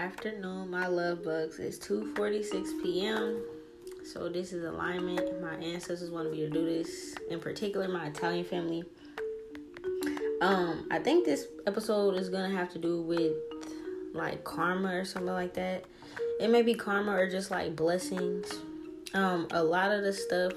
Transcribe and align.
Afternoon, 0.00 0.70
my 0.70 0.86
love 0.86 1.24
bugs. 1.24 1.58
It's 1.58 1.76
2:46 1.76 2.82
p.m. 2.82 3.44
So 4.02 4.30
this 4.30 4.54
is 4.54 4.64
alignment. 4.64 5.42
My 5.42 5.56
ancestors 5.56 6.10
wanted 6.10 6.32
me 6.32 6.38
to 6.38 6.48
do 6.48 6.64
this. 6.64 7.14
In 7.28 7.38
particular, 7.38 7.86
my 7.86 8.06
Italian 8.06 8.46
family. 8.46 8.82
Um, 10.40 10.88
I 10.90 11.00
think 11.00 11.26
this 11.26 11.48
episode 11.66 12.16
is 12.16 12.30
gonna 12.30 12.48
have 12.48 12.72
to 12.72 12.78
do 12.78 13.02
with 13.02 13.34
like 14.14 14.42
karma 14.42 14.94
or 14.94 15.04
something 15.04 15.34
like 15.34 15.52
that. 15.54 15.84
It 16.40 16.48
may 16.48 16.62
be 16.62 16.72
karma 16.72 17.12
or 17.12 17.28
just 17.28 17.50
like 17.50 17.76
blessings. 17.76 18.50
Um, 19.12 19.48
a 19.50 19.62
lot 19.62 19.92
of 19.92 20.02
the 20.02 20.14
stuff 20.14 20.54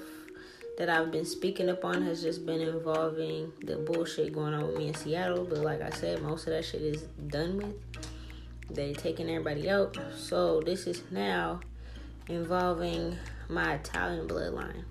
that 0.78 0.88
I've 0.88 1.12
been 1.12 1.26
speaking 1.26 1.68
up 1.68 1.84
on 1.84 2.00
has 2.00 2.22
just 2.22 2.46
been 2.46 2.62
involving 2.62 3.52
the 3.62 3.76
bullshit 3.76 4.32
going 4.32 4.54
on 4.54 4.68
with 4.68 4.78
me 4.78 4.88
in 4.88 4.94
Seattle. 4.94 5.44
But 5.44 5.58
like 5.58 5.82
I 5.82 5.90
said, 5.90 6.22
most 6.22 6.46
of 6.46 6.54
that 6.54 6.64
shit 6.64 6.80
is 6.80 7.02
done 7.28 7.58
with. 7.58 8.03
They 8.70 8.92
taking 8.94 9.28
everybody 9.28 9.68
out. 9.70 9.96
So 10.16 10.60
this 10.60 10.86
is 10.86 11.02
now 11.10 11.60
involving 12.28 13.16
my 13.48 13.74
Italian 13.74 14.26
bloodline 14.26 14.84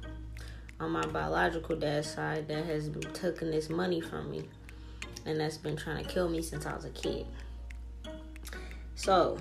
on 0.79 0.91
my 0.91 1.05
biological 1.07 1.75
dad's 1.75 2.09
side 2.09 2.47
that 2.47 2.65
has 2.65 2.89
been 2.89 3.13
taken 3.13 3.51
this 3.51 3.69
money 3.69 4.01
from 4.01 4.29
me 4.29 4.43
and 5.25 5.39
that's 5.39 5.57
been 5.57 5.77
trying 5.77 6.03
to 6.03 6.09
kill 6.09 6.29
me 6.29 6.41
since 6.41 6.65
I 6.65 6.75
was 6.75 6.85
a 6.85 6.89
kid. 6.89 7.25
So 8.95 9.37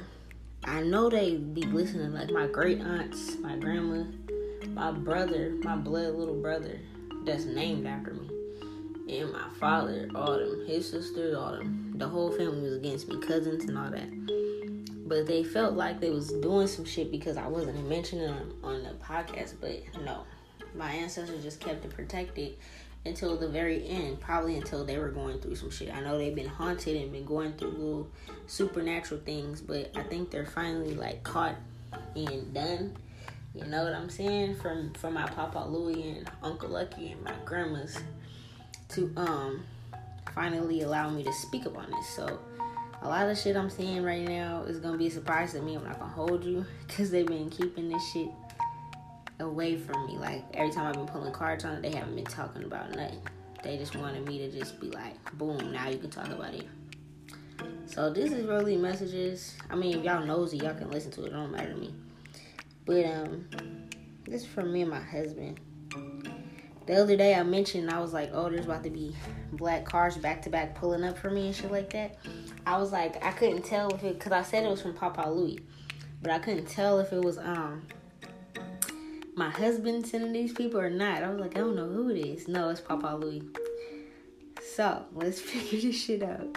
I 0.64 0.80
know 0.82 1.10
they 1.10 1.36
be 1.36 1.62
listening 1.62 2.12
like 2.12 2.30
my 2.30 2.46
great 2.46 2.80
aunts, 2.80 3.36
my 3.38 3.56
grandma, 3.56 4.04
my 4.68 4.92
brother, 4.92 5.54
my 5.62 5.76
blood 5.76 6.14
little 6.14 6.40
brother 6.40 6.78
that's 7.24 7.44
named 7.44 7.86
after 7.86 8.14
me. 8.14 8.28
And 9.08 9.32
my 9.32 9.48
father, 9.58 10.08
all 10.14 10.38
them, 10.38 10.64
his 10.66 10.88
sisters, 10.88 11.34
all 11.34 11.52
them. 11.52 11.81
The 11.94 12.08
whole 12.08 12.30
family 12.30 12.62
was 12.62 12.74
against 12.74 13.08
me, 13.08 13.20
cousins 13.20 13.64
and 13.64 13.78
all 13.78 13.90
that 13.90 14.08
but 15.12 15.26
they 15.26 15.44
felt 15.44 15.74
like 15.74 16.00
they 16.00 16.08
was 16.08 16.32
doing 16.32 16.66
some 16.66 16.86
shit 16.86 17.10
because 17.10 17.36
I 17.36 17.46
wasn't 17.46 17.86
mentioning 17.86 18.24
them 18.24 18.54
on 18.64 18.82
the 18.82 18.90
podcast. 19.04 19.56
But 19.60 19.82
no, 20.02 20.24
my 20.74 20.90
ancestors 20.90 21.42
just 21.42 21.60
kept 21.60 21.84
it 21.84 21.90
protected 21.90 22.56
until 23.04 23.36
the 23.36 23.46
very 23.46 23.86
end, 23.86 24.20
probably 24.20 24.56
until 24.56 24.86
they 24.86 24.96
were 24.96 25.10
going 25.10 25.38
through 25.38 25.56
some 25.56 25.70
shit. 25.70 25.92
I 25.94 26.00
know 26.00 26.16
they've 26.16 26.34
been 26.34 26.48
haunted 26.48 26.96
and 26.96 27.12
been 27.12 27.26
going 27.26 27.52
through 27.54 27.72
little 27.72 28.10
supernatural 28.46 29.20
things, 29.20 29.60
but 29.60 29.90
I 29.94 30.02
think 30.04 30.30
they're 30.30 30.46
finally 30.46 30.94
like 30.94 31.22
caught 31.24 31.56
and 32.16 32.54
done. 32.54 32.96
You 33.54 33.66
know 33.66 33.84
what 33.84 33.92
I'm 33.92 34.08
saying? 34.08 34.56
From 34.56 34.94
from 34.94 35.12
my 35.12 35.26
Papa 35.26 35.66
Louie 35.68 36.08
and 36.08 36.30
Uncle 36.42 36.70
Lucky 36.70 37.12
and 37.12 37.22
my 37.22 37.34
grandmas 37.44 37.98
to 38.88 39.12
um 39.18 39.62
finally 40.34 40.82
allow 40.82 41.10
me 41.10 41.22
to 41.22 41.32
speak 41.32 41.66
up 41.66 41.76
on 41.76 41.90
this. 41.90 42.08
So 42.08 42.40
a 43.02 43.08
lot 43.08 43.28
of 43.28 43.38
shit 43.38 43.56
I'm 43.56 43.70
saying 43.70 44.02
right 44.02 44.26
now 44.26 44.62
is 44.62 44.78
gonna 44.78 44.98
be 44.98 45.08
a 45.08 45.10
surprise 45.10 45.52
to 45.52 45.62
me. 45.62 45.74
I'm 45.76 45.84
not 45.84 45.98
gonna 45.98 46.12
hold 46.12 46.44
you 46.44 46.64
because 46.86 47.10
they've 47.10 47.26
been 47.26 47.50
keeping 47.50 47.88
this 47.88 48.02
shit 48.12 48.28
away 49.40 49.76
from 49.76 50.06
me. 50.06 50.16
Like 50.18 50.44
every 50.54 50.72
time 50.72 50.86
I've 50.86 50.94
been 50.94 51.06
pulling 51.06 51.32
cards 51.32 51.64
on 51.64 51.74
it, 51.74 51.82
they 51.82 51.96
haven't 51.96 52.14
been 52.14 52.24
talking 52.24 52.64
about 52.64 52.94
nothing. 52.94 53.20
They 53.62 53.76
just 53.76 53.96
wanted 53.96 54.26
me 54.26 54.38
to 54.38 54.50
just 54.50 54.80
be 54.80 54.90
like, 54.90 55.16
boom, 55.38 55.72
now 55.72 55.88
you 55.88 55.98
can 55.98 56.10
talk 56.10 56.28
about 56.28 56.54
it. 56.54 56.66
So 57.86 58.10
this 58.12 58.32
is 58.32 58.46
really 58.46 58.76
messages. 58.76 59.56
I 59.70 59.76
mean, 59.76 59.98
if 59.98 60.04
y'all 60.04 60.24
nosy, 60.24 60.58
y'all 60.58 60.74
can 60.74 60.90
listen 60.90 61.10
to 61.12 61.24
it. 61.24 61.28
It 61.28 61.32
don't 61.32 61.52
matter 61.52 61.72
to 61.72 61.78
me. 61.78 61.94
But 62.84 63.04
um, 63.04 63.46
this 64.24 64.42
is 64.42 64.48
for 64.48 64.64
me 64.64 64.82
and 64.82 64.90
my 64.90 65.00
husband. 65.00 65.60
The 66.86 67.00
other 67.00 67.16
day 67.16 67.34
I 67.34 67.42
mentioned 67.42 67.90
I 67.90 68.00
was 68.00 68.12
like, 68.12 68.30
oh, 68.32 68.50
there's 68.50 68.64
about 68.64 68.82
to 68.84 68.90
be 68.90 69.14
black 69.52 69.84
cars 69.84 70.16
back 70.16 70.42
to 70.42 70.50
back 70.50 70.74
pulling 70.74 71.04
up 71.04 71.16
for 71.16 71.30
me 71.30 71.46
and 71.46 71.54
shit 71.54 71.70
like 71.70 71.90
that. 71.92 72.16
I 72.66 72.78
was 72.78 72.92
like, 72.92 73.24
I 73.24 73.32
couldn't 73.32 73.62
tell 73.62 73.94
if 73.94 74.02
it, 74.02 74.18
cause 74.18 74.32
I 74.32 74.42
said 74.42 74.64
it 74.64 74.70
was 74.70 74.82
from 74.82 74.94
Papa 74.94 75.28
Louie, 75.28 75.60
but 76.20 76.30
I 76.30 76.38
couldn't 76.38 76.66
tell 76.66 76.98
if 76.98 77.12
it 77.12 77.22
was 77.22 77.38
um 77.38 77.82
my 79.34 79.50
husband 79.50 80.06
sending 80.06 80.32
these 80.32 80.52
people 80.52 80.80
or 80.80 80.90
not. 80.90 81.22
I 81.22 81.30
was 81.30 81.40
like, 81.40 81.56
I 81.56 81.60
don't 81.60 81.76
know 81.76 81.88
who 81.88 82.10
it 82.10 82.18
is. 82.18 82.48
No, 82.48 82.68
it's 82.68 82.80
Papa 82.80 83.16
Louie. 83.18 83.42
So 84.74 85.04
let's 85.14 85.40
figure 85.40 85.80
this 85.80 86.02
shit 86.02 86.22
out. 86.22 86.56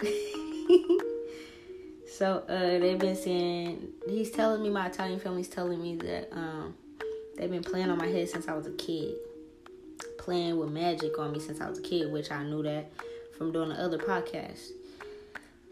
so 2.16 2.44
uh, 2.48 2.78
they've 2.78 2.98
been 2.98 3.16
saying 3.16 3.88
he's 4.08 4.30
telling 4.30 4.62
me 4.62 4.70
my 4.70 4.88
Italian 4.88 5.20
family's 5.20 5.48
telling 5.48 5.82
me 5.82 5.96
that 5.96 6.28
um 6.32 6.74
they've 7.36 7.50
been 7.50 7.62
playing 7.62 7.90
on 7.90 7.98
my 7.98 8.06
head 8.06 8.28
since 8.28 8.48
I 8.48 8.54
was 8.54 8.66
a 8.66 8.72
kid, 8.72 9.14
playing 10.18 10.58
with 10.58 10.70
magic 10.70 11.18
on 11.18 11.32
me 11.32 11.40
since 11.40 11.60
I 11.60 11.68
was 11.68 11.78
a 11.78 11.82
kid, 11.82 12.12
which 12.12 12.30
I 12.30 12.42
knew 12.42 12.62
that 12.62 12.90
from 13.36 13.52
doing 13.52 13.70
the 13.70 13.76
other 13.76 13.98
podcast 13.98 14.70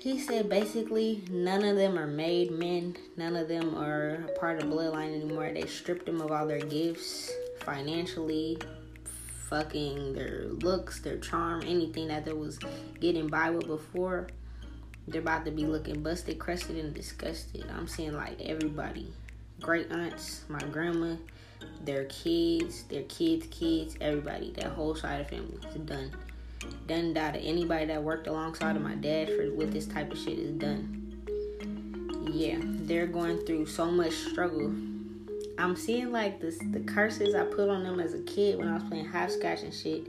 he 0.05 0.19
said 0.19 0.51
basically 0.51 1.23
none 1.31 1.65
of 1.65 1.77
them 1.77 1.99
are 1.99 2.07
made 2.07 2.51
men. 2.51 2.95
None 3.17 3.37
of 3.37 3.49
them 3.49 3.75
are 3.75 4.19
part 4.39 4.63
of 4.63 4.69
bloodline 4.69 5.15
anymore. 5.15 5.51
They 5.51 5.65
stripped 5.65 6.05
them 6.05 6.21
of 6.21 6.31
all 6.31 6.47
their 6.47 6.59
gifts 6.59 7.33
financially, 7.61 8.59
fucking 9.49 10.13
their 10.13 10.49
looks, 10.61 11.01
their 11.01 11.17
charm, 11.17 11.63
anything 11.63 12.09
that 12.09 12.27
they 12.27 12.35
was 12.35 12.59
getting 13.01 13.29
by 13.29 13.49
with 13.49 13.67
before. 13.67 14.29
They're 15.09 15.23
about 15.23 15.47
to 15.47 15.51
be 15.51 15.65
looking 15.65 16.03
busted, 16.03 16.39
crusted, 16.39 16.77
and 16.77 16.93
disgusted. 16.93 17.65
I'm 17.75 17.89
seeing 17.89 18.13
like 18.13 18.39
everybody. 18.43 19.11
Great 19.63 19.91
aunts, 19.91 20.45
my 20.51 20.61
grandma, 20.71 21.17
their 21.85 22.05
kids, 22.05 22.85
their 22.85 23.03
kids' 23.05 23.47
kids, 23.51 23.97
everybody. 24.01 24.53
That 24.53 24.73
whole 24.73 24.95
side 24.95 25.21
of 25.21 25.29
family 25.29 25.59
is 25.69 25.75
done 25.77 26.13
done 26.87 27.13
data. 27.13 27.39
Anybody 27.39 27.87
that 27.87 28.03
worked 28.03 28.27
alongside 28.27 28.77
of 28.77 28.83
my 28.83 28.95
dad 28.95 29.29
for 29.29 29.51
with 29.53 29.73
this 29.73 29.87
type 29.87 30.13
of 30.13 30.19
shit 30.19 30.39
is 30.39 30.53
done. 30.53 31.01
Yeah, 32.33 32.59
they're 32.61 33.07
going 33.07 33.39
through 33.45 33.67
so 33.67 33.91
much 33.91 34.13
struggle. 34.13 34.73
I'm 35.59 35.77
seeing 35.77 36.11
like 36.11 36.41
this 36.41 36.59
the 36.73 36.81
curses 36.81 37.35
I 37.35 37.45
put 37.45 37.69
on 37.69 37.85
them 37.85 38.01
as 38.01 38.15
a 38.15 38.23
kid 38.23 38.59
when 38.59 38.69
I 38.69 38.75
was 38.75 38.83
playing 38.85 39.07
hopscotch 39.07 39.63
and 39.63 39.73
shit. 39.73 40.07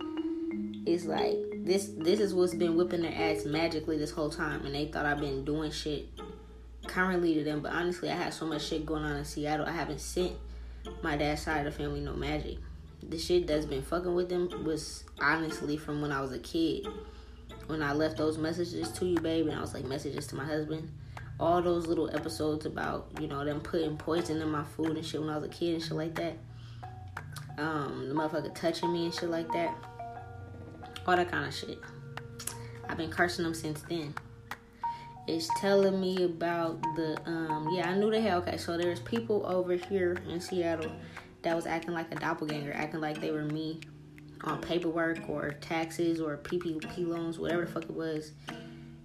It's 0.85 1.05
like 1.05 1.37
this 1.65 1.91
this 1.97 2.19
is 2.19 2.33
what's 2.33 2.55
been 2.55 2.75
whipping 2.75 3.01
their 3.01 3.13
ass 3.13 3.45
magically 3.45 3.97
this 3.97 4.11
whole 4.11 4.29
time 4.29 4.65
and 4.65 4.73
they 4.73 4.85
thought 4.85 5.05
I've 5.05 5.19
been 5.19 5.45
doing 5.45 5.71
shit 5.71 6.07
currently 6.87 7.33
to 7.35 7.43
them, 7.43 7.61
but 7.61 7.71
honestly 7.71 8.09
I 8.09 8.15
had 8.15 8.33
so 8.33 8.45
much 8.45 8.65
shit 8.65 8.85
going 8.85 9.03
on 9.03 9.17
in 9.17 9.25
Seattle 9.25 9.65
I 9.65 9.71
haven't 9.71 10.01
sent 10.01 10.33
my 11.01 11.15
dad's 11.17 11.41
side 11.41 11.65
of 11.65 11.73
the 11.73 11.79
family 11.79 11.99
no 11.99 12.13
magic 12.13 12.57
the 13.09 13.17
shit 13.17 13.47
that's 13.47 13.65
been 13.65 13.81
fucking 13.81 14.13
with 14.13 14.29
them 14.29 14.49
was 14.63 15.03
honestly 15.19 15.77
from 15.77 16.01
when 16.01 16.11
I 16.11 16.21
was 16.21 16.31
a 16.31 16.39
kid. 16.39 16.87
When 17.67 17.81
I 17.81 17.93
left 17.93 18.17
those 18.17 18.37
messages 18.37 18.91
to 18.93 19.05
you, 19.05 19.17
babe, 19.17 19.47
and 19.47 19.55
I 19.55 19.61
was 19.61 19.73
like 19.73 19.85
messages 19.85 20.27
to 20.27 20.35
my 20.35 20.45
husband. 20.45 20.91
All 21.39 21.61
those 21.61 21.87
little 21.87 22.13
episodes 22.15 22.65
about, 22.65 23.07
you 23.19 23.27
know, 23.27 23.43
them 23.43 23.59
putting 23.59 23.97
poison 23.97 24.41
in 24.41 24.49
my 24.49 24.63
food 24.63 24.95
and 24.95 25.05
shit 25.05 25.19
when 25.19 25.29
I 25.29 25.37
was 25.37 25.45
a 25.45 25.49
kid 25.49 25.73
and 25.75 25.83
shit 25.83 25.93
like 25.93 26.15
that. 26.15 26.37
Um, 27.57 28.07
the 28.07 28.13
motherfucker 28.13 28.53
touching 28.55 28.93
me 28.93 29.05
and 29.05 29.13
shit 29.13 29.29
like 29.29 29.51
that. 29.53 29.75
All 31.05 31.15
that 31.15 31.29
kind 31.29 31.47
of 31.47 31.53
shit. 31.53 31.79
I've 32.87 32.97
been 32.97 33.11
cursing 33.11 33.43
them 33.43 33.53
since 33.53 33.81
then. 33.83 34.13
It's 35.27 35.49
telling 35.59 35.99
me 35.99 36.23
about 36.23 36.81
the 36.95 37.17
um 37.25 37.69
yeah, 37.71 37.89
I 37.89 37.97
knew 37.97 38.11
they 38.11 38.21
had 38.21 38.33
okay, 38.39 38.57
so 38.57 38.77
there's 38.77 38.99
people 38.99 39.45
over 39.45 39.73
here 39.75 40.17
in 40.29 40.39
Seattle 40.39 40.91
that 41.41 41.55
was 41.55 41.65
acting 41.65 41.93
like 41.93 42.11
a 42.11 42.15
doppelganger, 42.15 42.73
acting 42.73 43.01
like 43.01 43.19
they 43.19 43.31
were 43.31 43.45
me 43.45 43.81
on 44.43 44.61
paperwork 44.61 45.27
or 45.27 45.53
taxes 45.61 46.21
or 46.21 46.37
PPP 46.37 47.07
loans, 47.07 47.39
whatever 47.39 47.65
the 47.65 47.71
fuck 47.71 47.83
it 47.83 47.93
was, 47.93 48.33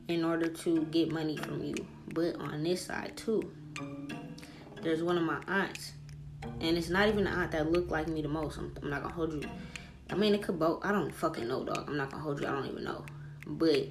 in 0.09 0.25
order 0.25 0.49
to 0.49 0.85
get 0.87 1.11
money 1.11 1.37
from 1.37 1.63
you. 1.63 1.75
But 2.13 2.37
on 2.37 2.65
this 2.65 2.85
side 2.85 3.17
too, 3.17 3.51
there's 4.83 5.03
one 5.03 5.17
of 5.17 5.23
my 5.23 5.41
aunts, 5.47 5.93
and 6.61 6.77
it's 6.77 6.91
not 6.91 7.09
even 7.09 7.25
the 7.25 7.31
aunt 7.31 7.53
that 7.53 7.71
looked 7.71 7.91
like 7.91 8.09
me 8.09 8.21
the 8.21 8.29
most. 8.29 8.59
I'm, 8.59 8.75
I'm 8.83 8.91
not 8.91 9.03
gonna 9.03 9.15
hold 9.15 9.33
you. 9.33 9.49
I 10.11 10.15
mean, 10.17 10.35
it 10.35 10.43
could 10.43 10.59
both. 10.59 10.85
I 10.85 10.93
don't 10.93 11.15
fucking 11.15 11.47
know, 11.49 11.65
dog. 11.65 11.85
I'm 11.89 11.97
not 11.97 12.11
gonna 12.11 12.23
hold 12.23 12.41
you. 12.41 12.47
I 12.47 12.51
don't 12.51 12.67
even 12.67 12.85
know. 12.85 13.05
But 13.47 13.89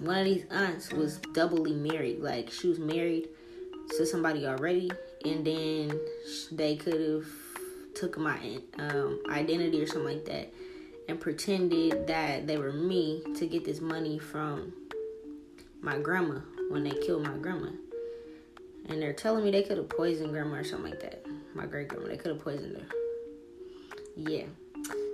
one 0.00 0.18
of 0.18 0.24
these 0.24 0.44
aunts 0.50 0.92
was 0.92 1.18
doubly 1.34 1.72
married. 1.72 2.20
Like 2.20 2.50
she 2.50 2.68
was 2.68 2.78
married 2.78 3.28
to 3.96 4.06
somebody 4.06 4.46
already, 4.46 4.90
and 5.24 5.46
then 5.46 6.00
they 6.50 6.76
could 6.76 7.00
have 7.00 7.26
took 7.94 8.18
my 8.18 8.58
um, 8.78 9.20
identity 9.28 9.80
or 9.80 9.86
something 9.86 10.16
like 10.16 10.24
that 10.24 10.52
and 11.08 11.20
pretended 11.20 12.06
that 12.06 12.46
they 12.46 12.56
were 12.56 12.72
me 12.72 13.22
to 13.36 13.46
get 13.46 13.64
this 13.64 13.80
money 13.80 14.18
from 14.18 14.72
my 15.80 15.98
grandma 15.98 16.38
when 16.70 16.84
they 16.84 16.90
killed 16.90 17.26
my 17.26 17.36
grandma. 17.38 17.68
And 18.88 19.02
they're 19.02 19.12
telling 19.12 19.44
me 19.44 19.50
they 19.50 19.62
could 19.62 19.76
have 19.76 19.88
poisoned 19.88 20.30
grandma 20.30 20.58
or 20.58 20.64
something 20.64 20.90
like 20.90 21.00
that. 21.00 21.26
My 21.54 21.66
great 21.66 21.88
grandma, 21.88 22.08
they 22.08 22.16
could 22.16 22.32
have 22.32 22.40
poisoned 22.42 22.76
her. 22.76 22.86
Yeah. 24.16 24.44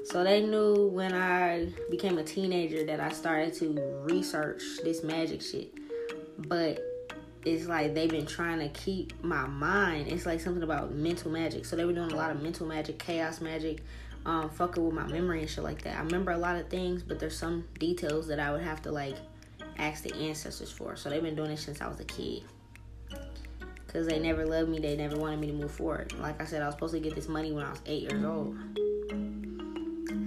So 0.05 0.23
they 0.23 0.41
knew 0.41 0.87
when 0.87 1.13
I 1.13 1.69
became 1.91 2.19
a 2.19 2.23
teenager 2.23 2.85
that 2.87 3.01
I 3.01 3.11
started 3.11 3.55
to 3.55 3.79
research 4.05 4.63
this 4.85 5.03
magic 5.03 5.43
shit. 5.43 5.73
But 6.39 6.81
it's 7.45 7.67
like 7.67 7.95
they've 7.95 8.11
been 8.11 8.27
trying 8.27 8.61
to 8.61 8.69
keep 8.69 9.23
my 9.23 9.47
mind. 9.47 10.09
It's 10.09 10.25
like 10.25 10.41
something 10.41 10.63
about 10.63 10.95
mental 10.95 11.31
magic. 11.31 11.65
So 11.65 11.77
they 11.77 11.85
were 11.85 11.93
doing 11.93 12.13
a 12.13 12.17
lot 12.17 12.31
of 12.31 12.43
mental 12.43 12.67
magic, 12.67 12.99
chaos 12.99 13.41
magic, 13.41 13.83
um, 14.25 14.49
fucking 14.51 14.85
with 14.85 14.95
my 14.95 15.07
memory 15.07 15.41
and 15.41 15.51
shit 15.51 15.65
like 15.65 15.83
that. 15.83 15.97
I 15.97 16.03
remember 16.03 16.33
a 16.33 16.39
lot 16.39 16.57
of 16.57 16.69
things, 16.69 17.03
but 17.03 17.21
there's 17.21 17.39
some 17.39 17.65
details 17.79 18.27
that 18.29 18.41
I 18.41 18.53
would 18.53 18.63
have 18.63 18.83
to 18.83 18.93
like 18.93 19.17
ask 19.79 20.03
the 20.03 20.15
ancestors 20.17 20.73
for. 20.73 20.97
So 20.97 21.11
they've 21.11 21.23
been 21.23 21.37
doing 21.37 21.51
it 21.51 21.59
since 21.59 21.81
I 21.81 21.89
was 21.89 22.01
a 22.01 22.05
kid. 22.05 22.43
Cause 23.89 24.07
they 24.07 24.19
never 24.19 24.45
loved 24.45 24.69
me, 24.69 24.79
they 24.79 24.97
never 24.97 25.17
wanted 25.17 25.41
me 25.41 25.47
to 25.47 25.53
move 25.53 25.71
forward. 25.71 26.13
Like 26.19 26.41
I 26.41 26.45
said, 26.45 26.61
I 26.61 26.67
was 26.67 26.75
supposed 26.75 26.95
to 26.95 27.01
get 27.01 27.15
this 27.15 27.29
money 27.29 27.53
when 27.53 27.65
I 27.65 27.71
was 27.71 27.81
eight 27.87 28.03
years 28.03 28.25
old. 28.25 28.57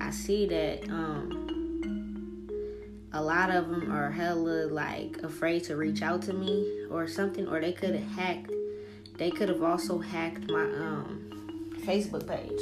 I 0.10 0.12
see 0.12 0.48
that 0.48 0.90
um, 0.90 2.50
a 3.14 3.22
lot 3.22 3.52
of 3.52 3.70
them 3.70 3.92
are 3.92 4.10
hella 4.10 4.66
like 4.66 5.18
afraid 5.22 5.66
to 5.66 5.76
reach 5.76 6.02
out 6.02 6.24
to 6.24 6.34
me 6.34 6.88
or 6.90 7.08
something, 7.08 7.48
or 7.48 7.62
they 7.62 7.74
could 7.74 7.94
have 7.94 8.12
hacked. 8.14 8.52
They 9.20 9.30
could 9.30 9.50
have 9.50 9.62
also 9.62 10.00
hacked 10.00 10.50
my 10.50 10.64
um, 10.64 11.78
Facebook 11.86 12.28
page. 12.28 12.60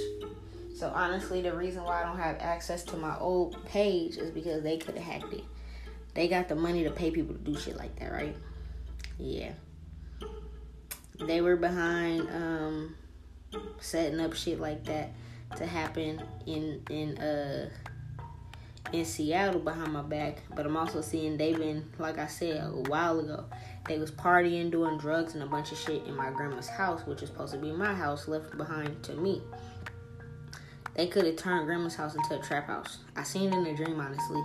So 0.76 0.92
honestly, 0.94 1.42
the 1.42 1.56
reason 1.56 1.86
why 1.86 2.02
I 2.02 2.06
don't 2.06 2.20
have 2.20 2.36
access 2.42 2.84
to 2.84 2.98
my 2.98 3.18
old 3.18 3.64
page 3.64 4.18
is 4.18 4.30
because 4.30 4.62
they 4.62 4.78
could 4.78 4.98
have 4.98 5.22
hacked 5.22 5.34
it. 5.34 5.46
They 6.16 6.28
got 6.28 6.50
the 6.50 6.56
money 6.56 6.84
to 6.84 6.92
pay 6.92 7.12
people 7.12 7.34
to 7.34 7.40
do 7.40 7.58
shit 7.58 7.78
like 7.78 7.98
that, 8.02 8.12
right? 8.12 8.36
Yeah. 9.18 9.54
They 11.18 11.40
were 11.40 11.56
behind 11.56 12.28
um, 12.30 12.96
setting 13.80 14.20
up 14.20 14.34
shit 14.34 14.60
like 14.60 14.84
that 14.84 15.12
to 15.56 15.66
happen 15.66 16.22
in 16.46 16.82
in 16.90 17.18
uh 17.18 17.70
in 18.94 19.06
Seattle 19.06 19.60
behind 19.60 19.94
my 19.94 20.02
back. 20.02 20.42
But 20.56 20.66
I'm 20.66 20.78
also 20.78 21.02
seeing 21.02 21.38
they've 21.38 21.58
been, 21.58 21.90
like 22.00 22.18
I 22.18 22.28
said 22.28 22.64
a 22.64 22.90
while 22.90 23.20
ago, 23.20 23.46
they 23.88 23.98
was 23.98 24.12
partying, 24.12 24.72
doing 24.72 24.98
drugs 24.98 25.34
and 25.34 25.44
a 25.44 25.46
bunch 25.46 25.72
of 25.72 25.78
shit 25.78 26.06
in 26.06 26.16
my 26.16 26.30
grandma's 26.32 26.70
house, 26.70 27.06
which 27.06 27.22
is 27.22 27.30
supposed 27.30 27.54
to 27.54 27.60
be 27.60 27.72
my 27.72 27.94
house, 27.94 28.28
left 28.28 28.58
behind 28.58 29.04
to 29.04 29.14
me. 29.14 29.42
They 30.96 31.08
could 31.08 31.26
have 31.26 31.36
turned 31.36 31.68
grandma's 31.68 31.96
house 31.96 32.16
into 32.16 32.40
a 32.40 32.42
trap 32.42 32.68
house. 32.68 33.00
I 33.16 33.24
seen 33.24 33.54
it 33.54 33.58
in 33.58 33.66
a 33.68 33.76
dream, 33.76 34.00
honestly. 34.00 34.44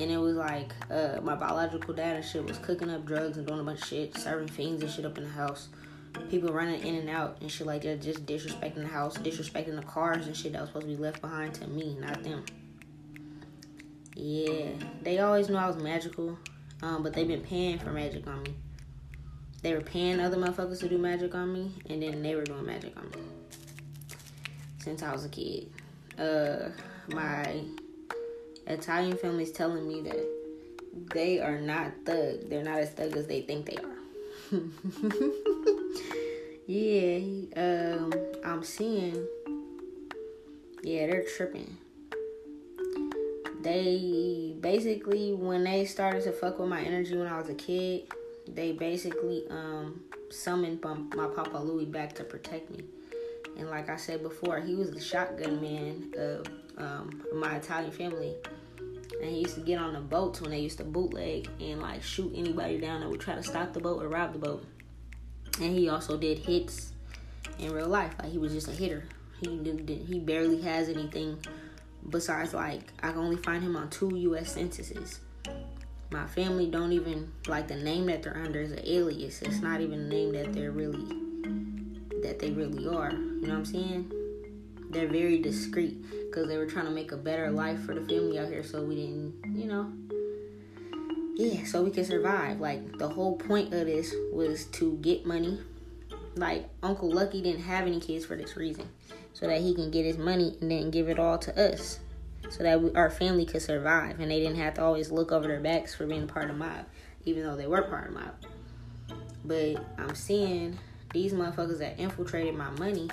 And 0.00 0.10
it 0.10 0.18
was 0.18 0.34
like 0.34 0.72
uh, 0.90 1.20
my 1.22 1.36
biological 1.36 1.94
dad 1.94 2.16
and 2.16 2.24
shit 2.24 2.44
was 2.44 2.58
cooking 2.58 2.90
up 2.90 3.06
drugs 3.06 3.36
and 3.36 3.46
doing 3.46 3.60
a 3.60 3.62
bunch 3.62 3.80
of 3.80 3.86
shit, 3.86 4.16
serving 4.16 4.48
fiends 4.48 4.82
and 4.82 4.90
shit 4.90 5.04
up 5.04 5.18
in 5.18 5.24
the 5.24 5.30
house. 5.30 5.68
People 6.30 6.52
running 6.52 6.82
in 6.82 6.94
and 6.96 7.10
out 7.10 7.38
and 7.40 7.50
shit 7.50 7.66
like 7.66 7.82
that, 7.82 8.02
just 8.02 8.26
disrespecting 8.26 8.76
the 8.76 8.86
house, 8.86 9.16
disrespecting 9.18 9.76
the 9.76 9.82
cars 9.82 10.26
and 10.26 10.36
shit 10.36 10.52
that 10.52 10.60
was 10.60 10.70
supposed 10.70 10.86
to 10.86 10.96
be 10.96 11.00
left 11.00 11.20
behind 11.20 11.54
to 11.54 11.66
me, 11.66 11.96
not 12.00 12.22
them. 12.22 12.44
Yeah, 14.16 14.70
they 15.02 15.18
always 15.18 15.48
knew 15.48 15.56
I 15.56 15.66
was 15.66 15.76
magical, 15.76 16.38
um, 16.82 17.02
but 17.02 17.12
they've 17.12 17.26
been 17.26 17.42
paying 17.42 17.78
for 17.78 17.90
magic 17.90 18.26
on 18.26 18.42
me. 18.44 18.54
They 19.62 19.74
were 19.74 19.80
paying 19.80 20.20
other 20.20 20.36
motherfuckers 20.36 20.80
to 20.80 20.88
do 20.88 20.98
magic 20.98 21.34
on 21.34 21.52
me, 21.52 21.72
and 21.88 22.02
then 22.02 22.22
they 22.22 22.34
were 22.34 22.44
doing 22.44 22.66
magic 22.66 22.96
on 22.96 23.10
me 23.10 23.26
since 24.78 25.02
I 25.02 25.12
was 25.12 25.24
a 25.24 25.30
kid 25.30 25.70
uh, 26.18 26.70
my 27.08 27.60
Italian 28.66 29.16
family 29.16 29.44
is 29.44 29.52
telling 29.52 29.86
me 29.86 30.02
that 30.02 30.28
they 31.12 31.40
are 31.40 31.60
not 31.60 31.92
thug. 32.04 32.48
They're 32.48 32.62
not 32.62 32.78
as 32.78 32.90
thug 32.90 33.16
as 33.16 33.26
they 33.26 33.42
think 33.42 33.66
they 33.66 33.76
are. 33.76 33.93
yeah, 36.66 37.18
um, 37.56 38.12
I'm 38.44 38.62
seeing. 38.62 39.26
Yeah, 40.82 41.06
they're 41.06 41.24
tripping. 41.36 41.76
They 43.62 44.54
basically, 44.60 45.32
when 45.32 45.64
they 45.64 45.86
started 45.86 46.22
to 46.24 46.32
fuck 46.32 46.58
with 46.58 46.68
my 46.68 46.82
energy 46.82 47.16
when 47.16 47.26
I 47.26 47.38
was 47.38 47.48
a 47.48 47.54
kid, 47.54 48.02
they 48.46 48.72
basically 48.72 49.44
um 49.50 50.02
summoned 50.30 50.82
my, 50.82 51.26
Papa 51.28 51.58
Louie 51.58 51.86
back 51.86 52.12
to 52.14 52.24
protect 52.24 52.70
me. 52.70 52.84
And 53.56 53.70
like 53.70 53.88
I 53.88 53.96
said 53.96 54.22
before, 54.22 54.60
he 54.60 54.74
was 54.74 54.90
the 54.90 55.00
shotgun 55.00 55.60
man 55.60 56.12
of 56.18 56.46
um, 56.76 57.22
my 57.34 57.56
Italian 57.56 57.92
family. 57.92 58.34
And 59.24 59.32
he 59.32 59.40
used 59.40 59.54
to 59.54 59.62
get 59.62 59.78
on 59.78 59.94
the 59.94 60.00
boats 60.00 60.42
when 60.42 60.50
they 60.50 60.60
used 60.60 60.76
to 60.78 60.84
bootleg 60.84 61.48
and 61.58 61.80
like 61.80 62.02
shoot 62.02 62.30
anybody 62.36 62.76
down 62.76 63.00
that 63.00 63.08
would 63.08 63.20
try 63.20 63.34
to 63.34 63.42
stop 63.42 63.72
the 63.72 63.80
boat 63.80 64.02
or 64.02 64.08
rob 64.08 64.34
the 64.34 64.38
boat. 64.38 64.66
And 65.62 65.74
he 65.74 65.88
also 65.88 66.18
did 66.18 66.40
hits 66.40 66.92
in 67.58 67.72
real 67.72 67.88
life. 67.88 68.12
Like 68.22 68.30
he 68.30 68.36
was 68.36 68.52
just 68.52 68.68
a 68.68 68.72
hitter. 68.72 69.04
He 69.40 69.56
did, 69.56 69.88
he 69.88 70.20
barely 70.20 70.60
has 70.60 70.90
anything 70.90 71.38
besides 72.10 72.52
like 72.52 72.92
I 73.02 73.12
can 73.12 73.20
only 73.20 73.38
find 73.38 73.62
him 73.62 73.76
on 73.76 73.88
two 73.88 74.14
U.S. 74.14 74.52
censuses. 74.52 75.20
My 76.10 76.26
family 76.26 76.66
don't 76.66 76.92
even 76.92 77.32
like 77.46 77.66
the 77.66 77.76
name 77.76 78.04
that 78.06 78.22
they're 78.24 78.36
under 78.36 78.60
is 78.60 78.72
an 78.72 78.82
alias. 78.84 79.40
It's 79.40 79.60
not 79.60 79.80
even 79.80 80.06
the 80.06 80.14
name 80.14 80.32
that 80.32 80.52
they're 80.52 80.70
really 80.70 81.02
that 82.20 82.40
they 82.40 82.50
really 82.50 82.86
are. 82.86 83.12
You 83.12 83.46
know 83.46 83.48
what 83.48 83.56
I'm 83.56 83.64
saying? 83.64 84.12
They're 84.90 85.08
very 85.08 85.38
discreet 85.38 85.96
because 86.34 86.48
they 86.48 86.58
were 86.58 86.66
trying 86.66 86.86
to 86.86 86.90
make 86.90 87.12
a 87.12 87.16
better 87.16 87.48
life 87.50 87.80
for 87.84 87.94
the 87.94 88.00
family 88.00 88.38
out 88.40 88.48
here 88.48 88.64
so 88.64 88.82
we 88.82 88.96
didn't, 88.96 89.34
you 89.54 89.66
know. 89.66 89.92
Yeah, 91.36 91.64
so 91.64 91.82
we 91.82 91.92
could 91.92 92.06
survive. 92.06 92.58
Like 92.58 92.98
the 92.98 93.08
whole 93.08 93.36
point 93.36 93.72
of 93.72 93.86
this 93.86 94.12
was 94.32 94.64
to 94.66 94.98
get 95.00 95.24
money. 95.24 95.60
Like 96.34 96.68
Uncle 96.82 97.10
Lucky 97.10 97.40
didn't 97.40 97.62
have 97.62 97.86
any 97.86 98.00
kids 98.00 98.24
for 98.24 98.36
this 98.36 98.56
reason. 98.56 98.88
So 99.32 99.46
that 99.46 99.60
he 99.60 99.74
can 99.74 99.92
get 99.92 100.04
his 100.04 100.18
money 100.18 100.56
and 100.60 100.70
then 100.70 100.90
give 100.90 101.08
it 101.08 101.20
all 101.20 101.38
to 101.38 101.70
us. 101.72 102.00
So 102.50 102.64
that 102.64 102.82
we, 102.82 102.92
our 102.94 103.10
family 103.10 103.46
could 103.46 103.62
survive 103.62 104.18
and 104.18 104.30
they 104.30 104.40
didn't 104.40 104.56
have 104.56 104.74
to 104.74 104.82
always 104.82 105.12
look 105.12 105.30
over 105.30 105.46
their 105.46 105.60
backs 105.60 105.94
for 105.94 106.04
being 106.04 106.26
part 106.26 106.50
of 106.50 106.56
mob, 106.56 106.86
even 107.24 107.44
though 107.44 107.56
they 107.56 107.68
were 107.68 107.82
part 107.82 108.08
of 108.08 108.14
mob. 108.14 108.34
But 109.44 109.84
I'm 109.98 110.16
seeing 110.16 110.78
these 111.12 111.32
motherfuckers 111.32 111.78
that 111.78 111.98
infiltrated 111.98 112.56
my 112.56 112.70
money, 112.70 113.08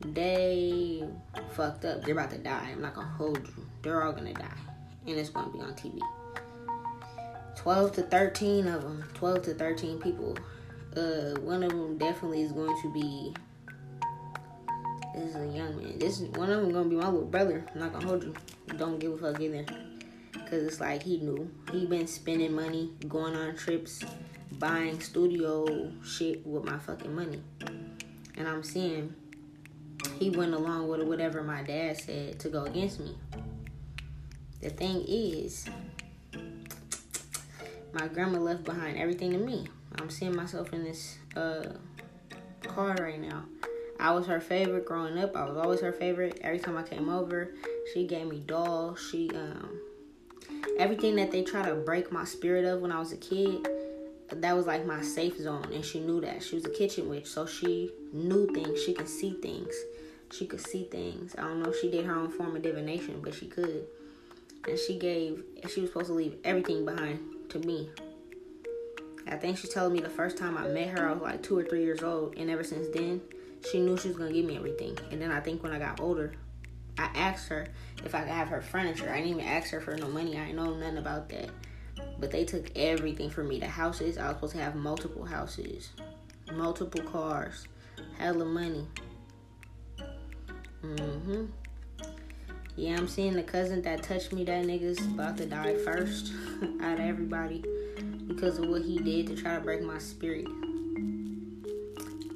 they 0.00 1.04
fucked 1.52 1.84
up. 1.84 2.02
They're 2.02 2.14
about 2.14 2.30
to 2.30 2.38
die. 2.38 2.70
I'm 2.72 2.80
not 2.80 2.94
gonna 2.94 3.08
hold 3.08 3.38
you. 3.38 3.66
They're 3.82 4.02
all 4.02 4.12
gonna 4.12 4.34
die. 4.34 4.46
And 5.06 5.18
it's 5.18 5.30
gonna 5.30 5.50
be 5.50 5.60
on 5.60 5.74
TV. 5.74 6.00
12 7.56 7.92
to 7.92 8.02
13 8.02 8.68
of 8.68 8.82
them, 8.82 9.04
12 9.14 9.42
to 9.42 9.54
13 9.54 9.98
people. 10.00 10.36
Uh, 10.96 11.38
one 11.40 11.62
of 11.62 11.70
them 11.70 11.98
definitely 11.98 12.42
is 12.42 12.52
going 12.52 12.80
to 12.80 12.92
be. 12.92 13.34
This 15.14 15.30
is 15.30 15.36
a 15.36 15.46
young 15.46 15.76
man. 15.76 15.98
This 15.98 16.20
is 16.20 16.28
one 16.30 16.50
of 16.50 16.62
them 16.62 16.72
gonna 16.72 16.88
be 16.88 16.96
my 16.96 17.08
little 17.08 17.26
brother. 17.26 17.64
I'm 17.74 17.80
not 17.80 17.92
gonna 17.92 18.06
hold 18.06 18.24
you. 18.24 18.34
Don't 18.76 18.98
give 18.98 19.12
a 19.12 19.18
fuck 19.18 19.40
either. 19.40 19.64
Cause 20.48 20.64
it's 20.64 20.80
like 20.80 21.02
he 21.02 21.18
knew 21.18 21.50
he 21.70 21.86
been 21.86 22.06
spending 22.06 22.52
money, 22.52 22.90
going 23.06 23.36
on 23.36 23.54
trips, 23.54 24.02
buying 24.52 24.98
studio 25.00 25.92
shit 26.04 26.44
with 26.46 26.64
my 26.64 26.78
fucking 26.78 27.14
money. 27.14 27.42
And 28.36 28.48
I'm 28.48 28.62
seeing 28.62 29.14
he 30.20 30.28
went 30.28 30.52
along 30.52 30.86
with 30.86 31.02
whatever 31.02 31.42
my 31.42 31.62
dad 31.62 31.98
said 31.98 32.38
to 32.38 32.50
go 32.50 32.64
against 32.64 33.00
me. 33.00 33.16
The 34.60 34.68
thing 34.68 35.02
is, 35.08 35.66
my 37.94 38.06
grandma 38.06 38.38
left 38.38 38.64
behind 38.64 38.98
everything 38.98 39.32
to 39.32 39.38
me. 39.38 39.66
I'm 39.98 40.10
seeing 40.10 40.36
myself 40.36 40.74
in 40.74 40.84
this 40.84 41.16
uh, 41.34 41.72
car 42.68 42.94
right 43.00 43.18
now. 43.18 43.44
I 43.98 44.12
was 44.12 44.26
her 44.26 44.40
favorite 44.40 44.84
growing 44.84 45.18
up. 45.18 45.34
I 45.34 45.46
was 45.46 45.56
always 45.56 45.80
her 45.80 45.92
favorite. 45.92 46.38
Every 46.42 46.58
time 46.58 46.76
I 46.76 46.82
came 46.82 47.08
over, 47.08 47.54
she 47.92 48.06
gave 48.06 48.26
me 48.26 48.40
dolls. 48.40 49.00
She 49.10 49.30
um 49.34 49.80
everything 50.78 51.16
that 51.16 51.30
they 51.30 51.42
try 51.42 51.62
to 51.62 51.74
break 51.74 52.12
my 52.12 52.24
spirit 52.24 52.64
of 52.66 52.80
when 52.80 52.92
I 52.92 52.98
was 52.98 53.12
a 53.12 53.16
kid 53.16 53.66
that 54.32 54.56
was 54.56 54.66
like 54.66 54.86
my 54.86 55.02
safe 55.02 55.38
zone 55.38 55.66
and 55.72 55.84
she 55.84 56.00
knew 56.00 56.20
that 56.20 56.42
she 56.42 56.54
was 56.54 56.64
a 56.64 56.70
kitchen 56.70 57.08
witch 57.08 57.26
so 57.26 57.46
she 57.46 57.90
knew 58.12 58.46
things 58.54 58.82
she 58.82 58.92
could 58.94 59.08
see 59.08 59.32
things 59.42 59.74
she 60.32 60.46
could 60.46 60.60
see 60.60 60.84
things. 60.84 61.34
I 61.36 61.42
don't 61.42 61.62
know 61.62 61.70
if 61.70 61.80
she 61.80 61.90
did 61.90 62.06
her 62.06 62.14
own 62.14 62.30
form 62.30 62.56
of 62.56 62.62
divination 62.62 63.20
but 63.22 63.34
she 63.34 63.46
could. 63.46 63.86
And 64.68 64.78
she 64.78 64.98
gave 64.98 65.42
she 65.68 65.80
was 65.80 65.90
supposed 65.90 66.08
to 66.08 66.14
leave 66.14 66.36
everything 66.44 66.84
behind 66.84 67.20
to 67.50 67.58
me. 67.60 67.90
I 69.26 69.36
think 69.36 69.58
she 69.58 69.68
told 69.68 69.92
me 69.92 70.00
the 70.00 70.10
first 70.10 70.38
time 70.38 70.56
i 70.56 70.66
met 70.68 70.88
her 70.98 71.08
i 71.08 71.12
was 71.12 71.22
like 71.22 71.42
two 71.42 71.58
or 71.58 71.64
three 71.64 71.84
years 71.84 72.02
old. 72.02 72.36
And 72.36 72.50
ever 72.50 72.64
since 72.64 72.88
then 72.94 73.20
she 73.70 73.80
knew 73.80 73.96
she 73.96 74.08
was 74.08 74.16
gonna 74.16 74.32
give 74.32 74.44
me 74.44 74.56
everything. 74.56 74.98
And 75.10 75.20
then 75.20 75.30
i 75.32 75.40
think 75.40 75.62
when 75.62 75.72
i 75.72 75.78
got 75.78 76.00
older 76.00 76.32
i 76.98 77.04
asked 77.14 77.48
her 77.48 77.66
if 78.04 78.14
i 78.14 78.20
could 78.20 78.28
have 78.28 78.48
her 78.48 78.60
furniture. 78.60 79.10
I 79.10 79.16
didn't 79.16 79.30
even 79.30 79.44
ask 79.44 79.70
her 79.70 79.80
for 79.80 79.96
no 79.96 80.08
money. 80.08 80.38
I 80.38 80.52
know 80.52 80.74
nothing 80.74 80.98
about 80.98 81.28
that. 81.30 81.50
But 82.18 82.30
they 82.30 82.44
took 82.44 82.70
everything 82.76 83.30
from 83.30 83.48
me. 83.48 83.58
The 83.58 83.66
houses, 83.66 84.18
I 84.18 84.28
was 84.28 84.36
supposed 84.36 84.52
to 84.54 84.62
have 84.62 84.74
multiple 84.74 85.24
houses, 85.24 85.90
multiple 86.52 87.02
cars, 87.02 87.66
hella 88.18 88.44
money. 88.44 88.86
Mm-hmm. 90.84 91.44
Yeah, 92.76 92.96
I'm 92.96 93.08
seeing 93.08 93.34
the 93.34 93.42
cousin 93.42 93.82
that 93.82 94.02
touched 94.02 94.32
me, 94.32 94.44
that 94.44 94.64
nigga's 94.64 94.98
about 95.04 95.36
to 95.38 95.46
die 95.46 95.76
first 95.76 96.32
out 96.80 96.98
of 96.98 97.04
everybody 97.04 97.64
because 98.26 98.58
of 98.58 98.68
what 98.68 98.82
he 98.82 98.98
did 98.98 99.26
to 99.26 99.36
try 99.36 99.56
to 99.56 99.60
break 99.60 99.82
my 99.82 99.98
spirit. 99.98 100.46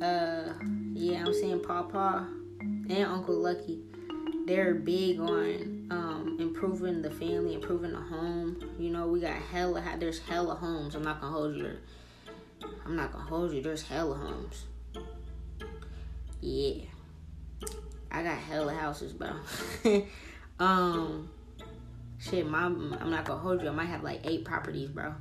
Uh, 0.03 0.53
yeah, 0.93 1.25
I'm 1.25 1.33
seeing 1.33 1.61
Papa 1.61 2.29
and 2.61 3.05
Uncle 3.05 3.37
Lucky. 3.37 3.81
They're 4.47 4.75
big 4.75 5.21
on 5.21 5.87
um, 5.91 6.37
improving 6.39 7.01
the 7.01 7.11
family, 7.11 7.55
improving 7.55 7.93
the 7.93 8.01
home. 8.01 8.59
You 8.79 8.91
know, 8.91 9.07
we 9.07 9.21
got 9.21 9.37
hella, 9.51 9.83
there's 9.99 10.19
hella 10.19 10.57
homes. 10.57 10.95
I'm 10.95 11.03
not 11.03 11.21
gonna 11.21 11.33
hold 11.33 11.57
you. 11.57 11.79
I'm 12.85 12.97
not 12.97 13.13
gonna 13.13 13.25
hold 13.25 13.53
you. 13.53 13.63
There's 13.63 13.83
hella 13.83 14.17
homes. 14.17 14.65
Yeah. 16.41 16.85
I 18.15 18.23
got 18.23 18.39
hella 18.39 18.73
houses, 18.73 19.13
bro. 19.13 19.33
um, 20.61 21.29
shit, 22.21 22.47
mom, 22.47 22.97
I'm 23.01 23.11
not 23.11 23.25
gonna 23.25 23.41
hold 23.41 23.61
you. 23.61 23.69
I 23.69 23.73
might 23.73 23.87
have 23.87 24.05
like 24.05 24.21
eight 24.25 24.45
properties, 24.45 24.89
bro. 24.89 25.13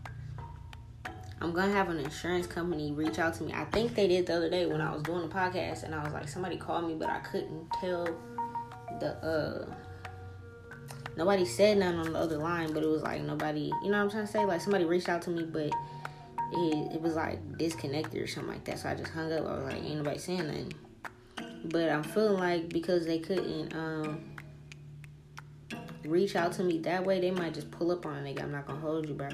I'm 1.42 1.54
gonna 1.54 1.72
have 1.72 1.90
an 1.90 1.98
insurance 1.98 2.46
company 2.46 2.92
reach 2.92 3.18
out 3.18 3.34
to 3.36 3.44
me. 3.44 3.52
I 3.52 3.66
think 3.66 3.96
they 3.96 4.08
did 4.08 4.28
the 4.28 4.36
other 4.36 4.50
day 4.50 4.68
when 4.68 4.80
I 4.80 4.94
was 4.94 5.02
doing 5.02 5.28
the 5.28 5.34
podcast, 5.34 5.84
and 5.84 5.96
I 5.96 6.04
was 6.04 6.14
like, 6.14 6.30
somebody 6.30 6.56
called 6.56 6.88
me, 6.88 6.94
but 6.94 7.10
I 7.10 7.20
couldn't 7.20 7.68
tell 7.82 8.06
the 9.00 9.16
uh. 9.26 9.76
Nobody 11.18 11.46
said 11.46 11.78
nothing 11.80 12.00
on 12.00 12.14
the 12.14 12.20
other 12.20 12.38
line, 12.38 12.74
but 12.74 12.84
it 12.84 12.90
was 12.90 13.02
like 13.02 13.22
nobody, 13.22 13.72
you 13.84 13.92
know 13.92 13.98
what 13.98 14.04
I'm 14.06 14.10
trying 14.10 14.26
to 14.26 14.32
say? 14.32 14.46
Like 14.46 14.62
somebody 14.62 14.86
reached 14.86 15.10
out 15.10 15.22
to 15.24 15.30
me, 15.30 15.44
but 15.44 15.72
it, 16.52 16.96
it 16.96 17.02
was 17.02 17.16
like 17.16 17.58
disconnected 17.58 18.22
or 18.22 18.28
something 18.28 18.54
like 18.54 18.64
that. 18.66 18.80
So 18.80 18.90
I 18.90 18.96
just 18.96 19.12
hung 19.12 19.32
up. 19.32 19.46
I 19.46 19.56
was 19.56 19.64
like, 19.64 19.84
ain't 19.84 19.98
nobody 19.98 20.18
saying 20.20 20.48
nothing. 20.48 20.74
But 21.66 21.90
I'm 21.90 22.04
feeling 22.04 22.40
like 22.40 22.70
because 22.70 23.06
they 23.06 23.20
couldn't 23.20 23.74
um 23.74 24.34
reach 26.06 26.36
out 26.36 26.52
to 26.54 26.64
me 26.64 26.80
that 26.80 27.06
way, 27.06 27.20
they 27.22 27.32
might 27.32 27.54
just 27.54 27.72
pull 27.72 27.92
up 27.92 28.06
on 28.06 28.18
a 28.18 28.22
nigga. 28.22 28.44
I'm 28.44 28.52
not 28.52 28.68
gonna 28.68 28.80
hold 28.80 29.08
you, 29.08 29.16
bro. 29.16 29.30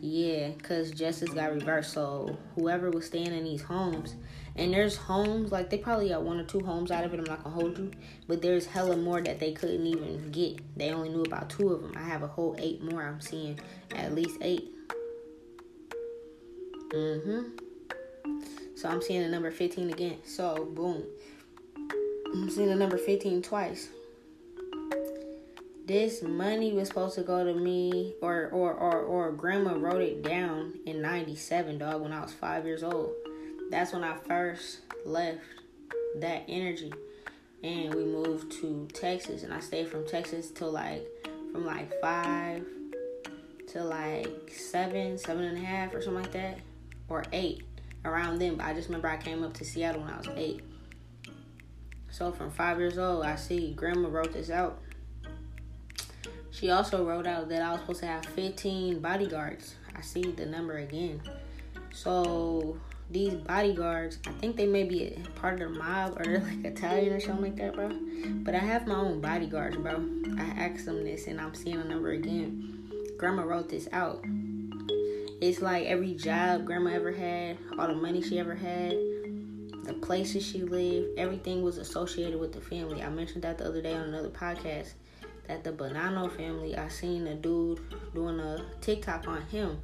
Yeah, 0.00 0.52
cause 0.62 0.90
justice 0.92 1.30
got 1.30 1.52
reversed. 1.52 1.92
So 1.92 2.38
whoever 2.54 2.90
was 2.90 3.06
staying 3.06 3.34
in 3.34 3.44
these 3.44 3.60
homes, 3.60 4.14
and 4.56 4.72
there's 4.72 4.96
homes 4.96 5.52
like 5.52 5.68
they 5.68 5.76
probably 5.76 6.08
got 6.08 6.22
one 6.22 6.40
or 6.40 6.44
two 6.44 6.60
homes 6.60 6.90
out 6.90 7.04
of 7.04 7.12
it. 7.12 7.18
I'm 7.18 7.24
not 7.24 7.44
gonna 7.44 7.54
hold 7.54 7.76
you, 7.76 7.90
but 8.26 8.40
there's 8.40 8.64
hella 8.64 8.96
more 8.96 9.20
that 9.20 9.38
they 9.38 9.52
couldn't 9.52 9.86
even 9.86 10.30
get. 10.32 10.60
They 10.76 10.90
only 10.90 11.10
knew 11.10 11.22
about 11.22 11.50
two 11.50 11.68
of 11.68 11.82
them. 11.82 11.92
I 11.96 12.02
have 12.02 12.22
a 12.22 12.26
whole 12.26 12.56
eight 12.58 12.82
more. 12.82 13.02
I'm 13.02 13.20
seeing 13.20 13.60
at 13.94 14.14
least 14.14 14.38
eight. 14.40 14.70
Mhm. 16.88 17.69
So 18.80 18.88
I'm 18.88 19.02
seeing 19.02 19.20
the 19.20 19.28
number 19.28 19.50
15 19.50 19.90
again. 19.90 20.16
So 20.24 20.64
boom, 20.74 21.04
I'm 22.32 22.48
seeing 22.48 22.68
the 22.70 22.74
number 22.74 22.96
15 22.96 23.42
twice. 23.42 23.90
This 25.84 26.22
money 26.22 26.72
was 26.72 26.88
supposed 26.88 27.14
to 27.16 27.22
go 27.22 27.44
to 27.44 27.52
me 27.52 28.14
or 28.22 28.48
or 28.50 28.72
or, 28.72 29.02
or 29.02 29.32
grandma 29.32 29.74
wrote 29.74 30.00
it 30.00 30.22
down 30.22 30.78
in 30.86 31.02
97 31.02 31.76
dog 31.76 32.00
when 32.00 32.12
i 32.12 32.22
was 32.22 32.32
five 32.32 32.64
years 32.64 32.82
old. 32.82 33.10
That's 33.70 33.92
when 33.92 34.02
i 34.02 34.16
first 34.26 34.78
left 35.04 35.40
that 36.16 36.44
energy. 36.48 36.94
And 37.62 37.92
we 37.92 38.04
moved 38.04 38.50
to 38.62 38.88
texas 38.94 39.42
and 39.42 39.52
i 39.52 39.60
stayed 39.60 39.88
from 39.88 40.06
texas 40.06 40.50
till 40.50 40.72
like 40.72 41.06
from 41.52 41.66
like 41.66 41.92
five 42.00 42.64
to 43.72 43.84
like 43.84 44.50
seven 44.56 45.18
seven 45.18 45.44
and 45.44 45.58
a 45.58 45.60
half 45.60 45.92
or 45.92 46.00
something 46.00 46.22
like 46.22 46.32
that 46.32 46.60
or 47.10 47.24
eight 47.32 47.62
around 48.04 48.38
then 48.38 48.56
but 48.56 48.66
i 48.66 48.72
just 48.72 48.88
remember 48.88 49.08
i 49.08 49.16
came 49.16 49.42
up 49.42 49.52
to 49.52 49.64
seattle 49.64 50.00
when 50.00 50.10
i 50.10 50.16
was 50.16 50.28
eight 50.36 50.62
so 52.10 52.32
from 52.32 52.50
five 52.50 52.78
years 52.78 52.98
old 52.98 53.24
i 53.24 53.36
see 53.36 53.72
grandma 53.74 54.08
wrote 54.08 54.32
this 54.32 54.50
out 54.50 54.80
she 56.60 56.70
also 56.70 57.06
wrote 57.06 57.26
out 57.26 57.48
that 57.48 57.62
I 57.62 57.72
was 57.72 57.80
supposed 57.80 58.00
to 58.00 58.06
have 58.06 58.26
15 58.26 59.00
bodyguards. 59.00 59.76
I 59.96 60.00
see 60.02 60.22
the 60.22 60.44
number 60.44 60.78
again. 60.78 61.22
So 61.92 62.76
these 63.10 63.34
bodyguards, 63.34 64.18
I 64.26 64.32
think 64.32 64.56
they 64.56 64.66
may 64.66 64.84
be 64.84 65.04
a 65.06 65.30
part 65.40 65.62
of 65.62 65.72
the 65.72 65.78
mob 65.78 66.20
or 66.20 66.38
like 66.40 66.64
Italian 66.64 67.14
or 67.14 67.20
something 67.20 67.44
like 67.44 67.56
that, 67.56 67.74
bro. 67.74 67.90
But 68.44 68.54
I 68.54 68.58
have 68.58 68.86
my 68.86 68.96
own 68.96 69.20
bodyguards, 69.20 69.76
bro. 69.76 70.04
I 70.38 70.42
asked 70.42 70.84
them 70.84 71.04
this 71.04 71.28
and 71.28 71.40
I'm 71.40 71.54
seeing 71.54 71.78
the 71.78 71.84
number 71.84 72.10
again. 72.10 72.90
Grandma 73.16 73.44
wrote 73.44 73.68
this 73.68 73.88
out. 73.92 74.24
It's 75.40 75.62
like 75.62 75.86
every 75.86 76.14
job 76.14 76.66
grandma 76.66 76.90
ever 76.90 77.12
had, 77.12 77.56
all 77.78 77.86
the 77.86 77.94
money 77.94 78.20
she 78.20 78.38
ever 78.38 78.54
had, 78.54 78.92
the 79.84 79.94
places 80.02 80.46
she 80.46 80.62
lived, 80.62 81.18
everything 81.18 81.62
was 81.62 81.78
associated 81.78 82.38
with 82.38 82.52
the 82.52 82.60
family. 82.60 83.02
I 83.02 83.08
mentioned 83.08 83.44
that 83.44 83.56
the 83.56 83.66
other 83.66 83.80
day 83.80 83.94
on 83.94 84.02
another 84.02 84.28
podcast 84.28 84.92
that 85.48 85.64
the 85.64 85.72
Bonanno 85.72 86.30
family, 86.36 86.76
I 86.76 86.88
seen 86.88 87.26
a 87.26 87.34
dude 87.34 87.80
doing 88.14 88.38
a 88.38 88.64
TikTok 88.82 89.26
on 89.26 89.42
him. 89.46 89.80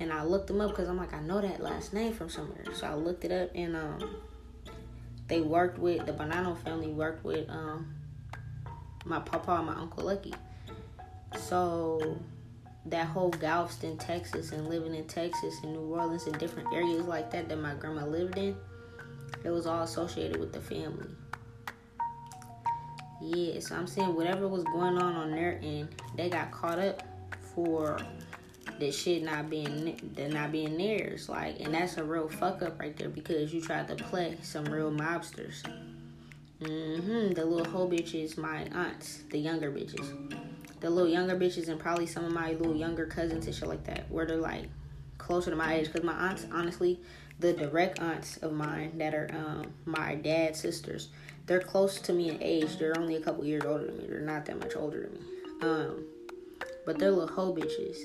And 0.00 0.12
I 0.12 0.22
looked 0.22 0.50
him 0.50 0.60
up 0.60 0.70
because 0.70 0.88
I'm 0.88 0.98
like, 0.98 1.14
I 1.14 1.20
know 1.20 1.40
that 1.40 1.60
last 1.60 1.92
name 1.92 2.12
from 2.12 2.28
somewhere. 2.28 2.64
So 2.74 2.86
I 2.86 2.94
looked 2.94 3.24
it 3.24 3.32
up 3.32 3.50
and 3.54 3.76
um, 3.76 4.16
they 5.28 5.40
worked 5.40 5.78
with, 5.78 6.04
the 6.04 6.12
Bonanno 6.12 6.58
family 6.58 6.88
worked 6.88 7.24
with 7.24 7.48
um, 7.48 7.94
my 9.04 9.20
papa 9.20 9.52
and 9.52 9.66
my 9.66 9.74
Uncle 9.74 10.04
Lucky. 10.04 10.34
So 11.38 12.18
that 12.86 13.06
whole 13.06 13.30
Galveston, 13.30 13.96
Texas, 13.98 14.52
and 14.52 14.68
living 14.68 14.94
in 14.94 15.04
Texas 15.06 15.54
and 15.62 15.72
New 15.72 15.94
Orleans 15.94 16.26
and 16.26 16.38
different 16.38 16.72
areas 16.72 17.06
like 17.06 17.30
that 17.30 17.48
that 17.48 17.58
my 17.58 17.74
grandma 17.74 18.04
lived 18.04 18.36
in, 18.38 18.56
it 19.42 19.50
was 19.50 19.66
all 19.66 19.82
associated 19.82 20.38
with 20.38 20.52
the 20.52 20.60
family. 20.60 21.06
Yeah, 23.22 23.60
so 23.60 23.74
I'm 23.76 23.86
saying 23.86 24.14
whatever 24.14 24.48
was 24.48 24.64
going 24.64 24.98
on 24.98 25.14
on 25.14 25.30
their 25.30 25.58
end, 25.62 25.88
they 26.16 26.28
got 26.28 26.50
caught 26.50 26.78
up 26.78 27.02
for 27.54 27.98
the 28.78 28.90
shit 28.90 29.22
not 29.22 29.48
being 29.48 30.12
the 30.14 30.28
not 30.28 30.52
being 30.52 30.76
theirs. 30.76 31.28
Like, 31.28 31.60
and 31.60 31.72
that's 31.72 31.96
a 31.96 32.04
real 32.04 32.28
fuck 32.28 32.62
up 32.62 32.78
right 32.78 32.96
there 32.96 33.08
because 33.08 33.54
you 33.54 33.60
tried 33.60 33.88
to 33.88 33.94
play 33.94 34.36
some 34.42 34.64
real 34.66 34.90
mobsters. 34.90 35.62
Mm-hmm. 36.60 37.32
The 37.32 37.44
little 37.44 37.64
hoe 37.64 37.88
bitches, 37.88 38.36
my 38.36 38.66
aunts, 38.72 39.22
the 39.30 39.38
younger 39.38 39.70
bitches, 39.70 40.10
the 40.84 40.90
little 40.90 41.10
younger 41.10 41.36
bitches, 41.36 41.68
and 41.68 41.80
probably 41.80 42.06
some 42.06 42.24
of 42.24 42.32
my 42.32 42.52
little 42.52 42.76
younger 42.76 43.06
cousins 43.06 43.46
and 43.46 43.54
shit 43.54 43.68
like 43.68 43.84
that, 43.84 44.10
where 44.10 44.26
they're 44.26 44.36
like 44.36 44.64
closer 45.18 45.50
to 45.50 45.56
my 45.56 45.74
age. 45.74 45.92
Cause 45.92 46.02
my 46.02 46.12
aunts, 46.12 46.46
honestly, 46.52 47.00
the 47.40 47.52
direct 47.52 48.00
aunts 48.00 48.36
of 48.38 48.52
mine 48.52 48.98
that 48.98 49.14
are 49.14 49.28
um, 49.34 49.72
my 49.86 50.14
dad's 50.14 50.60
sisters 50.60 51.08
they're 51.46 51.60
close 51.60 52.00
to 52.00 52.12
me 52.12 52.30
in 52.30 52.42
age. 52.42 52.78
They're 52.78 52.98
only 52.98 53.16
a 53.16 53.20
couple 53.20 53.44
years 53.44 53.64
older 53.64 53.86
than 53.86 53.98
me. 53.98 54.06
They're 54.08 54.20
not 54.20 54.46
that 54.46 54.58
much 54.58 54.76
older 54.76 55.02
than 55.02 55.12
me. 55.12 55.20
Um, 55.62 56.04
but 56.86 56.98
they're 56.98 57.10
little 57.10 57.34
hoe 57.34 57.54
bitches. 57.54 57.98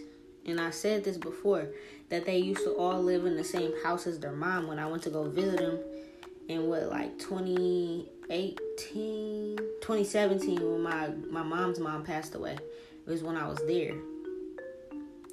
And 0.45 0.59
I 0.59 0.71
said 0.71 1.03
this 1.03 1.17
before 1.17 1.67
that 2.09 2.25
they 2.25 2.37
used 2.37 2.63
to 2.63 2.71
all 2.75 3.01
live 3.01 3.25
in 3.25 3.35
the 3.35 3.43
same 3.43 3.71
house 3.83 4.07
as 4.07 4.19
their 4.19 4.31
mom 4.31 4.67
when 4.67 4.79
I 4.79 4.87
went 4.87 5.03
to 5.03 5.09
go 5.09 5.29
visit 5.29 5.59
them 5.59 5.79
in 6.47 6.67
what 6.67 6.89
like 6.89 7.19
2018 8.29 9.57
2017 9.81 10.59
when 10.61 10.81
my 10.81 11.09
my 11.29 11.43
mom's 11.43 11.79
mom 11.79 12.03
passed 12.03 12.35
away 12.35 12.53
it 12.53 13.09
was 13.09 13.23
when 13.23 13.35
i 13.35 13.47
was 13.47 13.57
there 13.65 13.95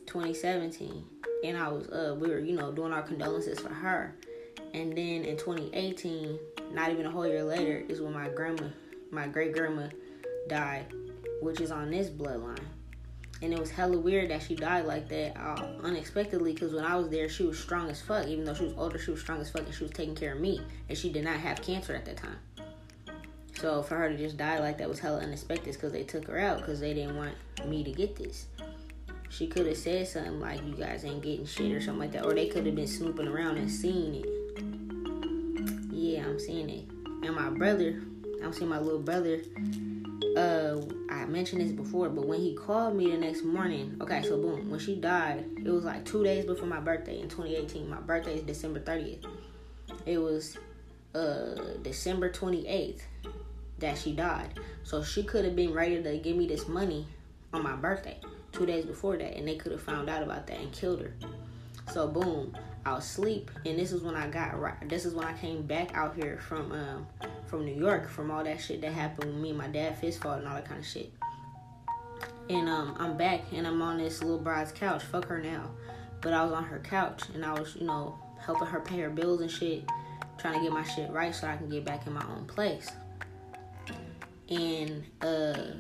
2017 0.07 1.05
and 1.45 1.57
i 1.57 1.69
was 1.69 1.89
uh 1.89 2.17
we 2.19 2.29
were 2.29 2.39
you 2.39 2.57
know 2.57 2.73
doing 2.73 2.93
our 2.93 3.03
condolences 3.03 3.61
for 3.61 3.73
her 3.73 4.15
and 4.73 4.97
then 4.97 5.25
in 5.25 5.37
2018 5.37 6.39
not 6.73 6.91
even 6.91 7.07
a 7.07 7.11
whole 7.11 7.27
year 7.27 7.45
later, 7.45 7.85
is 7.89 8.01
when 8.01 8.13
my 8.13 8.29
grandma, 8.29 8.69
my 9.11 9.27
great 9.27 9.53
grandma, 9.53 9.89
died, 10.49 10.87
which 11.41 11.61
is 11.61 11.71
on 11.71 11.91
this 11.91 12.09
bloodline. 12.09 12.59
And 13.43 13.53
it 13.53 13.59
was 13.59 13.71
hella 13.71 13.99
weird 13.99 14.31
that 14.31 14.43
she 14.43 14.55
died 14.55 14.87
like 14.87 15.09
that 15.09 15.37
uh, 15.37 15.67
unexpectedly 15.83 16.55
because 16.55 16.73
when 16.73 16.85
I 16.85 16.97
was 16.97 17.11
there, 17.11 17.29
she 17.29 17.43
was 17.43 17.59
strong 17.59 17.91
as 17.91 18.01
fuck. 18.01 18.27
Even 18.27 18.45
though 18.47 18.55
she 18.55 18.65
was 18.65 18.75
older, 18.79 18.99
she 18.99 19.11
was 19.11 19.21
strong 19.21 19.41
as 19.41 19.51
fuck 19.51 19.63
and 19.63 19.75
she 19.75 19.85
was 19.85 19.93
taking 19.93 20.15
care 20.15 20.33
of 20.33 20.41
me. 20.41 20.61
And 20.89 20.97
she 20.97 21.13
did 21.13 21.25
not 21.25 21.37
have 21.37 21.61
cancer 21.61 21.95
at 21.95 22.07
that 22.07 22.17
time. 22.17 22.39
So 23.61 23.83
for 23.83 23.97
her 23.97 24.09
to 24.09 24.17
just 24.17 24.37
die 24.37 24.59
like 24.59 24.79
that 24.79 24.89
was 24.89 24.99
hella 24.99 25.21
unexpected 25.21 25.75
because 25.75 25.93
they 25.93 26.05
took 26.05 26.27
her 26.27 26.39
out 26.39 26.59
because 26.59 26.81
they 26.81 26.95
didn't 26.95 27.17
want 27.17 27.35
me 27.67 27.85
to 27.85 27.93
get 27.93 28.17
this. 28.17 28.47
She 29.29 29.47
could 29.47 29.67
have 29.67 29.77
said 29.77 30.07
something 30.07 30.41
like, 30.41 30.65
you 30.65 30.75
guys 30.75 31.05
ain't 31.05 31.23
getting 31.23 31.47
shit 31.47 31.73
or 31.73 31.81
something 31.81 32.01
like 32.01 32.13
that. 32.13 32.25
Or 32.25 32.33
they 32.33 32.49
could 32.49 32.65
have 32.67 32.75
been 32.75 32.87
snooping 32.87 33.27
around 33.27 33.57
and 33.57 33.71
seeing 33.71 34.15
it 34.15 34.27
yeah, 35.97 36.25
I'm 36.25 36.39
seeing 36.39 36.69
it. 36.71 36.85
And 37.25 37.35
my 37.35 37.51
brother, 37.51 38.03
I'm 38.43 38.53
seeing 38.53 38.69
my 38.69 38.79
little 38.79 39.01
brother. 39.01 39.41
Uh, 40.37 40.83
I 41.11 41.25
mentioned 41.25 41.63
this 41.63 41.73
before, 41.73 42.09
but 42.11 42.27
when 42.27 42.41
he 42.41 42.55
called 42.55 42.95
me 42.95 43.11
the 43.11 43.17
next 43.17 43.43
morning, 43.43 43.97
okay, 44.01 44.23
so 44.23 44.37
boom, 44.37 44.71
when 44.71 44.79
she 44.79 44.97
died, 44.97 45.45
it 45.65 45.71
was 45.71 45.85
like 45.85 46.05
two 46.05 46.23
days 46.23 46.45
before 46.45 46.67
my 46.67 46.81
birthday 46.81 47.21
in 47.21 47.29
2018. 47.29 47.89
My 47.89 48.01
birthday 48.01 48.37
is 48.37 48.43
December 48.43 48.81
30th. 48.81 49.25
It 50.05 50.19
was 50.19 50.59
uh 51.15 51.79
December 51.83 52.31
28th 52.31 53.01
that 53.79 53.99
she 53.99 54.13
died. 54.13 54.59
So 54.85 55.03
she 55.03 55.23
could 55.23 55.45
have 55.45 55.57
been 55.57 55.73
ready 55.73 56.03
to 56.03 56.19
give 56.19 56.37
me 56.37 56.47
this 56.47 56.69
money 56.69 57.07
on 57.53 57.63
my 57.63 57.77
birthday 57.77 58.19
two 58.53 58.67
days 58.67 58.85
before 58.85 59.17
that, 59.17 59.37
and 59.37 59.47
they 59.47 59.57
could 59.57 59.73
have 59.73 59.83
found 59.83 60.09
out 60.09 60.23
about 60.23 60.47
that 60.47 60.59
and 60.59 60.73
killed 60.73 61.01
her. 61.01 61.13
So 61.93 62.09
boom, 62.09 62.57
I 62.85 62.95
was 62.95 63.05
asleep, 63.05 63.51
and 63.65 63.79
this 63.79 63.93
is 63.93 64.03
when 64.03 64.15
I 64.15 64.29
got 64.29 64.59
right. 64.59 64.89
This 64.89 65.05
is 65.05 65.15
when 65.15 65.27
I 65.27 65.33
came 65.35 65.63
back 65.63 65.95
out 65.95 66.17
here 66.17 66.39
from 66.39 66.73
um 66.73 67.07
from 67.47 67.65
New 67.65 67.75
York 67.75 68.09
from 68.09 68.31
all 68.31 68.43
that 68.43 68.61
shit 68.61 68.81
that 68.81 68.93
happened 68.93 69.33
with 69.33 69.41
me 69.41 69.51
and 69.51 69.59
my 69.59 69.69
dad 69.69 69.97
fist 69.99 70.21
fought 70.21 70.39
and 70.39 70.49
all 70.49 70.55
that 70.55 70.67
kind 70.67 70.81
of 70.81 70.87
shit. 70.87 71.13
And 72.49 72.69
um 72.69 72.97
I'm 72.99 73.17
back 73.17 73.43
and 73.53 73.67
I'm 73.67 73.81
on 73.83 73.99
this 73.99 74.23
little 74.23 74.39
bride's 74.39 74.73
couch. 74.73 75.03
Fuck 75.05 75.27
her 75.27 75.41
now, 75.41 75.71
but 76.21 76.33
I 76.33 76.43
was 76.45 76.53
on 76.53 76.65
her 76.65 76.81
couch 76.81 77.23
and 77.35 77.45
I 77.45 77.53
was 77.53 77.77
you 77.77 77.87
know 77.87 78.19
helping 78.39 78.67
her 78.67 78.81
pay 78.81 79.01
her 79.01 79.11
bills 79.11 79.41
and 79.41 79.51
shit, 79.51 79.85
trying 80.39 80.55
to 80.55 80.61
get 80.61 80.73
my 80.73 80.85
shit 80.85 81.11
right 81.11 81.35
so 81.35 81.47
I 81.47 81.57
can 81.57 81.69
get 81.69 81.85
back 81.85 82.07
in 82.07 82.13
my 82.13 82.25
own 82.37 82.47
place. 82.47 82.91
And 84.49 85.05
uh 85.21 85.73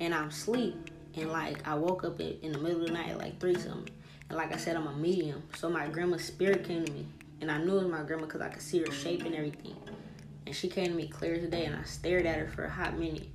and 0.00 0.14
I'm 0.14 0.28
asleep 0.28 0.90
and 1.14 1.30
like 1.30 1.66
I 1.66 1.74
woke 1.74 2.04
up 2.04 2.20
in 2.20 2.52
the 2.52 2.58
middle 2.58 2.82
of 2.82 2.88
the 2.88 2.92
night 2.92 3.16
like 3.18 3.40
three 3.40 3.54
something 3.54 3.88
and 4.28 4.36
like 4.36 4.52
I 4.52 4.56
said, 4.56 4.76
I'm 4.76 4.86
a 4.86 4.92
medium. 4.92 5.42
So 5.56 5.70
my 5.70 5.86
grandma's 5.86 6.24
spirit 6.24 6.64
came 6.64 6.84
to 6.84 6.92
me. 6.92 7.06
And 7.40 7.50
I 7.50 7.58
knew 7.58 7.78
it 7.78 7.84
was 7.84 7.92
my 7.92 8.02
grandma 8.02 8.26
because 8.26 8.40
I 8.40 8.48
could 8.48 8.62
see 8.62 8.78
her 8.78 8.90
shape 8.90 9.22
and 9.22 9.34
everything. 9.34 9.76
And 10.46 10.54
she 10.54 10.68
came 10.68 10.86
to 10.86 10.94
me 10.94 11.06
clear 11.06 11.36
today 11.36 11.66
and 11.66 11.76
I 11.76 11.82
stared 11.84 12.24
at 12.26 12.38
her 12.38 12.48
for 12.48 12.64
a 12.64 12.70
hot 12.70 12.98
minute. 12.98 13.28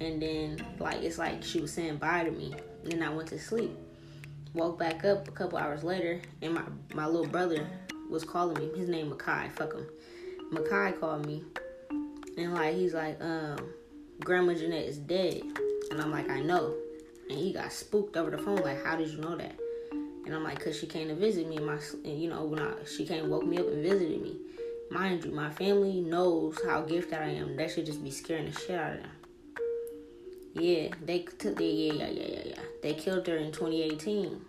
And 0.00 0.22
then 0.22 0.64
like 0.78 1.02
it's 1.02 1.18
like 1.18 1.42
she 1.42 1.60
was 1.60 1.72
saying 1.72 1.96
bye 1.96 2.24
to 2.24 2.30
me. 2.30 2.54
And 2.84 2.92
then 2.92 3.02
I 3.02 3.10
went 3.10 3.28
to 3.28 3.38
sleep. 3.38 3.76
woke 4.54 4.78
back 4.78 5.04
up 5.04 5.28
a 5.28 5.30
couple 5.32 5.58
hours 5.58 5.84
later, 5.84 6.20
and 6.40 6.54
my 6.54 6.62
my 6.94 7.06
little 7.06 7.26
brother 7.26 7.66
was 8.10 8.24
calling 8.24 8.58
me. 8.58 8.78
His 8.78 8.88
name 8.88 9.10
Makai. 9.10 9.50
Fuck 9.52 9.74
him. 9.74 9.86
Makai 10.52 10.98
called 10.98 11.26
me, 11.26 11.44
and 12.36 12.54
like 12.54 12.74
he's 12.74 12.94
like, 12.94 13.20
um, 13.20 13.58
Grandma 14.20 14.54
Jeanette 14.54 14.86
is 14.86 14.98
dead, 14.98 15.42
and 15.90 16.00
I'm 16.00 16.10
like, 16.10 16.28
I 16.30 16.40
know, 16.40 16.74
and 17.28 17.38
he 17.38 17.52
got 17.52 17.72
spooked 17.72 18.16
over 18.16 18.30
the 18.30 18.38
phone. 18.38 18.56
Like, 18.56 18.84
how 18.84 18.96
did 18.96 19.08
you 19.08 19.18
know 19.18 19.36
that? 19.36 19.58
And 20.24 20.34
I'm 20.34 20.44
like, 20.44 20.62
cause 20.64 20.78
she 20.78 20.86
came 20.86 21.08
to 21.08 21.14
visit 21.14 21.48
me. 21.48 21.56
And 21.56 21.66
my, 21.66 21.78
you 22.04 22.28
know, 22.28 22.44
when 22.44 22.60
I 22.60 22.72
she 22.84 23.04
came 23.04 23.28
woke 23.28 23.44
me 23.44 23.58
up 23.58 23.66
and 23.66 23.82
visited 23.82 24.22
me. 24.22 24.36
Mind 24.90 25.24
you, 25.24 25.32
my 25.32 25.50
family 25.50 26.02
knows 26.02 26.58
how 26.66 26.82
gifted 26.82 27.14
I 27.14 27.28
am. 27.28 27.56
That 27.56 27.70
should 27.70 27.86
just 27.86 28.04
be 28.04 28.10
scaring 28.10 28.44
the 28.44 28.52
shit 28.52 28.78
out 28.78 28.92
of 28.92 29.00
them. 29.00 29.10
Yeah, 30.54 30.88
they 31.02 31.20
took 31.20 31.56
the 31.56 31.64
yeah, 31.64 31.92
yeah, 31.94 32.08
yeah, 32.10 32.26
yeah, 32.28 32.42
yeah. 32.44 32.60
They 32.82 32.92
killed 32.92 33.26
her 33.26 33.36
in 33.36 33.52
2018. 33.52 34.40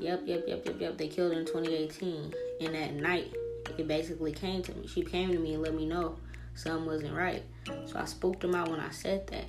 Yep, 0.00 0.22
yep, 0.26 0.44
yep, 0.46 0.66
yep, 0.66 0.80
yep. 0.80 0.98
They 0.98 1.08
killed 1.08 1.32
her 1.32 1.40
in 1.40 1.46
2018. 1.46 2.34
And 2.60 2.74
that 2.74 2.94
night, 2.94 3.34
it 3.78 3.88
basically 3.88 4.32
came 4.32 4.62
to 4.62 4.74
me. 4.74 4.86
She 4.86 5.02
came 5.02 5.30
to 5.32 5.38
me 5.38 5.54
and 5.54 5.62
let 5.62 5.74
me 5.74 5.86
know 5.86 6.16
something 6.54 6.86
wasn't 6.86 7.14
right. 7.14 7.42
So 7.86 7.98
I 7.98 8.04
spooked 8.04 8.40
them 8.40 8.54
out 8.54 8.68
when 8.68 8.80
I 8.80 8.90
said 8.90 9.26
that. 9.28 9.44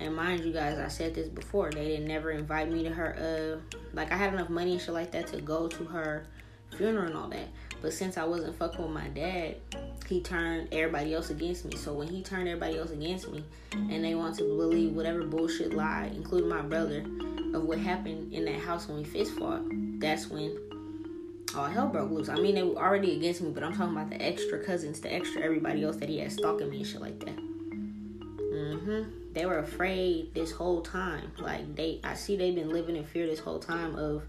And 0.00 0.16
mind 0.16 0.44
you 0.44 0.52
guys, 0.52 0.78
I 0.78 0.88
said 0.88 1.14
this 1.14 1.28
before. 1.28 1.70
They 1.70 1.84
didn't 1.84 2.08
never 2.08 2.30
invite 2.30 2.70
me 2.70 2.82
to 2.82 2.90
her. 2.90 3.60
Uh, 3.70 3.76
like 3.92 4.10
I 4.10 4.16
had 4.16 4.34
enough 4.34 4.50
money 4.50 4.72
and 4.72 4.80
shit 4.80 4.94
like 4.94 5.12
that 5.12 5.28
to 5.28 5.40
go 5.40 5.68
to 5.68 5.84
her 5.84 6.26
funeral 6.76 7.06
and 7.06 7.16
all 7.16 7.28
that. 7.28 7.48
But 7.80 7.92
since 7.92 8.16
I 8.16 8.24
wasn't 8.24 8.56
fucking 8.56 8.82
with 8.82 8.90
my 8.90 9.08
dad, 9.08 9.56
he 10.08 10.20
turned 10.20 10.68
everybody 10.72 11.14
else 11.14 11.30
against 11.30 11.64
me. 11.64 11.76
So 11.76 11.92
when 11.92 12.08
he 12.08 12.22
turned 12.22 12.48
everybody 12.48 12.78
else 12.78 12.90
against 12.90 13.30
me, 13.30 13.44
and 13.72 14.02
they 14.02 14.14
want 14.14 14.36
to 14.38 14.44
believe 14.44 14.92
whatever 14.94 15.22
bullshit 15.24 15.74
lie, 15.74 16.10
including 16.14 16.48
my 16.48 16.62
brother, 16.62 17.04
of 17.54 17.64
what 17.64 17.78
happened 17.78 18.32
in 18.32 18.44
that 18.46 18.58
house 18.60 18.88
when 18.88 18.98
we 18.98 19.04
fist 19.04 19.32
fought, 19.32 19.62
that's 19.98 20.28
when 20.28 20.56
all 21.56 21.66
hell 21.66 21.88
broke 21.88 22.10
loose. 22.10 22.28
I 22.28 22.36
mean, 22.36 22.54
they 22.54 22.62
were 22.62 22.76
already 22.76 23.16
against 23.16 23.40
me, 23.40 23.50
but 23.50 23.62
I'm 23.62 23.74
talking 23.76 23.96
about 23.96 24.10
the 24.10 24.20
extra 24.20 24.58
cousins, 24.64 25.00
the 25.00 25.12
extra 25.12 25.42
everybody 25.42 25.84
else 25.84 25.96
that 25.96 26.08
he 26.08 26.18
had 26.18 26.32
stalking 26.32 26.70
me 26.70 26.78
and 26.78 26.86
shit 26.86 27.00
like 27.00 27.20
that. 27.20 27.36
Mhm. 27.36 29.34
They 29.34 29.46
were 29.46 29.58
afraid 29.58 30.34
this 30.34 30.52
whole 30.52 30.80
time. 30.80 31.32
Like 31.38 31.74
they, 31.74 32.00
I 32.04 32.14
see 32.14 32.36
they've 32.36 32.54
been 32.54 32.70
living 32.70 32.96
in 32.96 33.04
fear 33.04 33.26
this 33.26 33.40
whole 33.40 33.58
time 33.58 33.96
of 33.96 34.22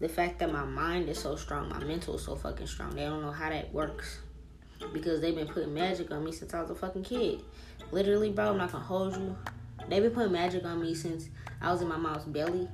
the 0.00 0.08
fact 0.08 0.38
that 0.40 0.52
my 0.52 0.64
mind 0.64 1.08
is 1.08 1.18
so 1.18 1.36
strong, 1.36 1.70
my 1.70 1.82
mental 1.82 2.16
is 2.16 2.22
so 2.22 2.36
fucking 2.36 2.66
strong. 2.66 2.94
They 2.94 3.04
don't 3.04 3.22
know 3.22 3.30
how 3.32 3.48
that 3.48 3.72
works 3.72 4.18
because 4.92 5.20
they've 5.20 5.34
been 5.34 5.46
putting 5.46 5.72
magic 5.72 6.10
on 6.10 6.24
me 6.24 6.32
since 6.32 6.52
I 6.52 6.60
was 6.60 6.70
a 6.70 6.74
fucking 6.74 7.04
kid. 7.04 7.40
Literally, 7.90 8.30
bro, 8.30 8.50
I'm 8.50 8.58
not 8.58 8.72
gonna 8.72 8.84
hold 8.84 9.16
you. 9.16 9.36
They've 9.88 10.02
been 10.02 10.12
putting 10.12 10.32
magic 10.32 10.64
on 10.64 10.80
me 10.80 10.94
since 10.94 11.28
I 11.60 11.72
was 11.72 11.80
in 11.80 11.88
my 11.88 11.96
mom's 11.96 12.24
belly, 12.24 12.68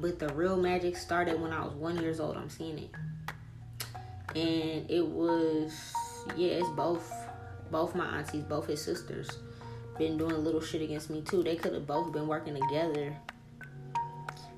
but 0.00 0.18
the 0.18 0.28
real 0.34 0.56
magic 0.56 0.96
started 0.96 1.40
when 1.40 1.52
I 1.52 1.64
was 1.64 1.74
one 1.74 2.00
years 2.00 2.20
old. 2.20 2.36
I'm 2.36 2.50
seeing 2.50 2.78
it, 2.78 2.90
and 4.36 4.90
it 4.90 5.06
was 5.06 5.92
yeah, 6.36 6.52
it's 6.52 6.68
both 6.70 7.12
both 7.70 7.94
my 7.94 8.18
aunties, 8.18 8.44
both 8.44 8.66
his 8.66 8.82
sisters, 8.82 9.28
been 9.98 10.16
doing 10.16 10.32
a 10.32 10.38
little 10.38 10.60
shit 10.60 10.82
against 10.82 11.10
me 11.10 11.22
too. 11.22 11.42
They 11.42 11.56
could 11.56 11.72
have 11.72 11.86
both 11.86 12.12
been 12.12 12.28
working 12.28 12.54
together 12.54 13.16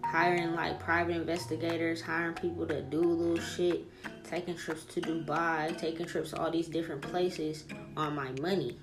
hiring 0.08 0.54
like 0.54 0.80
private 0.80 1.16
investigators, 1.16 2.00
hiring 2.00 2.34
people 2.34 2.66
to 2.66 2.80
do 2.80 3.00
a 3.00 3.04
little 3.04 3.44
shit, 3.44 3.84
taking 4.24 4.56
trips 4.56 4.84
to 4.86 5.00
Dubai, 5.02 5.76
taking 5.78 6.06
trips 6.06 6.30
to 6.30 6.40
all 6.40 6.50
these 6.50 6.68
different 6.68 7.02
places 7.02 7.64
on 7.96 8.14
my 8.14 8.30
money. 8.40 8.78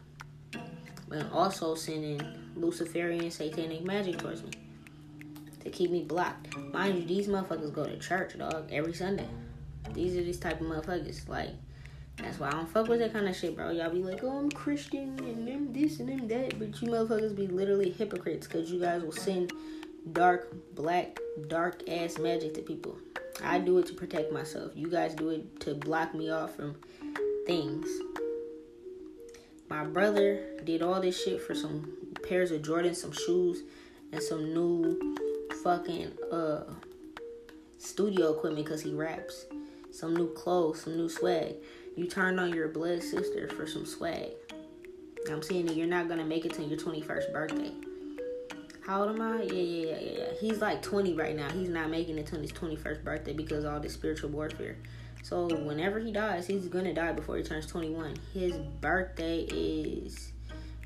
And 1.11 1.29
also 1.31 1.75
sending 1.75 2.21
Luciferian 2.55 3.31
satanic 3.31 3.83
magic 3.83 4.19
towards 4.19 4.43
me 4.43 4.51
to 5.63 5.69
keep 5.69 5.89
me 5.89 6.03
blocked. 6.03 6.55
Mind 6.57 6.99
you, 6.99 7.05
these 7.05 7.27
motherfuckers 7.27 7.73
go 7.73 7.85
to 7.85 7.97
church, 7.97 8.37
dog, 8.37 8.69
every 8.71 8.93
Sunday. 8.93 9.27
These 9.93 10.17
are 10.17 10.23
these 10.23 10.39
type 10.39 10.61
of 10.61 10.67
motherfuckers. 10.67 11.27
Like, 11.27 11.49
that's 12.17 12.39
why 12.39 12.47
I 12.47 12.51
don't 12.51 12.69
fuck 12.69 12.87
with 12.87 12.99
that 12.99 13.13
kind 13.13 13.27
of 13.27 13.35
shit, 13.35 13.55
bro. 13.55 13.71
Y'all 13.71 13.89
be 13.89 14.03
like, 14.03 14.23
oh, 14.23 14.37
I'm 14.37 14.51
Christian 14.51 15.19
and 15.19 15.47
them 15.47 15.73
this 15.73 15.99
and 15.99 16.09
them 16.09 16.27
that. 16.27 16.57
But 16.57 16.81
you 16.81 16.89
motherfuckers 16.89 17.35
be 17.35 17.47
literally 17.47 17.91
hypocrites 17.91 18.47
because 18.47 18.71
you 18.71 18.79
guys 18.79 19.03
will 19.03 19.11
send 19.11 19.51
dark, 20.11 20.53
black, 20.75 21.19
dark 21.47 21.87
ass 21.89 22.17
magic 22.17 22.53
to 22.55 22.61
people. 22.61 22.97
I 23.43 23.59
do 23.59 23.77
it 23.79 23.87
to 23.87 23.93
protect 23.93 24.31
myself. 24.31 24.71
You 24.75 24.89
guys 24.89 25.13
do 25.13 25.29
it 25.29 25.59
to 25.61 25.75
block 25.75 26.13
me 26.13 26.29
off 26.29 26.55
from 26.55 26.75
things. 27.45 27.87
My 29.69 29.83
brother 29.83 30.41
did 30.63 30.81
all 30.81 31.01
this 31.01 31.21
shit 31.21 31.41
for 31.41 31.55
some 31.55 31.91
pairs 32.27 32.51
of 32.51 32.61
Jordans, 32.61 32.97
some 32.97 33.11
shoes, 33.11 33.63
and 34.11 34.21
some 34.21 34.53
new 34.53 35.15
fucking 35.63 36.11
uh 36.31 36.63
studio 37.77 38.31
equipment 38.31 38.65
because 38.65 38.81
he 38.81 38.93
raps. 38.93 39.45
Some 39.95 40.13
new 40.13 40.27
clothes, 40.33 40.81
some 40.81 40.97
new 40.97 41.07
swag. 41.07 41.55
You 41.95 42.07
turned 42.07 42.37
on 42.37 42.53
your 42.53 42.67
blood 42.67 43.01
sister 43.01 43.47
for 43.47 43.65
some 43.65 43.85
swag. 43.85 44.31
I'm 45.31 45.41
saying 45.41 45.67
that 45.67 45.77
you're 45.77 45.87
not 45.87 46.09
gonna 46.09 46.25
make 46.25 46.45
it 46.45 46.53
to 46.55 46.63
your 46.63 46.77
21st 46.77 47.31
birthday. 47.31 47.71
How 48.85 49.03
old 49.03 49.15
am 49.15 49.21
I? 49.21 49.43
Yeah, 49.43 49.53
yeah, 49.53 49.97
yeah, 49.97 50.17
yeah. 50.17 50.25
He's 50.41 50.59
like 50.59 50.81
20 50.81 51.13
right 51.13 51.33
now. 51.33 51.49
He's 51.49 51.69
not 51.69 51.89
making 51.89 52.17
it 52.17 52.25
to 52.27 52.35
his 52.35 52.51
21st 52.51 53.05
birthday 53.05 53.31
because 53.31 53.63
all 53.63 53.79
this 53.79 53.93
spiritual 53.93 54.31
warfare. 54.31 54.75
So 55.23 55.47
whenever 55.63 56.01
he 56.01 56.11
dies, 56.11 56.45
he's 56.45 56.67
gonna 56.67 56.93
die 56.93 57.13
before 57.13 57.37
he 57.37 57.43
turns 57.43 57.65
21. 57.65 58.17
His 58.33 58.57
birthday 58.81 59.43
is 59.43 60.33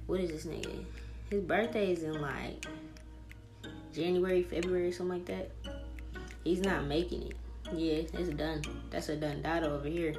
what 0.06 0.20
is 0.20 0.30
this 0.30 0.46
nigga? 0.46 0.86
His 1.32 1.42
birthday 1.42 1.94
is 1.94 2.04
in 2.04 2.22
like 2.22 2.64
January, 3.92 4.44
February, 4.44 4.92
something 4.92 5.18
like 5.18 5.26
that. 5.26 5.50
He's 6.44 6.62
not 6.62 6.86
making 6.86 7.24
it. 7.24 7.36
Yeah, 7.74 8.04
it's 8.14 8.30
done. 8.30 8.62
That's 8.90 9.10
a 9.10 9.16
done 9.16 9.42
data 9.42 9.70
over 9.70 9.88
here. 9.88 10.16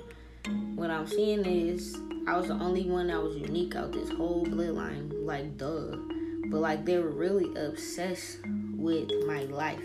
What 0.75 0.91
I'm 0.91 1.07
seeing 1.07 1.45
is 1.45 1.99
I 2.27 2.37
was 2.37 2.49
the 2.49 2.55
only 2.55 2.89
one 2.89 3.09
that 3.09 3.23
was 3.23 3.37
unique 3.37 3.77
out 3.77 3.93
this 3.93 4.11
whole 4.11 4.47
bloodline. 4.47 5.13
Like, 5.25 5.59
duh 5.59 5.97
but 6.51 6.61
like 6.61 6.85
they 6.85 6.99
were 6.99 7.11
really 7.11 7.49
obsessed 7.57 8.39
with 8.77 9.11
my 9.27 9.43
life. 9.45 9.83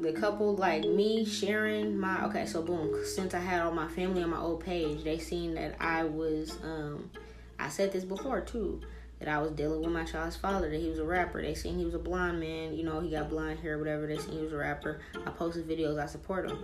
The 0.00 0.12
couple 0.12 0.56
like 0.56 0.84
me 0.84 1.24
sharing 1.24 1.98
my 1.98 2.24
okay, 2.26 2.46
so 2.46 2.62
boom, 2.62 3.04
since 3.04 3.34
I 3.34 3.38
had 3.40 3.62
all 3.62 3.72
my 3.72 3.88
family 3.88 4.22
on 4.22 4.30
my 4.30 4.38
old 4.38 4.64
page, 4.64 5.04
they 5.04 5.18
seen 5.18 5.54
that 5.54 5.76
I 5.80 6.04
was 6.04 6.56
um 6.62 7.10
I 7.58 7.68
said 7.68 7.92
this 7.92 8.04
before 8.04 8.40
too, 8.40 8.80
that 9.24 9.34
I 9.34 9.38
was 9.38 9.52
dealing 9.52 9.80
with 9.80 9.92
my 9.92 10.04
child's 10.04 10.36
father, 10.36 10.70
that 10.70 10.80
he 10.80 10.88
was 10.88 10.98
a 10.98 11.04
rapper. 11.04 11.40
They 11.42 11.54
seen 11.54 11.78
he 11.78 11.84
was 11.84 11.94
a 11.94 11.98
blind 11.98 12.40
man, 12.40 12.74
you 12.74 12.84
know, 12.84 13.00
he 13.00 13.10
got 13.10 13.30
blind 13.30 13.60
hair, 13.60 13.78
whatever. 13.78 14.06
They 14.06 14.18
seen 14.18 14.32
he 14.32 14.42
was 14.42 14.52
a 14.52 14.56
rapper. 14.56 15.00
I 15.26 15.30
posted 15.30 15.68
videos, 15.68 16.02
I 16.02 16.06
support 16.06 16.50
him. 16.50 16.58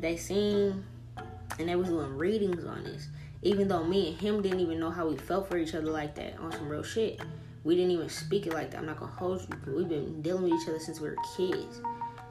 They 0.00 0.16
seen 0.16 0.84
and 1.58 1.68
they 1.68 1.76
was 1.76 1.88
doing 1.88 2.16
readings 2.16 2.64
on 2.64 2.84
this 2.84 3.08
even 3.42 3.66
though 3.66 3.84
me 3.84 4.08
and 4.08 4.16
him 4.20 4.40
didn't 4.40 4.60
even 4.60 4.78
know 4.78 4.90
how 4.90 5.08
we 5.08 5.16
felt 5.16 5.48
for 5.48 5.58
each 5.58 5.74
other 5.74 5.90
like 5.90 6.14
that 6.14 6.38
on 6.38 6.52
some 6.52 6.68
real 6.68 6.82
shit. 6.82 7.20
We 7.64 7.74
didn't 7.76 7.90
even 7.90 8.08
speak 8.08 8.46
it 8.46 8.52
like 8.52 8.70
that. 8.70 8.78
I'm 8.78 8.86
not 8.86 8.98
gonna 8.98 9.12
hold 9.12 9.42
you, 9.42 9.74
we've 9.74 9.88
been 9.88 10.22
dealing 10.22 10.44
with 10.44 10.62
each 10.62 10.68
other 10.68 10.78
since 10.78 11.00
we 11.00 11.10
were 11.10 11.16
kids. 11.36 11.80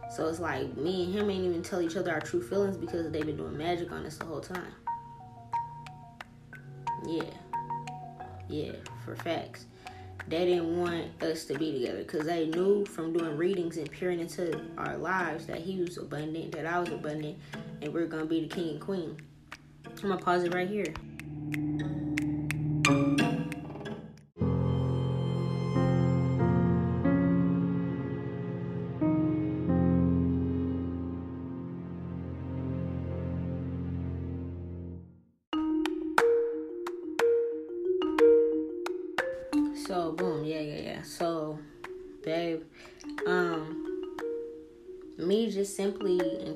So 0.10 0.28
it's 0.28 0.39
like 0.39 0.76
me 0.78 1.06
and 1.06 1.13
him 1.13 1.30
ain't 1.30 1.45
even 1.45 1.63
tell 1.63 1.82
each 1.82 1.95
other 1.95 2.12
our 2.12 2.19
true 2.19 2.41
feelings 2.41 2.78
because 2.78 3.12
they've 3.12 3.26
been 3.26 3.38
doing 3.38 3.58
magic 3.58 3.91
on 3.91 4.06
us 4.06 4.17
the 4.17 4.26
whole 4.26 4.41
time. 4.41 4.74
Yeah. 7.06 7.24
Yeah, 8.50 8.74
for 9.03 9.15
facts. 9.15 9.65
They 10.27 10.45
didn't 10.45 10.77
want 10.77 11.21
us 11.23 11.45
to 11.45 11.57
be 11.57 11.71
together 11.73 11.99
because 11.99 12.25
they 12.25 12.47
knew 12.47 12.85
from 12.85 13.11
doing 13.13 13.35
readings 13.37 13.77
and 13.77 13.89
peering 13.91 14.19
into 14.19 14.61
our 14.77 14.97
lives 14.97 15.47
that 15.47 15.59
he 15.59 15.81
was 15.81 15.97
abundant, 15.97 16.51
that 16.53 16.65
I 16.65 16.79
was 16.79 16.89
abundant, 16.89 17.37
and 17.81 17.93
we're 17.93 18.05
gonna 18.05 18.25
be 18.25 18.41
the 18.41 18.47
king 18.47 18.69
and 18.69 18.81
queen. 18.81 19.17
I'm 19.85 20.09
gonna 20.09 20.21
pause 20.21 20.43
it 20.43 20.53
right 20.53 20.69
here. 20.69 20.93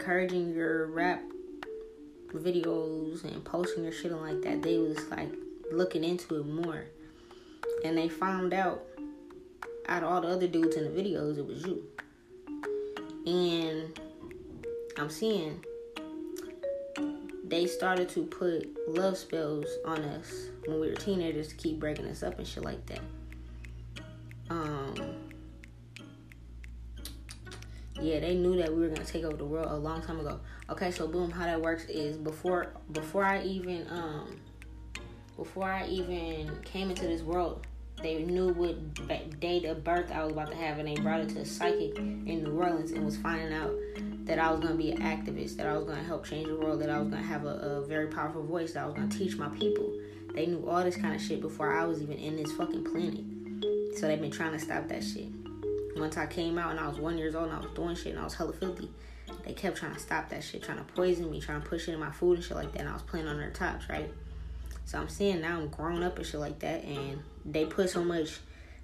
Encouraging 0.05 0.53
your 0.53 0.85
rap 0.85 1.19
videos 2.31 3.23
and 3.23 3.43
posting 3.43 3.83
your 3.83 3.91
shit 3.91 4.11
and 4.11 4.21
like 4.21 4.39
that, 4.43 4.61
they 4.61 4.77
was 4.77 4.99
like 5.09 5.33
looking 5.71 6.03
into 6.03 6.35
it 6.35 6.45
more. 6.45 6.85
And 7.83 7.97
they 7.97 8.07
found 8.07 8.53
out 8.53 8.83
out 9.87 10.03
of 10.03 10.11
all 10.11 10.21
the 10.21 10.27
other 10.27 10.47
dudes 10.47 10.75
in 10.75 10.83
the 10.83 11.01
videos, 11.01 11.39
it 11.39 11.45
was 11.47 11.65
you. 11.65 11.83
And 13.25 13.99
I'm 14.99 15.09
seeing 15.09 15.65
they 17.43 17.65
started 17.65 18.07
to 18.09 18.25
put 18.27 18.69
love 18.87 19.17
spells 19.17 19.65
on 19.85 20.01
us 20.01 20.49
when 20.67 20.79
we 20.79 20.87
were 20.87 20.95
teenagers 20.95 21.47
to 21.47 21.55
keep 21.55 21.79
breaking 21.79 22.05
us 22.05 22.21
up 22.21 22.37
and 22.37 22.47
shit 22.47 22.63
like 22.63 22.85
that. 22.85 23.01
Um, 24.51 24.93
Yeah, 28.01 28.19
they 28.19 28.35
knew 28.35 28.57
that 28.57 28.73
we 28.73 28.81
were 28.81 28.89
gonna 28.89 29.05
take 29.05 29.23
over 29.23 29.37
the 29.37 29.45
world 29.45 29.67
a 29.71 29.75
long 29.75 30.01
time 30.01 30.19
ago. 30.19 30.39
Okay, 30.69 30.91
so 30.91 31.07
boom, 31.07 31.31
how 31.31 31.45
that 31.45 31.61
works 31.61 31.85
is 31.85 32.17
before 32.17 32.73
before 32.91 33.23
I 33.23 33.41
even 33.43 33.87
um 33.89 34.37
before 35.37 35.69
I 35.69 35.87
even 35.87 36.59
came 36.63 36.89
into 36.89 37.07
this 37.07 37.21
world, 37.21 37.65
they 38.01 38.23
knew 38.23 38.53
what 38.53 39.39
date 39.39 39.65
of 39.65 39.83
birth 39.83 40.11
I 40.11 40.23
was 40.23 40.33
about 40.33 40.51
to 40.51 40.57
have, 40.57 40.79
and 40.79 40.87
they 40.87 40.95
brought 40.95 41.21
it 41.21 41.29
to 41.29 41.39
a 41.39 41.45
psychic 41.45 41.97
in 41.97 42.43
New 42.43 42.57
Orleans 42.59 42.91
and 42.91 43.05
was 43.05 43.17
finding 43.17 43.53
out 43.53 43.73
that 44.25 44.39
I 44.39 44.51
was 44.51 44.59
gonna 44.59 44.75
be 44.75 44.91
an 44.91 45.01
activist, 45.01 45.55
that 45.57 45.67
I 45.67 45.77
was 45.77 45.85
gonna 45.85 46.03
help 46.03 46.25
change 46.25 46.47
the 46.47 46.55
world, 46.55 46.81
that 46.81 46.89
I 46.89 46.99
was 46.99 47.09
gonna 47.09 47.21
have 47.21 47.45
a, 47.45 47.55
a 47.55 47.85
very 47.85 48.07
powerful 48.07 48.43
voice, 48.43 48.73
that 48.73 48.83
I 48.83 48.85
was 48.85 48.95
gonna 48.95 49.07
teach 49.07 49.37
my 49.37 49.49
people. 49.49 49.93
They 50.33 50.47
knew 50.47 50.67
all 50.67 50.83
this 50.83 50.97
kind 50.97 51.15
of 51.15 51.21
shit 51.21 51.39
before 51.39 51.73
I 51.73 51.85
was 51.85 52.01
even 52.01 52.17
in 52.17 52.35
this 52.35 52.51
fucking 52.51 52.83
planet. 52.83 53.23
So 53.97 54.07
they've 54.07 54.19
been 54.19 54.31
trying 54.31 54.51
to 54.51 54.59
stop 54.59 54.89
that 54.89 55.03
shit. 55.03 55.29
Once 55.95 56.17
I 56.17 56.25
came 56.25 56.57
out 56.57 56.71
and 56.71 56.79
I 56.79 56.87
was 56.87 56.99
one 56.99 57.17
years 57.17 57.35
old 57.35 57.47
and 57.47 57.55
I 57.55 57.59
was 57.59 57.71
doing 57.71 57.95
shit 57.95 58.07
and 58.07 58.19
I 58.19 58.23
was 58.23 58.33
hella 58.33 58.53
filthy, 58.53 58.89
they 59.45 59.53
kept 59.53 59.77
trying 59.77 59.93
to 59.93 59.99
stop 59.99 60.29
that 60.29 60.43
shit, 60.43 60.63
trying 60.63 60.77
to 60.77 60.83
poison 60.83 61.31
me, 61.31 61.39
trying 61.39 61.61
to 61.61 61.67
push 61.67 61.87
it 61.87 61.93
in 61.93 61.99
my 61.99 62.11
food 62.11 62.37
and 62.37 62.43
shit 62.43 62.57
like 62.57 62.71
that. 62.73 62.81
And 62.81 62.89
I 62.89 62.93
was 62.93 63.01
playing 63.01 63.27
on 63.27 63.37
their 63.37 63.51
tops, 63.51 63.89
right? 63.89 64.11
So 64.85 64.99
I'm 64.99 65.09
seeing 65.09 65.41
now 65.41 65.57
I'm 65.57 65.67
grown 65.69 66.03
up 66.03 66.17
and 66.17 66.25
shit 66.25 66.39
like 66.39 66.59
that, 66.59 66.83
and 66.83 67.19
they 67.43 67.65
put 67.65 67.89
so 67.89 68.03
much 68.03 68.39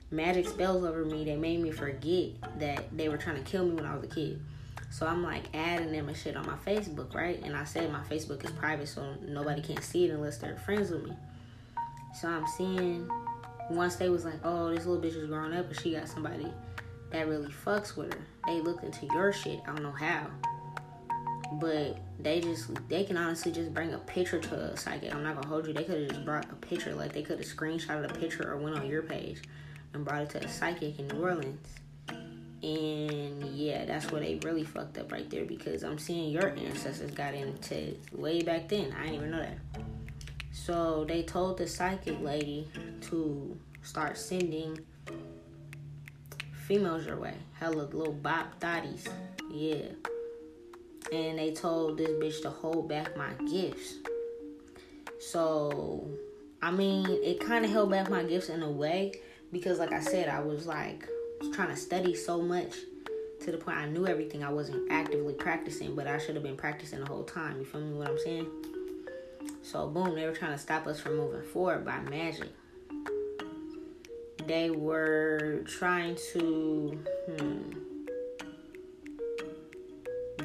magic 0.10 0.48
spells 0.48 0.84
over 0.84 1.06
me, 1.06 1.24
they 1.24 1.36
made 1.36 1.62
me 1.62 1.72
forget 1.72 2.30
that 2.60 2.86
they 2.96 3.08
were 3.08 3.18
trying 3.18 3.42
to 3.42 3.50
kill 3.50 3.66
me 3.66 3.76
when 3.76 3.86
I 3.86 3.96
was 3.96 4.04
a 4.04 4.08
kid. 4.08 4.42
So 4.90 5.08
I'm 5.08 5.24
like 5.24 5.44
adding 5.54 5.92
them 5.92 6.10
and 6.10 6.18
shit 6.18 6.36
on 6.36 6.46
my 6.46 6.58
Facebook, 6.66 7.14
right? 7.14 7.42
And 7.44 7.56
I 7.56 7.64
said 7.64 7.92
my 7.92 8.02
Facebook 8.02 8.44
is 8.44 8.52
private, 8.52 8.88
so 8.88 9.16
nobody 9.26 9.62
can 9.62 9.82
see 9.82 10.06
it 10.06 10.12
unless 10.12 10.38
they're 10.38 10.58
friends 10.58 10.92
with 10.92 11.06
me. 11.06 11.14
So 12.20 12.28
I'm 12.28 12.46
seeing 12.58 13.10
once 13.70 13.96
they 13.96 14.10
was 14.10 14.26
like, 14.26 14.40
oh, 14.44 14.74
this 14.74 14.86
little 14.86 15.02
bitch 15.02 15.16
is 15.16 15.28
grown 15.28 15.54
up 15.54 15.68
and 15.68 15.80
she 15.80 15.94
got 15.94 16.10
somebody 16.10 16.52
that 17.12 17.28
really 17.28 17.50
fucks 17.50 17.96
with 17.96 18.14
her. 18.14 18.20
They 18.48 18.62
looked 18.62 18.84
into 18.84 19.06
your 19.08 19.32
shit. 19.32 19.62
I 19.68 19.74
don't 19.74 19.84
know 19.84 19.92
how. 19.92 20.28
But 21.54 22.00
they 22.20 22.40
just 22.40 22.70
they 22.88 23.04
can 23.04 23.18
honestly 23.18 23.52
just 23.52 23.74
bring 23.74 23.94
a 23.94 23.98
picture 24.00 24.40
to 24.40 24.56
a 24.56 24.78
psychic. 24.78 25.14
I'm 25.14 25.24
not 25.24 25.36
gonna 25.36 25.48
hold 25.48 25.68
you. 25.68 25.74
They 25.74 25.84
could 25.84 26.00
have 26.00 26.10
just 26.10 26.26
brought 26.26 26.46
a 26.50 26.56
picture, 26.56 26.96
like 26.96 27.12
they 27.12 27.24
could 27.24 27.40
have 27.40 27.48
screenshotted 27.48 28.10
a 28.10 28.14
picture 28.14 28.50
or 28.50 28.58
went 28.58 28.78
on 28.78 28.88
your 28.88 29.02
page 29.02 29.42
and 29.94 30.06
brought 30.06 30.22
it 30.22 30.30
to 30.32 30.46
a 30.46 30.48
psychic 30.48 30.98
in 31.00 31.08
New 31.10 31.22
Orleans. 31.22 31.68
And 32.64 33.44
yeah, 33.56 33.86
that's 33.86 34.12
where 34.12 34.22
they 34.22 34.40
really 34.44 34.64
fucked 34.64 34.98
up 34.98 35.12
right 35.12 35.30
there 35.30 35.46
because 35.46 35.84
I'm 35.84 35.98
seeing 35.98 36.32
your 36.32 36.50
ancestors 36.50 37.12
got 37.12 37.34
into 37.34 37.98
way 38.14 38.44
back 38.44 38.70
then. 38.70 38.96
I 38.98 39.04
didn't 39.04 39.16
even 39.16 39.32
know 39.32 39.40
that. 39.40 39.58
So 40.52 41.06
they 41.06 41.24
told 41.24 41.58
the 41.58 41.68
psychic 41.68 42.22
lady 42.22 42.68
to 43.10 43.58
start 43.82 44.18
sending 44.18 44.78
females 46.72 47.06
your 47.06 47.18
way. 47.18 47.34
Hella 47.60 47.82
little 47.82 48.14
bop 48.14 48.58
thotties. 48.62 49.06
Yeah. 49.52 49.90
And 51.12 51.38
they 51.38 51.52
told 51.52 51.98
this 51.98 52.12
bitch 52.12 52.42
to 52.44 52.50
hold 52.50 52.88
back 52.88 53.18
my 53.18 53.34
gifts. 53.52 53.96
So, 55.20 56.08
I 56.62 56.72
mean, 56.72 57.06
it 57.10 57.42
kind 57.42 57.66
of 57.66 57.72
held 57.72 57.92
back 57.92 58.10
my 58.10 58.24
gifts 58.24 58.48
in 58.48 58.64
a 58.64 58.72
way 58.72 59.12
because, 59.52 59.80
like 59.80 59.92
I 59.92 60.00
said, 60.00 60.30
I 60.30 60.40
was 60.40 60.66
like 60.66 61.06
trying 61.54 61.68
to 61.68 61.76
study 61.76 62.16
so 62.16 62.42
much 62.42 62.74
to 63.42 63.52
the 63.52 63.58
point 63.58 63.76
I 63.76 63.90
knew 63.90 64.08
everything. 64.08 64.42
I 64.42 64.50
wasn't 64.50 64.90
actively 64.90 65.34
practicing, 65.34 65.94
but 65.94 66.08
I 66.08 66.20
should 66.20 66.36
have 66.36 66.44
been 66.44 66.56
practicing 66.56 67.02
the 67.02 67.06
whole 67.06 67.26
time. 67.26 67.60
You 67.60 67.66
feel 67.66 67.82
me? 67.82 67.98
What 67.98 68.08
I'm 68.08 68.18
saying? 68.18 68.48
So 69.62 69.90
boom, 69.90 70.16
they 70.16 70.26
were 70.26 70.34
trying 70.34 70.54
to 70.54 70.58
stop 70.58 70.88
us 70.88 71.02
from 71.02 71.18
moving 71.18 71.44
forward 71.44 71.84
by 71.84 72.00
magic. 72.00 72.48
They 74.48 74.70
were 74.70 75.64
trying 75.68 76.18
to 76.34 77.00
hmm, 77.28 77.72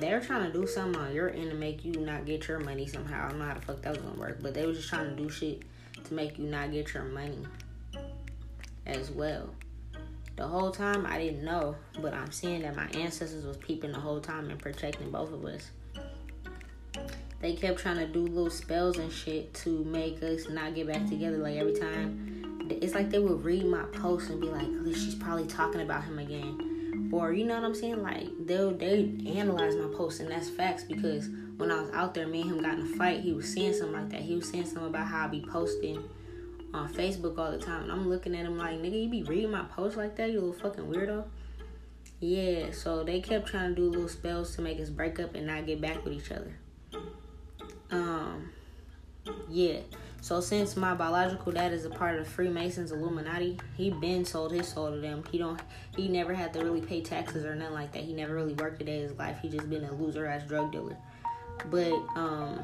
they're 0.01 0.21
trying 0.21 0.51
to 0.51 0.53
do 0.53 0.67
something 0.67 1.01
on 1.01 1.15
your 1.15 1.31
end 1.31 1.51
to 1.51 1.57
make 1.57 1.85
you 1.85 1.93
not 1.93 2.27
get 2.27 2.49
your 2.49 2.61
money 2.61 2.87
somehow. 2.87 3.25
I 3.25 3.29
don't 3.31 3.39
know 3.39 3.47
how 3.47 3.55
the 3.55 3.61
fuck 3.61 3.83
that 3.83 3.91
was 3.91 3.99
gonna 3.99 4.19
work, 4.19 4.39
but 4.43 4.55
they 4.55 4.67
were 4.67 4.73
just 4.73 4.89
trying 4.89 5.15
to 5.15 5.23
do 5.23 5.29
shit 5.29 5.63
to 6.05 6.15
make 6.15 6.39
you 6.39 6.47
not 6.47 6.73
get 6.73 6.93
your 6.95 7.05
money 7.05 7.47
as 8.87 9.11
well. 9.11 9.51
The 10.37 10.47
whole 10.47 10.71
time 10.71 11.07
I 11.07 11.19
didn't 11.19 11.45
know, 11.45 11.77
but 12.01 12.13
I'm 12.13 12.31
seeing 12.31 12.63
that 12.63 12.77
my 12.77 12.87
ancestors 12.89 13.45
was 13.45 13.57
peeping 13.57 13.93
the 13.93 14.01
whole 14.01 14.21
time 14.21 14.51
and 14.51 14.59
protecting 14.59 15.11
both 15.11 15.33
of 15.33 15.45
us. 15.45 15.71
They 17.41 17.55
kept 17.55 17.79
trying 17.79 17.99
to 17.99 18.07
do 18.07 18.21
little 18.21 18.51
spells 18.51 18.99
and 18.99 19.11
shit 19.11 19.53
to 19.55 19.85
make 19.85 20.23
us 20.23 20.49
not 20.49 20.75
get 20.75 20.89
back 20.89 21.07
together. 21.07 21.39
Like 21.39 21.57
every 21.57 21.75
time, 21.75 22.46
it's 22.71 22.95
like 22.95 23.11
they 23.11 23.19
would 23.19 23.45
read 23.45 23.67
my 23.67 23.83
post 23.93 24.31
and 24.31 24.41
be 24.41 24.49
like, 24.49 24.67
"She's 24.95 25.15
probably 25.15 25.47
talking 25.47 25.81
about 25.81 26.05
him 26.05 26.19
again," 26.19 27.11
or 27.13 27.33
you 27.33 27.45
know 27.45 27.55
what 27.55 27.65
I'm 27.65 27.75
saying? 27.75 28.03
Like 28.03 28.29
they'll 28.47 28.77
they 28.77 29.11
analyze 29.27 29.77
my 29.77 29.89
post 29.97 30.21
and 30.21 30.31
that's 30.31 30.49
facts 30.49 30.85
because 30.85 31.29
when 31.57 31.71
I 31.71 31.81
was 31.81 31.91
out 31.91 32.15
there, 32.15 32.27
me 32.27 32.43
and 32.43 32.51
him 32.51 32.63
got 32.63 32.79
in 32.79 32.93
a 32.93 32.97
fight. 32.97 33.21
He 33.21 33.33
was 33.33 33.53
saying 33.53 33.75
something 33.75 33.95
like 33.95 34.11
that. 34.11 34.21
He 34.21 34.37
was 34.37 34.49
saying 34.49 34.67
something 34.67 34.87
about 34.87 35.07
how 35.07 35.25
I 35.25 35.29
be 35.29 35.41
posting 35.41 36.09
on 36.75 36.93
Facebook 36.93 37.39
all 37.39 37.51
the 37.51 37.59
time. 37.59 37.85
And 37.85 37.93
I'm 37.93 38.09
looking 38.09 38.35
at 38.37 38.45
him 38.45 38.59
like, 38.59 38.79
nigga, 38.81 39.05
you 39.05 39.09
be 39.09 39.23
reading 39.23 39.51
my 39.51 39.65
post 39.65 39.97
like 39.97 40.17
that, 40.17 40.31
you 40.31 40.41
little 40.41 40.53
fucking 40.53 40.85
weirdo. 40.85 41.25
Yeah, 42.21 42.73
so 42.73 43.05
they 43.05 43.21
kept 43.21 43.49
trying 43.49 43.75
to 43.75 43.81
do 43.81 43.91
little 43.91 44.09
spells 44.09 44.55
to 44.57 44.63
make 44.63 44.81
us 44.81 44.89
break 44.91 45.21
up 45.21 45.35
and 45.35 45.47
not 45.47 45.67
get 45.67 45.81
back 45.81 46.05
with 46.05 46.15
each 46.15 46.31
other. 46.31 46.57
Um, 47.91 48.51
yeah. 49.49 49.81
So 50.27 50.41
since 50.41 50.77
my 50.77 50.93
biological 50.93 51.53
dad 51.53 51.73
is 51.73 51.85
a 51.85 51.89
part 51.89 52.19
of 52.19 52.25
the 52.25 52.29
Freemasons 52.29 52.91
Illuminati, 52.91 53.61
he 53.77 53.91
been 53.91 54.25
sold 54.25 54.51
his 54.51 54.67
soul 54.67 54.91
to 54.91 54.97
them. 54.97 55.23
He 55.31 55.39
don't 55.39 55.61
he 55.97 56.09
never 56.09 56.35
had 56.35 56.53
to 56.55 56.65
really 56.65 56.81
pay 56.81 57.01
taxes 57.01 57.45
or 57.45 57.55
nothing 57.55 57.75
like 57.75 57.93
that. 57.93 58.03
He 58.03 58.13
never 58.13 58.35
really 58.35 58.55
worked 58.55 58.83
a 58.83 58.85
day 58.85 58.97
in 58.97 59.03
his 59.03 59.13
life. 59.13 59.39
He 59.41 59.49
just 59.49 59.71
been 59.71 59.85
a 59.85 59.95
loser 59.95 60.27
ass 60.27 60.43
drug 60.43 60.73
dealer. 60.73 60.97
But 61.71 61.93
um 62.17 62.59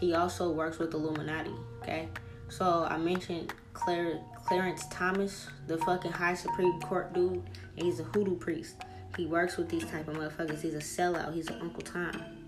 he 0.00 0.14
also 0.14 0.50
works 0.50 0.80
with 0.80 0.92
Illuminati, 0.92 1.54
okay? 1.82 2.08
So 2.48 2.84
I 2.90 2.98
mentioned 2.98 3.54
Claire, 3.74 4.18
Clarence 4.44 4.84
Thomas, 4.90 5.46
the 5.68 5.78
fucking 5.78 6.10
high 6.10 6.34
Supreme 6.34 6.80
Court 6.80 7.12
dude. 7.12 7.44
And 7.76 7.86
he's 7.86 8.00
a 8.00 8.04
hoodoo 8.04 8.34
priest. 8.34 8.74
He 9.16 9.26
works 9.26 9.56
with 9.56 9.68
these 9.68 9.84
type 9.84 10.08
of 10.08 10.16
motherfuckers. 10.16 10.60
He's 10.60 10.74
a 10.74 10.78
sellout. 10.78 11.32
He's 11.32 11.46
an 11.46 11.60
Uncle 11.60 11.82
Tom. 11.82 12.41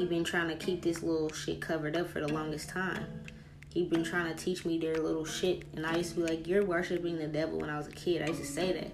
He 0.00 0.06
been 0.06 0.24
trying 0.24 0.48
to 0.48 0.56
keep 0.56 0.80
this 0.80 1.02
little 1.02 1.30
shit 1.30 1.60
covered 1.60 1.94
up 1.94 2.08
for 2.08 2.20
the 2.20 2.32
longest 2.32 2.70
time. 2.70 3.04
He 3.70 3.84
been 3.84 4.02
trying 4.02 4.34
to 4.34 4.44
teach 4.44 4.64
me 4.64 4.78
their 4.78 4.96
little 4.96 5.26
shit, 5.26 5.64
and 5.76 5.84
I 5.84 5.98
used 5.98 6.14
to 6.14 6.16
be 6.16 6.22
like, 6.22 6.46
"You're 6.46 6.64
worshiping 6.64 7.18
the 7.18 7.26
devil." 7.26 7.58
When 7.58 7.68
I 7.68 7.76
was 7.76 7.86
a 7.86 7.92
kid, 7.92 8.22
I 8.22 8.28
used 8.28 8.40
to 8.40 8.46
say 8.46 8.72
that, 8.72 8.92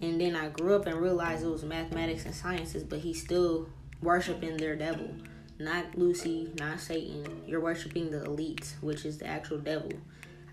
and 0.00 0.18
then 0.18 0.34
I 0.34 0.48
grew 0.48 0.74
up 0.74 0.86
and 0.86 0.98
realized 0.98 1.44
it 1.44 1.48
was 1.48 1.64
mathematics 1.64 2.24
and 2.24 2.34
sciences, 2.34 2.82
but 2.82 3.00
he's 3.00 3.20
still 3.20 3.68
worshiping 4.00 4.56
their 4.56 4.74
devil 4.74 5.10
not 5.58 5.96
Lucy, 5.96 6.50
not 6.58 6.80
Satan. 6.80 7.42
You're 7.46 7.60
worshiping 7.60 8.10
the 8.10 8.20
elites, 8.20 8.72
which 8.80 9.04
is 9.04 9.18
the 9.18 9.26
actual 9.26 9.58
devil. 9.58 9.92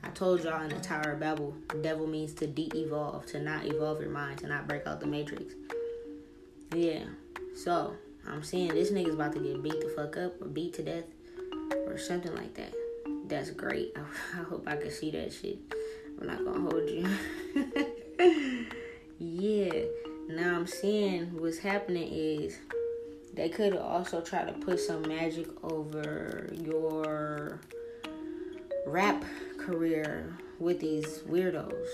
I 0.04 0.10
told 0.10 0.44
y'all 0.44 0.62
in 0.62 0.70
the 0.70 0.80
Tower 0.80 1.14
of 1.14 1.22
Babel, 1.22 1.56
devil 1.82 2.06
means 2.06 2.34
to 2.36 2.48
de-evolve, 2.48 3.26
to 3.28 3.40
not 3.40 3.66
evolve 3.66 4.02
your 4.02 4.12
mind, 4.12 4.40
to 4.40 4.48
not 4.48 4.68
break 4.68 4.86
out 4.86 5.00
the 5.00 5.08
matrix. 5.08 5.56
Yeah. 6.76 7.06
So 7.56 7.96
I'm 8.30 8.44
seeing 8.44 8.70
this 8.70 8.92
nigga's 8.92 9.16
about 9.16 9.34
to 9.34 9.40
get 9.40 9.62
beat 9.62 9.82
the 9.82 9.92
fuck 9.96 10.18
up 10.18 10.42
or 10.42 10.48
beat 10.48 10.74
to 10.76 10.84
death 10.84 11.06
or 11.88 11.98
something 11.98 12.34
like 12.36 12.54
that. 12.56 12.74
That's 13.28 13.52
great. 13.52 13.94
I, 13.96 14.02
I 14.40 14.44
hope 14.44 14.68
I 14.68 14.76
can 14.76 14.92
see 14.92 15.12
that 15.12 15.34
shit. 15.34 15.60
I'm 16.20 16.28
not 16.28 16.46
gonna 16.46 16.60
hold 16.60 16.90
you. 16.90 18.66
yeah. 19.20 19.86
Now 20.30 20.56
I'm 20.56 20.68
seeing 20.68 21.40
what's 21.42 21.58
happening 21.58 22.08
is 22.12 22.60
they 23.34 23.50
could 23.50 23.76
also 23.76 24.22
try 24.22 24.44
to 24.44 24.54
put 24.54 24.80
some 24.80 25.02
magic 25.04 25.48
over 25.64 26.50
your 26.54 27.62
rap 28.86 29.24
career 29.58 30.38
with 30.60 30.80
these 30.80 31.20
weirdos. 31.20 31.88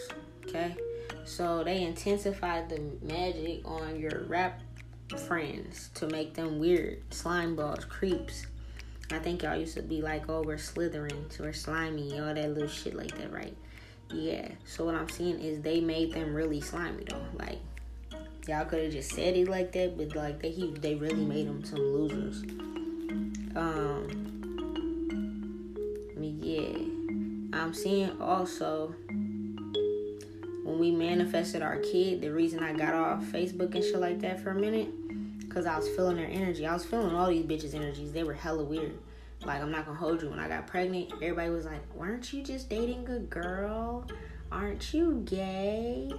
Okay? 0.48 0.76
So 1.24 1.64
they 1.64 1.84
intensified 1.84 2.70
the 2.70 2.82
magic 3.02 3.62
on 3.66 4.00
your 4.00 4.26
rap 4.28 4.62
friends 5.28 5.90
to 5.96 6.08
make 6.08 6.34
them 6.34 6.60
weird. 6.60 7.02
Slime 7.14 7.56
balls, 7.56 7.86
creeps. 7.86 8.46
I 9.12 9.20
think 9.20 9.44
y'all 9.44 9.56
used 9.56 9.76
to 9.76 9.84
be 9.84 10.02
like, 10.02 10.30
oh, 10.30 10.42
we're 10.42 10.58
slithering, 10.58 11.26
so 11.30 11.44
we're 11.44 11.54
slimy, 11.54 12.20
all 12.20 12.34
that 12.34 12.50
little 12.54 12.68
shit 12.68 12.96
like 12.96 13.16
that, 13.18 13.32
right? 13.32 13.56
Yeah. 14.12 14.50
So 14.66 14.86
what 14.86 14.96
I'm 14.96 15.10
seeing 15.10 15.40
is 15.40 15.62
they 15.62 15.80
made 15.80 16.14
them 16.14 16.34
really 16.34 16.62
slimy 16.62 17.04
though. 17.08 17.22
Like 17.38 17.60
Y'all 18.48 18.64
could 18.66 18.84
have 18.84 18.92
just 18.92 19.12
said 19.12 19.36
it 19.36 19.48
like 19.48 19.72
that, 19.72 19.98
but 19.98 20.16
like 20.16 20.40
they 20.40 20.52
he, 20.52 20.70
they 20.70 20.94
really 20.94 21.26
made 21.26 21.48
them 21.48 21.66
some 21.66 21.80
losers. 21.80 22.44
Um, 23.56 24.06
yeah, 26.22 26.78
I'm 27.60 27.74
seeing 27.74 28.22
also 28.22 28.94
when 30.66 30.80
we 30.80 30.92
manifested 30.92 31.62
our 31.62 31.78
kid. 31.78 32.22
The 32.22 32.30
reason 32.30 32.64
I 32.64 32.74
got 32.74 32.94
off 32.94 33.24
Facebook 33.26 33.76
and 33.76 33.84
shit 33.84 34.00
like 34.00 34.20
that 34.22 34.40
for 34.40 34.50
a 34.50 34.56
minute, 34.56 34.90
cause 35.50 35.66
I 35.66 35.78
was 35.78 35.88
feeling 35.90 36.18
their 36.18 36.28
energy. 36.28 36.66
I 36.66 36.74
was 36.74 36.84
feeling 36.84 37.16
all 37.16 37.30
these 37.30 37.46
bitches' 37.46 37.76
energies. 37.76 38.12
They 38.12 38.24
were 38.24 38.34
hella 38.34 38.64
weird. 38.64 38.98
Like 39.46 39.62
I'm 39.62 39.72
not 39.72 39.86
gonna 39.86 39.98
hold 39.98 40.24
you. 40.24 40.30
When 40.30 40.40
I 40.40 40.48
got 40.48 40.66
pregnant, 40.66 41.14
everybody 41.22 41.52
was 41.52 41.66
like, 41.66 41.82
"Weren't 41.96 42.34
you 42.34 42.44
just 42.44 42.68
dating 42.68 43.08
a 43.10 43.20
girl? 43.20 44.08
Aren't 44.52 44.94
you 44.94 45.22
gay?" 45.26 46.12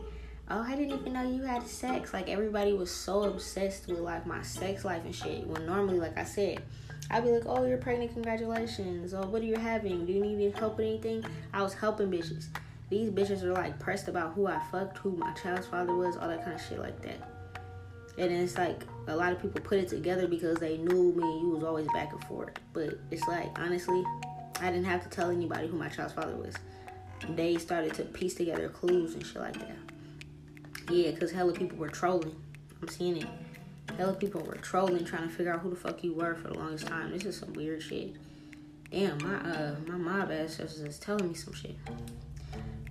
oh, 0.49 0.61
I 0.61 0.77
didn't 0.77 1.01
even 1.01 1.13
know 1.13 1.29
you 1.29 1.43
had 1.43 1.67
sex. 1.67 2.13
Like 2.13 2.29
everybody 2.29 2.73
was 2.73 2.91
so 2.91 3.25
obsessed 3.25 3.89
with 3.89 3.99
like 3.99 4.27
my 4.27 4.43
sex 4.43 4.85
life 4.85 5.05
and 5.05 5.15
shit. 5.15 5.47
When 5.47 5.67
normally, 5.67 5.99
like 5.99 6.17
I 6.17 6.25
said, 6.25 6.63
I'd 7.11 7.25
be 7.25 7.31
like, 7.31 7.47
oh, 7.47 7.65
you're 7.65 7.79
pregnant, 7.79 8.13
congratulations. 8.13 9.15
Oh, 9.15 9.27
what 9.27 9.43
are 9.43 9.47
you 9.47 9.57
having? 9.57 10.07
Do 10.07 10.13
you 10.13 10.21
need 10.21 10.35
any 10.35 10.51
help 10.51 10.79
with 10.79 10.87
anything? 10.87 11.25
I 11.53 11.63
was 11.63 11.75
helping 11.75 12.11
bitches. 12.11 12.47
These 12.89 13.11
bitches 13.11 13.43
are 13.43 13.53
like 13.53 13.79
pressed 13.79 14.09
about 14.09 14.35
who 14.35 14.47
I 14.47 14.61
fucked, 14.71 14.99
who 14.99 15.17
my 15.17 15.33
child's 15.33 15.67
father 15.67 15.95
was, 15.95 16.17
all 16.17 16.29
that 16.29 16.45
kind 16.45 16.55
of 16.55 16.65
shit 16.67 16.79
like 16.79 17.01
that. 17.03 17.31
And 18.19 18.33
it's 18.33 18.57
like 18.57 18.83
a 19.09 19.17
lot 19.17 19.33
of 19.33 19.43
people 19.43 19.61
put 19.61 19.79
it 19.79 19.89
together 19.89 20.27
because 20.27 20.59
they 20.59 20.79
knew 20.79 21.13
me 21.13 21.23
and 21.23 21.41
you 21.43 21.51
was 21.51 21.65
always 21.65 21.87
back 21.89 22.13
and 22.13 22.25
forth. 22.25 22.55
But 22.73 22.99
it's 23.11 23.27
like 23.27 23.59
honestly, 23.59 24.05
I 24.61 24.71
didn't 24.71 24.85
have 24.85 25.03
to 25.03 25.09
tell 25.09 25.31
anybody 25.31 25.67
who 25.67 25.77
my 25.77 25.89
child's 25.89 26.15
father 26.15 26.35
was. 26.37 26.55
They 27.31 27.57
started 27.57 27.95
to 27.95 28.05
piece 28.05 28.35
together 28.35 28.69
clues 28.69 29.15
and 29.15 29.27
shit 29.27 29.37
like 29.37 29.55
that. 29.55 29.77
Yeah, 30.91 31.11
because 31.11 31.33
hella 31.33 31.53
people 31.53 31.77
were 31.79 31.89
trolling. 31.89 32.37
I'm 32.81 32.89
seeing 32.89 33.17
it. 33.17 33.27
Hella 33.99 34.15
people 34.15 34.43
were 34.43 34.57
trolling, 34.57 35.05
trying 35.05 35.29
to 35.29 35.35
figure 35.35 35.53
out 35.53 35.61
who 35.61 35.71
the 35.71 35.77
fuck 35.77 36.05
you 36.05 36.15
were 36.15 36.35
for 36.37 36.49
the 36.49 36.59
longest 36.59 36.87
time. 36.87 37.11
This 37.11 37.25
is 37.25 37.37
some 37.37 37.53
weird 37.55 37.83
shit. 37.83 38.15
Damn, 38.91 39.19
my 39.19 39.35
uh 39.35 39.75
my 39.87 39.97
mob 39.97 40.31
ass 40.31 40.61
is 40.61 40.99
telling 40.99 41.29
me 41.29 41.35
some 41.35 41.53
shit. 41.53 41.77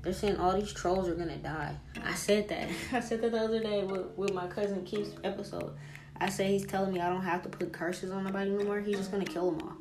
They're 0.06 0.13
saying 0.13 0.38
all 0.38 0.54
these 0.54 0.72
trolls 0.72 1.10
are 1.10 1.15
gonna 1.15 1.36
die. 1.38 1.76
I 2.06 2.13
said 2.13 2.48
that. 2.50 2.70
I 2.94 3.00
said 3.00 3.22
that 3.22 3.32
the 3.32 3.39
other 3.39 3.60
day 3.60 3.84
with, 3.84 4.15
with 4.15 4.34
my 4.36 4.46
cousin 4.46 4.86
Keith's 4.86 5.15
episode. 5.24 5.74
I 6.22 6.30
say 6.30 6.52
he's 6.52 6.65
telling 6.65 6.94
me 6.94 7.02
I 7.02 7.10
don't 7.10 7.24
have 7.24 7.41
to 7.41 7.50
put 7.50 7.74
curses 7.74 8.12
on 8.12 8.24
nobody 8.24 8.54
anymore. 8.54 8.80
He's 8.82 8.98
just 8.98 9.12
gonna 9.12 9.26
kill 9.26 9.50
them 9.50 9.68
all. 9.68 9.74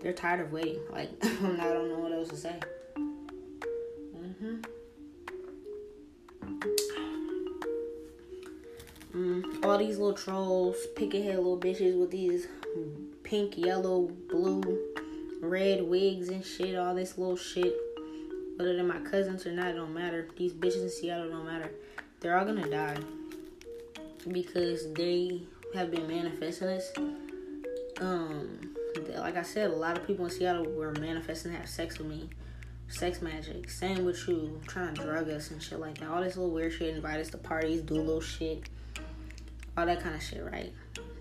They're 0.00 0.12
tired 0.12 0.42
of 0.42 0.52
waiting. 0.52 0.78
Like 0.92 1.10
I 1.24 1.72
don't 1.72 1.88
know 1.88 1.98
what 1.98 2.12
else 2.12 2.28
to 2.28 2.36
say. 2.36 2.54
Mhm. 4.16 4.64
Mm, 9.12 9.64
all 9.64 9.78
these 9.78 9.98
little 9.98 10.16
trolls, 10.16 10.76
picking 10.94 11.24
head 11.24 11.36
little 11.36 11.58
bitches 11.58 11.98
with 11.98 12.12
these 12.12 12.46
pink, 13.24 13.58
yellow, 13.58 14.08
blue, 14.30 14.62
red 15.40 15.82
wigs 15.82 16.28
and 16.28 16.44
shit. 16.44 16.76
All 16.76 16.94
this 16.94 17.18
little 17.18 17.36
shit. 17.36 17.74
Whether 18.56 18.76
they're 18.76 18.84
my 18.84 19.00
cousins 19.00 19.46
or 19.46 19.52
not, 19.52 19.68
it 19.68 19.74
don't 19.74 19.94
matter. 19.94 20.28
These 20.36 20.52
bitches 20.52 20.82
in 20.82 20.90
Seattle 20.90 21.30
don't 21.30 21.46
matter. 21.46 21.72
They're 22.20 22.38
all 22.38 22.44
gonna 22.44 22.68
die 22.68 22.96
because 24.30 24.92
they 24.92 25.42
have 25.74 25.90
been 25.90 26.06
manifesting 26.06 26.68
this. 26.68 26.92
Um, 28.00 28.74
like 29.16 29.36
I 29.36 29.42
said, 29.42 29.70
a 29.70 29.74
lot 29.74 29.98
of 29.98 30.06
people 30.06 30.24
in 30.24 30.30
Seattle 30.30 30.66
were 30.66 30.92
manifesting 30.92 31.52
to 31.52 31.58
have 31.58 31.68
sex 31.68 31.98
with 31.98 32.06
me. 32.06 32.30
Sex 32.88 33.22
magic. 33.22 33.70
Same 33.70 34.04
with 34.04 34.28
you. 34.28 34.60
Trying 34.68 34.94
to 34.94 35.02
drug 35.02 35.28
us 35.30 35.50
and 35.50 35.62
shit 35.62 35.80
like 35.80 35.98
that. 35.98 36.08
All 36.08 36.22
this 36.22 36.36
little 36.36 36.52
weird 36.52 36.72
shit. 36.72 36.94
Invite 36.94 37.20
us 37.20 37.30
to 37.30 37.38
parties, 37.38 37.82
do 37.82 37.94
little 37.94 38.20
shit. 38.20 38.68
All 39.76 39.86
that 39.86 40.00
kind 40.00 40.14
of 40.14 40.22
shit, 40.22 40.44
right? 40.44 40.72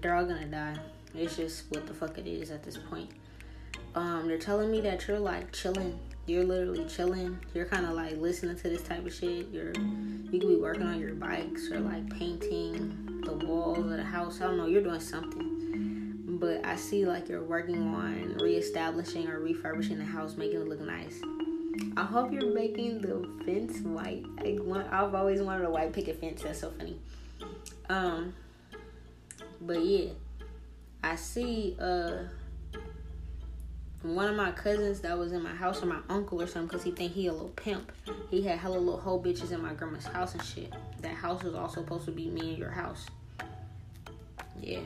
They're 0.02 0.16
all 0.16 0.26
gonna 0.26 0.46
die. 0.46 0.78
It's 1.16 1.36
just 1.38 1.66
what 1.70 1.88
the 1.88 1.94
fuck 1.94 2.18
it 2.18 2.28
is 2.28 2.52
at 2.52 2.64
this 2.64 2.78
point. 2.78 3.10
Um, 3.96 4.28
they're 4.28 4.38
telling 4.38 4.72
me 4.72 4.82
that 4.82 5.08
you're 5.08 5.20
like 5.20 5.52
chilling. 5.52 6.00
You're 6.26 6.46
literally 6.46 6.86
chilling. 6.86 7.40
You're 7.54 7.66
kind 7.66 7.86
of 7.86 7.94
like 7.94 8.18
listening 8.18 8.56
to 8.56 8.70
this 8.70 8.84
type 8.84 9.06
of 9.06 9.14
shit. 9.14 9.50
You're 9.50 9.74
you 9.74 10.40
could 10.40 10.50
be 10.50 10.56
working 10.56 10.84
on 10.84 11.00
your 11.00 11.14
bikes 11.14 11.70
or 11.70 11.80
like 11.80 12.10
painting 12.18 13.22
the 13.26 13.34
walls 13.34 13.80
of 13.80 13.90
the 13.90 14.04
house. 14.04 14.42
I 14.42 14.46
don't 14.46 14.58
know. 14.58 14.68
You're 14.68 14.84
doing 14.84 15.00
something 15.00 15.54
but 16.44 16.66
I 16.66 16.76
see 16.76 17.06
like 17.06 17.30
you're 17.30 17.44
working 17.44 17.82
on 17.96 18.38
reestablishing 18.42 19.30
or 19.30 19.40
refurbishing 19.40 19.98
the 19.98 20.04
house, 20.04 20.36
making 20.36 20.60
it 20.60 20.68
look 20.68 20.82
nice. 20.82 21.22
I 21.96 22.04
hope 22.04 22.34
you're 22.34 22.54
making 22.54 23.00
the 23.00 23.26
fence 23.46 23.80
white. 23.80 24.26
I 24.40 24.58
want, 24.60 24.92
I've 24.92 25.16
always 25.16 25.42
wanted 25.42 25.66
a 25.66 25.70
white 25.70 25.94
picket 25.94 26.20
fence. 26.20 26.44
That's 26.44 26.60
so 26.60 26.72
funny. 26.72 27.00
Um, 27.90 28.34
but 29.62 29.86
yeah, 29.86 30.10
I 31.02 31.16
see 31.16 31.78
uh 31.80 32.24
one 34.04 34.28
of 34.28 34.36
my 34.36 34.52
cousins 34.52 35.00
that 35.00 35.18
was 35.18 35.32
in 35.32 35.42
my 35.42 35.54
house 35.54 35.82
or 35.82 35.86
my 35.86 36.00
uncle 36.10 36.42
or 36.42 36.46
something 36.46 36.68
because 36.68 36.84
he 36.84 36.92
think 36.92 37.14
he 37.14 37.28
a 37.28 37.32
little 37.32 37.50
pimp. 37.50 37.92
He 38.30 38.44
had 38.44 38.60
hella 38.60 38.78
little 38.78 39.00
whole 39.00 39.22
bitches 39.22 39.52
in 39.52 39.62
my 39.62 39.74
grandma's 39.74 40.06
house 40.06 40.34
and 40.34 40.44
shit. 40.44 40.74
That 41.02 41.16
house 41.16 41.42
was 41.42 41.56
also 41.56 41.82
supposed 41.82 42.06
to 42.06 42.12
be 42.12 42.28
me 42.28 42.50
and 42.50 42.58
your 42.58 42.72
house. 42.72 43.06
Yeah. 44.62 44.82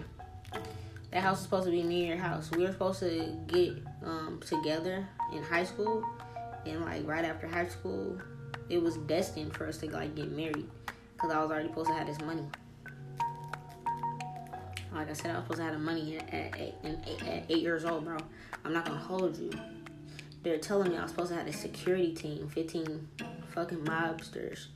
That 1.12 1.24
house 1.24 1.38
is 1.38 1.44
supposed 1.44 1.66
to 1.66 1.72
be 1.72 1.82
me 1.82 2.02
and 2.02 2.10
your 2.10 2.18
house. 2.18 2.52
We 2.52 2.64
were 2.64 2.72
supposed 2.72 3.00
to 3.00 3.36
get 3.48 3.74
um, 4.06 4.40
together 4.46 5.08
in 5.34 5.42
high 5.42 5.64
school, 5.64 6.06
and 6.66 6.86
like 6.86 7.08
right 7.08 7.26
after 7.26 7.48
high 7.48 7.68
school, 7.68 8.20
it 8.70 8.82
was 8.82 8.98
destined 8.98 9.56
for 9.56 9.68
us 9.68 9.78
to 9.80 9.90
like 9.90 10.16
get 10.16 10.32
married 10.32 10.70
because 11.16 11.32
I 11.32 11.42
was 11.42 11.50
already 11.50 11.70
supposed 11.70 11.90
to 11.90 11.96
have 11.96 12.06
this 12.06 12.20
money. 12.22 12.44
Like 14.98 15.12
I 15.12 15.14
said, 15.14 15.30
I 15.30 15.36
was 15.36 15.44
supposed 15.44 15.60
to 15.60 15.64
have 15.66 15.74
the 15.74 15.80
money 15.80 16.18
at, 16.18 16.34
at, 16.34 16.60
eight, 16.60 16.74
at 17.28 17.44
eight 17.50 17.62
years 17.62 17.86
old, 17.86 18.04
bro. 18.04 18.18
I'm 18.66 18.74
not 18.74 18.86
gonna 18.86 18.98
hold 18.98 19.38
you. 19.38 19.52
They're 20.42 20.58
telling 20.58 20.90
me 20.90 20.98
I 20.98 21.04
was 21.04 21.12
supposed 21.12 21.30
to 21.30 21.38
have 21.38 21.46
a 21.46 21.54
security 21.54 22.16
team, 22.16 22.50
15 22.50 23.08
fucking 23.54 23.78
mobsters, 23.86 24.68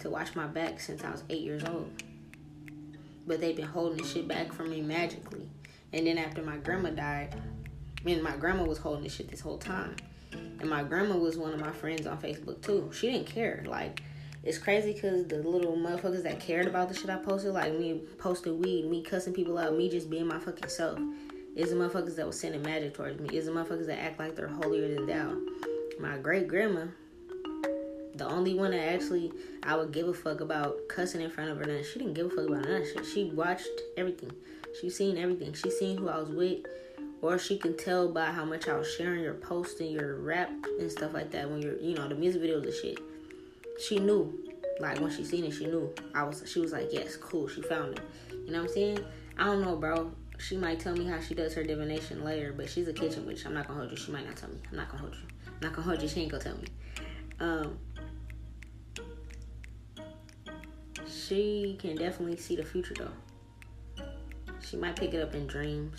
to 0.00 0.10
watch 0.10 0.34
my 0.34 0.48
back 0.48 0.80
since 0.80 1.04
I 1.04 1.12
was 1.12 1.22
eight 1.30 1.42
years 1.42 1.62
old. 1.62 1.92
But 3.24 3.40
they've 3.40 3.54
been 3.54 3.66
holding 3.66 4.04
shit 4.04 4.26
back 4.26 4.52
from 4.52 4.70
me 4.70 4.80
magically. 4.80 5.48
And 5.92 6.08
then 6.08 6.18
after 6.18 6.42
my 6.42 6.56
grandma 6.56 6.90
died, 6.90 7.40
I 8.00 8.04
mean, 8.04 8.20
my 8.20 8.36
grandma 8.36 8.64
was 8.64 8.78
holding 8.78 9.04
this 9.04 9.14
shit 9.14 9.30
this 9.30 9.40
whole 9.40 9.58
time. 9.58 9.94
And 10.32 10.68
my 10.68 10.82
grandma 10.82 11.16
was 11.16 11.38
one 11.38 11.54
of 11.54 11.60
my 11.60 11.70
friends 11.70 12.04
on 12.04 12.18
Facebook 12.18 12.62
too. 12.62 12.90
She 12.92 13.12
didn't 13.12 13.28
care. 13.28 13.62
Like, 13.64 14.02
it's 14.42 14.58
crazy 14.58 14.92
because 14.92 15.26
the 15.26 15.42
little 15.42 15.76
motherfuckers 15.76 16.22
that 16.22 16.40
cared 16.40 16.66
about 16.66 16.88
the 16.88 16.94
shit 16.94 17.10
I 17.10 17.16
posted, 17.16 17.52
like 17.52 17.72
me 17.72 18.02
posting 18.18 18.60
weed, 18.60 18.88
me 18.88 19.02
cussing 19.02 19.32
people 19.32 19.58
out, 19.58 19.76
me 19.76 19.90
just 19.90 20.08
being 20.08 20.26
my 20.26 20.38
fucking 20.38 20.68
self, 20.68 20.98
is 21.56 21.70
the 21.70 21.76
motherfuckers 21.76 22.16
that 22.16 22.26
was 22.26 22.38
sending 22.38 22.62
magic 22.62 22.94
towards 22.94 23.20
me, 23.20 23.36
is 23.36 23.46
the 23.46 23.52
motherfuckers 23.52 23.86
that 23.86 23.98
act 23.98 24.18
like 24.18 24.36
they're 24.36 24.48
holier 24.48 24.94
than 24.94 25.06
thou. 25.06 25.36
My 25.98 26.18
great 26.18 26.46
grandma, 26.46 26.86
the 28.14 28.26
only 28.26 28.54
one 28.54 28.70
that 28.70 28.92
actually 28.92 29.32
I 29.62 29.76
would 29.76 29.92
give 29.92 30.08
a 30.08 30.14
fuck 30.14 30.40
about 30.40 30.76
cussing 30.88 31.20
in 31.20 31.30
front 31.30 31.50
of 31.50 31.58
her, 31.58 31.64
none. 31.64 31.82
She 31.82 31.98
didn't 31.98 32.14
give 32.14 32.26
a 32.26 32.30
fuck 32.30 32.48
about 32.48 32.64
none. 32.64 32.84
She 33.12 33.30
watched 33.30 33.66
everything. 33.96 34.30
She 34.80 34.90
seen 34.90 35.18
everything. 35.18 35.52
She 35.54 35.70
seen 35.70 35.96
who 35.96 36.08
I 36.08 36.18
was 36.18 36.30
with, 36.30 36.60
or 37.22 37.38
she 37.38 37.58
can 37.58 37.76
tell 37.76 38.08
by 38.08 38.26
how 38.26 38.44
much 38.44 38.68
I 38.68 38.76
was 38.76 38.88
sharing 38.92 39.22
your 39.22 39.34
post 39.34 39.80
and 39.80 39.90
your 39.90 40.16
rap 40.20 40.50
and 40.78 40.90
stuff 40.90 41.12
like 41.12 41.32
that. 41.32 41.50
When 41.50 41.60
you're, 41.60 41.78
you 41.78 41.94
know, 41.94 42.06
the 42.08 42.14
music 42.14 42.42
videos 42.42 42.64
and 42.64 42.74
shit. 42.74 42.98
She 43.78 43.98
knew, 43.98 44.38
like 44.80 45.00
when 45.00 45.10
she 45.10 45.24
seen 45.24 45.44
it, 45.44 45.52
she 45.52 45.66
knew. 45.66 45.94
I 46.14 46.24
was. 46.24 46.42
She 46.46 46.60
was 46.60 46.72
like, 46.72 46.88
yes, 46.92 47.16
cool. 47.16 47.48
She 47.48 47.62
found 47.62 47.98
it. 47.98 48.00
You 48.30 48.52
know 48.52 48.62
what 48.62 48.68
I'm 48.68 48.74
saying? 48.74 49.04
I 49.38 49.44
don't 49.44 49.62
know, 49.62 49.76
bro. 49.76 50.12
She 50.38 50.56
might 50.56 50.80
tell 50.80 50.94
me 50.94 51.04
how 51.04 51.20
she 51.20 51.34
does 51.34 51.54
her 51.54 51.64
divination 51.64 52.24
later, 52.24 52.52
but 52.56 52.70
she's 52.70 52.88
a 52.88 52.92
kitchen 52.92 53.26
witch. 53.26 53.44
I'm 53.44 53.54
not 53.54 53.66
gonna 53.66 53.80
hold 53.80 53.90
you. 53.90 53.96
She 53.96 54.12
might 54.12 54.26
not 54.26 54.36
tell 54.36 54.48
me. 54.48 54.56
I'm 54.70 54.76
not 54.76 54.88
gonna 54.88 55.02
hold 55.02 55.14
you. 55.14 55.22
I'm 55.46 55.60
not 55.60 55.72
gonna 55.72 55.86
hold 55.86 56.02
you. 56.02 56.08
She 56.08 56.20
ain't 56.20 56.30
gonna 56.30 56.44
tell 56.44 56.56
me. 56.56 56.68
Um, 57.40 57.78
she 61.08 61.76
can 61.80 61.96
definitely 61.96 62.36
see 62.36 62.56
the 62.56 62.64
future 62.64 62.94
though. 62.94 64.04
She 64.60 64.76
might 64.76 64.96
pick 64.96 65.14
it 65.14 65.22
up 65.22 65.34
in 65.34 65.46
dreams. 65.46 65.98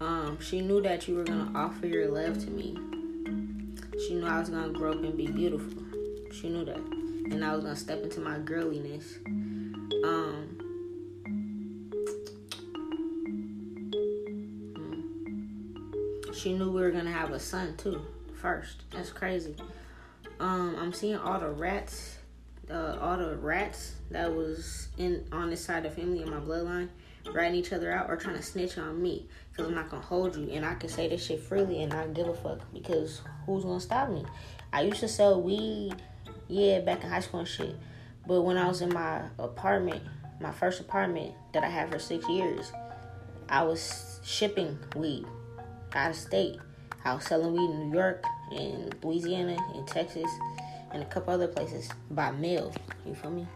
Um, 0.00 0.38
she 0.40 0.60
knew 0.60 0.80
that 0.82 1.08
you 1.08 1.16
were 1.16 1.24
gonna 1.24 1.50
offer 1.54 1.86
your 1.86 2.08
love 2.08 2.38
to 2.44 2.50
me. 2.50 2.76
She 4.06 4.14
knew 4.14 4.26
I 4.26 4.38
was 4.40 4.50
gonna 4.50 4.70
grow 4.70 4.92
up 4.92 5.02
and 5.02 5.16
be 5.16 5.26
beautiful. 5.26 5.87
She 6.40 6.48
knew 6.48 6.64
that, 6.64 6.76
and 6.76 7.44
I 7.44 7.54
was 7.54 7.64
gonna 7.64 7.76
step 7.76 8.02
into 8.02 8.20
my 8.20 8.38
girliness. 8.38 9.16
Um. 10.04 10.54
She 16.32 16.52
knew 16.52 16.70
we 16.70 16.80
were 16.80 16.92
gonna 16.92 17.10
have 17.10 17.32
a 17.32 17.40
son 17.40 17.76
too. 17.76 18.02
First, 18.40 18.82
that's 18.90 19.10
crazy. 19.10 19.56
Um, 20.38 20.76
I'm 20.78 20.92
seeing 20.92 21.16
all 21.16 21.40
the 21.40 21.50
rats 21.50 22.18
uh, 22.70 22.98
all 23.00 23.16
the 23.16 23.36
rats 23.36 23.94
that 24.10 24.32
was 24.32 24.88
in 24.98 25.24
on 25.32 25.50
this 25.50 25.64
side 25.64 25.86
of 25.86 25.94
family 25.94 26.22
in 26.22 26.30
my 26.30 26.38
bloodline 26.38 26.88
writing 27.32 27.54
each 27.58 27.72
other 27.72 27.92
out 27.92 28.08
or 28.08 28.16
trying 28.16 28.36
to 28.36 28.42
snitch 28.42 28.78
on 28.78 29.02
me 29.02 29.26
because 29.50 29.66
I'm 29.66 29.74
not 29.74 29.90
gonna 29.90 30.02
hold 30.02 30.36
you 30.36 30.50
and 30.50 30.64
I 30.64 30.74
can 30.74 30.88
say 30.88 31.08
this 31.08 31.24
shit 31.24 31.40
freely 31.40 31.82
and 31.82 31.92
not 31.92 32.14
give 32.14 32.28
a 32.28 32.34
fuck 32.34 32.60
because 32.72 33.20
who's 33.44 33.64
gonna 33.64 33.80
stop 33.80 34.10
me? 34.10 34.24
I 34.72 34.82
used 34.82 35.00
to 35.00 35.08
sell 35.08 35.40
weed, 35.40 35.94
yeah, 36.48 36.80
back 36.80 37.04
in 37.04 37.10
high 37.10 37.20
school 37.20 37.40
and 37.40 37.48
shit, 37.48 37.76
but 38.26 38.42
when 38.42 38.56
I 38.56 38.66
was 38.66 38.80
in 38.80 38.92
my 38.92 39.22
apartment, 39.38 40.02
my 40.40 40.52
first 40.52 40.80
apartment 40.80 41.34
that 41.52 41.64
I 41.64 41.68
had 41.68 41.90
for 41.90 41.98
six 41.98 42.28
years, 42.28 42.72
I 43.48 43.62
was 43.62 44.20
shipping 44.24 44.78
weed 44.96 45.26
out 45.94 46.10
of 46.10 46.16
state. 46.16 46.58
I 47.04 47.14
was 47.14 47.24
selling 47.24 47.52
weed 47.52 47.70
in 47.70 47.90
New 47.90 47.96
York, 47.96 48.22
in 48.52 48.92
Louisiana, 49.02 49.56
in 49.74 49.86
Texas 49.86 50.30
and 50.92 51.02
a 51.02 51.06
couple 51.06 51.32
other 51.32 51.48
places 51.48 51.88
by 52.10 52.30
mail. 52.32 52.72
You 53.06 53.14
feel 53.14 53.30
me? 53.30 53.46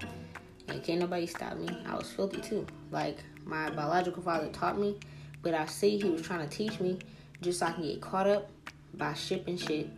And 0.68 0.82
can't 0.82 1.00
nobody 1.00 1.26
stop 1.26 1.56
me. 1.56 1.68
I 1.86 1.96
was 1.96 2.10
filthy 2.10 2.40
too. 2.40 2.66
Like 2.90 3.18
my 3.44 3.70
biological 3.70 4.22
father 4.22 4.48
taught 4.48 4.78
me, 4.78 4.98
but 5.42 5.54
I 5.54 5.66
see 5.66 5.98
he 5.98 6.08
was 6.08 6.22
trying 6.22 6.48
to 6.48 6.56
teach 6.56 6.80
me 6.80 6.98
just 7.40 7.58
so 7.58 7.66
I 7.66 7.72
can 7.72 7.82
get 7.82 8.00
caught 8.00 8.26
up 8.26 8.50
by 8.94 9.14
shipping 9.14 9.56
shit 9.56 9.88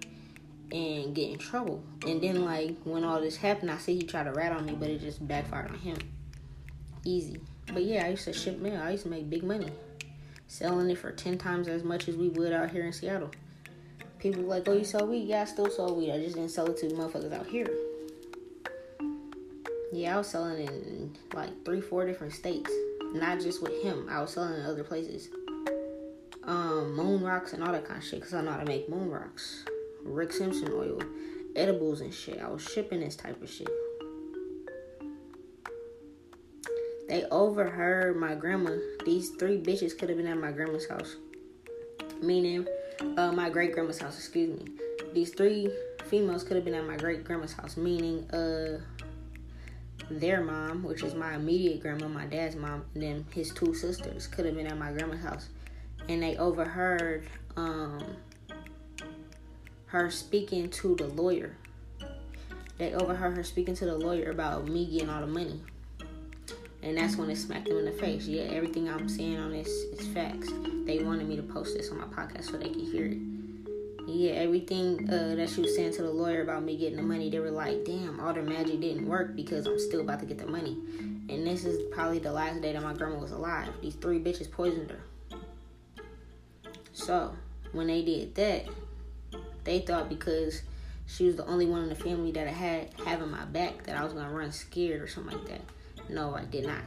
and 0.73 1.15
get 1.15 1.31
in 1.31 1.39
trouble. 1.39 1.83
And 2.07 2.21
then 2.21 2.45
like 2.45 2.77
when 2.85 3.05
all 3.05 3.21
this 3.21 3.37
happened, 3.37 3.71
I 3.71 3.79
see 3.79 3.95
he 3.95 4.03
tried 4.03 4.25
to 4.25 4.33
rat 4.33 4.53
on 4.53 4.67
me, 4.67 4.77
but 4.79 4.89
it 4.89 5.01
just 5.01 5.27
backfired 5.27 5.71
on 5.71 5.79
him. 5.79 5.97
Easy. 7.05 7.41
But 7.73 7.85
yeah, 7.85 8.07
I 8.07 8.11
used 8.11 8.25
to 8.25 8.33
ship 8.33 8.59
mail. 8.59 8.81
I 8.81 8.93
used 8.93 9.05
to 9.05 9.11
make 9.11 9.29
big 9.29 9.43
money. 9.43 9.71
Selling 10.47 10.91
it 10.91 10.99
for 10.99 11.11
ten 11.11 11.39
times 11.39 11.69
as 11.69 11.83
much 11.83 12.09
as 12.09 12.17
we 12.17 12.29
would 12.29 12.53
out 12.53 12.71
here 12.71 12.85
in 12.85 12.93
Seattle. 12.93 13.31
People 14.19 14.43
like, 14.45 14.69
oh, 14.69 14.73
you 14.73 14.85
sell 14.85 15.07
weed? 15.07 15.27
Yeah, 15.27 15.43
I 15.43 15.45
still 15.45 15.71
sell 15.71 15.95
weed. 15.95 16.13
I 16.13 16.19
just 16.19 16.37
didn't 16.37 16.51
sell 16.51 16.67
it 16.67 16.77
to 16.79 16.87
motherfuckers 16.87 17.33
out 17.33 17.47
here. 17.47 17.69
Yeah, 19.93 20.15
I 20.15 20.19
was 20.19 20.29
selling 20.29 20.67
in 20.67 21.17
like 21.35 21.65
three, 21.65 21.81
four 21.81 22.07
different 22.07 22.33
states. 22.33 22.71
Not 23.13 23.41
just 23.41 23.63
with 23.63 23.83
him. 23.83 24.09
I 24.11 24.21
was 24.21 24.33
selling 24.33 24.55
in 24.55 24.67
other 24.67 24.83
places. 24.83 25.29
Um, 26.43 26.95
moon 26.95 27.23
rocks 27.23 27.53
and 27.53 27.63
all 27.63 27.73
that 27.73 27.85
kind 27.85 27.99
of 27.99 28.05
shit. 28.05 28.23
Cause 28.23 28.35
I 28.35 28.43
know 28.43 28.53
how 28.53 28.59
to 28.59 28.65
make 28.65 28.89
moon 28.89 29.11
rocks. 29.11 29.65
Rick 30.05 30.33
Simpson 30.33 30.71
oil, 30.73 31.01
edibles 31.57 32.01
and 32.01 32.13
shit. 32.13 32.41
I 32.41 32.49
was 32.49 32.63
shipping 32.63 33.01
this 33.01 33.17
type 33.17 33.43
of 33.43 33.51
shit. 33.51 33.69
They 37.09 37.25
overheard 37.25 38.17
my 38.17 38.35
grandma. 38.35 38.73
These 39.05 39.31
three 39.31 39.61
bitches 39.61 39.97
could 39.97 40.09
have 40.09 40.19
been 40.19 40.27
at 40.27 40.39
my 40.39 40.53
grandma's 40.53 40.89
house. 40.89 41.17
Meaning, 42.23 42.67
uh, 43.17 43.33
my 43.33 43.51
great 43.51 43.73
grandma's 43.73 43.99
house, 43.99 44.17
excuse 44.17 44.59
me. 44.59 44.73
These 45.13 45.31
three 45.35 45.71
females 46.07 46.45
could 46.45 46.57
have 46.57 46.65
been 46.65 46.75
at 46.75 46.87
my 46.87 46.97
great 46.97 47.25
grandma's 47.25 47.53
house, 47.53 47.77
meaning, 47.77 48.29
uh, 48.31 48.81
their 50.11 50.43
mom, 50.43 50.83
which 50.83 51.03
is 51.03 51.15
my 51.15 51.35
immediate 51.35 51.81
grandma, 51.81 52.09
my 52.09 52.27
dad's 52.27 52.57
mom, 52.57 52.85
and 52.95 53.03
then 53.03 53.27
his 53.33 53.51
two 53.51 53.75
sisters 53.75 54.27
could 54.27 54.45
have 54.45 54.55
been 54.55 54.67
at 54.67 54.79
my 54.79 54.93
grandma's 54.93 55.23
house. 55.23 55.49
And 56.09 56.23
they 56.23 56.37
overheard 56.37 57.27
um, 57.57 58.03
her 59.95 60.11
speaking 60.11 60.69
to 60.71 60.95
the 60.97 61.07
lawyer. 61.07 61.57
They 62.79 62.93
overheard 62.95 63.37
her 63.37 63.45
speaking 63.45 63.77
to 63.77 63.87
the 63.87 63.97
lawyer 63.97 64.31
about 64.31 64.69
me 64.69 64.87
getting 64.87 65.09
all 65.09 65.21
the 65.21 65.27
money. 65.27 65.63
And 66.83 66.99
that's 66.99 67.17
when 67.17 67.31
it 67.31 67.37
smacked 67.37 67.69
them 67.69 67.79
in 67.79 67.85
the 67.85 67.93
face. 67.93 68.27
Yeah, 68.27 68.43
everything 68.43 68.91
I'm 68.91 69.09
saying 69.09 69.39
on 69.39 69.53
this 69.53 69.69
is 69.69 70.07
facts. 70.09 70.49
They 70.85 71.03
wanted 71.03 71.29
me 71.29 71.37
to 71.37 71.43
post 71.43 71.77
this 71.77 71.91
on 71.91 71.99
my 71.99 72.07
podcast 72.07 72.51
so 72.51 72.59
they 72.59 72.69
could 72.69 72.83
hear 72.83 73.07
it 73.07 73.19
yeah, 74.07 74.33
everything 74.33 75.09
uh, 75.11 75.35
that 75.35 75.49
she 75.49 75.63
was 75.63 75.75
saying 75.75 75.93
to 75.95 76.03
the 76.03 76.11
lawyer 76.11 76.43
about 76.43 76.63
me 76.63 76.77
getting 76.77 76.97
the 76.97 77.03
money, 77.03 77.31
they 77.31 77.39
were 77.39 77.51
like, 77.51 77.85
damn, 77.85 78.21
all 78.21 78.35
the 78.35 78.43
magic 78.43 78.81
didn't 78.81 79.09
work 79.09 79.35
because 79.35 79.67
I'm 79.67 79.79
still 79.79 80.01
about 80.01 80.21
to 80.21 80.27
get 80.27 80.39
the 80.39 80.47
money. 80.47 80.77
And 81.31 81.47
this 81.47 81.65
is 81.65 81.91
probably 81.91 82.19
the 82.19 82.33
last 82.33 82.61
day 82.61 82.73
that 82.75 82.83
my 82.83 82.93
grandma 82.93 83.19
was 83.19 83.33
alive. 83.33 83.69
These 83.81 83.95
three 83.95 84.21
bitches 84.21 84.51
poisoned 84.51 84.91
her. 84.91 85.01
So, 86.93 87.35
when 87.73 87.87
they 87.87 88.03
did 88.03 88.35
that, 88.35 88.67
they 89.65 89.81
thought 89.81 90.09
because 90.09 90.63
she 91.07 91.27
was 91.27 91.37
the 91.37 91.47
only 91.47 91.67
one 91.67 91.83
in 91.83 91.89
the 91.89 91.95
family 91.95 92.33
that 92.33 92.47
I 92.47 92.53
had 92.53 92.89
having 93.05 93.31
my 93.31 93.45
back 93.45 93.85
that 93.85 93.97
I 93.97 94.05
was 94.05 94.13
gonna 94.13 94.33
run 94.33 94.53
scared 94.53 95.03
or 95.03 95.09
something 95.09 95.37
like 95.37 95.49
that. 95.49 95.61
No, 96.09 96.35
I 96.35 96.45
did 96.45 96.67
not. 96.67 96.83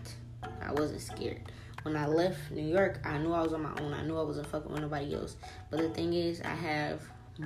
I 0.61 0.71
wasn't 0.73 1.01
scared. 1.01 1.41
When 1.83 1.95
I 1.95 2.07
left 2.07 2.51
New 2.51 2.65
York, 2.65 2.99
I 3.05 3.17
knew 3.17 3.31
I 3.31 3.41
was 3.41 3.53
on 3.53 3.63
my 3.63 3.73
own. 3.79 3.93
I 3.93 4.03
knew 4.03 4.17
I 4.17 4.23
wasn't 4.23 4.47
fucking 4.47 4.71
with 4.71 4.81
nobody 4.81 5.15
else. 5.15 5.37
But 5.69 5.79
the 5.79 5.89
thing 5.89 6.13
is, 6.13 6.41
I 6.41 6.49
have 6.55 7.01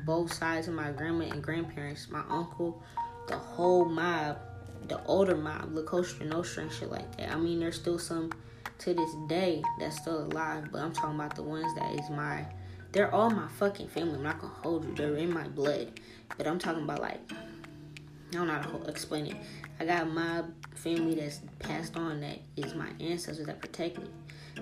both 0.06 0.34
sides 0.34 0.68
of 0.68 0.74
my 0.74 0.92
grandma 0.92 1.26
and 1.26 1.44
grandparents, 1.44 2.10
my 2.10 2.24
uncle, 2.30 2.82
the 3.28 3.38
whole 3.38 3.86
mob, 3.86 4.40
the 4.88 5.04
older 5.06 5.36
mob, 5.36 5.76
La 5.76 5.84
Costa 5.84 6.26
Nostra 6.26 6.72
shit 6.72 6.90
like 6.90 7.16
that. 7.18 7.32
I 7.32 7.36
mean, 7.36 7.60
there's 7.60 7.76
still 7.76 8.00
some 8.00 8.32
to 8.80 8.94
this 8.94 9.14
day 9.28 9.62
that's 9.80 9.98
still 9.98 10.24
alive, 10.24 10.70
but 10.72 10.82
I'm 10.82 10.94
talking 10.94 11.16
about 11.16 11.36
the 11.36 11.44
ones 11.44 11.74
that 11.76 11.94
is 12.00 12.10
my. 12.10 12.46
They're 12.92 13.14
all 13.14 13.30
my 13.30 13.48
fucking 13.48 13.88
family. 13.88 14.16
I'm 14.16 14.24
not 14.24 14.40
gonna 14.40 14.54
hold 14.62 14.86
you. 14.86 14.94
They're 14.94 15.16
in 15.16 15.34
my 15.34 15.48
blood, 15.48 16.00
but 16.38 16.46
I'm 16.46 16.60
talking 16.60 16.84
about 16.84 17.00
like 17.00 17.20
I 17.32 18.34
don't 18.34 18.48
know 18.48 18.54
how 18.54 18.62
to 18.62 18.90
explain 18.90 19.28
it. 19.28 19.36
I 19.80 19.86
got 19.86 20.10
my 20.10 20.44
family 20.76 21.16
that's 21.16 21.42
passed 21.60 21.98
on 21.98 22.22
that 22.22 22.40
is 22.56 22.76
my 22.76 22.90
ancestors 23.00 23.46
that 23.48 23.62
protect 23.62 24.00
me. 24.00 24.08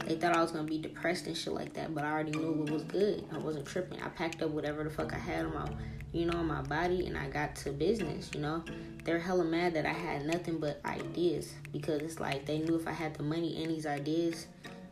They 0.05 0.15
thought 0.15 0.35
I 0.35 0.41
was 0.41 0.51
gonna 0.51 0.67
be 0.67 0.79
depressed 0.79 1.27
and 1.27 1.35
shit 1.35 1.53
like 1.53 1.73
that, 1.73 1.93
but 1.93 2.03
I 2.03 2.11
already 2.11 2.31
knew 2.31 2.63
it 2.63 2.71
was 2.71 2.83
good. 2.83 3.25
I 3.31 3.37
wasn't 3.37 3.65
tripping. 3.65 4.01
I 4.01 4.09
packed 4.09 4.41
up 4.41 4.51
whatever 4.51 4.83
the 4.83 4.89
fuck 4.89 5.13
I 5.13 5.17
had 5.17 5.45
on 5.45 5.53
my, 5.53 5.67
you 6.11 6.25
know, 6.25 6.39
on 6.39 6.47
my 6.47 6.61
body, 6.61 7.07
and 7.07 7.17
I 7.17 7.27
got 7.29 7.55
to 7.57 7.71
business. 7.71 8.29
You 8.33 8.41
know, 8.41 8.63
they're 9.03 9.19
hella 9.19 9.43
mad 9.43 9.73
that 9.73 9.85
I 9.85 9.93
had 9.93 10.25
nothing 10.25 10.59
but 10.59 10.79
ideas 10.85 11.53
because 11.71 12.01
it's 12.01 12.19
like 12.19 12.45
they 12.45 12.59
knew 12.59 12.75
if 12.75 12.87
I 12.87 12.91
had 12.91 13.15
the 13.15 13.23
money 13.23 13.61
and 13.61 13.71
these 13.71 13.85
ideas, 13.85 14.47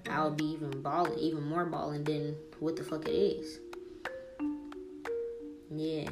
I 0.09 0.23
would 0.23 0.37
be 0.37 0.45
even 0.45 0.81
balling, 0.81 1.17
even 1.19 1.43
more 1.43 1.65
balling 1.65 2.03
than 2.03 2.35
what 2.59 2.75
the 2.75 2.83
fuck 2.83 3.07
it 3.07 3.11
is. 3.11 3.59
Yeah, 5.69 6.09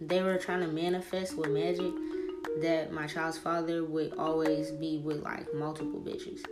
they 0.00 0.22
were 0.22 0.36
trying 0.36 0.60
to 0.60 0.66
manifest 0.66 1.36
with 1.36 1.50
magic 1.50 1.92
that 2.60 2.92
my 2.92 3.06
child's 3.06 3.38
father 3.38 3.84
would 3.84 4.14
always 4.18 4.70
be 4.70 4.98
with 4.98 5.22
like 5.22 5.52
multiple 5.54 6.00
bitches 6.00 6.42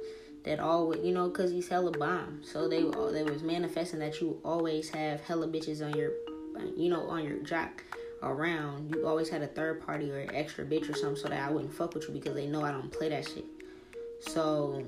that 0.44 0.60
always, 0.60 1.04
you 1.04 1.12
know, 1.12 1.28
because 1.28 1.50
he's 1.50 1.68
hella 1.68 1.90
bomb. 1.90 2.40
So 2.42 2.68
they 2.68 2.82
they 2.82 3.22
was 3.22 3.42
manifesting 3.42 4.00
that 4.00 4.20
you 4.20 4.40
always 4.44 4.90
have 4.90 5.20
hella 5.22 5.48
bitches 5.48 5.84
on 5.84 5.96
your, 5.96 6.12
you 6.76 6.90
know, 6.90 7.08
on 7.08 7.24
your 7.24 7.38
jock 7.38 7.82
around. 8.22 8.94
You 8.94 9.06
always 9.06 9.28
had 9.28 9.42
a 9.42 9.46
third 9.46 9.84
party 9.84 10.10
or 10.10 10.26
extra 10.32 10.64
bitch 10.64 10.90
or 10.90 10.94
something 10.94 11.16
so 11.16 11.28
that 11.28 11.40
I 11.40 11.50
wouldn't 11.50 11.74
fuck 11.74 11.94
with 11.94 12.08
you 12.08 12.14
because 12.14 12.34
they 12.34 12.46
know 12.46 12.62
I 12.62 12.72
don't 12.72 12.92
play 12.92 13.08
that 13.08 13.26
shit. 13.26 13.44
So 14.20 14.84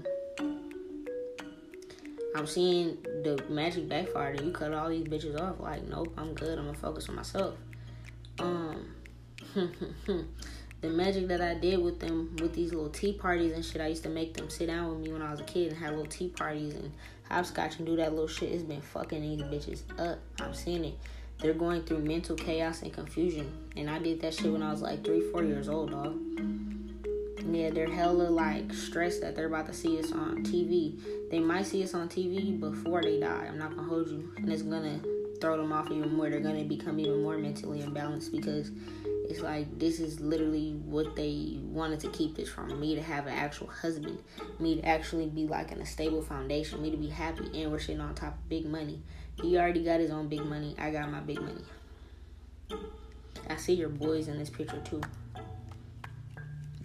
I'm 2.37 2.47
seeing 2.47 2.99
the 3.03 3.43
magic 3.49 3.89
backfire 3.89 4.33
and 4.33 4.41
you 4.41 4.53
cut 4.53 4.73
all 4.73 4.89
these 4.89 5.05
bitches 5.05 5.41
off. 5.41 5.59
Like, 5.61 5.89
nope, 5.89 6.13
I'm 6.17 6.35
good. 6.35 6.59
I'm 6.59 6.67
gonna 6.67 6.79
focus 6.79 7.09
on 7.09 7.17
myself. 7.17 7.55
Um. 8.39 8.93
the 9.55 10.89
magic 10.89 11.29
that 11.29 11.41
I 11.41 11.55
did 11.55 11.83
with 11.83 12.01
them 12.01 12.37
with 12.41 12.55
these 12.55 12.73
little 12.73 12.91
tea 12.91 13.15
parties 13.15 13.53
and 13.53 13.65
shit. 13.65 13.81
I 13.81 13.89
used 13.89 14.03
to 14.03 14.09
make 14.09 14.35
them 14.35 14.51
sit 14.51 14.67
down 14.67 14.89
with 14.91 14.99
me 15.07 15.13
when 15.13 15.23
I 15.23 15.31
was 15.31 15.41
a 15.41 15.45
kid 15.45 15.73
and 15.73 15.79
have 15.79 15.91
little 15.93 16.07
tea 16.07 16.29
parties 16.29 16.75
and 16.75 16.93
hopscotch 17.29 17.79
and 17.79 17.87
do 17.87 17.97
that 17.97 18.13
little 18.13 18.29
shit. 18.29 18.53
It's 18.53 18.63
been 18.63 18.81
fucking 18.81 19.23
these 19.23 19.43
bitches 19.43 19.83
up. 19.99 20.19
I'm 20.41 20.55
seeing 20.55 20.85
it. 20.85 20.99
They're 21.39 21.55
going 21.55 21.85
through 21.85 22.01
mental 22.01 22.37
chaos 22.37 22.83
and 22.83 22.93
confusion. 22.93 23.53
And 23.77 23.91
I 23.91 23.99
did 23.99 24.21
that 24.23 24.35
shit 24.35 24.51
when 24.51 24.63
I 24.63 24.71
was 24.71 24.83
like 24.83 25.05
three, 25.05 25.23
four 25.31 25.43
years 25.43 25.69
old, 25.69 25.91
dog. 25.91 26.19
Yeah, 27.51 27.71
they're 27.71 27.91
hella 27.91 28.25
like 28.25 28.73
stressed 28.73 29.21
that 29.21 29.37
they're 29.37 29.47
about 29.47 29.67
to 29.67 29.73
see 29.73 29.99
us 29.99 30.13
on 30.13 30.43
TV. 30.43 31.01
They 31.31 31.39
might 31.39 31.67
see 31.67 31.83
us 31.85 31.95
on 31.95 32.09
TV 32.09 32.59
before 32.59 33.03
they 33.03 33.21
die. 33.21 33.47
I'm 33.49 33.59
not 33.59 33.77
gonna 33.77 33.89
hold 33.89 34.09
you. 34.09 34.33
And 34.37 34.53
it's 34.53 34.63
gonna 34.63 35.01
throw 35.41 35.57
them 35.57 35.73
off 35.73 35.91
even 35.91 36.15
more. 36.15 36.29
They're 36.29 36.41
gonna 36.41 36.65
become 36.65 36.99
even 36.99 37.23
more 37.23 37.39
mentally 37.39 37.81
imbalanced 37.81 38.33
because 38.33 38.71
it's 39.29 39.41
like 39.41 39.79
this 39.79 40.01
is 40.01 40.21
literally 40.21 40.73
what 40.85 41.17
they 41.17 41.59
wanted 41.63 42.01
to 42.01 42.09
keep 42.11 42.37
this 42.37 42.49
from 42.49 42.79
me 42.81 42.95
to 42.95 43.03
have 43.03 43.27
an 43.27 43.35
actual 43.35 43.69
husband, 43.69 44.19
me 44.59 44.77
to 44.77 44.87
actually 44.87 45.27
be 45.27 45.47
like 45.47 45.73
in 45.73 45.81
a 45.81 45.87
stable 45.87 46.23
foundation, 46.23 46.83
me 46.83 46.91
to 46.91 46.97
be 46.97 47.09
happy, 47.09 47.63
and 47.63 47.71
we're 47.71 47.79
sitting 47.79 48.01
on 48.01 48.15
top 48.15 48.35
of 48.35 48.49
big 48.49 48.67
money. 48.67 49.03
He 49.41 49.57
already 49.59 49.85
got 49.85 50.01
his 50.01 50.11
own 50.11 50.29
big 50.29 50.45
money. 50.45 50.75
I 50.79 50.91
got 50.91 51.11
my 51.11 51.21
big 51.21 51.41
money. 51.41 51.65
I 53.49 53.57
see 53.57 53.75
your 53.75 53.89
boys 53.89 54.29
in 54.29 54.39
this 54.39 54.51
picture 54.51 54.81
too. 54.81 55.01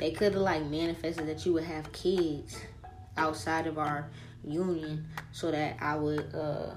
They 0.01 0.09
could 0.09 0.33
have 0.33 0.41
like 0.41 0.65
manifested 0.65 1.27
that 1.27 1.45
you 1.45 1.53
would 1.53 1.63
have 1.63 1.91
kids 1.91 2.59
outside 3.17 3.67
of 3.67 3.77
our 3.77 4.09
union 4.43 5.05
so 5.31 5.51
that 5.51 5.77
I 5.79 5.95
would 5.95 6.33
uh, 6.33 6.71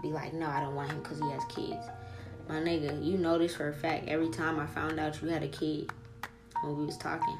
be 0.00 0.08
like, 0.08 0.32
no, 0.32 0.46
I 0.46 0.60
don't 0.60 0.74
want 0.74 0.90
him 0.90 1.02
because 1.02 1.18
he 1.18 1.30
has 1.30 1.44
kids. 1.54 1.86
My 2.48 2.60
nigga, 2.60 3.04
you 3.04 3.18
know 3.18 3.36
this 3.36 3.54
for 3.54 3.68
a 3.68 3.74
fact. 3.74 4.08
Every 4.08 4.30
time 4.30 4.58
I 4.58 4.64
found 4.64 4.98
out 4.98 5.20
you 5.20 5.28
had 5.28 5.42
a 5.42 5.48
kid 5.48 5.90
when 6.62 6.78
we 6.78 6.86
was 6.86 6.96
talking, 6.96 7.36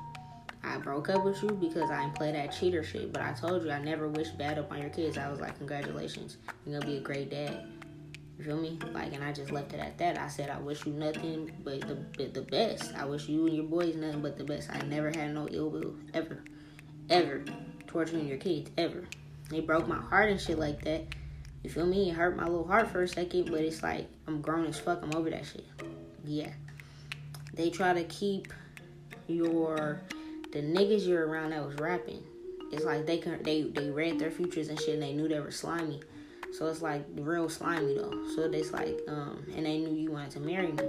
I 0.62 0.76
broke 0.76 1.08
up 1.08 1.24
with 1.24 1.42
you 1.42 1.48
because 1.48 1.90
I 1.90 2.02
didn't 2.02 2.14
play 2.14 2.32
that 2.32 2.52
cheater 2.52 2.84
shit. 2.84 3.10
But 3.10 3.22
I 3.22 3.32
told 3.32 3.64
you 3.64 3.70
I 3.70 3.80
never 3.80 4.08
wished 4.08 4.36
bad 4.36 4.58
up 4.58 4.70
on 4.70 4.82
your 4.82 4.90
kids. 4.90 5.16
I 5.16 5.30
was 5.30 5.40
like, 5.40 5.56
congratulations, 5.56 6.36
you're 6.66 6.78
gonna 6.78 6.92
be 6.92 6.98
a 6.98 7.00
great 7.00 7.30
dad. 7.30 7.64
You 8.38 8.44
feel 8.44 8.56
me? 8.56 8.78
Like, 8.92 9.12
and 9.12 9.22
I 9.22 9.32
just 9.32 9.50
left 9.50 9.72
it 9.72 9.80
at 9.80 9.98
that. 9.98 10.18
I 10.18 10.28
said 10.28 10.50
I 10.50 10.58
wish 10.58 10.86
you 10.86 10.92
nothing 10.92 11.52
but 11.62 11.80
the 11.80 12.26
the 12.26 12.42
best. 12.42 12.94
I 12.96 13.04
wish 13.04 13.28
you 13.28 13.46
and 13.46 13.54
your 13.54 13.64
boys 13.64 13.94
nothing 13.94 14.22
but 14.22 14.38
the 14.38 14.44
best. 14.44 14.70
I 14.70 14.80
never 14.82 15.10
had 15.10 15.34
no 15.34 15.48
ill 15.50 15.70
will 15.70 15.94
ever, 16.14 16.42
ever 17.10 17.44
towards 17.86 18.12
you 18.12 18.18
and 18.18 18.28
your 18.28 18.38
kids 18.38 18.70
ever. 18.78 19.04
It 19.52 19.66
broke 19.66 19.86
my 19.86 20.00
heart 20.00 20.30
and 20.30 20.40
shit 20.40 20.58
like 20.58 20.82
that. 20.84 21.04
You 21.62 21.70
feel 21.70 21.86
me? 21.86 22.10
It 22.10 22.14
hurt 22.14 22.36
my 22.36 22.44
little 22.44 22.66
heart 22.66 22.88
for 22.88 23.02
a 23.02 23.08
second, 23.08 23.50
but 23.50 23.60
it's 23.60 23.82
like 23.82 24.08
I'm 24.26 24.40
grown 24.40 24.66
as 24.66 24.78
fuck. 24.78 25.00
I'm 25.02 25.14
over 25.14 25.30
that 25.30 25.46
shit. 25.46 25.66
Yeah. 26.24 26.50
They 27.54 27.70
try 27.70 27.92
to 27.92 28.04
keep 28.04 28.52
your 29.28 30.00
the 30.52 30.60
niggas 30.60 31.06
you're 31.06 31.26
around 31.26 31.50
that 31.50 31.64
was 31.64 31.76
rapping. 31.76 32.22
It's 32.72 32.84
like 32.84 33.06
they 33.06 33.18
can 33.18 33.42
they 33.42 33.62
they 33.62 33.90
read 33.90 34.18
their 34.18 34.30
futures 34.30 34.68
and 34.68 34.80
shit 34.80 34.94
and 34.94 35.02
they 35.02 35.12
knew 35.12 35.28
they 35.28 35.40
were 35.40 35.50
slimy. 35.50 36.00
So 36.52 36.66
it's 36.66 36.82
like 36.82 37.04
real 37.14 37.48
slimy 37.48 37.94
though. 37.94 38.26
So 38.34 38.42
it's 38.42 38.72
like 38.72 38.98
um 39.08 39.44
and 39.56 39.66
they 39.66 39.78
knew 39.78 39.94
you 39.94 40.12
wanted 40.12 40.32
to 40.32 40.40
marry 40.40 40.72
me. 40.72 40.84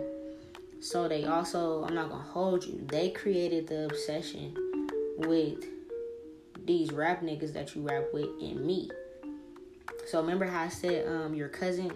So 0.81 1.07
they 1.07 1.25
also 1.25 1.83
I'm 1.85 1.95
not 1.95 2.09
gonna 2.09 2.23
hold 2.23 2.65
you. 2.65 2.81
They 2.87 3.09
created 3.11 3.67
the 3.67 3.85
obsession 3.85 4.55
with 5.17 5.65
these 6.65 6.91
rap 6.91 7.21
niggas 7.21 7.53
that 7.53 7.75
you 7.75 7.81
rap 7.81 8.05
with 8.13 8.29
and 8.41 8.65
me. 8.65 8.89
So 10.07 10.19
remember 10.19 10.45
how 10.45 10.63
I 10.63 10.69
said 10.69 11.07
um 11.07 11.33
your 11.33 11.49
cousin 11.49 11.91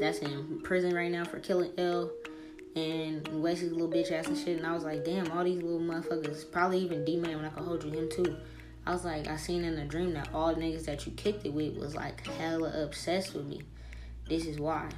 that's 0.00 0.18
in 0.18 0.60
prison 0.62 0.94
right 0.94 1.10
now 1.10 1.24
for 1.24 1.38
killing 1.38 1.70
L 1.78 2.10
and 2.74 3.26
Wesley's 3.42 3.72
little 3.72 3.88
bitch 3.88 4.12
ass 4.12 4.26
and 4.26 4.36
shit. 4.36 4.58
And 4.58 4.66
I 4.66 4.72
was 4.74 4.84
like, 4.84 5.04
damn, 5.04 5.30
all 5.32 5.42
these 5.44 5.62
little 5.62 5.80
motherfuckers, 5.80 6.50
probably 6.50 6.78
even 6.80 7.04
D 7.04 7.16
Man 7.16 7.36
when 7.36 7.44
I 7.44 7.48
could 7.48 7.64
hold 7.64 7.82
you, 7.84 7.90
him 7.90 8.08
too. 8.10 8.36
I 8.86 8.92
was 8.92 9.04
like, 9.04 9.26
I 9.26 9.36
seen 9.36 9.64
in 9.64 9.76
a 9.78 9.84
dream 9.84 10.12
that 10.14 10.28
all 10.32 10.54
niggas 10.54 10.84
that 10.84 11.06
you 11.06 11.12
kicked 11.12 11.44
it 11.44 11.52
with 11.52 11.76
was 11.76 11.96
like 11.96 12.24
hella 12.38 12.84
obsessed 12.84 13.34
with 13.34 13.44
me. 13.44 13.62
This 14.28 14.46
is 14.46 14.60
why. 14.60 14.88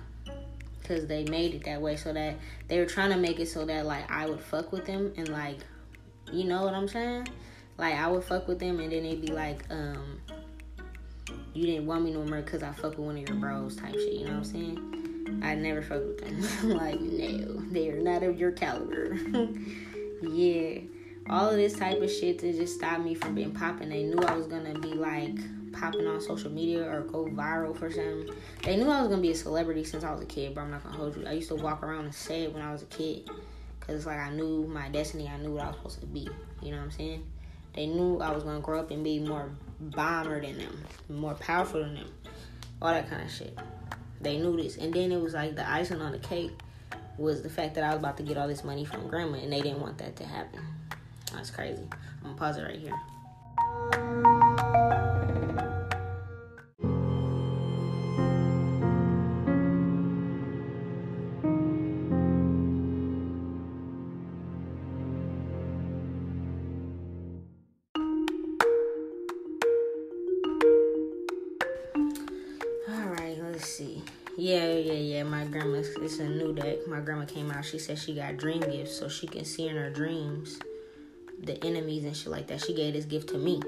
Cause 0.84 1.06
they 1.06 1.24
made 1.24 1.54
it 1.54 1.64
that 1.64 1.80
way 1.80 1.96
so 1.96 2.12
that 2.12 2.36
they 2.66 2.78
were 2.78 2.86
trying 2.86 3.10
to 3.10 3.16
make 3.16 3.40
it 3.40 3.46
so 3.46 3.64
that 3.66 3.86
like 3.86 4.10
I 4.10 4.26
would 4.26 4.40
fuck 4.40 4.72
with 4.72 4.86
them 4.86 5.12
and 5.16 5.28
like, 5.28 5.58
you 6.32 6.44
know 6.44 6.64
what 6.64 6.74
I'm 6.74 6.88
saying? 6.88 7.28
Like 7.78 7.94
I 7.94 8.08
would 8.08 8.24
fuck 8.24 8.46
with 8.46 8.58
them 8.58 8.78
and 8.80 8.92
then 8.92 9.02
they'd 9.02 9.20
be 9.20 9.32
like, 9.32 9.62
um, 9.70 10.20
you 11.54 11.66
didn't 11.66 11.86
want 11.86 12.04
me 12.04 12.12
no 12.12 12.24
more 12.24 12.40
because 12.40 12.62
I 12.62 12.72
fuck 12.72 12.92
with 12.92 13.00
one 13.00 13.16
of 13.16 13.28
your 13.28 13.38
bros 13.38 13.76
type 13.76 13.94
shit. 13.94 14.14
You 14.14 14.26
know 14.26 14.32
what 14.32 14.38
I'm 14.38 14.44
saying? 14.44 15.40
I 15.42 15.54
never 15.54 15.82
fuck 15.82 16.02
with 16.04 16.18
them. 16.20 16.70
like 16.76 17.00
no, 17.00 17.62
they 17.70 17.90
are 17.90 18.00
not 18.00 18.22
of 18.22 18.38
your 18.38 18.52
caliber. 18.52 19.18
yeah 20.22 20.80
all 21.30 21.48
of 21.50 21.56
this 21.56 21.74
type 21.74 22.00
of 22.00 22.10
shit 22.10 22.38
to 22.38 22.52
just 22.52 22.76
stop 22.76 23.00
me 23.00 23.14
from 23.14 23.34
being 23.34 23.52
popping. 23.52 23.88
They 23.90 24.04
knew 24.04 24.18
I 24.18 24.34
was 24.34 24.46
gonna 24.46 24.78
be 24.78 24.88
like 24.94 25.36
popping 25.72 26.06
on 26.06 26.20
social 26.20 26.50
media 26.50 26.88
or 26.88 27.02
go 27.02 27.26
viral 27.26 27.76
for 27.76 27.90
something. 27.90 28.30
They 28.62 28.76
knew 28.76 28.88
I 28.88 29.00
was 29.00 29.10
gonna 29.10 29.22
be 29.22 29.32
a 29.32 29.34
celebrity 29.34 29.84
since 29.84 30.04
I 30.04 30.12
was 30.12 30.22
a 30.22 30.26
kid, 30.26 30.54
but 30.54 30.62
I'm 30.62 30.70
not 30.70 30.82
gonna 30.84 30.96
hold 30.96 31.16
you. 31.16 31.26
I 31.26 31.32
used 31.32 31.48
to 31.48 31.56
walk 31.56 31.82
around 31.82 32.06
and 32.06 32.14
say 32.14 32.44
it 32.44 32.52
when 32.52 32.62
I 32.62 32.72
was 32.72 32.82
a 32.82 32.86
kid, 32.86 33.28
cause 33.80 33.96
it's 33.96 34.06
like 34.06 34.18
I 34.18 34.30
knew 34.30 34.66
my 34.66 34.88
destiny. 34.88 35.28
I 35.28 35.36
knew 35.36 35.52
what 35.52 35.64
I 35.64 35.66
was 35.68 35.76
supposed 35.76 36.00
to 36.00 36.06
be. 36.06 36.28
You 36.62 36.70
know 36.70 36.78
what 36.78 36.84
I'm 36.84 36.90
saying? 36.90 37.26
They 37.74 37.86
knew 37.86 38.18
I 38.20 38.30
was 38.32 38.44
gonna 38.44 38.60
grow 38.60 38.80
up 38.80 38.90
and 38.90 39.04
be 39.04 39.18
more 39.18 39.50
bomber 39.80 40.40
than 40.40 40.58
them, 40.58 40.84
more 41.08 41.34
powerful 41.34 41.80
than 41.80 41.94
them, 41.94 42.10
all 42.80 42.92
that 42.92 43.08
kind 43.08 43.22
of 43.22 43.30
shit. 43.30 43.56
They 44.20 44.38
knew 44.38 44.56
this, 44.56 44.78
and 44.78 44.92
then 44.92 45.12
it 45.12 45.20
was 45.20 45.34
like 45.34 45.54
the 45.54 45.68
icing 45.68 46.00
on 46.00 46.12
the 46.12 46.18
cake 46.18 46.52
was 47.18 47.42
the 47.42 47.50
fact 47.50 47.74
that 47.74 47.84
I 47.84 47.88
was 47.88 47.98
about 47.98 48.16
to 48.16 48.22
get 48.22 48.36
all 48.36 48.48
this 48.48 48.64
money 48.64 48.84
from 48.84 49.06
grandma, 49.08 49.38
and 49.38 49.52
they 49.52 49.60
didn't 49.60 49.80
want 49.80 49.98
that 49.98 50.16
to 50.16 50.24
happen. 50.24 50.60
That's 51.30 51.50
crazy. 51.50 51.82
I'm 51.92 52.22
gonna 52.22 52.34
pause 52.36 52.56
it 52.56 52.62
right 52.62 52.78
here. 52.78 52.92
All 72.88 73.06
right, 73.10 73.36
let's 73.42 73.68
see. 73.68 74.02
Yeah, 74.36 74.72
yeah, 74.72 74.92
yeah. 74.92 75.22
My 75.24 75.44
grandma, 75.44 75.78
it's 75.78 76.18
a 76.18 76.28
new 76.28 76.54
deck. 76.54 76.86
My 76.86 77.00
grandma 77.00 77.26
came 77.26 77.50
out. 77.50 77.64
She 77.64 77.78
said 77.78 77.98
she 77.98 78.14
got 78.14 78.36
dream 78.36 78.60
gifts 78.60 78.96
so 78.96 79.08
she 79.08 79.26
can 79.26 79.44
see 79.44 79.68
in 79.68 79.76
her 79.76 79.90
dreams 79.90 80.58
the 81.42 81.62
enemies 81.64 82.04
and 82.04 82.16
shit 82.16 82.28
like 82.28 82.46
that. 82.48 82.64
She 82.64 82.74
gave 82.74 82.94
this 82.94 83.04
gift 83.04 83.28
to 83.30 83.38
me. 83.38 83.60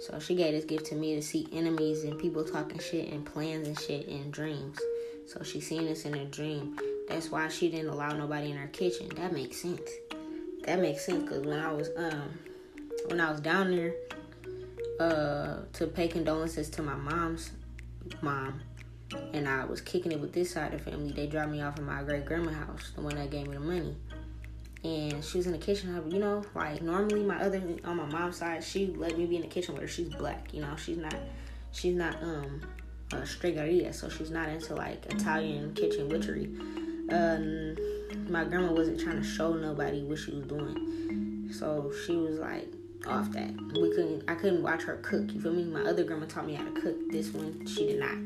So 0.00 0.18
she 0.18 0.34
gave 0.34 0.52
this 0.52 0.64
gift 0.64 0.86
to 0.86 0.94
me 0.94 1.14
to 1.14 1.22
see 1.22 1.48
enemies 1.52 2.04
and 2.04 2.18
people 2.18 2.44
talking 2.44 2.78
shit 2.78 3.10
and 3.10 3.24
plans 3.24 3.66
and 3.66 3.78
shit 3.78 4.06
and 4.08 4.32
dreams. 4.32 4.78
So 5.26 5.42
she 5.42 5.60
seen 5.60 5.86
this 5.86 6.04
in 6.04 6.14
a 6.14 6.24
dream. 6.26 6.78
That's 7.08 7.30
why 7.30 7.48
she 7.48 7.70
didn't 7.70 7.88
allow 7.88 8.12
nobody 8.12 8.50
in 8.50 8.56
her 8.56 8.68
kitchen. 8.68 9.08
That 9.16 9.32
makes 9.32 9.62
sense. 9.62 9.90
That 10.64 10.80
makes 10.80 11.04
sense 11.04 11.22
because 11.22 11.44
when 11.44 11.58
I 11.58 11.72
was 11.72 11.90
um 11.96 12.38
when 13.06 13.20
I 13.20 13.30
was 13.30 13.40
down 13.40 13.70
there 13.74 13.94
uh 15.00 15.62
to 15.72 15.86
pay 15.86 16.08
condolences 16.08 16.68
to 16.70 16.82
my 16.82 16.94
mom's 16.94 17.50
mom 18.20 18.60
and 19.32 19.48
I 19.48 19.64
was 19.64 19.80
kicking 19.80 20.12
it 20.12 20.20
with 20.20 20.32
this 20.32 20.50
side 20.50 20.74
of 20.74 20.84
the 20.84 20.90
family, 20.90 21.12
they 21.12 21.26
dropped 21.26 21.50
me 21.50 21.62
off 21.62 21.78
at 21.78 21.84
my 21.84 22.02
great 22.02 22.26
grandma 22.26 22.52
house, 22.52 22.92
the 22.94 23.00
one 23.00 23.14
that 23.16 23.30
gave 23.30 23.46
me 23.46 23.54
the 23.54 23.60
money 23.60 23.96
and 24.84 25.24
she 25.24 25.38
was 25.38 25.46
in 25.46 25.52
the 25.52 25.58
kitchen. 25.58 26.02
You 26.10 26.20
know, 26.20 26.44
like 26.54 26.82
normally 26.82 27.24
my 27.24 27.40
other 27.40 27.62
on 27.84 27.96
my 27.96 28.06
mom's 28.06 28.36
side, 28.36 28.62
she 28.62 28.94
let 28.96 29.18
me 29.18 29.26
be 29.26 29.36
in 29.36 29.42
the 29.42 29.48
kitchen 29.48 29.74
with 29.74 29.82
her. 29.82 29.88
She's 29.88 30.10
black. 30.10 30.52
You 30.52 30.62
know, 30.62 30.76
she's 30.76 30.98
not 30.98 31.16
she's 31.72 31.94
not 31.94 32.22
um 32.22 32.60
a 33.12 33.16
stregaria, 33.16 33.94
so 33.94 34.08
she's 34.08 34.30
not 34.30 34.48
into 34.48 34.74
like 34.74 35.06
Italian 35.06 35.74
kitchen 35.74 36.08
witchery. 36.08 36.50
Um, 37.10 37.76
my 38.30 38.44
grandma 38.44 38.72
wasn't 38.72 39.00
trying 39.00 39.16
to 39.16 39.24
show 39.24 39.54
nobody 39.54 40.02
what 40.02 40.18
she 40.18 40.32
was 40.32 40.46
doing, 40.46 41.50
so 41.52 41.92
she 42.06 42.16
was 42.16 42.38
like 42.38 42.68
off 43.06 43.30
that. 43.32 43.50
We 43.80 43.90
couldn't. 43.90 44.24
I 44.28 44.34
couldn't 44.34 44.62
watch 44.62 44.82
her 44.84 44.96
cook. 44.96 45.32
You 45.32 45.40
feel 45.40 45.52
me? 45.52 45.64
My 45.64 45.82
other 45.82 46.04
grandma 46.04 46.26
taught 46.26 46.46
me 46.46 46.54
how 46.54 46.64
to 46.64 46.80
cook. 46.80 46.96
This 47.10 47.32
one, 47.32 47.66
she 47.66 47.86
did 47.86 48.00
not. 48.00 48.16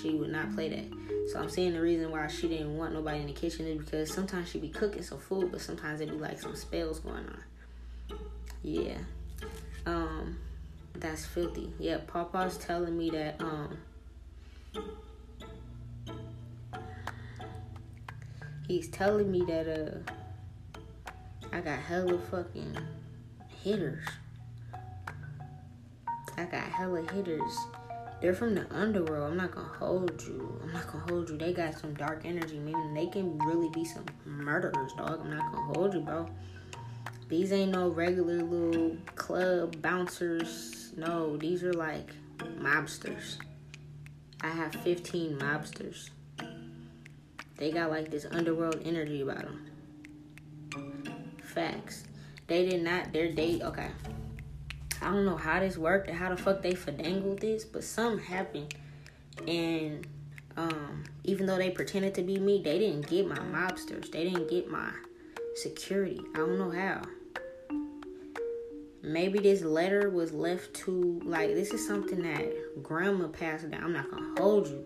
She 0.00 0.14
would 0.14 0.30
not 0.30 0.54
play 0.54 0.68
that. 0.68 1.30
So 1.32 1.40
I'm 1.40 1.48
saying 1.48 1.72
the 1.72 1.80
reason 1.80 2.10
why 2.10 2.26
she 2.28 2.48
didn't 2.48 2.76
want 2.76 2.94
nobody 2.94 3.20
in 3.20 3.26
the 3.26 3.32
kitchen 3.32 3.66
is 3.66 3.78
because 3.78 4.12
sometimes 4.12 4.48
she 4.48 4.58
be 4.58 4.68
cooking 4.68 5.02
some 5.02 5.18
food, 5.18 5.50
but 5.50 5.60
sometimes 5.60 6.00
it 6.00 6.10
be 6.10 6.16
like 6.16 6.40
some 6.40 6.54
spells 6.54 7.00
going 7.00 7.26
on. 7.26 8.18
Yeah. 8.62 8.98
Um, 9.86 10.38
that's 10.94 11.24
filthy. 11.24 11.72
Yeah, 11.78 11.98
Papa's 12.06 12.56
telling 12.58 12.96
me 12.96 13.10
that 13.10 13.40
um 13.40 13.78
he's 18.66 18.88
telling 18.88 19.30
me 19.30 19.44
that 19.46 19.68
uh 19.68 20.12
I 21.52 21.60
got 21.60 21.78
hella 21.78 22.18
fucking 22.18 22.76
hitters. 23.62 24.04
I 26.36 26.44
got 26.44 26.64
hella 26.64 27.02
hitters 27.12 27.56
they're 28.26 28.34
from 28.34 28.56
the 28.56 28.66
underworld. 28.74 29.30
I'm 29.30 29.36
not 29.36 29.52
gonna 29.52 29.68
hold 29.68 30.20
you. 30.26 30.60
I'm 30.60 30.72
not 30.72 30.90
gonna 30.90 31.04
hold 31.08 31.30
you. 31.30 31.38
They 31.38 31.52
got 31.52 31.78
some 31.78 31.94
dark 31.94 32.22
energy, 32.24 32.58
meaning 32.58 32.92
they 32.92 33.06
can 33.06 33.38
really 33.38 33.68
be 33.68 33.84
some 33.84 34.04
murderers, 34.24 34.92
dog. 34.98 35.20
I'm 35.22 35.30
not 35.30 35.52
gonna 35.52 35.72
hold 35.74 35.94
you, 35.94 36.00
bro. 36.00 36.28
These 37.28 37.52
ain't 37.52 37.70
no 37.70 37.88
regular 37.88 38.42
little 38.42 38.96
club 39.14 39.80
bouncers. 39.80 40.92
No, 40.96 41.36
these 41.36 41.62
are 41.62 41.72
like 41.72 42.10
mobsters. 42.58 43.36
I 44.40 44.48
have 44.48 44.74
15 44.74 45.38
mobsters. 45.38 46.10
They 47.58 47.70
got 47.70 47.90
like 47.90 48.10
this 48.10 48.26
underworld 48.28 48.82
energy 48.84 49.20
about 49.20 49.44
them. 49.44 49.70
Facts. 51.44 52.02
They 52.48 52.68
did 52.68 52.82
not, 52.82 53.12
their 53.12 53.30
date, 53.30 53.62
okay. 53.62 53.90
I 55.02 55.06
don't 55.06 55.24
know 55.24 55.36
how 55.36 55.60
this 55.60 55.76
worked 55.76 56.08
and 56.08 56.16
how 56.16 56.30
the 56.30 56.36
fuck 56.36 56.62
they 56.62 56.72
finagled 56.72 57.40
this, 57.40 57.64
but 57.64 57.84
something 57.84 58.24
happened. 58.24 58.74
And 59.46 60.06
um, 60.56 61.04
even 61.24 61.46
though 61.46 61.56
they 61.56 61.70
pretended 61.70 62.14
to 62.14 62.22
be 62.22 62.38
me, 62.38 62.62
they 62.62 62.78
didn't 62.78 63.08
get 63.08 63.28
my 63.28 63.36
mobsters. 63.36 64.10
They 64.10 64.24
didn't 64.24 64.48
get 64.48 64.70
my 64.70 64.90
security. 65.54 66.20
I 66.34 66.38
don't 66.38 66.58
know 66.58 66.70
how. 66.70 67.02
Maybe 69.02 69.38
this 69.38 69.62
letter 69.62 70.10
was 70.10 70.32
left 70.32 70.74
to 70.84 71.20
like 71.24 71.54
this 71.54 71.72
is 71.72 71.86
something 71.86 72.22
that 72.22 72.82
grandma 72.82 73.28
passed 73.28 73.70
down. 73.70 73.84
I'm 73.84 73.92
not 73.92 74.10
gonna 74.10 74.34
hold 74.40 74.66
you. 74.66 74.84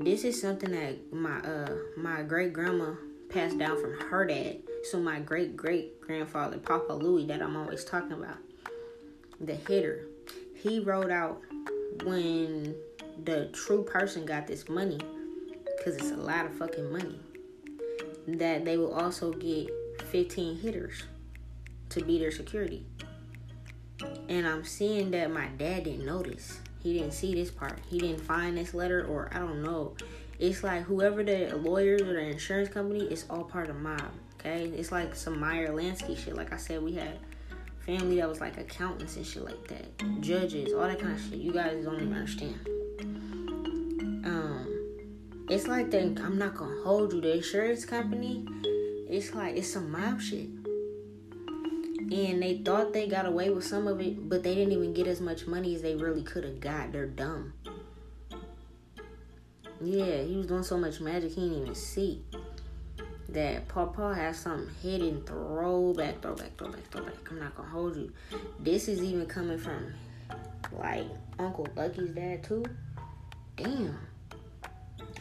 This 0.00 0.24
is 0.24 0.40
something 0.40 0.70
that 0.70 1.12
my 1.12 1.40
uh 1.40 1.76
my 1.98 2.22
great 2.22 2.54
grandma 2.54 2.94
passed 3.28 3.58
down 3.58 3.78
from 3.78 4.00
her 4.08 4.26
dad. 4.26 4.62
So 4.84 4.98
my 5.00 5.20
great 5.20 5.54
great 5.54 6.00
grandfather, 6.00 6.58
Papa 6.58 6.94
Louie, 6.94 7.26
that 7.26 7.42
I'm 7.42 7.56
always 7.56 7.84
talking 7.84 8.12
about 8.12 8.38
the 9.40 9.54
hitter, 9.54 10.06
he 10.54 10.80
wrote 10.80 11.10
out 11.10 11.40
when 12.04 12.74
the 13.24 13.48
true 13.52 13.82
person 13.82 14.26
got 14.26 14.46
this 14.46 14.68
money, 14.68 14.98
because 15.76 15.96
it's 15.96 16.10
a 16.10 16.16
lot 16.16 16.46
of 16.46 16.54
fucking 16.54 16.92
money, 16.92 17.18
that 18.26 18.64
they 18.64 18.76
will 18.76 18.94
also 18.94 19.32
get 19.32 19.68
15 20.10 20.58
hitters 20.58 21.04
to 21.90 22.02
be 22.02 22.18
their 22.18 22.32
security. 22.32 22.84
And 24.28 24.46
I'm 24.46 24.64
seeing 24.64 25.10
that 25.12 25.30
my 25.30 25.46
dad 25.58 25.84
didn't 25.84 26.04
notice. 26.04 26.60
He 26.82 26.92
didn't 26.94 27.12
see 27.12 27.34
this 27.34 27.50
part. 27.50 27.78
He 27.88 27.98
didn't 27.98 28.20
find 28.20 28.56
this 28.56 28.74
letter, 28.74 29.06
or 29.06 29.30
I 29.32 29.38
don't 29.38 29.62
know. 29.62 29.96
It's 30.38 30.62
like 30.62 30.82
whoever 30.82 31.24
the 31.24 31.56
lawyers 31.56 32.02
or 32.02 32.12
the 32.12 32.20
insurance 32.20 32.68
company, 32.68 33.04
it's 33.04 33.24
all 33.30 33.44
part 33.44 33.70
of 33.70 33.76
mob. 33.76 34.12
Okay, 34.38 34.64
it's 34.76 34.92
like 34.92 35.14
some 35.14 35.40
Meyer 35.40 35.68
Lansky 35.68 36.16
shit. 36.16 36.36
Like 36.36 36.52
I 36.52 36.58
said, 36.58 36.82
we 36.82 36.92
had 36.92 37.18
family 37.86 38.16
that 38.16 38.28
was 38.28 38.40
like 38.40 38.58
accountants 38.58 39.16
and 39.16 39.24
shit 39.24 39.44
like 39.44 39.68
that, 39.68 40.20
judges, 40.20 40.74
all 40.74 40.82
that 40.82 40.98
kind 40.98 41.12
of 41.12 41.20
shit. 41.20 41.38
You 41.38 41.52
guys 41.52 41.84
don't 41.84 41.94
even 41.94 42.12
understand. 42.12 42.58
Um, 44.26 44.66
it's 45.48 45.68
like 45.68 45.90
that. 45.92 46.20
I'm 46.20 46.36
not 46.36 46.56
gonna 46.56 46.82
hold 46.82 47.12
you. 47.12 47.20
The 47.20 47.36
insurance 47.36 47.84
company, 47.84 48.44
it's 49.08 49.32
like 49.34 49.56
it's 49.56 49.72
some 49.72 49.90
mob 49.90 50.20
shit. 50.20 50.48
And 52.08 52.42
they 52.42 52.60
thought 52.64 52.92
they 52.92 53.08
got 53.08 53.26
away 53.26 53.50
with 53.50 53.64
some 53.64 53.88
of 53.88 54.00
it, 54.00 54.28
but 54.28 54.42
they 54.42 54.54
didn't 54.54 54.72
even 54.72 54.92
get 54.92 55.06
as 55.06 55.20
much 55.20 55.46
money 55.46 55.74
as 55.74 55.82
they 55.82 55.94
really 55.96 56.22
could 56.22 56.44
have 56.44 56.60
got. 56.60 56.92
They're 56.92 57.06
dumb. 57.06 57.52
Yeah, 59.80 60.22
he 60.22 60.36
was 60.36 60.46
doing 60.46 60.62
so 60.62 60.78
much 60.78 61.00
magic 61.00 61.32
he 61.32 61.48
didn't 61.48 61.62
even 61.62 61.74
see 61.74 62.22
that 63.30 63.68
Papa 63.68 64.14
has 64.14 64.38
something 64.38 64.68
hidden 64.82 65.22
throwback, 65.24 66.20
throwback, 66.22 66.56
throwback, 66.56 66.86
throwback. 66.90 67.14
I'm 67.30 67.40
not 67.40 67.56
gonna 67.56 67.68
hold 67.68 67.96
you. 67.96 68.12
This 68.60 68.88
is 68.88 69.02
even 69.02 69.26
coming 69.26 69.58
from 69.58 69.92
like 70.72 71.06
Uncle 71.38 71.66
Lucky's 71.76 72.10
dad 72.10 72.44
too. 72.44 72.64
Damn. 73.56 73.98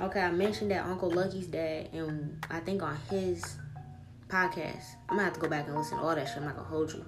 Okay, 0.02 0.22
I 0.22 0.32
mentioned 0.32 0.72
that 0.72 0.86
Uncle 0.86 1.10
Lucky's 1.10 1.48
dad, 1.48 1.90
and 1.94 2.46
I 2.50 2.60
think 2.60 2.84
on 2.84 2.98
his 3.10 3.58
podcast, 4.28 4.84
I'm 5.10 5.16
gonna 5.18 5.24
have 5.24 5.34
to 5.34 5.40
go 5.40 5.48
back 5.48 5.68
and 5.68 5.76
listen 5.76 5.98
to 5.98 6.04
all 6.04 6.16
that 6.16 6.28
shit. 6.28 6.38
I'm 6.38 6.46
not 6.46 6.56
gonna 6.58 6.68
hold 6.68 6.94
you. 6.94 7.06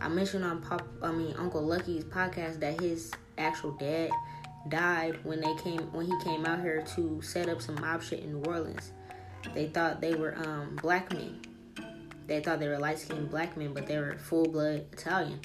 I 0.00 0.08
mentioned 0.08 0.44
on 0.44 0.62
Pop, 0.62 0.86
I 1.02 1.12
mean 1.12 1.34
Uncle 1.36 1.62
Lucky's 1.62 2.04
podcast 2.04 2.60
that 2.60 2.80
his 2.80 3.12
actual 3.36 3.72
dad 3.72 4.10
died 4.68 5.18
when 5.24 5.40
they 5.40 5.54
came 5.62 5.80
when 5.92 6.06
he 6.06 6.12
came 6.22 6.46
out 6.46 6.60
here 6.60 6.82
to 6.94 7.20
set 7.22 7.48
up 7.48 7.60
some 7.60 7.74
mob 7.80 8.02
shit 8.02 8.20
in 8.20 8.32
New 8.32 8.42
Orleans. 8.50 8.92
They 9.54 9.66
thought 9.66 10.00
they 10.00 10.14
were 10.14 10.36
um, 10.38 10.78
black 10.80 11.12
men. 11.12 11.40
They 12.26 12.40
thought 12.40 12.60
they 12.60 12.68
were 12.68 12.78
light 12.78 12.98
skinned 12.98 13.30
black 13.30 13.56
men, 13.56 13.74
but 13.74 13.86
they 13.86 13.98
were 13.98 14.16
full 14.18 14.44
blood 14.44 14.86
Italian. 14.92 15.40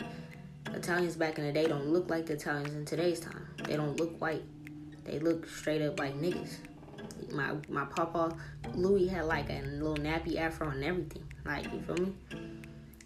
Italians 0.73 1.15
back 1.15 1.37
in 1.37 1.45
the 1.45 1.51
day 1.51 1.67
don't 1.67 1.87
look 1.87 2.09
like 2.09 2.25
the 2.25 2.33
Italians 2.33 2.73
in 2.73 2.85
today's 2.85 3.19
time. 3.19 3.47
They 3.63 3.75
don't 3.75 3.97
look 3.99 4.19
white. 4.21 4.43
They 5.03 5.19
look 5.19 5.47
straight 5.47 5.81
up 5.81 5.99
like 5.99 6.19
niggas. 6.19 6.57
My 7.31 7.55
my 7.69 7.85
papa 7.85 8.35
Louie 8.73 9.07
had 9.07 9.25
like 9.25 9.49
a 9.49 9.61
little 9.63 9.95
nappy 9.95 10.37
afro 10.37 10.69
and 10.69 10.83
everything. 10.83 11.23
Like 11.45 11.65
you 11.71 11.81
feel 11.81 11.95
me? 11.95 12.13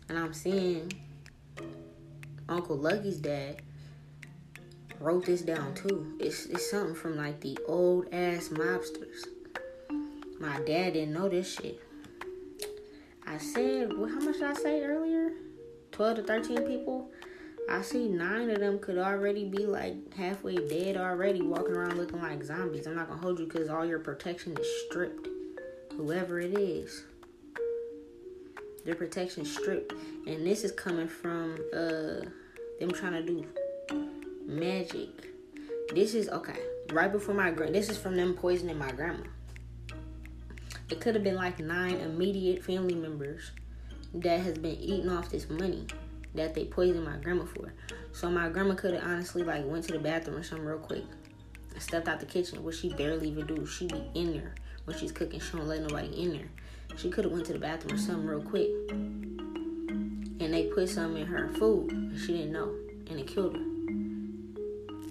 And 0.09 0.17
I'm 0.17 0.33
seeing 0.33 0.91
Uncle 2.47 2.77
Lucky's 2.77 3.17
dad 3.17 3.61
wrote 4.99 5.25
this 5.25 5.41
down 5.41 5.73
too. 5.75 6.17
It's 6.19 6.45
it's 6.47 6.69
something 6.69 6.95
from 6.95 7.17
like 7.17 7.39
the 7.41 7.57
old 7.67 8.13
ass 8.13 8.49
mobsters. 8.49 9.25
My 10.39 10.59
dad 10.61 10.93
didn't 10.93 11.13
know 11.13 11.27
this 11.27 11.53
shit. 11.53 11.81
I 13.27 13.37
said, 13.37 13.95
well, 13.97 14.09
how 14.09 14.19
much 14.21 14.35
did 14.35 14.43
I 14.43 14.53
say 14.53 14.83
earlier? 14.83 15.33
12 15.91 16.15
to 16.17 16.23
13 16.23 16.61
people. 16.63 17.11
I 17.69 17.81
see 17.81 18.07
nine 18.07 18.49
of 18.49 18.59
them 18.59 18.79
could 18.79 18.97
already 18.97 19.45
be 19.45 19.65
like 19.65 20.13
halfway 20.15 20.55
dead 20.55 20.97
already, 20.97 21.41
walking 21.41 21.75
around 21.75 21.97
looking 21.97 22.21
like 22.21 22.43
zombies. 22.43 22.87
I'm 22.87 22.95
not 22.95 23.09
gonna 23.09 23.21
hold 23.21 23.37
you 23.37 23.45
because 23.45 23.69
all 23.69 23.85
your 23.85 23.99
protection 23.99 24.57
is 24.57 24.67
stripped. 24.87 25.27
Whoever 25.95 26.39
it 26.39 26.57
is, 26.57 27.03
their 28.85 28.95
protection 28.95 29.45
stripped, 29.45 29.93
and 30.25 30.47
this 30.47 30.63
is 30.63 30.71
coming 30.71 31.07
from 31.07 31.57
uh 31.73 32.25
them 32.79 32.91
trying 32.91 33.13
to 33.13 33.23
do 33.23 33.45
magic. 34.45 35.09
This 35.93 36.15
is 36.15 36.29
okay. 36.29 36.59
Right 36.91 37.11
before 37.11 37.35
my 37.35 37.51
grand, 37.51 37.75
this 37.75 37.89
is 37.89 37.97
from 37.97 38.15
them 38.15 38.33
poisoning 38.33 38.79
my 38.79 38.91
grandma. 38.91 39.25
It 40.89 40.99
could 40.99 41.13
have 41.13 41.23
been 41.23 41.35
like 41.35 41.59
nine 41.59 41.95
immediate 41.95 42.63
family 42.63 42.95
members 42.95 43.51
that 44.13 44.39
has 44.39 44.57
been 44.57 44.75
eating 44.75 45.09
off 45.09 45.29
this 45.29 45.49
money 45.49 45.85
that 46.33 46.55
they 46.55 46.65
poisoned 46.65 47.05
my 47.05 47.17
grandma 47.17 47.45
for. 47.45 47.73
So 48.11 48.29
my 48.29 48.49
grandma 48.49 48.73
could 48.75 48.95
have 48.95 49.03
honestly 49.03 49.43
like 49.43 49.65
went 49.65 49.85
to 49.85 49.93
the 49.93 49.99
bathroom 49.99 50.37
or 50.37 50.43
something 50.43 50.65
real 50.65 50.79
quick. 50.79 51.03
And 51.73 51.81
stepped 51.81 52.07
out 52.07 52.19
the 52.19 52.25
kitchen, 52.25 52.63
which 52.63 52.79
she 52.79 52.89
barely 52.93 53.29
even 53.29 53.45
do. 53.45 53.65
She 53.67 53.87
be 53.87 54.03
in 54.15 54.33
there 54.33 54.55
when 54.85 54.97
she's 54.97 55.11
cooking. 55.11 55.39
She 55.39 55.57
don't 55.57 55.67
let 55.67 55.81
nobody 55.81 56.07
in 56.07 56.31
there. 56.31 56.49
She 56.97 57.09
could 57.11 57.25
have 57.25 57.33
went 57.33 57.45
to 57.45 57.53
the 57.53 57.59
bathroom 57.59 57.93
or 57.93 57.97
something 57.99 58.25
real 58.25 58.41
quick. 58.41 58.69
And 58.89 60.53
they 60.53 60.71
put 60.73 60.89
some 60.89 61.15
in 61.15 61.27
her 61.27 61.49
food. 61.49 61.91
And 61.91 62.19
she 62.19 62.33
didn't 62.33 62.51
know. 62.51 62.73
And 63.09 63.19
it 63.19 63.27
killed 63.27 63.55
her. 63.55 63.63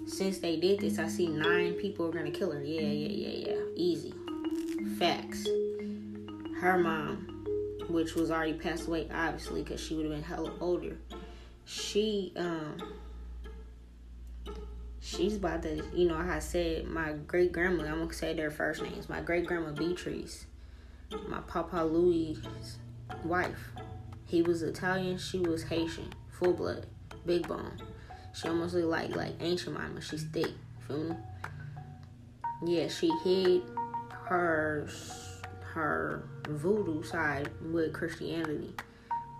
Since 0.07 0.39
they 0.39 0.57
did 0.57 0.79
this, 0.79 0.99
I 0.99 1.07
see 1.07 1.27
nine 1.27 1.73
people 1.73 2.07
are 2.07 2.11
gonna 2.11 2.31
kill 2.31 2.51
her. 2.51 2.61
Yeah, 2.61 2.81
yeah, 2.81 3.27
yeah, 3.27 3.49
yeah. 3.49 3.61
Easy. 3.75 4.13
Facts. 4.97 5.45
Her 6.61 6.77
mom, 6.77 7.45
which 7.89 8.15
was 8.15 8.31
already 8.31 8.53
passed 8.53 8.87
away, 8.87 9.07
obviously, 9.13 9.63
because 9.63 9.81
she 9.81 9.95
would 9.95 10.05
have 10.05 10.13
been 10.13 10.23
hella 10.23 10.53
older. 10.59 10.97
She, 11.65 12.33
um, 12.35 12.77
she's 15.01 15.35
about 15.35 15.63
to, 15.63 15.83
you 15.93 16.07
know, 16.07 16.17
I 16.17 16.39
said 16.39 16.85
my 16.85 17.13
great 17.27 17.51
grandma, 17.51 17.83
I'm 17.83 17.99
gonna 17.99 18.13
say 18.13 18.33
their 18.33 18.51
first 18.51 18.81
names. 18.81 19.09
My 19.09 19.21
great 19.21 19.45
grandma 19.45 19.71
Beatrice, 19.71 20.45
my 21.27 21.39
Papa 21.41 21.83
Louie's 21.83 22.39
wife. 23.23 23.71
He 24.25 24.41
was 24.41 24.61
Italian, 24.61 25.17
she 25.17 25.39
was 25.39 25.63
Haitian, 25.63 26.13
full 26.31 26.53
blood, 26.53 26.85
big 27.25 27.47
bone. 27.47 27.81
She 28.33 28.47
almost 28.47 28.75
looked 28.75 28.87
like 28.87 29.15
like 29.15 29.33
ancient 29.39 29.75
mama. 29.77 30.01
She's 30.01 30.23
thick. 30.23 30.51
Feel 30.87 31.03
me? 31.03 31.15
Yeah, 32.65 32.87
she 32.87 33.09
hid 33.23 33.63
her 34.29 34.87
her 35.73 36.23
voodoo 36.47 37.01
side 37.03 37.49
with 37.71 37.93
Christianity, 37.93 38.75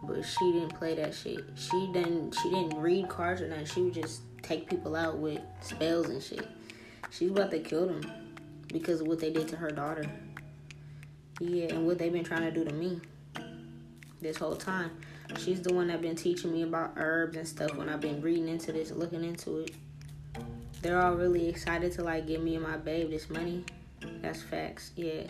but 0.03 0.23
she 0.23 0.51
didn't 0.51 0.75
play 0.75 0.95
that 0.95 1.13
shit. 1.13 1.41
She 1.55 1.89
didn't 1.93 2.35
she 2.41 2.49
didn't 2.49 2.79
read 2.79 3.07
cards 3.07 3.41
or 3.41 3.47
nothing. 3.47 3.65
She 3.65 3.81
would 3.81 3.93
just 3.93 4.21
take 4.41 4.67
people 4.67 4.95
out 4.95 5.19
with 5.19 5.41
spells 5.61 6.09
and 6.09 6.21
shit. 6.21 6.47
She's 7.11 7.29
about 7.29 7.51
to 7.51 7.59
kill 7.59 7.87
them 7.87 8.01
because 8.67 9.01
of 9.01 9.07
what 9.07 9.19
they 9.19 9.31
did 9.31 9.47
to 9.49 9.55
her 9.55 9.69
daughter. 9.69 10.09
Yeah, 11.39 11.67
and 11.67 11.85
what 11.85 11.99
they've 11.99 12.11
been 12.11 12.25
trying 12.25 12.41
to 12.41 12.51
do 12.51 12.65
to 12.65 12.73
me 12.73 12.99
this 14.21 14.37
whole 14.37 14.55
time. 14.55 14.91
She's 15.37 15.61
the 15.61 15.73
one 15.73 15.87
that 15.87 16.01
been 16.01 16.15
teaching 16.15 16.51
me 16.51 16.63
about 16.63 16.93
herbs 16.97 17.37
and 17.37 17.47
stuff 17.47 17.75
when 17.75 17.89
I've 17.89 18.01
been 18.01 18.21
reading 18.21 18.49
into 18.49 18.71
this, 18.71 18.91
looking 18.91 19.23
into 19.23 19.59
it. 19.59 19.71
They're 20.81 20.99
all 20.99 21.13
really 21.13 21.47
excited 21.47 21.91
to 21.93 22.03
like 22.03 22.25
give 22.25 22.41
me 22.41 22.55
and 22.55 22.63
my 22.63 22.77
babe 22.77 23.11
this 23.11 23.29
money. 23.29 23.63
That's 24.21 24.41
facts. 24.41 24.91
Yeah. 24.95 25.23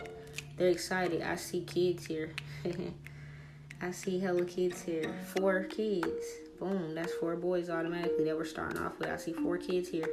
They're 0.56 0.68
excited. 0.68 1.22
I 1.22 1.36
see 1.36 1.62
kids 1.62 2.06
here. 2.06 2.32
I 3.82 3.90
see 3.92 4.18
hella 4.18 4.44
kids 4.44 4.82
here. 4.82 5.14
Four 5.36 5.64
kids. 5.64 6.24
Boom. 6.58 6.94
That's 6.94 7.12
four 7.14 7.36
boys 7.36 7.70
automatically 7.70 8.24
that 8.24 8.36
we're 8.36 8.44
starting 8.44 8.78
off 8.78 8.98
with. 8.98 9.08
I 9.08 9.16
see 9.16 9.32
four 9.32 9.56
kids 9.56 9.88
here. 9.88 10.08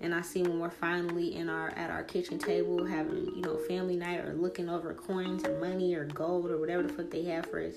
And 0.00 0.14
I 0.14 0.22
see 0.22 0.42
when 0.42 0.58
we're 0.58 0.70
finally 0.70 1.36
in 1.36 1.50
our 1.50 1.70
at 1.70 1.90
our 1.90 2.02
kitchen 2.02 2.38
table 2.38 2.86
having, 2.86 3.26
you 3.26 3.42
know, 3.42 3.58
family 3.68 3.96
night 3.96 4.20
or 4.20 4.32
looking 4.32 4.70
over 4.70 4.94
coins 4.94 5.44
or 5.44 5.58
money 5.60 5.94
or 5.94 6.06
gold 6.06 6.50
or 6.50 6.58
whatever 6.58 6.82
the 6.82 6.92
fuck 6.92 7.10
they 7.10 7.24
have 7.24 7.46
for 7.46 7.60
us. 7.60 7.74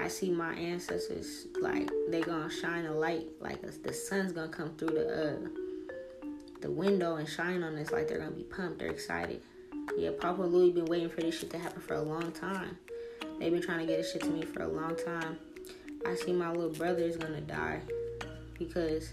I 0.00 0.08
see 0.08 0.30
my 0.30 0.54
ancestors 0.54 1.46
like 1.60 1.90
they 2.08 2.22
gonna 2.22 2.50
shine 2.50 2.86
a 2.86 2.94
light, 2.94 3.26
like 3.40 3.60
the 3.82 3.92
sun's 3.92 4.32
gonna 4.32 4.48
come 4.48 4.70
through 4.76 4.88
the 4.88 5.34
uh, 5.34 5.63
the 6.64 6.70
window 6.70 7.16
and 7.16 7.28
shine 7.28 7.62
on 7.62 7.76
us, 7.76 7.92
like 7.92 8.08
they're 8.08 8.18
gonna 8.18 8.30
be 8.30 8.42
pumped. 8.42 8.78
They're 8.78 8.88
excited. 8.88 9.42
Yeah, 9.98 10.12
Papa 10.18 10.40
Louie 10.40 10.72
been 10.72 10.86
waiting 10.86 11.10
for 11.10 11.20
this 11.20 11.38
shit 11.38 11.50
to 11.50 11.58
happen 11.58 11.82
for 11.82 11.92
a 11.92 12.02
long 12.02 12.32
time. 12.32 12.78
They've 13.38 13.52
been 13.52 13.60
trying 13.60 13.80
to 13.80 13.86
get 13.86 13.98
this 13.98 14.10
shit 14.10 14.22
to 14.22 14.30
me 14.30 14.46
for 14.46 14.62
a 14.62 14.68
long 14.68 14.96
time. 14.96 15.36
I 16.06 16.14
see 16.14 16.32
my 16.32 16.50
little 16.50 16.70
brother 16.70 17.02
is 17.02 17.18
gonna 17.18 17.42
die 17.42 17.80
because 18.58 19.12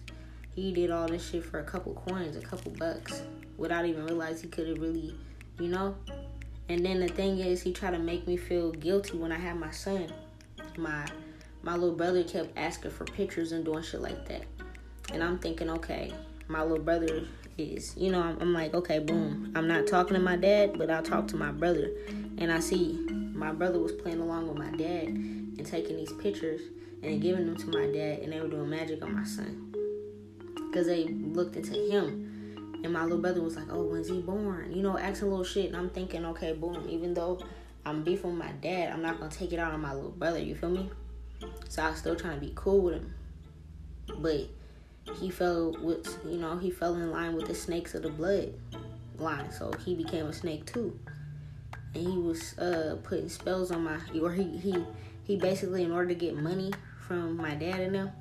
he 0.55 0.71
did 0.71 0.91
all 0.91 1.09
this 1.09 1.29
shit 1.29 1.43
for 1.43 1.59
a 1.59 1.63
couple 1.63 1.93
coins, 1.93 2.37
a 2.37 2.41
couple 2.41 2.71
bucks, 2.71 3.21
without 3.57 3.85
even 3.85 4.05
realizing 4.05 4.43
he 4.43 4.47
could 4.49 4.69
have 4.69 4.79
really, 4.79 5.13
you 5.59 5.67
know. 5.67 5.93
And 6.69 6.85
then 6.85 7.01
the 7.01 7.09
thing 7.09 7.39
is, 7.39 7.61
he 7.61 7.73
tried 7.73 7.91
to 7.91 7.99
make 7.99 8.27
me 8.27 8.37
feel 8.37 8.71
guilty 8.71 9.17
when 9.17 9.33
I 9.33 9.37
had 9.37 9.59
my 9.59 9.71
son 9.71 10.07
my 10.77 11.05
my 11.63 11.75
little 11.75 11.95
brother 11.95 12.23
kept 12.23 12.57
asking 12.57 12.91
for 12.91 13.03
pictures 13.03 13.51
and 13.51 13.65
doing 13.65 13.83
shit 13.83 14.01
like 14.01 14.25
that. 14.29 14.43
And 15.13 15.21
I'm 15.21 15.37
thinking, 15.37 15.69
okay, 15.69 16.13
my 16.47 16.63
little 16.63 16.83
brother 16.83 17.25
is, 17.63 17.95
you 17.97 18.11
know, 18.11 18.21
I'm, 18.21 18.37
I'm, 18.39 18.53
like, 18.53 18.73
okay, 18.73 18.99
boom. 18.99 19.51
I'm 19.55 19.67
not 19.67 19.87
talking 19.87 20.13
to 20.13 20.19
my 20.19 20.35
dad, 20.35 20.77
but 20.77 20.89
I'll 20.89 21.03
talk 21.03 21.27
to 21.29 21.35
my 21.35 21.51
brother. 21.51 21.91
And 22.37 22.51
I 22.51 22.59
see 22.59 22.93
my 23.33 23.51
brother 23.51 23.79
was 23.79 23.91
playing 23.91 24.19
along 24.19 24.47
with 24.47 24.57
my 24.57 24.71
dad 24.77 25.07
and 25.07 25.65
taking 25.65 25.97
these 25.97 26.13
pictures 26.13 26.61
and 27.03 27.21
giving 27.21 27.45
them 27.45 27.57
to 27.57 27.67
my 27.67 27.87
dad, 27.91 28.19
and 28.19 28.31
they 28.31 28.39
were 28.39 28.47
doing 28.47 28.69
magic 28.69 29.03
on 29.03 29.15
my 29.15 29.23
son. 29.23 29.73
Because 30.69 30.87
they 30.87 31.05
looked 31.05 31.55
into 31.55 31.73
him. 31.73 32.27
And 32.83 32.93
my 32.93 33.03
little 33.03 33.19
brother 33.19 33.41
was 33.41 33.55
like, 33.55 33.71
oh, 33.71 33.83
when's 33.83 34.09
he 34.09 34.21
born? 34.21 34.71
You 34.71 34.81
know, 34.81 34.97
asking 34.97 35.29
little 35.29 35.43
shit. 35.43 35.67
And 35.67 35.75
I'm 35.75 35.89
thinking, 35.89 36.25
okay, 36.25 36.53
boom, 36.53 36.87
even 36.89 37.13
though 37.13 37.39
I'm 37.85 38.03
beefing 38.03 38.31
with 38.31 38.39
my 38.39 38.51
dad, 38.53 38.91
I'm 38.91 39.01
not 39.01 39.19
gonna 39.19 39.31
take 39.31 39.53
it 39.53 39.59
out 39.59 39.73
on 39.73 39.81
my 39.81 39.93
little 39.93 40.11
brother, 40.11 40.39
you 40.39 40.55
feel 40.55 40.69
me? 40.69 40.89
So 41.69 41.83
I 41.83 41.89
was 41.89 41.99
still 41.99 42.15
trying 42.15 42.39
to 42.39 42.45
be 42.45 42.53
cool 42.55 42.81
with 42.81 42.95
him. 42.95 43.13
But 44.19 44.47
he 45.19 45.29
fell 45.29 45.75
with 45.81 46.17
you 46.25 46.37
know, 46.37 46.57
he 46.57 46.71
fell 46.71 46.95
in 46.95 47.11
line 47.11 47.35
with 47.35 47.47
the 47.47 47.55
snakes 47.55 47.95
of 47.95 48.03
the 48.03 48.09
blood 48.09 48.53
line. 49.17 49.51
So 49.51 49.71
he 49.85 49.95
became 49.95 50.25
a 50.25 50.33
snake 50.33 50.65
too. 50.65 50.97
And 51.93 52.07
he 52.07 52.17
was 52.17 52.57
uh 52.57 52.97
putting 53.03 53.29
spells 53.29 53.71
on 53.71 53.83
my 53.83 53.97
or 54.21 54.31
he 54.31 54.43
he 54.57 54.85
he 55.23 55.37
basically 55.37 55.83
in 55.83 55.91
order 55.91 56.09
to 56.09 56.15
get 56.15 56.35
money 56.35 56.71
from 57.07 57.35
my 57.35 57.53
dad 57.55 57.79
and 57.79 57.95
them, 57.95 58.11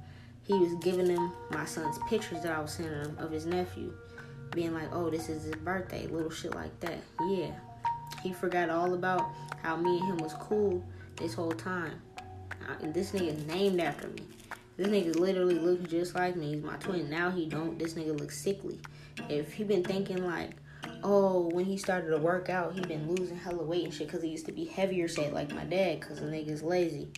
he 0.45 0.55
was 0.55 0.75
giving 0.83 1.07
them 1.07 1.33
my 1.51 1.65
son's 1.65 1.99
pictures 2.09 2.43
that 2.43 2.53
I 2.53 2.61
was 2.61 2.73
sending 2.73 2.95
him 2.95 3.17
of 3.19 3.31
his 3.31 3.47
nephew. 3.47 3.93
Being 4.53 4.75
like, 4.75 4.89
oh, 4.93 5.11
this 5.11 5.29
is 5.29 5.45
his 5.45 5.55
birthday, 5.55 6.09
little 6.09 6.31
shit 6.31 6.55
like 6.57 6.79
that. 6.81 6.99
Yeah. 7.29 7.53
He 8.21 8.33
forgot 8.33 8.69
all 8.69 8.95
about 8.95 9.31
how 9.63 9.77
me 9.77 9.99
and 9.99 10.09
him 10.09 10.17
was 10.17 10.35
cool 10.35 10.85
this 11.17 11.35
whole 11.35 11.53
time. 11.53 12.03
And 12.81 12.93
this 12.93 13.13
nigga 13.13 13.47
named 13.47 13.81
after 13.81 14.09
me. 14.09 14.23
This 14.81 14.89
nigga 14.89 15.15
literally 15.17 15.59
looks 15.59 15.91
just 15.91 16.15
like 16.15 16.37
me. 16.37 16.55
He's 16.55 16.63
my 16.63 16.77
twin. 16.77 17.11
Now 17.11 17.31
he 17.31 17.45
don't. 17.45 17.79
This 17.79 17.93
nigga 17.93 18.19
looks 18.19 18.41
sickly. 18.41 18.81
If 19.29 19.53
he 19.53 19.63
been 19.63 19.85
thinking 19.85 20.25
like, 20.25 20.53
oh, 21.05 21.51
when 21.51 21.67
he 21.67 21.77
started 21.77 22.09
to 22.09 22.17
work 22.17 22.49
out, 22.49 22.73
he 22.73 22.81
been 22.81 23.07
losing 23.07 23.37
hella 23.37 23.63
weight 23.63 23.85
and 23.85 23.93
shit 23.93 24.07
because 24.07 24.23
he 24.23 24.31
used 24.31 24.47
to 24.47 24.53
be 24.53 24.65
heavier 24.65 25.07
set 25.07 25.35
like 25.35 25.53
my 25.55 25.65
dad 25.65 26.01
because 26.01 26.21
the 26.21 26.29
nigga's 26.29 26.63
lazy. 26.63 27.09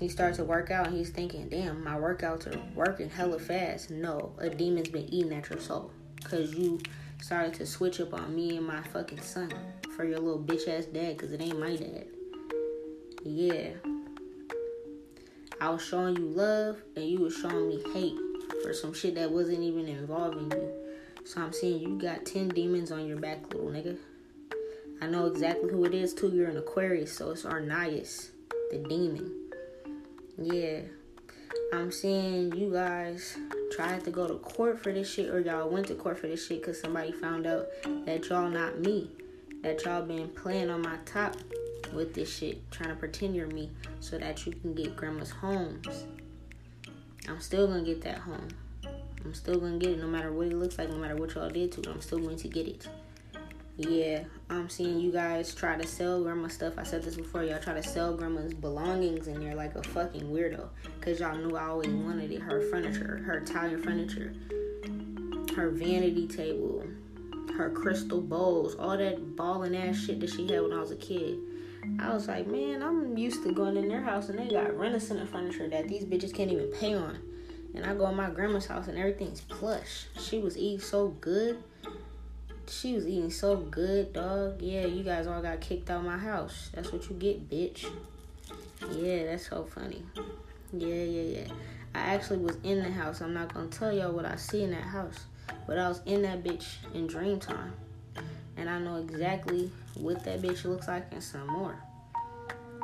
He 0.00 0.08
starts 0.08 0.38
to 0.38 0.44
work 0.44 0.72
out 0.72 0.88
and 0.88 0.96
he's 0.96 1.10
thinking, 1.10 1.48
damn, 1.48 1.84
my 1.84 1.94
workouts 1.94 2.52
are 2.52 2.60
working 2.74 3.08
hella 3.08 3.38
fast. 3.38 3.92
No, 3.92 4.32
a 4.38 4.50
demon's 4.50 4.88
been 4.88 5.08
eating 5.14 5.32
at 5.32 5.48
your 5.50 5.60
soul 5.60 5.92
because 6.16 6.52
you 6.52 6.80
started 7.22 7.54
to 7.54 7.64
switch 7.64 8.00
up 8.00 8.12
on 8.12 8.34
me 8.34 8.56
and 8.56 8.66
my 8.66 8.82
fucking 8.82 9.20
son 9.20 9.52
for 9.94 10.04
your 10.04 10.18
little 10.18 10.42
bitch 10.42 10.66
ass 10.66 10.86
dad 10.86 11.16
because 11.16 11.30
it 11.30 11.40
ain't 11.40 11.60
my 11.60 11.76
dad. 11.76 12.08
Yeah. 13.22 13.74
I 15.60 15.68
was 15.68 15.84
showing 15.84 16.16
you 16.16 16.24
love 16.24 16.78
and 16.96 17.04
you 17.04 17.18
was 17.20 17.36
showing 17.36 17.68
me 17.68 17.82
hate 17.92 18.16
for 18.62 18.72
some 18.72 18.94
shit 18.94 19.14
that 19.16 19.30
wasn't 19.30 19.62
even 19.62 19.86
involving 19.86 20.50
you. 20.50 20.72
So 21.24 21.42
I'm 21.42 21.52
saying 21.52 21.80
you 21.80 21.98
got 21.98 22.24
10 22.24 22.48
demons 22.48 22.90
on 22.90 23.06
your 23.06 23.18
back, 23.18 23.52
little 23.52 23.70
nigga. 23.70 23.98
I 25.02 25.06
know 25.06 25.26
exactly 25.26 25.70
who 25.70 25.84
it 25.84 25.94
is 25.94 26.14
too. 26.14 26.28
You're 26.28 26.48
an 26.48 26.56
Aquarius, 26.56 27.12
so 27.12 27.30
it's 27.30 27.44
Arnias, 27.44 28.30
the 28.70 28.78
demon. 28.78 29.32
Yeah. 30.38 30.80
I'm 31.72 31.92
seeing 31.92 32.54
you 32.54 32.72
guys 32.72 33.36
tried 33.72 34.04
to 34.04 34.10
go 34.10 34.26
to 34.26 34.34
court 34.34 34.82
for 34.82 34.92
this 34.92 35.12
shit, 35.12 35.28
or 35.28 35.40
y'all 35.40 35.68
went 35.68 35.86
to 35.88 35.94
court 35.94 36.18
for 36.18 36.26
this 36.26 36.46
shit 36.46 36.60
because 36.60 36.80
somebody 36.80 37.12
found 37.12 37.46
out 37.46 37.66
that 38.06 38.28
y'all 38.28 38.50
not 38.50 38.80
me. 38.80 39.10
That 39.62 39.84
y'all 39.84 40.02
been 40.02 40.28
playing 40.28 40.70
on 40.70 40.82
my 40.82 40.96
top 41.04 41.36
with 41.92 42.14
this 42.14 42.36
shit, 42.36 42.70
trying 42.70 42.90
to 42.90 42.96
pretend 42.96 43.34
you're 43.34 43.46
me 43.46 43.70
so 44.00 44.18
that 44.18 44.46
you 44.46 44.52
can 44.52 44.74
get 44.74 44.96
grandma's 44.96 45.30
homes. 45.30 46.04
I'm 47.28 47.40
still 47.40 47.66
gonna 47.66 47.82
get 47.82 48.02
that 48.02 48.18
home. 48.18 48.48
I'm 49.24 49.34
still 49.34 49.60
gonna 49.60 49.78
get 49.78 49.90
it 49.90 49.98
no 49.98 50.06
matter 50.06 50.32
what 50.32 50.46
it 50.46 50.54
looks 50.54 50.78
like, 50.78 50.88
no 50.88 50.96
matter 50.96 51.16
what 51.16 51.34
y'all 51.34 51.50
did 51.50 51.72
to 51.72 51.80
it. 51.80 51.88
I'm 51.88 52.00
still 52.00 52.18
going 52.18 52.36
to 52.36 52.48
get 52.48 52.66
it. 52.66 52.88
Yeah, 53.76 54.24
I'm 54.50 54.68
seeing 54.68 55.00
you 55.00 55.10
guys 55.10 55.54
try 55.54 55.76
to 55.76 55.86
sell 55.86 56.22
grandma 56.22 56.48
stuff. 56.48 56.74
I 56.76 56.82
said 56.82 57.02
this 57.02 57.16
before. 57.16 57.44
Y'all 57.44 57.60
try 57.60 57.72
to 57.72 57.82
sell 57.82 58.14
grandma's 58.14 58.52
belongings 58.52 59.26
and 59.26 59.42
you're 59.42 59.54
like 59.54 59.74
a 59.74 59.82
fucking 59.82 60.24
weirdo. 60.24 60.68
Cause 61.00 61.20
y'all 61.20 61.36
knew 61.36 61.56
I 61.56 61.66
always 61.68 61.88
wanted 61.88 62.30
it. 62.30 62.42
Her 62.42 62.60
furniture, 62.70 63.22
her 63.24 63.38
Italian 63.38 63.82
furniture, 63.82 64.34
her 65.56 65.70
vanity 65.70 66.28
table, 66.28 66.84
her 67.56 67.70
crystal 67.70 68.20
bowls, 68.20 68.74
all 68.74 68.98
that 68.98 69.36
balling 69.36 69.76
ass 69.76 69.96
shit 69.96 70.20
that 70.20 70.30
she 70.30 70.46
had 70.46 70.62
when 70.62 70.72
I 70.72 70.80
was 70.80 70.90
a 70.90 70.96
kid. 70.96 71.38
I 71.98 72.12
was 72.12 72.28
like, 72.28 72.46
man, 72.46 72.82
I'm 72.82 73.16
used 73.16 73.42
to 73.44 73.52
going 73.52 73.76
in 73.76 73.88
their 73.88 74.02
house 74.02 74.28
and 74.28 74.38
they 74.38 74.48
got 74.48 74.76
Renaissance 74.76 75.28
furniture 75.30 75.68
that 75.68 75.88
these 75.88 76.04
bitches 76.04 76.34
can't 76.34 76.50
even 76.50 76.70
pay 76.72 76.94
on. 76.94 77.18
And 77.74 77.84
I 77.84 77.94
go 77.94 78.08
in 78.08 78.16
my 78.16 78.30
grandma's 78.30 78.66
house 78.66 78.88
and 78.88 78.98
everything's 78.98 79.40
plush. 79.42 80.06
She 80.18 80.38
was 80.38 80.58
eating 80.58 80.80
so 80.80 81.08
good 81.20 81.62
she 82.70 82.94
was 82.94 83.06
eating 83.06 83.30
so 83.30 83.56
good, 83.56 84.12
dog. 84.12 84.62
Yeah, 84.62 84.86
you 84.86 85.02
guys 85.02 85.26
all 85.26 85.42
got 85.42 85.60
kicked 85.60 85.90
out 85.90 86.00
of 86.00 86.06
my 86.06 86.18
house. 86.18 86.70
That's 86.72 86.92
what 86.92 87.08
you 87.10 87.16
get, 87.16 87.50
bitch. 87.50 87.86
Yeah, 88.92 89.26
that's 89.26 89.48
so 89.48 89.64
funny. 89.64 90.02
Yeah, 90.72 90.94
yeah, 90.94 91.38
yeah. 91.38 91.52
I 91.94 92.14
actually 92.14 92.38
was 92.38 92.56
in 92.62 92.78
the 92.78 92.90
house. 92.90 93.20
I'm 93.20 93.34
not 93.34 93.52
gonna 93.52 93.66
tell 93.66 93.92
y'all 93.92 94.12
what 94.12 94.24
I 94.24 94.36
see 94.36 94.62
in 94.62 94.70
that 94.70 94.84
house, 94.84 95.26
but 95.66 95.78
I 95.78 95.88
was 95.88 96.00
in 96.06 96.22
that 96.22 96.44
bitch 96.44 96.66
in 96.94 97.08
dream 97.08 97.40
time, 97.40 97.72
and 98.60 98.68
I 98.68 98.78
know 98.78 98.96
exactly 98.96 99.70
what 99.94 100.22
that 100.24 100.42
bitch 100.42 100.64
looks 100.64 100.86
like 100.86 101.06
and 101.10 101.22
some 101.22 101.46
more. 101.48 101.82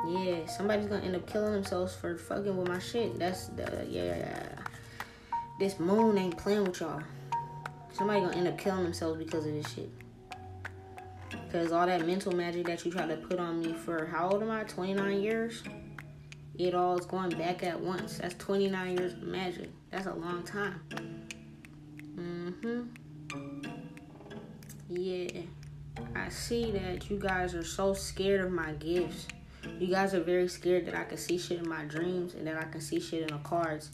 Yeah, 0.07 0.45
somebody's 0.47 0.87
gonna 0.87 1.05
end 1.05 1.15
up 1.15 1.27
killing 1.27 1.53
themselves 1.53 1.95
for 1.95 2.17
fucking 2.17 2.57
with 2.57 2.67
my 2.67 2.79
shit. 2.79 3.17
That's 3.17 3.47
the 3.47 3.85
yeah. 3.89 4.47
This 5.59 5.79
moon 5.79 6.17
ain't 6.17 6.37
playing 6.37 6.65
with 6.65 6.79
y'all. 6.79 7.01
Somebody 7.93 8.21
gonna 8.21 8.35
end 8.35 8.47
up 8.47 8.57
killing 8.57 8.83
themselves 8.83 9.17
because 9.17 9.45
of 9.45 9.53
this 9.53 9.73
shit. 9.73 9.89
Cause 11.51 11.71
all 11.71 11.85
that 11.85 12.05
mental 12.05 12.31
magic 12.33 12.65
that 12.67 12.85
you 12.85 12.91
try 12.91 13.05
to 13.05 13.17
put 13.17 13.39
on 13.39 13.61
me 13.61 13.73
for 13.73 14.05
how 14.05 14.29
old 14.29 14.41
am 14.41 14.51
I? 14.51 14.63
29 14.63 15.21
years? 15.21 15.63
It 16.57 16.73
all 16.73 16.97
is 16.97 17.05
going 17.05 17.29
back 17.31 17.63
at 17.63 17.79
once. 17.79 18.17
That's 18.17 18.35
29 18.35 18.97
years 18.97 19.13
of 19.13 19.23
magic. 19.23 19.69
That's 19.91 20.07
a 20.07 20.13
long 20.13 20.43
time. 20.43 20.81
Mm-hmm. 22.15 22.81
Yeah. 24.89 25.41
I 26.15 26.29
see 26.29 26.71
that 26.71 27.09
you 27.09 27.17
guys 27.19 27.55
are 27.55 27.63
so 27.63 27.93
scared 27.93 28.41
of 28.41 28.51
my 28.51 28.73
gifts. 28.73 29.27
You 29.79 29.87
guys 29.87 30.13
are 30.13 30.21
very 30.21 30.47
scared 30.47 30.85
that 30.85 30.95
I 30.95 31.03
can 31.03 31.17
see 31.17 31.37
shit 31.37 31.59
in 31.59 31.67
my 31.67 31.83
dreams 31.83 32.35
and 32.35 32.45
that 32.47 32.57
I 32.57 32.63
can 32.65 32.81
see 32.81 32.99
shit 32.99 33.21
in 33.21 33.27
the 33.27 33.43
cards 33.43 33.91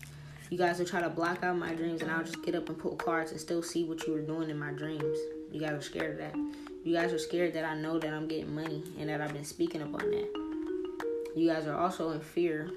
you 0.53 0.59
guys 0.59 0.77
will 0.77 0.85
try 0.85 1.01
to 1.01 1.09
block 1.09 1.43
out 1.43 1.57
my 1.57 1.73
dreams 1.73 2.03
and 2.03 2.11
I'll 2.11 2.23
just 2.23 2.43
get 2.43 2.53
up 2.53 2.69
and 2.69 2.77
pull 2.77 2.95
cards 2.95 3.31
and 3.31 3.41
still 3.41 3.63
see 3.63 3.85
what 3.85 4.05
you 4.05 4.13
were 4.13 4.21
doing 4.21 4.51
in 4.51 4.59
my 4.59 4.69
dreams. 4.69 5.17
You 5.51 5.59
guys 5.59 5.71
are 5.71 5.81
scared 5.81 6.11
of 6.11 6.17
that. 6.19 6.35
You 6.83 6.93
guys 6.93 7.11
are 7.11 7.17
scared 7.17 7.53
that 7.53 7.65
I 7.65 7.73
know 7.73 7.97
that 7.97 8.13
I'm 8.13 8.27
getting 8.27 8.53
money 8.53 8.83
and 8.99 9.09
that 9.09 9.19
I've 9.19 9.33
been 9.33 9.45
speaking 9.45 9.81
up 9.81 9.95
on 9.95 10.11
that. 10.11 11.31
You 11.35 11.49
guys 11.49 11.65
are 11.65 11.75
also 11.75 12.11
in 12.11 12.19
fear 12.19 12.69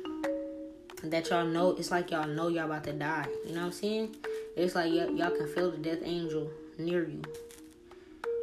that 1.04 1.28
y'all 1.28 1.44
know 1.44 1.72
it's 1.72 1.90
like 1.90 2.10
y'all 2.12 2.26
know 2.26 2.48
y'all 2.48 2.64
about 2.64 2.84
to 2.84 2.94
die. 2.94 3.26
You 3.46 3.52
know 3.52 3.60
what 3.60 3.66
I'm 3.66 3.72
saying? 3.72 4.16
It's 4.56 4.74
like 4.74 4.90
y- 4.90 5.12
y'all 5.14 5.36
can 5.36 5.46
feel 5.46 5.70
the 5.70 5.76
death 5.76 6.00
angel 6.02 6.50
near 6.78 7.06
you. 7.06 7.20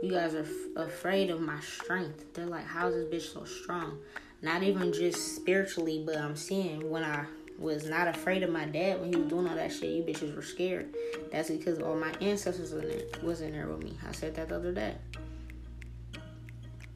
You 0.04 0.12
guys 0.12 0.36
are 0.36 0.41
f- 0.41 0.89
afraid 0.89 1.30
of 1.30 1.39
my 1.39 1.62
strength. 1.62 2.34
They're 2.34 2.45
like, 2.45 2.66
how's 2.66 2.93
this 2.93 3.06
bitch 3.06 3.34
so 3.34 3.45
strong? 3.45 3.99
Not 4.41 4.62
even 4.62 4.91
just 4.91 5.38
spiritually, 5.38 6.04
but 6.06 6.18
I'm 6.18 6.36
seeing 6.36 6.91
when 6.91 7.06
I 7.06 7.24
was 7.58 7.86
not 7.86 8.10
afraid 8.10 8.43
of 8.43 8.49
my 8.49 8.66
dad 8.66 8.99
when 8.99 9.14
he 9.14 9.16
was 9.18 9.30
doing 9.30 9.47
all 9.47 9.56
that 9.56 9.72
shit. 9.72 9.91
You 9.91 10.04
bitches 10.04 10.36
were 10.36 10.41
scared. 10.41 10.93
That's 11.32 11.49
because 11.49 11.80
all 11.80 11.95
my 11.95 12.12
ancestors 12.20 12.74
in 12.74 13.26
was 13.26 13.39
in 13.39 13.54
there 13.54 13.70
with 13.70 13.82
me. 13.82 13.97
I 14.06 14.12
said 14.12 14.36
that 14.36 14.49
the 14.49 14.58
other 14.58 14.74
day. 14.74 14.95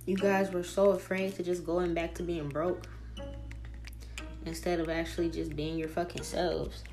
You 0.05 0.17
guys 0.17 0.51
were 0.51 0.63
so 0.63 0.89
afraid 0.89 1.33
to 1.37 1.43
just 1.43 1.65
going 1.65 1.93
back 1.93 2.13
to 2.15 2.23
being 2.23 2.49
broke 2.49 2.87
instead 4.45 4.81
of 4.81 4.89
actually 4.89 5.29
just 5.29 5.55
being 5.55 5.77
your 5.77 5.87
fucking 5.87 6.23
selves. 6.23 6.83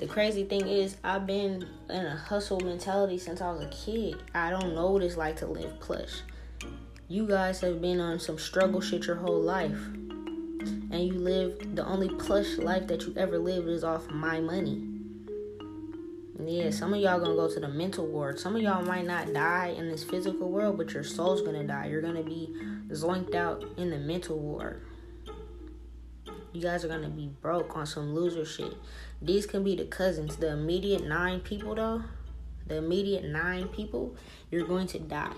The 0.00 0.06
crazy 0.06 0.44
thing 0.44 0.66
is, 0.66 0.96
I've 1.04 1.26
been 1.26 1.68
in 1.90 2.06
a 2.06 2.16
hustle 2.16 2.58
mentality 2.60 3.18
since 3.18 3.42
I 3.42 3.52
was 3.52 3.60
a 3.60 3.68
kid. 3.68 4.22
I 4.34 4.48
don't 4.48 4.74
know 4.74 4.92
what 4.92 5.02
it's 5.02 5.18
like 5.18 5.36
to 5.36 5.46
live 5.46 5.78
plush. 5.78 6.22
You 7.08 7.26
guys 7.26 7.60
have 7.60 7.82
been 7.82 8.00
on 8.00 8.18
some 8.18 8.38
struggle 8.38 8.80
shit 8.80 9.06
your 9.06 9.16
whole 9.16 9.42
life 9.42 9.76
and 10.90 11.00
you 11.06 11.18
live 11.18 11.76
the 11.76 11.84
only 11.84 12.08
plush 12.08 12.56
life 12.56 12.86
that 12.86 13.02
you 13.02 13.12
ever 13.18 13.38
lived 13.38 13.68
is 13.68 13.84
off 13.84 14.08
my 14.08 14.40
money. 14.40 14.86
Yeah, 16.42 16.70
some 16.70 16.94
of 16.94 17.00
y'all 17.00 17.20
gonna 17.20 17.34
go 17.34 17.52
to 17.52 17.60
the 17.60 17.68
mental 17.68 18.06
ward. 18.06 18.40
Some 18.40 18.56
of 18.56 18.62
y'all 18.62 18.82
might 18.82 19.04
not 19.04 19.34
die 19.34 19.74
in 19.76 19.90
this 19.90 20.02
physical 20.02 20.48
world, 20.48 20.78
but 20.78 20.94
your 20.94 21.04
soul's 21.04 21.42
gonna 21.42 21.64
die. 21.64 21.88
You're 21.88 22.00
gonna 22.00 22.22
be 22.22 22.56
zoinked 22.88 23.34
out 23.34 23.66
in 23.76 23.90
the 23.90 23.98
mental 23.98 24.38
ward. 24.38 24.82
You 26.52 26.62
guys 26.62 26.84
are 26.84 26.88
gonna 26.88 27.10
be 27.10 27.28
broke 27.42 27.76
on 27.76 27.86
some 27.86 28.14
loser 28.14 28.46
shit. 28.46 28.72
These 29.22 29.46
can 29.46 29.62
be 29.62 29.76
the 29.76 29.84
cousins. 29.84 30.36
The 30.36 30.52
immediate 30.52 31.06
nine 31.06 31.40
people, 31.40 31.74
though, 31.74 32.02
the 32.66 32.76
immediate 32.76 33.24
nine 33.24 33.68
people, 33.68 34.16
you're 34.50 34.66
going 34.66 34.86
to 34.88 34.98
die. 34.98 35.34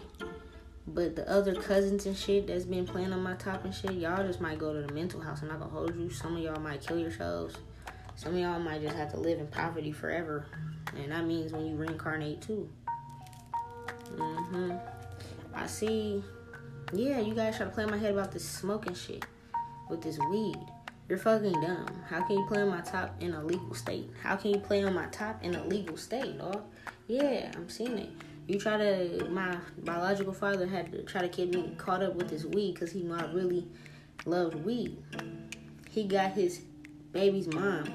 But 0.87 1.17
the 1.17 1.29
other 1.31 1.55
cousins 1.55 2.07
and 2.07 2.17
shit 2.17 2.49
that's 2.49 2.65
been 2.65 2.87
playing 2.87 3.13
on 3.13 3.23
my 3.23 3.35
top 3.35 3.65
and 3.65 3.75
shit, 3.75 3.93
y'all 3.93 4.27
just 4.27 4.41
might 4.41 4.59
go 4.59 4.73
to 4.73 4.83
the 4.83 4.93
mental 4.93 5.21
house. 5.21 5.43
I'm 5.43 5.49
not 5.49 5.61
gonna 5.61 5.71
hold 5.71 5.97
you. 5.97 6.11
Some 6.11 6.37
of 6.37 6.43
y'all 6.43 6.61
might 6.61 6.85
kill 6.85 6.99
yourselves. 6.99 7.57
Some 8.17 8.35
of 8.35 8.41
y'all 8.41 8.59
might 8.59 8.83
just 8.83 8.97
have 8.97 9.11
to 9.13 9.17
live 9.17 9.39
in 9.39 9.47
poverty 9.47 9.93
forever. 9.93 10.47
And 10.97 11.13
that 11.13 11.25
means 11.25 11.53
when 11.53 11.67
you 11.67 11.77
reincarnate 11.77 12.43
too. 12.43 12.69
Mm-hmm. 14.17 14.73
I 15.55 15.67
see. 15.67 16.23
Yeah, 16.93 17.21
you 17.21 17.35
guys 17.35 17.57
try 17.57 17.67
to 17.67 17.73
play 17.73 17.87
my 17.87 17.97
head 17.97 18.13
about 18.13 18.33
this 18.33 18.45
smoking 18.45 18.95
shit 18.95 19.25
with 19.89 20.03
this 20.03 20.19
weed. 20.31 20.59
You're 21.13 21.19
fucking 21.19 21.61
dumb. 21.61 22.03
How 22.09 22.23
can 22.23 22.39
you 22.39 22.47
play 22.47 22.63
on 22.63 22.71
my 22.71 22.81
top 22.81 23.15
in 23.21 23.35
a 23.35 23.45
legal 23.45 23.75
state? 23.75 24.11
How 24.23 24.35
can 24.35 24.51
you 24.53 24.59
play 24.59 24.83
on 24.83 24.95
my 24.95 25.05
top 25.09 25.45
in 25.45 25.55
a 25.55 25.63
legal 25.67 25.99
state, 25.99 26.39
dog? 26.39 26.63
Yeah, 27.07 27.53
I'm 27.55 27.69
seeing 27.69 27.99
it. 27.99 28.09
You 28.49 28.59
try 28.59 28.79
to, 28.79 29.29
my 29.29 29.59
biological 29.85 30.33
father 30.33 30.67
had 30.67 30.91
to 30.91 31.03
try 31.03 31.21
to 31.21 31.29
get 31.29 31.51
me 31.55 31.75
caught 31.77 32.03
up 32.03 32.15
with 32.15 32.31
this 32.31 32.47
weed 32.47 32.73
because 32.73 32.93
he 32.93 33.03
knew 33.03 33.13
I 33.13 33.31
really 33.31 33.69
loved 34.25 34.55
weed. 34.65 34.97
He 35.91 36.05
got 36.05 36.33
his 36.33 36.63
baby's 37.13 37.49
mom, 37.49 37.93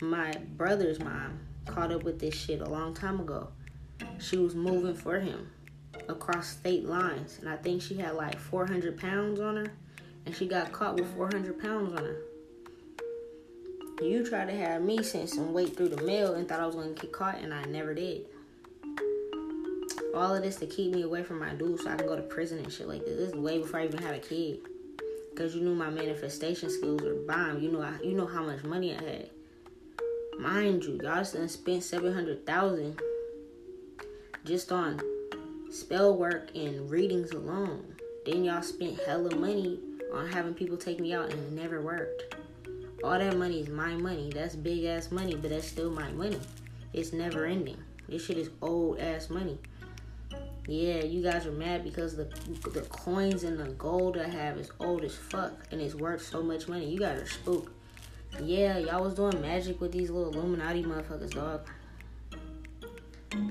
my 0.00 0.32
brother's 0.56 0.98
mom, 0.98 1.38
caught 1.64 1.92
up 1.92 2.02
with 2.02 2.18
this 2.18 2.34
shit 2.34 2.60
a 2.60 2.68
long 2.68 2.92
time 2.92 3.20
ago. 3.20 3.50
She 4.18 4.36
was 4.36 4.56
moving 4.56 4.96
for 4.96 5.20
him 5.20 5.48
across 6.08 6.48
state 6.48 6.86
lines, 6.86 7.38
and 7.38 7.48
I 7.48 7.54
think 7.54 7.82
she 7.82 7.94
had 7.94 8.16
like 8.16 8.36
400 8.36 8.98
pounds 8.98 9.38
on 9.38 9.58
her, 9.58 9.72
and 10.26 10.34
she 10.34 10.46
got 10.46 10.72
caught 10.72 10.94
with 10.94 11.14
400 11.14 11.60
pounds 11.60 11.92
on 11.92 12.04
her. 12.04 12.22
You 14.02 14.26
tried 14.26 14.46
to 14.46 14.56
have 14.56 14.82
me 14.82 15.02
send 15.02 15.30
some 15.30 15.52
weight 15.52 15.76
through 15.76 15.90
the 15.90 16.02
mail 16.02 16.34
and 16.34 16.48
thought 16.48 16.60
I 16.60 16.66
was 16.66 16.74
gonna 16.74 16.90
get 16.90 17.12
caught, 17.12 17.38
and 17.38 17.54
I 17.54 17.64
never 17.64 17.94
did. 17.94 18.26
All 20.14 20.34
of 20.34 20.42
this 20.42 20.56
to 20.56 20.66
keep 20.66 20.92
me 20.92 21.02
away 21.02 21.22
from 21.22 21.38
my 21.38 21.54
dude 21.54 21.80
so 21.80 21.90
I 21.90 21.96
can 21.96 22.06
go 22.06 22.16
to 22.16 22.22
prison 22.22 22.58
and 22.58 22.72
shit 22.72 22.88
like 22.88 23.04
this. 23.04 23.16
This 23.16 23.28
is 23.30 23.34
way 23.34 23.58
before 23.58 23.80
I 23.80 23.84
even 23.84 24.02
had 24.02 24.14
a 24.14 24.18
kid. 24.18 24.60
Cause 25.36 25.54
you 25.56 25.62
knew 25.62 25.74
my 25.74 25.90
manifestation 25.90 26.70
skills 26.70 27.02
were 27.02 27.14
bomb. 27.14 27.60
You 27.60 27.72
know 27.72 27.82
I, 27.82 27.98
you 28.04 28.12
know 28.12 28.26
how 28.26 28.44
much 28.44 28.62
money 28.62 28.94
I 28.94 29.02
had. 29.02 29.30
Mind 30.38 30.84
you, 30.84 31.00
y'all 31.02 31.24
spent 31.24 31.82
seven 31.82 32.14
hundred 32.14 32.46
thousand 32.46 33.00
just 34.44 34.70
on 34.70 35.00
spell 35.70 36.16
work 36.16 36.50
and 36.54 36.88
readings 36.88 37.32
alone. 37.32 37.96
Then 38.26 38.44
y'all 38.44 38.62
spent 38.62 39.00
hella 39.00 39.34
money 39.34 39.80
on 40.14 40.28
having 40.28 40.54
people 40.54 40.76
take 40.76 41.00
me 41.00 41.12
out 41.12 41.30
and 41.30 41.32
it 41.32 41.52
never 41.52 41.80
worked. 41.82 42.34
All 43.02 43.18
that 43.18 43.36
money 43.36 43.60
is 43.60 43.68
my 43.68 43.94
money. 43.94 44.30
That's 44.32 44.56
big 44.56 44.84
ass 44.84 45.10
money, 45.10 45.34
but 45.34 45.50
that's 45.50 45.68
still 45.68 45.90
my 45.90 46.10
money. 46.12 46.40
It's 46.92 47.12
never 47.12 47.44
ending. 47.44 47.76
This 48.08 48.24
shit 48.24 48.38
is 48.38 48.50
old 48.62 48.98
ass 48.98 49.28
money. 49.28 49.58
Yeah, 50.66 51.04
you 51.04 51.22
guys 51.22 51.44
are 51.46 51.52
mad 51.52 51.84
because 51.84 52.16
the 52.16 52.24
the 52.72 52.86
coins 52.88 53.44
and 53.44 53.58
the 53.58 53.70
gold 53.72 54.16
I 54.16 54.28
have 54.28 54.56
is 54.56 54.70
old 54.80 55.04
as 55.04 55.14
fuck 55.14 55.52
and 55.70 55.80
it's 55.80 55.94
worth 55.94 56.22
so 56.22 56.42
much 56.42 56.68
money. 56.68 56.88
You 56.88 56.98
guys 56.98 57.20
are 57.20 57.26
spooked. 57.26 57.70
Yeah, 58.42 58.78
y'all 58.78 59.04
was 59.04 59.14
doing 59.14 59.40
magic 59.40 59.80
with 59.80 59.92
these 59.92 60.10
little 60.10 60.32
Illuminati 60.32 60.82
motherfuckers, 60.82 61.32
dog. 61.32 61.68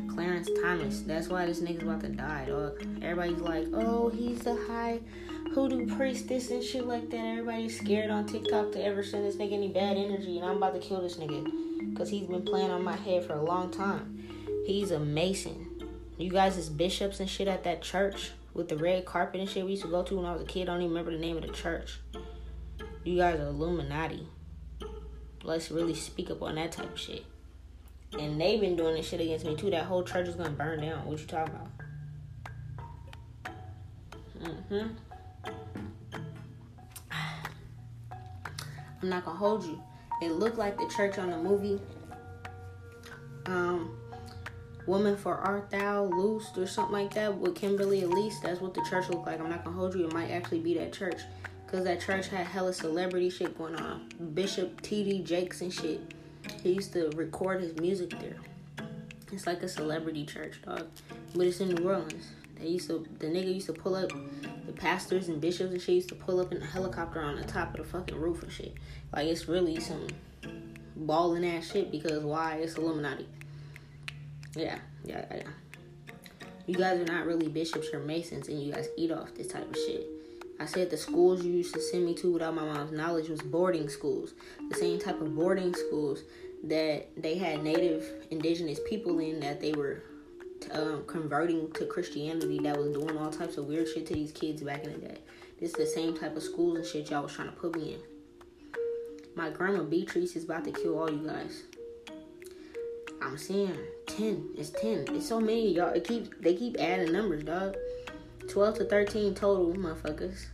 Clarence 0.08 0.50
Thomas. 0.62 1.02
That's 1.02 1.28
why 1.28 1.46
this 1.46 1.60
nigga's 1.60 1.84
about 1.84 2.02
to 2.02 2.10
die, 2.10 2.46
dog. 2.46 2.82
Everybody's 3.02 3.42
like, 3.42 3.68
oh, 3.74 4.10
he's 4.10 4.40
the 4.40 4.56
high 4.68 5.00
hoodoo 5.54 5.86
priestess 5.96 6.50
and 6.50 6.64
shit 6.64 6.88
like 6.88 7.10
that. 7.12 7.18
Everybody's 7.18 7.78
scared 7.78 8.10
on 8.10 8.26
TikTok 8.26 8.72
to 8.72 8.84
ever 8.84 9.04
send 9.04 9.26
this 9.26 9.36
nigga 9.36 9.54
any 9.54 9.68
bad 9.68 9.98
energy, 9.98 10.38
and 10.40 10.46
I'm 10.46 10.58
about 10.58 10.74
to 10.74 10.80
kill 10.80 11.02
this 11.02 11.18
nigga 11.18 11.92
because 11.92 12.10
he's 12.10 12.28
been 12.28 12.44
playing 12.44 12.72
on 12.72 12.84
my 12.84 12.96
head 12.96 13.26
for 13.26 13.34
a 13.34 13.44
long 13.44 13.70
time. 13.70 14.28
He's 14.66 14.92
a 14.92 15.00
mason. 15.00 15.70
You 16.18 16.32
guys 16.32 16.58
is 16.58 16.70
bishops 16.70 17.20
and 17.20 17.30
shit 17.30 17.48
at 17.48 17.64
that 17.66 17.82
church 17.82 18.32
with 18.54 18.70
the 18.70 18.78
red 18.78 19.06
carpet 19.06 19.42
and 19.42 19.50
shit 19.50 19.66
we 19.66 19.72
used 19.72 19.84
to 19.84 19.90
go 19.90 20.04
to 20.04 20.16
when 20.16 20.26
I 20.26 20.34
was 20.34 20.42
a 20.42 20.46
kid. 20.46 20.64
I 20.64 20.74
don't 20.74 20.82
even 20.82 20.90
remember 20.90 21.12
the 21.12 21.18
name 21.18 21.38
of 21.38 21.44
the 21.44 21.54
church. 21.54 22.00
You 23.04 23.18
guys 23.18 23.40
are 23.40 23.48
Illuminati. 23.48 24.28
Let's 25.44 25.70
really 25.70 25.94
speak 25.94 26.32
up 26.32 26.42
on 26.42 26.56
that 26.56 26.72
type 26.72 26.94
of 26.94 27.00
shit. 27.00 27.26
And 28.18 28.40
they've 28.40 28.62
been 28.62 28.76
doing 28.76 28.96
this 28.96 29.08
shit 29.08 29.22
against 29.22 29.46
me 29.46 29.56
too. 29.56 29.70
That 29.72 29.86
whole 29.86 30.04
church 30.04 30.28
is 30.28 30.36
gonna 30.36 30.52
burn 30.52 30.82
down. 30.82 31.06
What 31.06 31.20
you 31.20 31.26
talking 31.26 31.54
about? 31.54 31.70
Mm-hmm. 34.42 35.13
I'm 39.04 39.10
not 39.10 39.26
gonna 39.26 39.38
hold 39.38 39.66
you. 39.66 39.84
It 40.22 40.32
looked 40.32 40.58
like 40.58 40.78
the 40.78 40.88
church 40.96 41.18
on 41.18 41.30
the 41.30 41.38
movie. 41.38 41.82
Um, 43.46 43.98
Woman 44.88 45.18
for 45.18 45.36
Art 45.36 45.70
Thou 45.70 46.06
Loosed 46.06 46.58
or 46.58 46.66
something 46.66 46.94
like 46.94 47.14
that 47.16 47.38
with 47.38 47.54
Kimberly 47.54 48.04
Elise. 48.04 48.40
That's 48.40 48.62
what 48.62 48.74
the 48.74 48.82
church 48.90 49.10
looked 49.10 49.28
like. 49.28 49.42
I'm 49.42 49.50
not 49.50 49.66
gonna 49.66 49.76
hold 49.76 49.94
you. 49.94 50.08
It 50.08 50.14
might 50.14 50.32
actually 50.32 50.62
be 50.62 50.74
that 50.76 50.94
church. 50.94 51.20
Cause 51.68 51.84
that 51.84 52.00
church 52.00 52.28
had 52.28 52.48
hella 52.48 52.72
celebrity 52.72 53.30
shit 53.30 53.58
going 53.58 53.76
on. 53.76 54.08
Bishop 54.34 54.82
T.D. 54.82 55.24
Jakes 55.24 55.60
and 55.60 55.74
shit. 55.74 56.00
He 56.62 56.72
used 56.72 56.94
to 56.94 57.10
record 57.16 57.62
his 57.62 57.76
music 57.76 58.12
there. 58.22 58.38
It's 59.34 59.46
like 59.46 59.64
a 59.64 59.68
celebrity 59.68 60.26
church, 60.26 60.62
dog. 60.66 60.88
But 61.36 61.48
it's 61.48 61.60
in 61.60 61.70
New 61.70 61.90
Orleans. 61.90 62.30
They 62.64 62.70
used 62.70 62.88
to 62.88 63.06
the 63.20 63.28
nigga 63.28 63.54
used 63.54 63.66
to 63.66 63.74
pull 63.74 63.94
up 63.94 64.14
the 64.66 64.72
pastors 64.72 65.28
and 65.28 65.42
bishops 65.42 65.72
and 65.74 65.82
shit 65.82 65.96
used 65.96 66.10
to 66.10 66.16
pull 66.16 66.40
up 66.40 66.54
in 66.54 66.62
a 66.62 66.66
helicopter 66.66 67.20
on 67.20 67.36
the 67.36 67.44
top 67.44 67.72
of 67.72 67.78
the 67.78 67.84
fucking 67.84 68.18
roof 68.18 68.42
and 68.42 68.50
shit. 68.50 68.74
Like 69.14 69.28
it's 69.28 69.50
really 69.50 69.82
some 69.82 70.08
balling 70.96 71.46
ass 71.46 71.70
shit 71.70 71.92
because 71.92 72.24
why? 72.24 72.56
It's 72.56 72.76
Illuminati. 72.76 73.28
Yeah, 74.56 74.80
yeah, 75.04 75.26
yeah. 75.30 75.44
You 76.66 76.76
guys 76.76 77.02
are 77.02 77.14
not 77.14 77.26
really 77.26 77.50
bishops 77.50 77.90
or 77.94 78.00
masons 78.00 78.48
and 78.48 78.64
you 78.64 78.72
guys 78.72 78.88
eat 78.96 79.12
off 79.12 79.36
this 79.36 79.48
type 79.48 79.70
of 79.70 79.76
shit. 79.76 80.08
I 80.58 80.66
said 80.66 80.90
the 80.90 80.96
schools 80.96 81.44
you 81.44 81.52
used 81.52 81.74
to 81.74 81.82
send 81.82 82.06
me 82.06 82.14
to 82.16 82.32
without 82.32 82.56
my 82.56 82.64
mom's 82.64 82.94
knowledge 82.94 83.28
was 83.28 83.42
boarding 83.42 83.90
schools. 83.90 84.36
The 84.70 84.76
same 84.76 85.00
type 85.00 85.20
of 85.20 85.36
boarding 85.36 85.74
schools 85.74 86.22
that 86.64 87.10
they 87.22 87.38
had 87.38 87.62
native 87.62 88.10
indigenous 88.32 88.80
people 88.88 89.20
in 89.20 89.42
that 89.42 89.60
they 89.60 89.74
were 89.74 90.02
um, 90.72 91.04
converting 91.08 91.72
to 91.74 91.86
Christianity 91.86 92.60
that 92.60 92.78
was 92.78 92.92
doing 92.92 93.18
all 93.18 93.32
types 93.32 93.58
of 93.58 93.66
weird 93.66 93.88
shit 93.88 94.06
to 94.08 94.14
these 94.14 94.32
kids 94.32 94.62
back 94.62 94.84
in 94.84 94.94
the 94.94 95.08
day. 95.08 95.18
This 95.60 95.70
is 95.70 95.76
the 95.76 95.86
same 95.86 96.18
type 96.18 96.36
of 96.36 96.44
schools 96.44 96.78
and 96.78 96.86
shit 96.86 97.10
y'all 97.10 97.24
was 97.24 97.34
trying 97.34 97.50
to 97.50 97.56
put 97.56 97.76
me 97.76 97.94
in. 97.94 98.00
My 99.36 99.50
grandma 99.50 99.84
Beatrice 99.84 100.36
is 100.36 100.44
about 100.44 100.64
to 100.66 100.72
kill 100.72 101.00
all 101.00 101.10
you 101.10 101.26
guys. 101.26 101.64
I'm 103.22 103.38
seeing 103.38 103.78
ten. 104.06 104.50
It's 104.58 104.70
ten. 104.70 105.06
It's 105.10 105.28
so 105.28 105.40
many, 105.40 105.74
y'all. 105.74 105.94
It 105.94 106.06
keep 106.06 106.42
they 106.42 106.56
keep 106.56 106.80
adding 106.80 107.14
numbers, 107.14 107.44
dog. 107.44 107.78
Twelve 108.48 108.78
to 108.78 108.86
thirteen 108.86 109.34
total, 109.34 109.74
motherfuckers. 109.74 110.48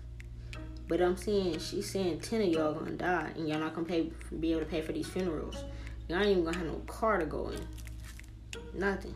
But 0.88 1.02
I'm 1.02 1.18
seeing 1.18 1.60
she's 1.60 1.90
saying 1.92 2.20
ten 2.20 2.42
of 2.42 2.48
y'all 2.48 2.74
gonna 2.74 2.92
die, 2.92 3.32
and 3.36 3.50
y'all 3.50 3.60
not 3.60 3.74
gonna 3.74 3.88
pay 3.88 4.12
be 4.40 4.52
able 4.52 4.62
to 4.62 4.68
pay 4.68 4.82
for 4.82 4.92
these 4.92 5.08
funerals. 5.08 5.64
Y'all 6.08 6.20
ain't 6.20 6.30
even 6.30 6.44
gonna 6.44 6.58
have 6.58 6.68
no 6.68 6.82
car 6.88 7.18
to 7.18 7.26
go 7.26 7.50
in. 7.50 8.80
Nothing. 8.80 9.16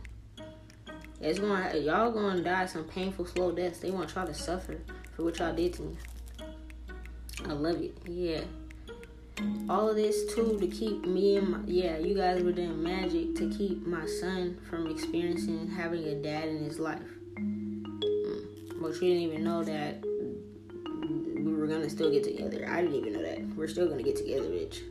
It's 1.24 1.40
gonna 1.40 1.78
y'all 1.78 2.12
gonna 2.12 2.42
die 2.42 2.66
some 2.66 2.84
painful 2.84 3.26
slow 3.26 3.54
deaths. 3.54 3.80
They 3.80 3.92
want 3.92 4.14
y'all 4.14 4.28
to 4.28 4.34
suffer 4.34 4.78
for 5.16 5.24
what 5.24 5.40
y'all 5.40 5.56
did 5.56 5.72
to 5.76 5.84
me. 5.84 5.96
I 7.46 7.54
love 7.54 7.82
it. 7.82 7.98
Yeah. 8.06 8.42
All 9.70 9.88
of 9.88 9.96
this 9.96 10.36
too 10.36 10.60
to 10.60 10.68
keep 10.68 11.06
me 11.06 11.38
and 11.38 11.48
my 11.48 11.60
yeah, 11.66 11.98
you 11.98 12.14
guys 12.14 12.44
were 12.44 12.52
doing 12.52 12.84
magic 12.84 13.36
to 13.36 13.50
keep 13.58 13.88
my 13.88 14.06
son 14.06 14.60
from 14.70 14.92
experiencing 14.92 15.70
having 15.70 16.04
a 16.04 16.16
dad 16.16 16.50
in 16.50 16.66
his 16.66 16.78
life. 16.78 17.00
Mm. 17.36 18.82
But 18.82 18.96
you 18.96 19.00
didn't 19.00 19.24
even 19.24 19.46
know 19.46 19.64
that 19.64 20.04
we 20.04 21.54
were 21.54 21.68
gonna 21.68 21.90
still 21.90 22.12
get 22.12 22.26
together. 22.26 22.68
I 22.70 22.82
didn't 22.82 22.98
even 22.98 23.14
know 23.14 23.22
that. 23.22 23.56
We're 23.56 23.70
still 23.70 23.88
gonna 23.88 24.04
get 24.04 24.18
together, 24.18 24.50
bitch. 24.50 24.82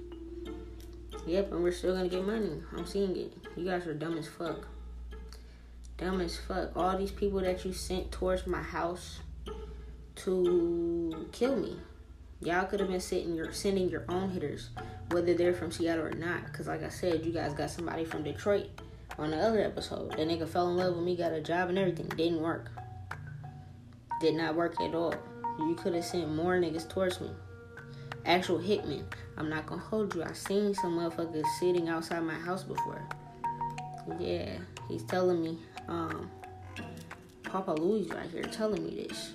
Yep, 1.27 1.53
and 1.53 1.63
we're 1.63 1.73
still 1.73 1.95
gonna 1.95 2.09
get 2.09 2.27
money. 2.27 2.63
I'm 2.75 2.87
seeing 2.87 3.15
it. 3.17 3.35
You 3.55 3.67
guys 3.67 3.87
are 3.87 3.93
dumb 3.93 4.17
as 4.17 4.29
fuck. 4.29 4.67
Dumb 6.03 6.21
as 6.21 6.37
fuck. 6.37 6.77
All 6.77 6.99
these 6.99 7.13
people 7.13 7.39
that 7.43 7.65
you 7.65 7.73
sent 7.73 8.11
towards 8.11 8.45
my 8.49 8.61
house 8.61 9.21
to 10.17 11.29
kill 11.31 11.55
me. 11.55 11.77
Y'all 12.41 12.65
could 12.65 12.81
have 12.81 12.89
been 12.89 12.99
sitting 12.99 13.37
your 13.37 13.53
sending 13.53 13.89
your 13.89 14.05
own 14.09 14.31
hitters, 14.31 14.71
whether 15.13 15.33
they're 15.33 15.55
from 15.55 15.71
Seattle 15.71 16.07
or 16.07 16.11
not. 16.11 16.53
Cause 16.53 16.67
like 16.67 16.83
I 16.83 16.89
said, 16.89 17.25
you 17.25 17.33
guys 17.33 17.55
got 17.55 17.71
somebody 17.71 18.05
from 18.05 18.25
Detroit 18.25 18.67
on 19.17 19.31
the 19.31 19.37
other 19.37 19.63
episode. 19.63 20.11
That 20.11 20.27
nigga 20.27 20.49
fell 20.49 20.71
in 20.71 20.77
love 20.77 20.97
with 20.97 21.05
me, 21.05 21.15
got 21.15 21.35
a 21.35 21.41
job 21.41 21.69
and 21.69 21.79
everything. 21.79 22.09
Didn't 22.09 22.43
work. 22.43 22.69
Did 24.21 24.35
not 24.35 24.57
work 24.57 24.81
at 24.81 24.97
all. 24.97 25.15
You 25.61 25.77
could 25.77 25.95
have 25.95 26.05
sent 26.05 26.35
more 26.35 26.57
niggas 26.57 26.89
towards 26.89 27.21
me. 27.21 27.31
Actual 28.27 28.59
hitmen. 28.59 29.05
I'm 29.37 29.49
not 29.49 29.67
gonna 29.67 29.81
hold 29.81 30.17
you. 30.17 30.25
I 30.25 30.33
seen 30.33 30.75
some 30.75 30.99
motherfuckers 30.99 31.47
sitting 31.61 31.89
outside 31.89 32.25
my 32.25 32.35
house 32.35 32.65
before. 32.65 33.07
Yeah, 34.19 34.59
he's 34.89 35.05
telling 35.05 35.41
me, 35.41 35.61
um, 35.89 36.31
Papa 37.43 37.73
Louie 37.73 38.09
right 38.11 38.31
here 38.31 38.43
telling 38.43 38.85
me 38.85 39.07
this 39.07 39.33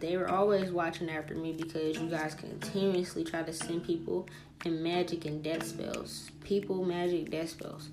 they 0.00 0.16
were 0.16 0.28
always 0.28 0.70
watching 0.70 1.10
after 1.10 1.34
me 1.34 1.52
because 1.52 1.98
you 1.98 2.08
guys 2.08 2.34
continuously 2.34 3.22
try 3.22 3.42
to 3.42 3.52
send 3.52 3.84
people 3.84 4.26
in 4.64 4.82
magic 4.82 5.26
and 5.26 5.42
death 5.42 5.66
spells. 5.66 6.30
People, 6.42 6.84
magic, 6.84 7.30
death 7.30 7.50
spells. 7.50 7.90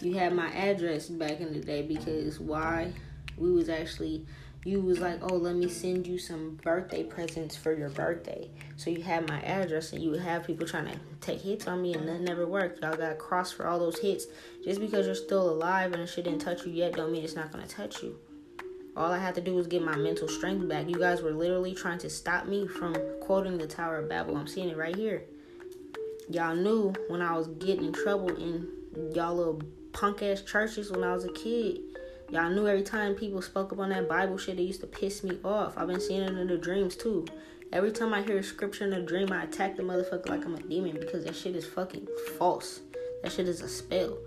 You 0.00 0.14
had 0.14 0.34
my 0.34 0.50
address 0.52 1.08
back 1.08 1.40
in 1.40 1.52
the 1.52 1.60
day 1.60 1.82
because 1.82 2.40
why? 2.40 2.92
We 3.36 3.52
was 3.52 3.68
actually 3.68 4.24
you 4.66 4.80
was 4.80 4.98
like, 4.98 5.20
oh, 5.22 5.36
let 5.36 5.54
me 5.54 5.68
send 5.68 6.08
you 6.08 6.18
some 6.18 6.58
birthday 6.62 7.04
presents 7.04 7.54
for 7.54 7.72
your 7.72 7.88
birthday. 7.88 8.50
So 8.74 8.90
you 8.90 9.00
had 9.00 9.28
my 9.28 9.40
address 9.42 9.92
and 9.92 10.02
you 10.02 10.10
would 10.10 10.22
have 10.22 10.44
people 10.44 10.66
trying 10.66 10.86
to 10.86 10.98
take 11.20 11.40
hits 11.40 11.68
on 11.68 11.80
me 11.80 11.94
and 11.94 12.08
that 12.08 12.20
never 12.20 12.48
worked. 12.48 12.82
Y'all 12.82 12.96
got 12.96 13.16
crossed 13.18 13.54
for 13.54 13.68
all 13.68 13.78
those 13.78 14.00
hits. 14.00 14.26
Just 14.64 14.80
because 14.80 15.06
you're 15.06 15.14
still 15.14 15.48
alive 15.50 15.92
and 15.92 16.02
it 16.02 16.08
shit 16.08 16.24
didn't 16.24 16.40
touch 16.40 16.66
you 16.66 16.72
yet 16.72 16.94
don't 16.94 17.12
mean 17.12 17.22
it's 17.22 17.36
not 17.36 17.52
gonna 17.52 17.66
touch 17.68 18.02
you. 18.02 18.18
All 18.96 19.12
I 19.12 19.18
had 19.18 19.36
to 19.36 19.40
do 19.40 19.54
was 19.54 19.68
get 19.68 19.82
my 19.82 19.94
mental 19.94 20.26
strength 20.26 20.68
back. 20.68 20.88
You 20.88 20.98
guys 20.98 21.22
were 21.22 21.32
literally 21.32 21.72
trying 21.72 21.98
to 21.98 22.10
stop 22.10 22.46
me 22.46 22.66
from 22.66 22.96
quoting 23.20 23.58
the 23.58 23.68
Tower 23.68 23.98
of 23.98 24.08
Babel. 24.08 24.36
I'm 24.36 24.48
seeing 24.48 24.68
it 24.68 24.76
right 24.76 24.96
here. 24.96 25.22
Y'all 26.28 26.56
knew 26.56 26.92
when 27.06 27.22
I 27.22 27.38
was 27.38 27.46
getting 27.46 27.84
in 27.84 27.92
trouble 27.92 28.30
in 28.30 28.68
y'all 29.14 29.36
little 29.36 29.62
punk 29.92 30.22
ass 30.22 30.42
churches 30.42 30.90
when 30.90 31.04
I 31.04 31.12
was 31.12 31.24
a 31.24 31.32
kid. 31.32 31.78
Y'all 32.30 32.50
knew 32.50 32.66
every 32.66 32.82
time 32.82 33.14
people 33.14 33.40
spoke 33.40 33.72
up 33.72 33.78
on 33.78 33.90
that 33.90 34.08
Bible 34.08 34.36
shit, 34.36 34.58
it 34.58 34.62
used 34.62 34.80
to 34.80 34.86
piss 34.86 35.22
me 35.22 35.38
off. 35.44 35.78
I've 35.78 35.86
been 35.86 36.00
seeing 36.00 36.22
it 36.22 36.36
in 36.36 36.48
the 36.48 36.58
dreams 36.58 36.96
too. 36.96 37.24
Every 37.72 37.92
time 37.92 38.12
I 38.12 38.22
hear 38.22 38.38
a 38.38 38.42
scripture 38.42 38.84
in 38.84 38.92
a 38.94 39.00
dream, 39.00 39.32
I 39.32 39.44
attack 39.44 39.76
the 39.76 39.84
motherfucker 39.84 40.28
like 40.28 40.44
I'm 40.44 40.56
a 40.56 40.62
demon 40.62 40.98
because 40.98 41.24
that 41.24 41.36
shit 41.36 41.54
is 41.54 41.64
fucking 41.64 42.08
false. 42.36 42.80
That 43.22 43.30
shit 43.30 43.46
is 43.46 43.60
a 43.60 43.68
spell. 43.68 44.18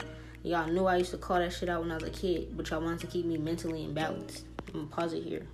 Y'all 0.43 0.67
knew 0.67 0.85
I 0.85 0.95
used 0.95 1.11
to 1.11 1.17
call 1.17 1.39
that 1.39 1.51
shit 1.51 1.67
out 1.67 1.81
when 1.81 1.91
I 1.91 1.95
was 1.95 2.03
a 2.03 2.09
kid, 2.09 2.55
but 2.55 2.69
y'all 2.69 2.81
wanted 2.81 3.01
to 3.01 3.07
keep 3.07 3.25
me 3.25 3.37
mentally 3.37 3.85
imbalanced. 3.85 4.43
I'm 4.67 4.73
gonna 4.73 4.87
pause 4.87 5.11
it 5.11 5.23
here. 5.23 5.45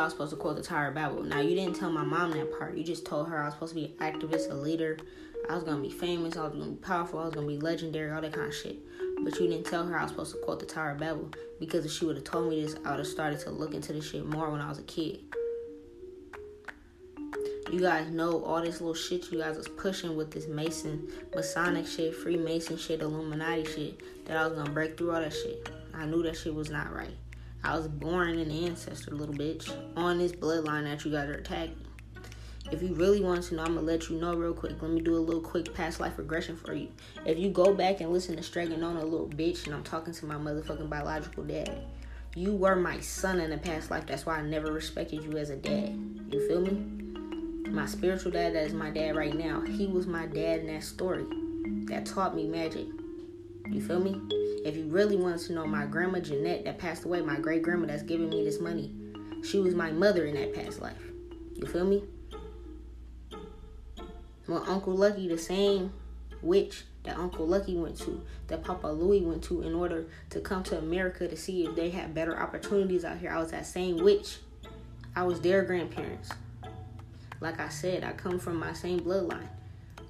I 0.00 0.04
was 0.04 0.14
supposed 0.14 0.30
to 0.30 0.36
quote 0.36 0.56
the 0.56 0.62
Tower 0.62 0.90
Babel. 0.92 1.22
Now 1.22 1.40
you 1.40 1.54
didn't 1.54 1.76
tell 1.76 1.90
my 1.90 2.02
mom 2.02 2.30
that 2.30 2.58
part. 2.58 2.74
You 2.74 2.82
just 2.82 3.04
told 3.04 3.28
her 3.28 3.42
I 3.42 3.44
was 3.44 3.54
supposed 3.54 3.74
to 3.74 3.80
be 3.80 3.94
an 4.00 4.12
activist, 4.12 4.50
a 4.50 4.54
leader, 4.54 4.96
I 5.48 5.54
was 5.54 5.64
gonna 5.64 5.82
be 5.82 5.90
famous, 5.90 6.36
I 6.36 6.44
was 6.44 6.52
gonna 6.52 6.70
be 6.70 6.76
powerful, 6.76 7.18
I 7.18 7.24
was 7.24 7.34
gonna 7.34 7.46
be 7.46 7.58
legendary, 7.58 8.10
all 8.10 8.20
that 8.20 8.32
kind 8.32 8.46
of 8.46 8.54
shit. 8.54 8.78
But 9.22 9.34
you 9.38 9.48
didn't 9.48 9.66
tell 9.66 9.86
her 9.86 9.98
I 9.98 10.02
was 10.02 10.12
supposed 10.12 10.32
to 10.32 10.38
quote 10.38 10.60
the 10.60 10.66
Tower 10.66 10.94
Babel 10.94 11.30
because 11.58 11.84
if 11.84 11.92
she 11.92 12.06
would 12.06 12.16
have 12.16 12.24
told 12.24 12.48
me 12.48 12.62
this, 12.62 12.76
I 12.84 12.90
would 12.90 13.00
have 13.00 13.06
started 13.06 13.40
to 13.40 13.50
look 13.50 13.74
into 13.74 13.92
this 13.92 14.08
shit 14.08 14.24
more 14.24 14.50
when 14.50 14.60
I 14.60 14.68
was 14.68 14.78
a 14.78 14.84
kid. 14.84 15.20
You 17.70 17.80
guys 17.80 18.10
know 18.10 18.42
all 18.42 18.62
this 18.62 18.80
little 18.80 18.94
shit 18.94 19.30
you 19.30 19.38
guys 19.38 19.56
was 19.56 19.68
pushing 19.68 20.16
with 20.16 20.30
this 20.30 20.48
Mason, 20.48 21.08
Masonic 21.34 21.86
shit, 21.86 22.14
Freemason 22.14 22.78
shit, 22.78 23.00
Illuminati 23.00 23.64
shit. 23.64 24.00
That 24.26 24.36
I 24.36 24.46
was 24.46 24.56
gonna 24.56 24.70
break 24.70 24.96
through 24.96 25.12
all 25.12 25.20
that 25.20 25.32
shit. 25.32 25.68
I 25.92 26.06
knew 26.06 26.22
that 26.22 26.36
shit 26.36 26.54
was 26.54 26.70
not 26.70 26.94
right. 26.94 27.16
I 27.62 27.76
was 27.76 27.88
born 27.88 28.38
an 28.38 28.50
ancestor, 28.50 29.10
little 29.10 29.34
bitch, 29.34 29.70
on 29.96 30.18
this 30.18 30.32
bloodline 30.32 30.84
that 30.84 31.04
you 31.04 31.10
guys 31.10 31.28
are 31.28 31.34
attacking. 31.34 31.76
If 32.70 32.82
you 32.82 32.94
really 32.94 33.20
want 33.20 33.42
to 33.44 33.54
know, 33.54 33.64
I'm 33.64 33.74
gonna 33.74 33.86
let 33.86 34.08
you 34.08 34.18
know 34.18 34.34
real 34.34 34.54
quick. 34.54 34.80
Let 34.80 34.90
me 34.90 35.00
do 35.00 35.16
a 35.16 35.18
little 35.18 35.42
quick 35.42 35.74
past 35.74 36.00
life 36.00 36.16
regression 36.18 36.56
for 36.56 36.72
you. 36.72 36.88
If 37.26 37.38
you 37.38 37.50
go 37.50 37.74
back 37.74 38.00
and 38.00 38.12
listen 38.12 38.36
to 38.36 38.42
Strega 38.42 38.76
Nona 38.76 39.04
little 39.04 39.28
bitch, 39.28 39.66
and 39.66 39.74
I'm 39.74 39.82
talking 39.82 40.14
to 40.14 40.26
my 40.26 40.36
motherfucking 40.36 40.88
biological 40.88 41.42
dad, 41.44 41.82
you 42.34 42.54
were 42.54 42.76
my 42.76 43.00
son 43.00 43.40
in 43.40 43.52
a 43.52 43.58
past 43.58 43.90
life. 43.90 44.06
That's 44.06 44.24
why 44.24 44.38
I 44.38 44.42
never 44.42 44.72
respected 44.72 45.24
you 45.24 45.36
as 45.36 45.50
a 45.50 45.56
dad. 45.56 45.98
You 46.30 46.46
feel 46.46 46.60
me? 46.60 47.70
My 47.70 47.86
spiritual 47.86 48.32
dad, 48.32 48.54
that 48.54 48.64
is 48.64 48.72
my 48.72 48.90
dad 48.90 49.16
right 49.16 49.36
now. 49.36 49.62
He 49.62 49.86
was 49.86 50.06
my 50.06 50.26
dad 50.26 50.60
in 50.60 50.66
that 50.68 50.84
story 50.84 51.24
that 51.86 52.06
taught 52.06 52.36
me 52.36 52.46
magic. 52.46 52.86
You 53.68 53.80
feel 53.80 54.00
me? 54.00 54.20
If 54.64 54.76
you 54.76 54.84
really 54.84 55.16
wanted 55.16 55.40
to 55.46 55.52
know 55.54 55.66
my 55.66 55.86
grandma 55.86 56.20
Jeanette 56.20 56.64
that 56.64 56.78
passed 56.78 57.04
away, 57.04 57.22
my 57.22 57.38
great 57.38 57.62
grandma 57.62 57.86
that's 57.86 58.02
giving 58.02 58.28
me 58.28 58.44
this 58.44 58.60
money, 58.60 58.94
she 59.42 59.58
was 59.58 59.74
my 59.74 59.90
mother 59.90 60.26
in 60.26 60.34
that 60.34 60.54
past 60.54 60.82
life. 60.82 61.02
You 61.54 61.66
feel 61.66 61.86
me? 61.86 62.04
Well, 64.46 64.64
Uncle 64.68 64.94
Lucky, 64.94 65.28
the 65.28 65.38
same 65.38 65.92
witch 66.42 66.84
that 67.04 67.16
Uncle 67.16 67.46
Lucky 67.46 67.76
went 67.76 67.98
to, 68.00 68.20
that 68.48 68.62
Papa 68.62 68.88
Louie 68.88 69.22
went 69.22 69.42
to 69.44 69.62
in 69.62 69.74
order 69.74 70.06
to 70.30 70.40
come 70.40 70.62
to 70.64 70.78
America 70.78 71.26
to 71.26 71.36
see 71.36 71.64
if 71.64 71.74
they 71.74 71.88
had 71.88 72.14
better 72.14 72.38
opportunities 72.38 73.04
out 73.04 73.18
here. 73.18 73.30
I 73.30 73.38
was 73.38 73.52
that 73.52 73.66
same 73.66 74.02
witch. 74.04 74.38
I 75.16 75.22
was 75.22 75.40
their 75.40 75.62
grandparents. 75.62 76.30
Like 77.40 77.58
I 77.58 77.68
said, 77.70 78.04
I 78.04 78.12
come 78.12 78.38
from 78.38 78.58
my 78.58 78.74
same 78.74 79.00
bloodline. 79.00 79.48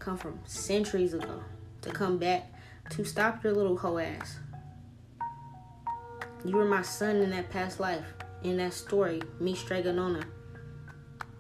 Come 0.01 0.16
from 0.16 0.40
centuries 0.44 1.14
ago. 1.14 1.42
To 1.82 1.90
come 1.90 2.18
back 2.18 2.53
to 2.91 3.05
stop 3.05 3.43
your 3.45 3.53
little 3.53 3.76
hoe 3.76 3.99
ass. 3.99 4.38
You 6.45 6.57
were 6.57 6.64
my 6.64 6.82
son 6.82 7.16
in 7.16 7.30
that 7.30 7.51
past 7.51 7.80
life. 7.80 8.05
In 8.43 8.57
that 8.57 8.72
story, 8.72 9.22
me 9.38 9.55
Strega 9.55 9.93
Nona. 9.93 10.24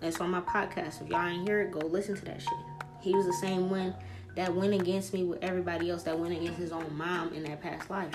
That's 0.00 0.20
on 0.20 0.30
my 0.30 0.42
podcast. 0.42 1.02
If 1.02 1.08
y'all 1.08 1.26
ain't 1.26 1.48
hear 1.48 1.60
it, 1.62 1.72
go 1.72 1.80
listen 1.80 2.14
to 2.16 2.24
that 2.26 2.40
shit. 2.40 2.58
He 3.00 3.14
was 3.14 3.26
the 3.26 3.32
same 3.32 3.70
one 3.70 3.94
that 4.36 4.54
went 4.54 4.74
against 4.74 5.12
me 5.12 5.24
with 5.24 5.42
everybody 5.42 5.90
else 5.90 6.02
that 6.04 6.18
went 6.18 6.34
against 6.34 6.58
his 6.58 6.72
own 6.72 6.94
mom 6.96 7.32
in 7.32 7.42
that 7.44 7.60
past 7.62 7.90
life. 7.90 8.14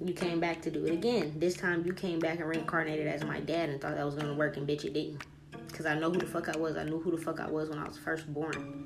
You 0.00 0.14
came 0.14 0.38
back 0.38 0.62
to 0.62 0.70
do 0.70 0.84
it 0.84 0.92
again. 0.92 1.34
This 1.36 1.54
time 1.54 1.84
you 1.84 1.92
came 1.92 2.20
back 2.20 2.38
and 2.38 2.48
reincarnated 2.48 3.08
as 3.08 3.24
my 3.24 3.40
dad 3.40 3.68
and 3.68 3.80
thought 3.80 3.96
that 3.96 4.06
was 4.06 4.14
gonna 4.14 4.34
work, 4.34 4.56
and 4.56 4.68
bitch, 4.68 4.84
it 4.84 4.92
didn't. 4.92 5.24
Cause 5.72 5.86
I 5.86 5.98
know 5.98 6.10
who 6.10 6.18
the 6.18 6.26
fuck 6.26 6.48
I 6.48 6.56
was. 6.56 6.76
I 6.76 6.84
knew 6.84 7.00
who 7.00 7.10
the 7.10 7.18
fuck 7.22 7.40
I 7.40 7.48
was 7.48 7.68
when 7.68 7.78
I 7.78 7.86
was 7.86 7.98
first 7.98 8.32
born. 8.32 8.84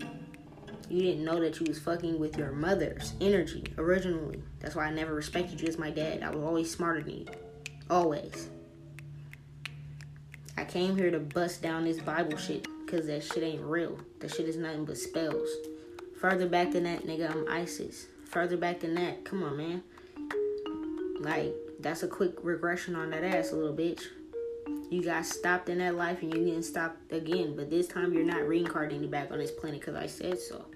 You 0.92 1.00
didn't 1.00 1.24
know 1.24 1.40
that 1.40 1.58
you 1.58 1.64
was 1.66 1.78
fucking 1.78 2.18
with 2.18 2.36
your 2.36 2.52
mother's 2.52 3.14
energy 3.18 3.64
originally. 3.78 4.42
That's 4.60 4.74
why 4.74 4.84
I 4.84 4.90
never 4.90 5.14
respected 5.14 5.58
you 5.58 5.66
as 5.66 5.78
my 5.78 5.88
dad. 5.88 6.22
I 6.22 6.28
was 6.28 6.44
always 6.44 6.70
smarter 6.70 7.02
than 7.02 7.20
you. 7.20 7.26
Always. 7.88 8.50
I 10.58 10.64
came 10.64 10.94
here 10.94 11.10
to 11.10 11.18
bust 11.18 11.62
down 11.62 11.84
this 11.84 11.98
Bible 11.98 12.36
shit 12.36 12.66
because 12.84 13.06
that 13.06 13.24
shit 13.24 13.42
ain't 13.42 13.62
real. 13.62 13.98
That 14.20 14.34
shit 14.34 14.46
is 14.46 14.58
nothing 14.58 14.84
but 14.84 14.98
spells. 14.98 15.48
Further 16.20 16.46
back 16.46 16.72
than 16.72 16.84
that, 16.84 17.06
nigga, 17.06 17.30
I'm 17.30 17.48
Isis. 17.48 18.08
Further 18.26 18.58
back 18.58 18.80
than 18.80 18.94
that, 18.96 19.24
come 19.24 19.42
on, 19.44 19.56
man. 19.56 19.82
Like, 21.20 21.54
that's 21.80 22.02
a 22.02 22.06
quick 22.06 22.34
regression 22.42 22.96
on 22.96 23.08
that 23.12 23.24
ass, 23.24 23.52
little 23.52 23.74
bitch. 23.74 24.02
You 24.90 25.02
got 25.02 25.24
stopped 25.24 25.70
in 25.70 25.78
that 25.78 25.94
life 25.94 26.20
and 26.20 26.34
you 26.34 26.44
getting 26.44 26.62
stopped 26.62 27.12
again, 27.12 27.56
but 27.56 27.70
this 27.70 27.88
time 27.88 28.12
you're 28.12 28.26
not 28.26 28.46
reincarnating 28.46 29.08
back 29.08 29.30
on 29.30 29.38
this 29.38 29.50
planet 29.50 29.80
because 29.80 29.94
I 29.94 30.04
said 30.04 30.38
so. 30.38 30.66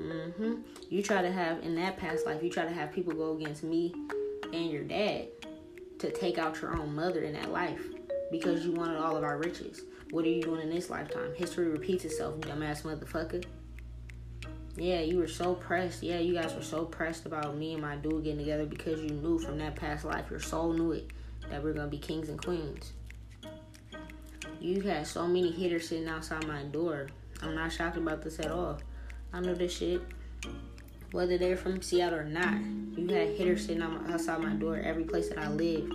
Mm-hmm. 0.00 0.54
You 0.88 1.02
try 1.02 1.22
to 1.22 1.30
have 1.30 1.62
in 1.62 1.74
that 1.76 1.96
past 1.96 2.26
life, 2.26 2.42
you 2.42 2.50
try 2.50 2.64
to 2.64 2.72
have 2.72 2.92
people 2.92 3.12
go 3.12 3.36
against 3.36 3.62
me 3.62 3.94
and 4.52 4.70
your 4.70 4.84
dad 4.84 5.28
to 5.98 6.10
take 6.10 6.38
out 6.38 6.60
your 6.60 6.76
own 6.76 6.94
mother 6.94 7.22
in 7.22 7.34
that 7.34 7.52
life 7.52 7.82
because 8.30 8.64
you 8.64 8.72
wanted 8.72 8.96
all 8.96 9.16
of 9.16 9.24
our 9.24 9.38
riches. 9.38 9.82
What 10.10 10.24
are 10.24 10.28
you 10.28 10.42
doing 10.42 10.62
in 10.62 10.70
this 10.70 10.90
lifetime? 10.90 11.34
History 11.36 11.68
repeats 11.68 12.04
itself, 12.04 12.40
dumbass 12.40 12.82
motherfucker. 12.82 13.44
Yeah, 14.76 15.00
you 15.00 15.18
were 15.18 15.28
so 15.28 15.54
pressed. 15.54 16.02
Yeah, 16.02 16.18
you 16.18 16.34
guys 16.34 16.54
were 16.54 16.62
so 16.62 16.84
pressed 16.84 17.26
about 17.26 17.56
me 17.56 17.74
and 17.74 17.82
my 17.82 17.96
dude 17.96 18.24
getting 18.24 18.38
together 18.38 18.66
because 18.66 19.00
you 19.02 19.10
knew 19.10 19.38
from 19.38 19.58
that 19.58 19.76
past 19.76 20.04
life, 20.04 20.30
your 20.30 20.40
soul 20.40 20.72
knew 20.72 20.92
it, 20.92 21.10
that 21.50 21.62
we 21.62 21.70
are 21.70 21.74
gonna 21.74 21.88
be 21.88 21.98
kings 21.98 22.28
and 22.28 22.42
queens. 22.42 22.92
You 24.60 24.80
had 24.82 25.06
so 25.06 25.26
many 25.26 25.50
hitters 25.50 25.88
sitting 25.88 26.08
outside 26.08 26.46
my 26.46 26.62
door. 26.64 27.08
I'm 27.42 27.54
not 27.54 27.72
shocked 27.72 27.96
about 27.96 28.22
this 28.22 28.38
at 28.40 28.50
all. 28.50 28.78
I 29.32 29.40
know 29.40 29.54
this 29.54 29.76
shit. 29.76 30.02
Whether 31.12 31.38
they're 31.38 31.56
from 31.56 31.82
Seattle 31.82 32.20
or 32.20 32.24
not, 32.24 32.60
you 32.96 33.08
had 33.08 33.36
hitters 33.36 33.66
sitting 33.66 33.82
outside 33.82 34.40
my 34.40 34.54
door 34.54 34.78
every 34.78 35.04
place 35.04 35.28
that 35.28 35.38
I 35.38 35.48
live 35.48 35.90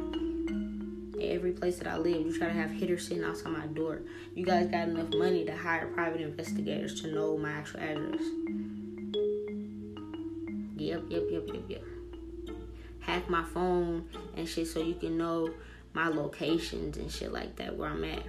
every 1.22 1.52
place 1.52 1.78
that 1.78 1.88
I 1.88 1.98
live, 1.98 2.26
you 2.26 2.38
try 2.38 2.48
to 2.48 2.54
have 2.54 2.72
hitters 2.72 3.08
sitting 3.08 3.24
outside 3.24 3.52
my 3.52 3.68
door. 3.68 4.02
You 4.34 4.46
guys 4.46 4.68
got 4.68 4.88
enough 4.88 5.10
money 5.14 5.46
to 5.46 5.56
hire 5.56 5.88
private 5.88 6.22
investigators 6.22 7.02
to 7.02 7.12
know 7.14 7.38
my 7.38 7.52
actual 7.52 7.80
address. 7.82 8.22
Yep, 10.78 11.04
yep, 11.10 11.24
yep, 11.30 11.44
yep, 11.48 11.64
yep. 11.68 11.84
Hack 13.00 13.30
my 13.30 13.44
phone 13.44 14.10
and 14.36 14.48
shit 14.48 14.68
so 14.68 14.82
you 14.82 14.96
can 14.96 15.18
know 15.18 15.52
my 15.94 16.08
locations 16.08 16.98
and 16.98 17.12
shit 17.12 17.32
like 17.32 17.56
that 17.58 17.76
where 17.76 17.90
I'm 17.90 18.04
at. 18.04 18.24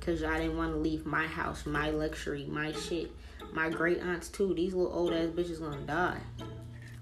Cause 0.00 0.24
I 0.24 0.38
didn't 0.38 0.56
want 0.56 0.72
to 0.72 0.78
leave 0.78 1.06
my 1.06 1.26
house, 1.26 1.64
my 1.64 1.90
luxury, 1.90 2.44
my 2.48 2.72
shit. 2.72 3.12
My 3.52 3.68
great 3.68 4.00
aunts 4.00 4.28
too. 4.28 4.54
These 4.54 4.74
little 4.74 4.92
old 4.92 5.12
ass 5.12 5.28
bitches 5.28 5.60
gonna 5.60 5.82
die. 5.82 6.18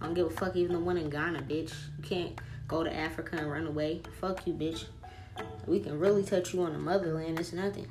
I 0.00 0.04
don't 0.04 0.14
give 0.14 0.26
a 0.26 0.30
fuck 0.30 0.56
even 0.56 0.72
the 0.72 0.80
one 0.80 0.96
in 0.96 1.08
Ghana, 1.08 1.42
bitch. 1.42 1.72
You 1.96 2.02
can't 2.02 2.40
go 2.66 2.82
to 2.82 2.92
Africa 2.94 3.36
and 3.36 3.50
run 3.50 3.66
away. 3.66 4.02
Fuck 4.20 4.46
you, 4.46 4.54
bitch. 4.54 4.84
We 5.66 5.80
can 5.80 5.98
really 5.98 6.24
touch 6.24 6.52
you 6.52 6.62
on 6.62 6.72
the 6.72 6.78
motherland. 6.78 7.38
It's 7.38 7.52
nothing. 7.52 7.86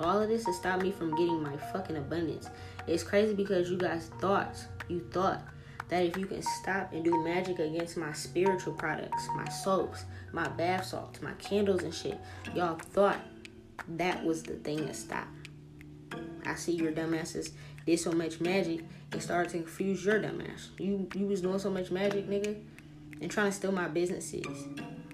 All 0.00 0.20
of 0.20 0.28
this 0.28 0.44
has 0.46 0.56
stopped 0.56 0.82
me 0.82 0.90
from 0.90 1.14
getting 1.16 1.42
my 1.42 1.56
fucking 1.72 1.96
abundance. 1.96 2.50
It's 2.86 3.02
crazy 3.02 3.34
because 3.34 3.70
you 3.70 3.78
guys 3.78 4.10
thought, 4.20 4.56
you 4.88 5.00
thought 5.12 5.42
that 5.88 6.04
if 6.04 6.16
you 6.16 6.26
can 6.26 6.42
stop 6.42 6.92
and 6.92 7.04
do 7.04 7.22
magic 7.22 7.58
against 7.58 7.96
my 7.96 8.12
spiritual 8.12 8.72
products, 8.72 9.28
my 9.36 9.48
soaps, 9.48 10.04
my 10.32 10.48
bath 10.48 10.86
salts, 10.86 11.22
my 11.22 11.32
candles 11.34 11.82
and 11.84 11.94
shit, 11.94 12.18
y'all 12.54 12.76
thought 12.76 13.20
that 13.88 14.24
was 14.24 14.42
the 14.42 14.54
thing 14.54 14.84
that 14.86 14.96
stop. 14.96 15.28
I 16.44 16.54
see 16.54 16.72
your 16.72 16.92
dumbasses 16.92 17.50
did 17.86 17.98
so 17.98 18.12
much 18.12 18.40
magic 18.40 18.80
and 19.10 19.22
started 19.22 19.50
to 19.52 19.58
confuse 19.58 20.04
your 20.04 20.20
dumbass. 20.20 20.68
You 20.78 21.08
you 21.14 21.26
was 21.26 21.40
doing 21.40 21.58
so 21.58 21.70
much 21.70 21.90
magic, 21.90 22.28
nigga 22.28 22.56
and 23.22 23.30
trying 23.30 23.50
to 23.50 23.56
steal 23.56 23.72
my 23.72 23.88
businesses. 23.88 24.46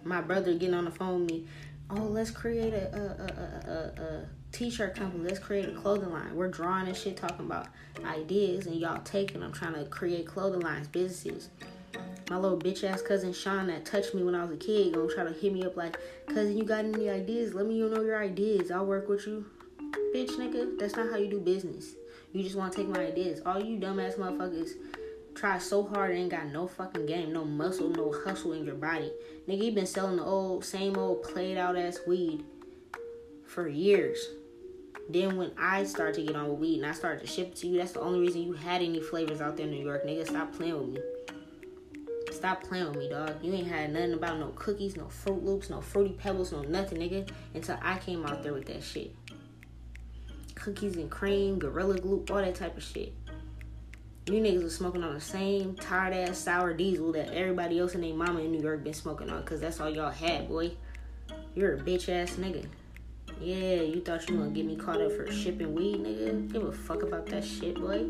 My 0.03 0.21
brother 0.21 0.55
getting 0.55 0.75
on 0.75 0.87
the 0.87 0.91
phone 0.91 1.21
with 1.21 1.31
me, 1.31 1.47
oh, 1.91 2.03
let's 2.03 2.31
create 2.31 2.73
a, 2.73 4.25
a 4.25 4.27
t-shirt 4.53 4.97
company. 4.97 5.25
Let's 5.25 5.39
create 5.39 5.69
a 5.69 5.73
clothing 5.73 6.11
line. 6.11 6.35
We're 6.35 6.49
drawing 6.49 6.89
and 6.89 6.97
shit, 6.97 7.17
talking 7.17 7.47
about 7.47 7.69
ideas, 8.05 8.67
and 8.67 8.77
y'all 8.77 9.03
taking. 9.03 9.43
I'm 9.43 9.53
trying 9.53 9.75
to 9.75 9.85
create 9.85 10.27
clothing 10.27 10.61
lines, 10.61 10.89
businesses. 10.89 11.51
My 12.31 12.37
little 12.37 12.59
bitch 12.59 12.85
ass 12.85 13.03
cousin 13.03 13.33
Sean 13.33 13.69
that 13.69 13.85
touched 13.85 14.15
me 14.15 14.23
when 14.23 14.35
I 14.35 14.45
was 14.45 14.53
a 14.53 14.57
kid 14.57 14.95
gonna 14.95 15.13
try 15.13 15.25
to 15.25 15.33
hit 15.33 15.53
me 15.53 15.65
up 15.65 15.77
like, 15.77 15.99
cousin, 16.27 16.57
you 16.57 16.65
got 16.65 16.85
any 16.85 17.09
ideas? 17.09 17.55
Let 17.55 17.67
me 17.67 17.79
know 17.79 18.03
your 18.03 18.23
ideas. 18.23 18.71
I'll 18.71 18.87
work 18.87 19.09
with 19.09 19.27
you. 19.27 19.47
Bitch, 20.15 20.31
nigga, 20.39 20.79
that's 20.79 20.97
not 20.97 21.11
how 21.11 21.17
you 21.17 21.29
do 21.29 21.41
business. 21.41 21.95
You 22.33 22.43
just 22.43 22.57
want 22.57 22.73
to 22.73 22.79
take 22.79 22.89
my 22.89 23.07
ideas. 23.07 23.41
All 23.45 23.63
you 23.63 23.79
dumbass 23.79 24.19
motherfuckers 24.19 24.71
try 25.35 25.59
so 25.59 25.85
hard 25.85 26.11
and 26.11 26.21
ain't 26.21 26.31
got 26.31 26.47
no 26.47 26.67
fucking 26.67 27.07
game, 27.07 27.33
no 27.33 27.45
muscle, 27.45 27.89
no 27.91 28.13
hustle 28.25 28.53
in 28.53 28.65
your 28.65 28.75
body. 28.75 29.13
Nigga, 29.49 29.65
you 29.65 29.73
been 29.73 29.87
selling 29.87 30.17
the 30.17 30.25
old, 30.25 30.65
same 30.65 30.97
old 30.97 31.23
played 31.23 31.57
out 31.57 31.77
ass 31.77 31.99
weed 32.07 32.45
for 33.47 33.69
years. 33.69 34.19
Then 35.11 35.37
when 35.37 35.53
I 35.59 35.85
started 35.85 36.15
to 36.17 36.23
get 36.23 36.37
on 36.37 36.49
with 36.51 36.59
weed 36.59 36.77
and 36.79 36.87
I 36.87 36.93
started 36.93 37.21
to 37.21 37.27
ship 37.27 37.55
to 37.57 37.67
you, 37.67 37.79
that's 37.79 37.93
the 37.93 38.01
only 38.01 38.21
reason 38.21 38.43
you 38.43 38.53
had 38.53 38.83
any 38.83 39.01
flavors 39.01 39.41
out 39.41 39.57
there 39.57 39.67
in 39.67 39.73
New 39.73 39.83
York. 39.83 40.05
Nigga, 40.07 40.27
stop 40.27 40.53
playing 40.53 40.79
with 40.79 40.89
me. 40.95 41.01
Stop 42.31 42.63
playing 42.63 42.89
with 42.89 42.97
me, 42.97 43.09
dog. 43.09 43.37
You 43.43 43.53
ain't 43.55 43.69
had 43.69 43.93
nothing 43.93 44.13
about 44.13 44.39
no 44.39 44.49
cookies, 44.49 44.97
no 44.97 45.09
Fruit 45.09 45.43
Loops, 45.43 45.71
no 45.71 45.81
Fruity 45.81 46.15
Pebbles, 46.19 46.53
no 46.53 46.63
nothing, 46.63 46.99
nigga, 46.99 47.29
until 47.55 47.79
I 47.83 47.99
came 47.99 48.27
out 48.27 48.43
there 48.43 48.53
with 48.53 48.67
that 48.67 48.83
shit. 48.83 49.15
Cookies 50.59 50.97
and 50.97 51.11
cream, 51.11 51.59
Gorilla 51.59 51.99
Glue, 51.99 52.25
all 52.31 52.37
that 52.37 52.55
type 52.55 52.77
of 52.77 52.83
shit. 52.83 53.13
You 54.27 54.35
niggas 54.35 54.63
was 54.63 54.77
smoking 54.77 55.03
on 55.03 55.15
the 55.15 55.21
same 55.21 55.75
tired 55.75 56.13
ass 56.13 56.39
sour 56.39 56.75
diesel 56.75 57.13
that 57.13 57.33
everybody 57.33 57.79
else 57.79 57.95
in 57.95 58.03
their 58.03 58.15
mama 58.15 58.41
in 58.41 58.53
New 58.53 58.61
York 58.61 58.85
been 58.85 58.93
smoking 58.93 59.31
on, 59.31 59.43
cause 59.45 59.61
that's 59.61 59.81
all 59.81 59.89
y'all 59.89 60.11
had, 60.11 60.49
boy. 60.49 60.73
You're 61.55 61.75
a 61.75 61.79
bitch 61.79 62.09
ass 62.09 62.37
nigga. 62.37 62.67
Yeah, 63.41 63.83
you 63.83 64.01
thought 64.01 64.29
you 64.29 64.37
gonna 64.37 64.51
get 64.51 64.67
me 64.67 64.77
caught 64.77 65.01
up 65.01 65.13
for 65.13 65.31
shipping 65.33 65.75
weed, 65.75 65.97
nigga? 65.97 66.53
Give 66.53 66.65
a 66.65 66.73
fuck 66.73 67.03
about 67.03 67.27
that 67.27 67.45
shit, 67.45 67.77
boy. 67.77 68.05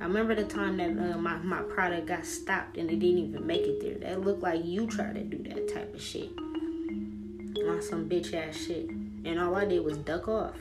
I 0.00 0.04
remember 0.04 0.34
the 0.34 0.44
time 0.44 0.78
that 0.78 0.90
uh, 0.90 1.18
my, 1.18 1.36
my 1.38 1.60
product 1.62 2.06
got 2.06 2.24
stopped 2.24 2.78
and 2.78 2.90
it 2.90 2.98
didn't 2.98 3.18
even 3.18 3.46
make 3.46 3.62
it 3.62 3.80
there. 3.82 3.98
That 3.98 4.22
looked 4.22 4.42
like 4.42 4.64
you 4.64 4.86
tried 4.86 5.14
to 5.16 5.22
do 5.22 5.38
that 5.50 5.72
type 5.72 5.94
of 5.94 6.00
shit. 6.00 6.30
on 7.68 7.82
some 7.82 8.08
bitch 8.08 8.32
ass 8.32 8.56
shit. 8.56 8.88
And 8.88 9.38
all 9.38 9.54
I 9.54 9.66
did 9.66 9.84
was 9.84 9.98
duck 9.98 10.26
off. 10.26 10.56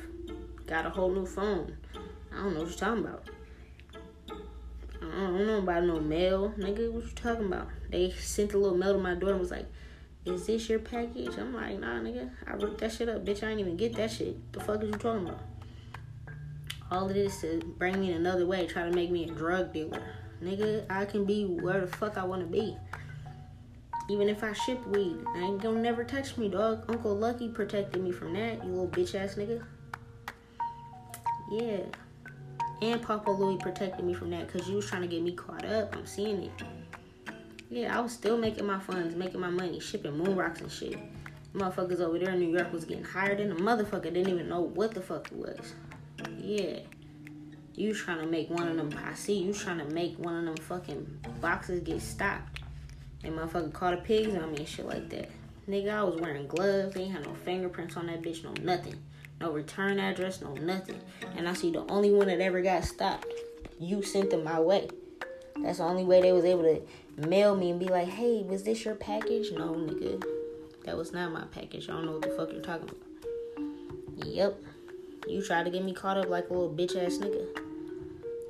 Got 0.69 0.85
a 0.85 0.91
whole 0.91 1.09
new 1.09 1.25
phone. 1.25 1.75
I 2.31 2.43
don't 2.43 2.53
know 2.53 2.59
what 2.59 2.69
you're 2.69 2.77
talking 2.77 3.03
about. 3.03 3.23
I 5.01 5.15
don't 5.15 5.47
know 5.47 5.57
about 5.57 5.83
no 5.83 5.99
mail. 5.99 6.53
Nigga, 6.59 6.91
what 6.91 7.05
you 7.05 7.11
talking 7.15 7.47
about? 7.47 7.69
They 7.89 8.11
sent 8.11 8.53
a 8.53 8.59
little 8.59 8.77
mail 8.77 8.93
to 8.93 8.99
my 8.99 9.15
door 9.15 9.31
and 9.31 9.39
was 9.39 9.49
like, 9.49 9.65
is 10.25 10.45
this 10.45 10.69
your 10.69 10.77
package? 10.77 11.39
I'm 11.39 11.55
like, 11.55 11.79
nah, 11.79 11.95
nigga. 11.95 12.29
I 12.45 12.53
ripped 12.53 12.77
that 12.81 12.91
shit 12.91 13.09
up. 13.09 13.25
Bitch, 13.25 13.41
I 13.41 13.49
ain't 13.49 13.59
even 13.59 13.77
get 13.77 13.95
that 13.95 14.11
shit. 14.11 14.53
The 14.53 14.59
fuck 14.59 14.83
is 14.83 14.89
you 14.89 14.93
talking 14.93 15.27
about? 15.27 15.41
All 16.91 17.07
of 17.07 17.15
this 17.15 17.41
to 17.41 17.59
bring 17.79 17.99
me 17.99 18.11
in 18.11 18.17
another 18.17 18.45
way, 18.45 18.67
try 18.67 18.83
to 18.83 18.91
make 18.91 19.09
me 19.09 19.27
a 19.27 19.33
drug 19.33 19.73
dealer. 19.73 20.03
Nigga, 20.43 20.85
I 20.87 21.05
can 21.05 21.25
be 21.25 21.45
where 21.45 21.81
the 21.81 21.87
fuck 21.87 22.15
I 22.15 22.25
want 22.25 22.41
to 22.41 22.47
be. 22.47 22.77
Even 24.07 24.29
if 24.29 24.43
I 24.43 24.53
ship 24.53 24.85
weed, 24.85 25.17
I 25.35 25.39
ain't 25.39 25.63
gonna 25.63 25.81
never 25.81 26.03
touch 26.03 26.37
me, 26.37 26.47
dog. 26.47 26.85
Uncle 26.89 27.15
Lucky 27.15 27.49
protected 27.49 28.03
me 28.03 28.11
from 28.11 28.33
that, 28.33 28.63
you 28.63 28.69
little 28.69 28.87
bitch 28.87 29.15
ass 29.15 29.33
nigga. 29.33 29.63
Yeah. 31.51 31.81
And 32.81 33.01
Papa 33.01 33.29
Louie 33.29 33.57
protected 33.57 34.05
me 34.05 34.13
from 34.13 34.29
that 34.31 34.47
because 34.47 34.67
you 34.69 34.75
was 34.77 34.87
trying 34.87 35.01
to 35.01 35.07
get 35.07 35.21
me 35.21 35.33
caught 35.33 35.65
up. 35.65 35.95
I'm 35.95 36.05
seeing 36.05 36.43
it. 36.43 36.51
Yeah, 37.69 37.97
I 37.97 38.01
was 38.01 38.13
still 38.13 38.37
making 38.37 38.65
my 38.65 38.79
funds, 38.79 39.15
making 39.15 39.39
my 39.39 39.49
money, 39.49 39.79
shipping 39.79 40.17
moon 40.17 40.35
rocks 40.35 40.61
and 40.61 40.71
shit. 40.71 40.97
Motherfuckers 41.53 41.99
over 41.99 42.17
there 42.17 42.31
in 42.31 42.39
New 42.39 42.55
York 42.55 42.71
was 42.71 42.85
getting 42.85 43.03
hired 43.03 43.39
than 43.39 43.51
a 43.51 43.55
motherfucker 43.55 44.03
didn't 44.03 44.29
even 44.29 44.47
know 44.47 44.61
what 44.61 44.93
the 44.93 45.01
fuck 45.01 45.31
it 45.31 45.37
was. 45.37 45.73
Yeah. 46.37 46.79
You 47.75 47.93
trying 47.93 48.21
to 48.21 48.27
make 48.27 48.49
one 48.49 48.67
of 48.67 48.77
them, 48.77 48.91
I 49.05 49.13
see 49.13 49.39
you 49.39 49.53
trying 49.53 49.79
to 49.79 49.85
make 49.85 50.17
one 50.17 50.35
of 50.35 50.45
them 50.45 50.57
fucking 50.57 51.19
boxes 51.41 51.81
get 51.81 52.01
stopped. 52.01 52.61
And 53.23 53.37
motherfucker 53.37 53.73
caught 53.73 53.93
a 53.93 53.97
pigs 53.97 54.35
on 54.35 54.51
me 54.51 54.59
and 54.59 54.67
shit 54.67 54.85
like 54.85 55.09
that. 55.09 55.29
Nigga, 55.67 55.93
I 55.93 56.03
was 56.03 56.19
wearing 56.19 56.47
gloves, 56.47 56.95
They 56.95 57.01
ain't 57.01 57.11
had 57.11 57.25
no 57.25 57.33
fingerprints 57.33 57.95
on 57.97 58.07
that 58.07 58.21
bitch, 58.21 58.43
no 58.43 58.53
nothing. 58.63 58.95
No 59.39 59.51
return 59.51 59.99
address, 59.99 60.41
no 60.41 60.53
nothing. 60.53 60.99
And 61.35 61.47
I 61.47 61.53
see 61.53 61.71
the 61.71 61.85
only 61.87 62.11
one 62.11 62.27
that 62.27 62.41
ever 62.41 62.61
got 62.61 62.83
stopped. 62.83 63.27
You 63.79 64.03
sent 64.03 64.31
them 64.31 64.43
my 64.43 64.59
way. 64.59 64.89
That's 65.61 65.77
the 65.77 65.85
only 65.85 66.03
way 66.03 66.21
they 66.21 66.33
was 66.33 66.45
able 66.45 66.63
to 66.63 67.27
mail 67.27 67.55
me 67.55 67.71
and 67.71 67.79
be 67.79 67.87
like, 67.87 68.07
hey, 68.07 68.43
was 68.43 68.63
this 68.63 68.83
your 68.85 68.95
package? 68.95 69.51
No, 69.51 69.73
nigga. 69.73 70.23
That 70.85 70.97
was 70.97 71.13
not 71.13 71.31
my 71.31 71.43
package. 71.51 71.89
I 71.89 71.93
don't 71.93 72.05
know 72.05 72.13
what 72.13 72.21
the 72.21 72.29
fuck 72.29 72.51
you're 72.51 72.61
talking 72.61 72.89
about. 72.89 74.27
Yep. 74.27 74.61
You 75.27 75.43
tried 75.43 75.63
to 75.63 75.69
get 75.69 75.83
me 75.83 75.93
caught 75.93 76.17
up 76.17 76.29
like 76.29 76.49
a 76.49 76.53
little 76.53 76.73
bitch 76.73 76.95
ass 76.95 77.17
nigga. 77.17 77.45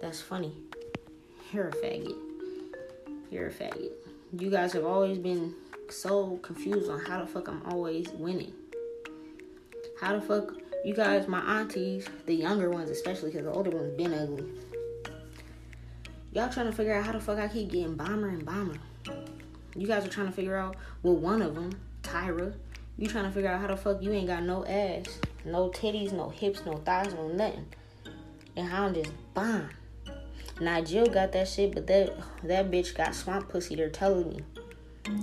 That's 0.01 0.21
funny. 0.21 0.53
You're 1.51 1.69
a 1.69 1.71
faggot. 1.71 2.15
You're 3.31 3.47
a 3.47 3.51
faggot. 3.51 3.91
You 4.37 4.49
guys 4.49 4.73
have 4.73 4.85
always 4.85 5.17
been 5.17 5.53
so 5.89 6.37
confused 6.37 6.89
on 6.89 7.03
how 7.05 7.19
the 7.19 7.27
fuck 7.27 7.47
I'm 7.47 7.63
always 7.65 8.07
winning. 8.09 8.53
How 9.99 10.15
the 10.15 10.21
fuck 10.21 10.53
you 10.83 10.93
guys, 10.93 11.27
my 11.27 11.39
aunties, 11.39 12.07
the 12.25 12.33
younger 12.33 12.69
ones 12.69 12.89
especially, 12.89 13.31
because 13.31 13.45
the 13.45 13.51
older 13.51 13.69
ones 13.69 13.91
been 13.97 14.13
ugly. 14.13 14.45
Y'all 16.31 16.49
trying 16.49 16.67
to 16.67 16.71
figure 16.71 16.93
out 16.93 17.05
how 17.05 17.11
the 17.11 17.19
fuck 17.19 17.39
I 17.39 17.47
keep 17.47 17.71
getting 17.71 17.95
bomber 17.95 18.27
and 18.27 18.45
bomber. 18.45 18.77
You 19.75 19.87
guys 19.87 20.05
are 20.05 20.09
trying 20.09 20.27
to 20.27 20.33
figure 20.33 20.55
out, 20.55 20.75
well, 21.03 21.15
one 21.15 21.41
of 21.41 21.55
them, 21.55 21.71
Tyra, 22.03 22.53
you 22.97 23.07
trying 23.07 23.25
to 23.25 23.31
figure 23.31 23.49
out 23.49 23.61
how 23.61 23.67
the 23.67 23.77
fuck 23.77 24.01
you 24.01 24.11
ain't 24.11 24.27
got 24.27 24.43
no 24.43 24.65
ass, 24.65 25.19
no 25.45 25.69
titties, 25.69 26.11
no 26.11 26.29
hips, 26.29 26.61
no 26.65 26.77
thighs, 26.77 27.13
no 27.13 27.27
nothing. 27.29 27.65
And 28.55 28.67
how 28.67 28.85
I'm 28.85 28.93
just 28.93 29.11
bomb. 29.33 29.69
Nigel 30.59 31.07
got 31.07 31.31
that 31.31 31.47
shit, 31.47 31.73
but 31.73 31.87
that 31.87 32.13
that 32.43 32.69
bitch 32.69 32.95
got 32.95 33.15
swamp 33.15 33.47
pussy. 33.49 33.75
They're 33.75 33.89
telling 33.89 34.29
me. 34.29 34.39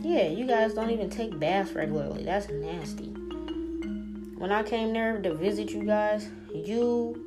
Yeah, 0.00 0.26
you 0.28 0.46
guys 0.46 0.74
don't 0.74 0.90
even 0.90 1.10
take 1.10 1.38
baths 1.38 1.72
regularly. 1.72 2.24
That's 2.24 2.48
nasty. 2.48 3.14
When 4.38 4.52
I 4.52 4.62
came 4.62 4.92
there 4.92 5.18
to 5.22 5.34
visit 5.34 5.70
you 5.70 5.84
guys, 5.84 6.28
you, 6.52 7.24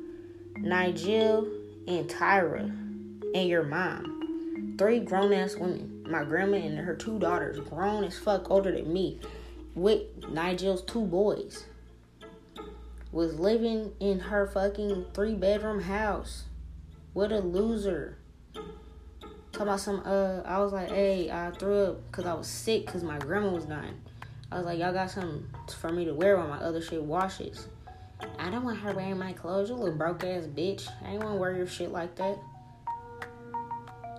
Nigel, 0.56 1.48
and 1.88 2.08
Tyra 2.08 2.68
and 3.34 3.48
your 3.48 3.64
mom. 3.64 4.76
Three 4.78 5.00
grown 5.00 5.32
ass 5.32 5.56
women. 5.56 6.06
My 6.08 6.22
grandma 6.22 6.58
and 6.58 6.78
her 6.78 6.94
two 6.94 7.18
daughters, 7.18 7.58
grown 7.68 8.04
as 8.04 8.16
fuck, 8.16 8.48
older 8.48 8.70
than 8.70 8.92
me, 8.92 9.18
with 9.74 10.02
Nigel's 10.30 10.82
two 10.82 11.04
boys, 11.04 11.64
was 13.10 13.40
living 13.40 13.92
in 13.98 14.20
her 14.20 14.46
fucking 14.46 15.06
three 15.12 15.34
bedroom 15.34 15.82
house. 15.82 16.44
What 17.12 17.32
a 17.32 17.40
loser. 17.40 18.18
Talk 19.50 19.62
about 19.62 19.80
some, 19.80 20.02
uh, 20.04 20.42
I 20.44 20.60
was 20.60 20.72
like, 20.72 20.90
hey, 20.90 21.28
I 21.28 21.50
threw 21.50 21.86
up 21.86 22.06
because 22.06 22.24
I 22.24 22.34
was 22.34 22.46
sick 22.46 22.86
because 22.86 23.02
my 23.02 23.18
grandma 23.18 23.50
was 23.50 23.64
dying. 23.64 24.00
I 24.52 24.56
was 24.56 24.66
like, 24.66 24.78
y'all 24.78 24.92
got 24.92 25.10
something 25.10 25.46
for 25.78 25.90
me 25.92 26.04
to 26.04 26.14
wear 26.14 26.36
while 26.36 26.48
my 26.48 26.58
other 26.58 26.80
shit 26.80 27.02
washes. 27.02 27.68
I 28.38 28.50
don't 28.50 28.64
want 28.64 28.78
her 28.80 28.92
wearing 28.92 29.18
my 29.18 29.32
clothes, 29.32 29.70
you 29.70 29.76
little 29.76 29.96
broke 29.96 30.24
ass 30.24 30.44
bitch. 30.44 30.88
I 31.04 31.12
ain't 31.12 31.22
want 31.22 31.36
to 31.36 31.40
wear 31.40 31.54
your 31.54 31.66
shit 31.66 31.90
like 31.90 32.16
that. 32.16 32.38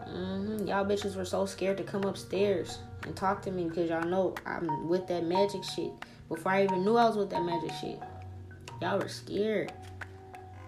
Mm-hmm. 0.07 0.67
Y'all 0.67 0.85
bitches 0.85 1.15
were 1.15 1.25
so 1.25 1.45
scared 1.45 1.77
to 1.77 1.83
come 1.83 2.03
upstairs 2.03 2.79
and 3.03 3.15
talk 3.15 3.41
to 3.43 3.51
me 3.51 3.65
because 3.65 3.89
y'all 3.89 4.03
know 4.03 4.35
I'm 4.45 4.87
with 4.87 5.07
that 5.07 5.25
magic 5.25 5.63
shit. 5.63 5.91
Before 6.29 6.51
I 6.51 6.63
even 6.63 6.83
knew 6.85 6.95
I 6.97 7.07
was 7.07 7.17
with 7.17 7.29
that 7.31 7.43
magic 7.43 7.71
shit, 7.79 7.99
y'all 8.81 8.99
were 8.99 9.09
scared. 9.09 9.73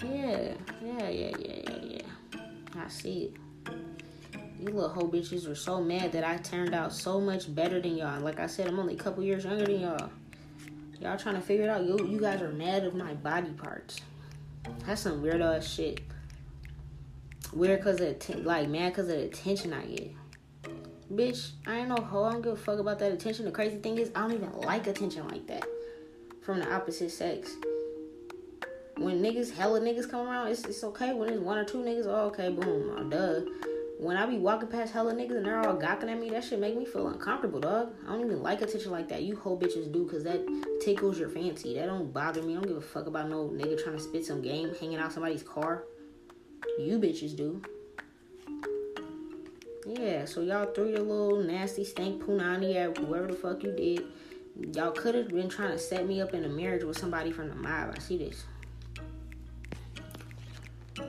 Yeah, 0.03 0.53
yeah, 0.83 1.09
yeah, 1.09 1.31
yeah, 1.39 1.59
yeah, 1.69 1.79
yeah. 1.83 2.81
I 2.83 2.87
see 2.89 3.23
it. 3.23 3.42
You 4.63 4.69
little 4.69 4.87
hoe 4.87 5.09
bitches 5.09 5.45
were 5.45 5.55
so 5.55 5.81
mad 5.81 6.13
that 6.13 6.23
I 6.23 6.37
turned 6.37 6.73
out 6.73 6.93
so 6.93 7.19
much 7.19 7.53
better 7.53 7.81
than 7.81 7.97
y'all. 7.97 8.21
Like 8.21 8.39
I 8.39 8.47
said, 8.47 8.65
I'm 8.65 8.79
only 8.79 8.93
a 8.93 8.97
couple 8.97 9.21
years 9.21 9.43
younger 9.43 9.65
than 9.65 9.81
y'all. 9.81 10.09
Y'all 11.01 11.17
trying 11.17 11.35
to 11.35 11.41
figure 11.41 11.65
it 11.65 11.69
out. 11.69 11.83
You, 11.83 12.07
you 12.07 12.17
guys 12.17 12.41
are 12.41 12.49
mad 12.49 12.85
of 12.85 12.95
my 12.95 13.13
body 13.13 13.49
parts. 13.49 13.99
That's 14.85 15.01
some 15.01 15.21
weird 15.21 15.41
ass 15.41 15.67
shit. 15.67 15.99
Weird 17.51 17.83
cause 17.83 17.99
of 17.99 18.07
att- 18.07 18.45
like 18.45 18.69
mad 18.69 18.93
cause 18.93 19.09
of 19.09 19.17
the 19.17 19.25
attention 19.25 19.73
I 19.73 19.85
get. 19.85 20.11
Bitch, 21.13 21.51
I 21.67 21.79
ain't 21.79 21.89
no 21.89 21.97
hoe. 21.97 22.23
I 22.23 22.31
don't 22.31 22.41
give 22.41 22.53
a 22.53 22.55
fuck 22.55 22.79
about 22.79 22.99
that 22.99 23.11
attention. 23.11 23.43
The 23.43 23.51
crazy 23.51 23.79
thing 23.79 23.97
is, 23.97 24.11
I 24.15 24.21
don't 24.21 24.31
even 24.31 24.53
like 24.53 24.87
attention 24.87 25.27
like 25.27 25.45
that 25.47 25.65
from 26.41 26.59
the 26.59 26.73
opposite 26.73 27.11
sex. 27.11 27.51
When 28.95 29.21
niggas, 29.21 29.53
hella 29.53 29.81
niggas 29.81 30.09
come 30.09 30.25
around, 30.25 30.47
it's, 30.47 30.63
it's 30.63 30.85
okay. 30.85 31.13
When 31.13 31.27
it's 31.27 31.41
one 31.41 31.57
or 31.57 31.65
two 31.65 31.79
niggas, 31.79 32.05
oh, 32.05 32.27
okay, 32.27 32.47
boom, 32.47 32.95
oh, 32.97 33.03
duh. 33.03 33.41
When 33.99 34.17
I 34.17 34.25
be 34.25 34.37
walking 34.37 34.67
past 34.67 34.91
hella 34.91 35.13
niggas 35.13 35.37
and 35.37 35.45
they're 35.45 35.65
all 35.65 35.75
gawking 35.75 36.09
at 36.09 36.19
me, 36.19 36.29
that 36.31 36.43
shit 36.43 36.59
make 36.59 36.77
me 36.77 36.83
feel 36.83 37.07
uncomfortable, 37.07 37.59
dog. 37.59 37.93
I 38.05 38.11
don't 38.11 38.25
even 38.25 38.41
like 38.41 38.61
attention 38.61 38.91
like 38.91 39.07
that. 39.09 39.23
You 39.23 39.35
whole 39.35 39.57
bitches 39.57 39.91
do, 39.91 40.05
cause 40.05 40.23
that 40.23 40.41
tickles 40.81 41.19
your 41.19 41.29
fancy. 41.29 41.75
That 41.75 41.85
don't 41.85 42.11
bother 42.11 42.41
me. 42.41 42.53
I 42.53 42.55
don't 42.55 42.67
give 42.67 42.77
a 42.77 42.81
fuck 42.81 43.07
about 43.07 43.29
no 43.29 43.49
nigga 43.49 43.81
trying 43.81 43.95
to 43.95 44.01
spit 44.03 44.25
some 44.25 44.41
game, 44.41 44.73
hanging 44.79 44.97
out 44.97 45.13
somebody's 45.13 45.43
car. 45.43 45.83
You 46.79 46.99
bitches 46.99 47.35
do. 47.35 47.61
Yeah, 49.85 50.25
so 50.25 50.41
y'all 50.41 50.65
threw 50.73 50.89
your 50.89 50.99
little 50.99 51.43
nasty 51.43 51.83
stank 51.83 52.23
punani 52.23 52.75
at 52.75 52.97
whoever 52.97 53.27
the 53.27 53.33
fuck 53.33 53.63
you 53.63 53.71
did. 53.73 54.05
Y'all 54.75 54.91
could 54.91 55.15
have 55.15 55.29
been 55.29 55.49
trying 55.49 55.71
to 55.71 55.77
set 55.77 56.07
me 56.07 56.21
up 56.21 56.33
in 56.33 56.45
a 56.45 56.49
marriage 56.49 56.83
with 56.83 56.97
somebody 56.97 57.31
from 57.31 57.49
the 57.49 57.55
mob. 57.55 57.93
I 57.95 57.99
see 57.99 58.17
this. 58.17 58.45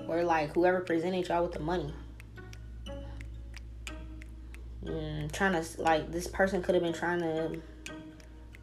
Or 0.08 0.22
like 0.22 0.54
whoever 0.54 0.80
presented 0.80 1.28
y'all 1.28 1.42
with 1.42 1.52
the 1.52 1.60
money. 1.60 1.94
Trying 5.32 5.62
to 5.62 5.82
like 5.82 6.12
this 6.12 6.26
person 6.26 6.62
could 6.62 6.74
have 6.74 6.84
been 6.84 6.92
trying 6.92 7.20
to 7.20 7.60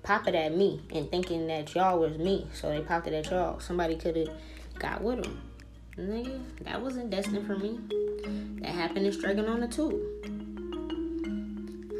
pop 0.04 0.28
it 0.28 0.36
at 0.36 0.56
me 0.56 0.82
and 0.94 1.10
thinking 1.10 1.48
that 1.48 1.74
y'all 1.76 2.00
was 2.00 2.18
me, 2.18 2.48
so 2.54 2.70
they 2.70 2.82
popped 2.82 3.08
it 3.08 3.14
at 3.14 3.30
y'all. 3.30 3.60
Somebody 3.60 3.96
could 3.96 4.16
have 4.16 4.30
got 4.80 5.02
with 5.02 5.24
them. 5.24 5.42
Nigga, 5.98 6.42
that 6.62 6.82
wasn't 6.82 7.10
destined 7.10 7.46
for 7.46 7.58
me. 7.58 7.80
That 8.62 8.70
happened 8.70 9.06
in 9.06 9.14
Strega 9.14 9.42
Nona 9.42 9.68
too. 9.68 10.00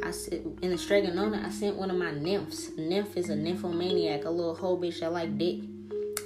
I 0.04 0.10
sit 0.10 0.46
in 0.62 0.70
the 0.70 0.78
Strega 0.78 1.12
Nona. 1.12 1.42
I 1.46 1.50
sent 1.50 1.76
one 1.76 1.90
of 1.90 1.96
my 1.96 2.10
nymphs. 2.12 2.70
Nymph 2.76 3.16
is 3.16 3.28
a 3.28 3.36
nymphomaniac, 3.36 4.24
a 4.24 4.30
little 4.30 4.54
hoe 4.54 4.76
bitch 4.76 5.00
that 5.00 5.12
like 5.12 5.36
dick. 5.38 5.60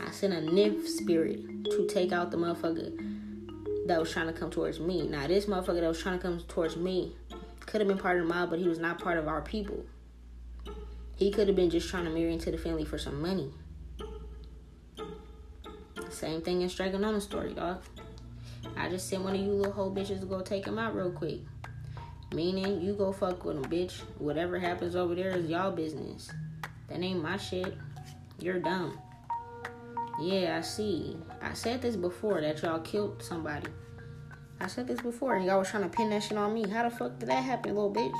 I 0.07 0.11
sent 0.13 0.33
a 0.33 0.41
nymph 0.41 0.87
spirit 0.89 1.65
to 1.65 1.87
take 1.89 2.13
out 2.13 2.31
the 2.31 2.37
motherfucker 2.37 2.97
that 3.87 4.01
was 4.01 4.11
trying 4.11 4.27
to 4.27 4.33
come 4.33 4.51
towards 4.51 4.81
me. 4.81 5.07
Now 5.09 5.27
this 5.27 5.47
motherfucker 5.47 5.81
that 5.81 5.89
was 5.89 6.01
trying 6.01 6.19
to 6.19 6.23
come 6.23 6.41
towards 6.49 6.77
me 6.77 7.15
could 7.67 7.81
have 7.81 7.89
been 7.89 7.99
part 7.99 8.19
of 8.19 8.27
the 8.27 8.33
mob, 8.33 8.51
but 8.51 8.59
he 8.59 8.69
was 8.69 8.79
not 8.79 8.99
part 8.99 9.19
of 9.19 9.29
our 9.29 9.43
people. 9.43 9.85
He 11.17 11.31
could 11.31 11.49
have 11.49 11.57
been 11.57 11.71
just 11.71 11.89
trying 11.89 12.05
to 12.05 12.11
marry 12.11 12.33
into 12.33 12.51
the 12.51 12.59
family 12.59 12.85
for 12.85 12.99
some 12.99 13.21
money. 13.21 13.51
Same 16.11 16.41
thing 16.41 16.63
in 16.63 16.69
Strega 16.69 16.99
Nona 16.99 17.21
story, 17.21 17.53
dog. 17.53 17.83
I 18.77 18.89
just 18.89 19.09
sent 19.09 19.23
one 19.23 19.35
of 19.35 19.41
you 19.41 19.53
little 19.53 19.73
hoe 19.73 19.91
bitches 19.91 20.21
to 20.21 20.27
go 20.27 20.41
take 20.41 20.67
him 20.67 20.79
out 20.79 20.95
real 20.95 21.11
quick. 21.11 21.41
Meaning, 22.33 22.81
you 22.81 22.95
go 22.95 23.13
fuck 23.13 23.45
with 23.45 23.57
him, 23.57 23.65
bitch. 23.65 24.01
Whatever 24.19 24.59
happens 24.59 24.97
over 24.97 25.15
there 25.15 25.31
is 25.31 25.47
y'all 25.49 25.71
business. 25.71 26.31
That 26.89 27.01
ain't 27.01 27.23
my 27.23 27.37
shit. 27.37 27.77
You're 28.39 28.59
dumb. 28.59 28.99
Yeah, 30.21 30.57
I 30.59 30.61
see. 30.63 31.17
I 31.43 31.53
said 31.55 31.83
this 31.83 31.97
before 31.97 32.41
that 32.41 32.63
y'all 32.63 32.81
killed 32.81 33.23
somebody. 33.23 33.69
I 34.61 34.67
said 34.69 34.87
this 34.87 35.01
before, 35.01 35.37
and 35.37 35.45
y'all 35.45 35.59
was 35.59 35.71
trying 35.71 35.83
to 35.83 35.89
pin 35.89 36.11
that 36.11 36.23
shit 36.23 36.39
on 36.39 36.55
me. 36.55 36.69
How 36.69 36.89
the 36.89 36.95
fuck 36.95 37.19
did 37.19 37.29
that 37.29 37.45
happen, 37.45 37.75
little 37.75 37.93
bitch? 37.93 38.13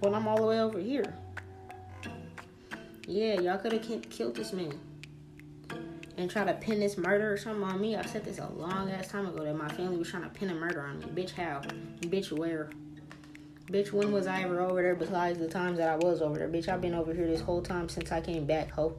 When 0.00 0.14
I'm 0.14 0.26
all 0.26 0.36
the 0.36 0.46
way 0.46 0.60
over 0.60 0.78
here. 0.78 1.14
Yeah, 3.06 3.40
y'all 3.40 3.58
could 3.58 3.72
have 3.72 4.10
killed 4.10 4.36
this 4.36 4.52
man 4.52 4.78
and 6.16 6.30
try 6.30 6.44
to 6.44 6.52
pin 6.54 6.80
this 6.80 6.98
murder 6.98 7.32
or 7.32 7.36
something 7.36 7.62
on 7.62 7.80
me. 7.80 7.96
I 7.96 8.04
said 8.04 8.24
this 8.24 8.38
a 8.38 8.48
long 8.48 8.90
ass 8.90 9.08
time 9.08 9.26
ago 9.26 9.42
that 9.44 9.56
my 9.56 9.68
family 9.68 9.96
was 9.96 10.10
trying 10.10 10.24
to 10.24 10.28
pin 10.28 10.50
a 10.50 10.54
murder 10.54 10.82
on 10.82 10.98
me. 10.98 11.06
Bitch, 11.06 11.32
how? 11.32 11.62
Bitch, 12.00 12.30
where? 12.30 12.70
Bitch, 13.66 13.92
when 13.92 14.12
was 14.12 14.26
I 14.26 14.42
ever 14.42 14.60
over 14.60 14.82
there 14.82 14.94
besides 14.94 15.38
the 15.38 15.48
times 15.48 15.78
that 15.78 15.88
I 15.88 15.96
was 15.96 16.20
over 16.20 16.38
there? 16.38 16.48
Bitch, 16.48 16.68
I've 16.68 16.80
been 16.80 16.94
over 16.94 17.14
here 17.14 17.26
this 17.26 17.40
whole 17.40 17.62
time 17.62 17.88
since 17.88 18.12
I 18.12 18.20
came 18.20 18.44
back, 18.44 18.70
ho. 18.72 18.96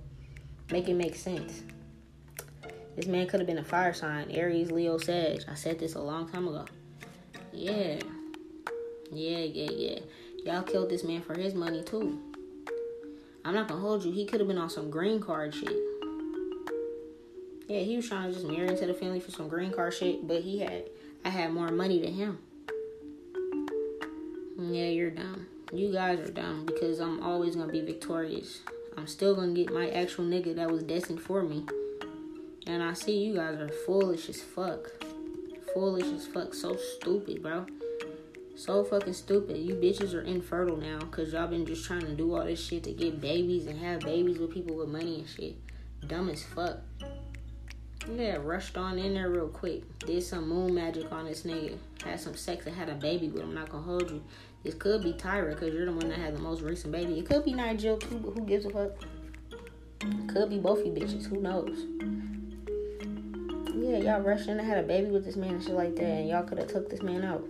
Make 0.71 0.87
it 0.87 0.93
make 0.95 1.15
sense. 1.15 1.63
This 2.95 3.07
man 3.07 3.27
could 3.27 3.39
have 3.39 3.47
been 3.47 3.57
a 3.57 3.63
fire 3.63 3.93
sign. 3.93 4.29
Aries, 4.31 4.71
Leo, 4.71 4.97
Sag. 4.97 5.43
I 5.47 5.55
said 5.55 5.79
this 5.79 5.95
a 5.95 6.01
long 6.01 6.27
time 6.29 6.47
ago. 6.47 6.65
Yeah. 7.53 7.99
Yeah, 9.11 9.39
yeah, 9.39 9.71
yeah. 9.71 9.99
Y'all 10.45 10.63
killed 10.63 10.89
this 10.89 11.03
man 11.03 11.21
for 11.21 11.37
his 11.37 11.53
money 11.53 11.83
too. 11.83 12.19
I'm 13.45 13.53
not 13.53 13.67
gonna 13.67 13.81
hold 13.81 14.03
you. 14.03 14.11
He 14.11 14.25
could 14.25 14.39
have 14.39 14.47
been 14.47 14.57
on 14.57 14.69
some 14.69 14.89
green 14.89 15.19
card 15.19 15.53
shit. 15.53 15.75
Yeah, 17.67 17.79
he 17.79 17.95
was 17.95 18.07
trying 18.07 18.29
to 18.29 18.33
just 18.33 18.45
marry 18.45 18.67
into 18.67 18.85
the 18.85 18.93
family 18.93 19.19
for 19.19 19.31
some 19.31 19.47
green 19.47 19.71
card 19.71 19.93
shit, 19.93 20.27
but 20.27 20.41
he 20.41 20.59
had 20.59 20.89
I 21.23 21.29
had 21.29 21.53
more 21.53 21.69
money 21.69 22.01
than 22.01 22.13
him. 22.13 22.39
Yeah, 24.59 24.87
you're 24.87 25.11
dumb. 25.11 25.47
You 25.71 25.91
guys 25.91 26.19
are 26.19 26.31
dumb 26.31 26.65
because 26.65 26.99
I'm 26.99 27.23
always 27.23 27.55
gonna 27.55 27.71
be 27.71 27.81
victorious. 27.81 28.59
I'm 28.97 29.07
still 29.07 29.35
gonna 29.35 29.53
get 29.53 29.73
my 29.73 29.89
actual 29.89 30.25
nigga 30.25 30.55
that 30.55 30.69
was 30.69 30.83
destined 30.83 31.21
for 31.21 31.43
me. 31.43 31.65
And 32.67 32.83
I 32.83 32.93
see 32.93 33.23
you 33.23 33.35
guys 33.35 33.59
are 33.59 33.69
foolish 33.69 34.29
as 34.29 34.41
fuck. 34.41 34.91
Foolish 35.73 36.07
as 36.07 36.27
fuck. 36.27 36.53
So 36.53 36.75
stupid, 36.75 37.41
bro. 37.41 37.65
So 38.55 38.83
fucking 38.83 39.13
stupid. 39.13 39.57
You 39.57 39.75
bitches 39.75 40.13
are 40.13 40.21
infertile 40.21 40.77
now 40.77 40.99
because 40.99 41.33
y'all 41.33 41.47
been 41.47 41.65
just 41.65 41.85
trying 41.85 42.01
to 42.01 42.13
do 42.13 42.35
all 42.35 42.45
this 42.45 42.63
shit 42.63 42.83
to 42.83 42.91
get 42.91 43.19
babies 43.19 43.67
and 43.67 43.79
have 43.79 44.01
babies 44.01 44.37
with 44.37 44.51
people 44.51 44.75
with 44.75 44.89
money 44.89 45.19
and 45.19 45.27
shit. 45.27 45.55
Dumb 46.07 46.29
as 46.29 46.43
fuck. 46.43 46.77
Yeah, 48.09 48.37
rushed 48.41 48.77
on 48.77 48.97
in 48.97 49.13
there 49.13 49.29
real 49.29 49.47
quick. 49.47 49.83
Did 49.99 50.23
some 50.23 50.47
moon 50.49 50.73
magic 50.73 51.11
on 51.11 51.25
this 51.25 51.43
nigga. 51.43 51.77
Had 52.03 52.19
some 52.19 52.35
sex 52.35 52.65
and 52.65 52.75
had 52.75 52.89
a 52.89 52.95
baby 52.95 53.27
him. 53.27 53.41
I'm 53.41 53.53
not 53.53 53.69
gonna 53.69 53.83
hold 53.83 54.09
you. 54.09 54.23
This 54.63 54.75
could 54.75 55.03
be 55.03 55.13
Tyra 55.13 55.51
because 55.51 55.73
you're 55.73 55.85
the 55.85 55.91
one 55.91 56.09
that 56.09 56.19
had 56.19 56.35
the 56.35 56.39
most 56.39 56.61
recent 56.61 56.91
baby. 56.91 57.17
It 57.19 57.25
could 57.25 57.45
be 57.45 57.53
Nigel 57.53 57.97
too, 57.97 58.17
but 58.17 58.31
who 58.31 58.45
gives 58.45 58.65
a 58.65 58.69
fuck? 58.69 58.91
Could 60.27 60.49
be 60.49 60.59
both 60.59 60.85
you 60.85 60.91
bitches. 60.91 61.25
Who 61.27 61.41
knows? 61.41 61.85
Yeah, 63.91 63.97
y'all 63.97 64.21
rushed 64.21 64.47
in 64.47 64.57
and 64.57 64.65
had 64.65 64.77
a 64.77 64.83
baby 64.83 65.09
with 65.09 65.25
this 65.25 65.35
man 65.35 65.55
and 65.55 65.61
shit 65.61 65.73
like 65.73 65.97
that, 65.97 66.05
and 66.05 66.29
y'all 66.29 66.43
could 66.43 66.59
have 66.59 66.69
took 66.69 66.89
this 66.89 67.01
man 67.01 67.25
out. 67.25 67.45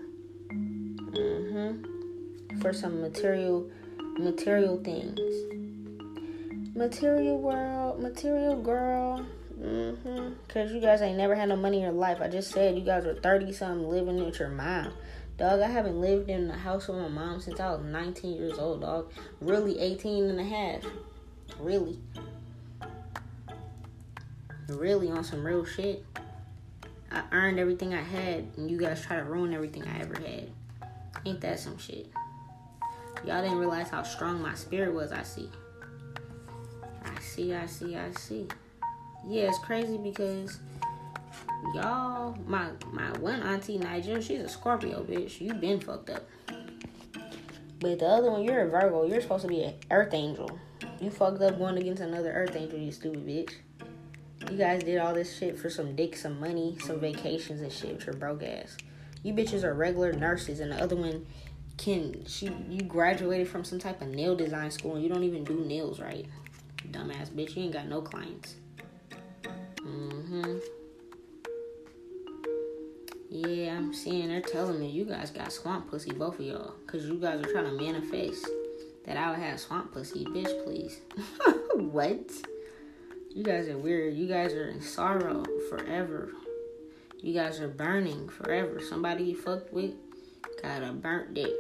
Mm-hmm. 0.50 2.60
For 2.62 2.74
some 2.74 3.00
material, 3.00 3.70
material 4.18 4.82
things. 4.84 5.20
Material 6.76 7.38
world, 7.38 8.02
material 8.02 8.60
girl. 8.60 9.24
Mm-hmm. 9.62 10.34
Cause 10.48 10.72
you 10.72 10.82
guys 10.82 11.04
ain't 11.04 11.20
never 11.20 11.36
had 11.36 11.50
no 11.50 11.58
money 11.58 11.78
in 11.78 11.84
your 11.84 11.92
life. 11.92 12.18
I 12.20 12.28
just 12.28 12.50
said 12.50 12.76
you 12.76 12.82
guys 12.82 13.06
are 13.06 13.14
30 13.14 13.54
something 13.54 13.88
living 13.88 14.26
with 14.26 14.39
your 14.39 14.50
mom. 14.50 14.94
Dog, 15.38 15.60
I 15.60 15.68
haven't 15.68 16.02
lived 16.02 16.28
in 16.28 16.48
the 16.48 16.58
house 16.58 16.88
with 16.88 16.98
my 16.98 17.08
mom 17.08 17.39
since 17.39 17.60
I 17.60 17.70
was 17.70 17.84
19 17.84 18.36
years 18.36 18.58
old, 18.58 18.82
dog. 18.82 19.12
Really 19.42 19.78
18 19.78 20.24
and 20.24 20.39
a 20.39 20.44
half. 20.44 20.82
Really. 21.60 22.00
Really 24.68 25.12
on 25.12 25.24
some 25.24 25.46
real 25.46 25.66
shit. 25.66 26.04
I 27.12 27.24
earned 27.32 27.59
everything 27.59 27.93
I 27.93 28.01
had, 28.01 28.47
and 28.57 28.72
you 28.72 28.78
guys 28.78 29.01
try 29.01 29.18
to 29.18 29.24
ruin 29.24 29.53
everything 29.53 29.84
I 29.84 29.99
ever 30.01 30.16
had. 30.16 30.49
Ain't 31.26 31.41
that 31.41 31.59
some 31.59 31.78
shit? 31.78 32.07
Y'all 33.26 33.41
didn't 33.41 33.57
realize 33.57 33.89
how 33.89 34.03
strong 34.03 34.41
my 34.41 34.55
spirit 34.55 34.93
was, 34.93 35.12
I 35.12 35.24
see. 35.24 35.49
I 37.03 37.20
see, 37.20 37.53
I 37.53 37.66
see, 37.66 37.95
I 37.95 38.12
see. 38.12 38.47
Yeah, 39.28 39.43
it's 39.43 39.59
crazy 39.59 39.97
because 39.97 40.59
y'all, 41.76 42.36
my 42.47 42.70
my 42.91 43.12
one 43.20 43.41
auntie 43.41 43.78
Nigel, 43.78 44.22
she's 44.22 44.39
a 44.39 44.49
Scorpio, 44.49 45.03
bitch. 45.03 45.39
You 45.41 45.53
been 45.53 45.80
fucked 45.80 46.09
up. 46.09 46.24
But 47.80 47.99
the 47.99 48.05
other 48.05 48.32
one, 48.32 48.43
you're 48.43 48.62
a 48.62 48.70
Virgo. 48.70 49.05
You're 49.05 49.22
supposed 49.22 49.43
to 49.43 49.47
be 49.47 49.64
an 49.64 49.74
Earth 49.89 50.14
Angel. 50.14 50.59
You 50.99 51.09
fucked 51.09 51.41
up 51.41 51.57
going 51.57 51.78
against 51.78 52.01
another 52.01 52.32
Earth 52.32 52.55
Angel, 52.55 52.80
you 52.80 52.91
stupid 52.91 53.28
bitch. 53.28 53.53
You 54.50 54.58
guys 54.58 54.84
did 54.84 54.98
all 54.98 55.14
this 55.14 55.38
shit 55.38 55.58
for 55.58 55.70
some 55.70 55.96
dick, 55.96 56.16
some 56.16 56.39
money, 56.39 56.78
some 56.86 57.00
vacations 57.00 57.62
and 57.62 57.72
shit 57.72 57.96
with 57.96 58.06
your 58.06 58.16
broke 58.16 58.44
ass. 58.44 58.78
You 59.24 59.34
bitches 59.34 59.64
are 59.64 59.74
regular 59.74 60.14
nurses, 60.14 60.60
and 60.60 60.72
the 60.72 60.82
other 60.82 60.96
one 60.96 61.26
can 61.78 62.24
she 62.26 62.52
you 62.70 62.82
graduated 62.82 63.48
from 63.48 63.64
some 63.64 63.80
type 63.80 64.02
of 64.02 64.08
nail 64.08 64.36
design 64.36 64.70
school 64.70 64.96
and 64.96 65.04
you 65.04 65.10
don't 65.10 65.24
even 65.24 65.44
do 65.44 65.66
nails 65.66 66.00
right. 66.00 66.26
Dumbass 66.92 67.30
bitch, 67.30 67.56
you 67.56 67.64
ain't 67.64 67.74
got 67.74 67.88
no 67.88 68.02
clients. 68.02 68.56
Mm-hmm. 69.78 70.58
Yeah, 73.30 73.78
I'm 73.78 73.94
seeing 73.94 74.28
they're 74.28 74.42
telling 74.42 74.80
me 74.80 74.89
you 74.89 75.06
guys 75.06 75.32
got 75.32 75.52
swamp 75.52 75.89
pussy, 75.89 76.12
both 76.12 76.39
of 76.39 76.46
y'all. 76.46 76.74
Cause 76.86 77.06
you 77.06 77.16
guys 77.16 77.39
are 77.42 77.52
trying 77.52 77.66
to 77.66 77.72
manifest 77.72 78.46
that 79.06 79.18
I 79.18 79.32
would 79.32 79.39
have 79.39 79.60
swamp 79.60 79.94
pussy. 79.94 80.26
Bitch, 80.26 80.64
please. 80.66 81.00
what? 81.76 82.30
You 83.34 83.44
guys 83.44 83.70
are 83.70 83.78
weird. 83.78 84.16
You 84.16 84.28
guys 84.28 84.52
are 84.54 84.68
in 84.68 84.82
sorrow 84.82 85.46
forever. 85.70 86.34
You 87.22 87.34
guys 87.34 87.62
are 87.62 87.70
burning 87.70 88.28
forever. 88.28 88.82
Somebody 88.82 89.24
you 89.24 89.38
fucked 89.38 89.72
with 89.72 89.94
got 90.62 90.84
a 90.84 90.92
burnt 90.92 91.34
dick. 91.34 91.54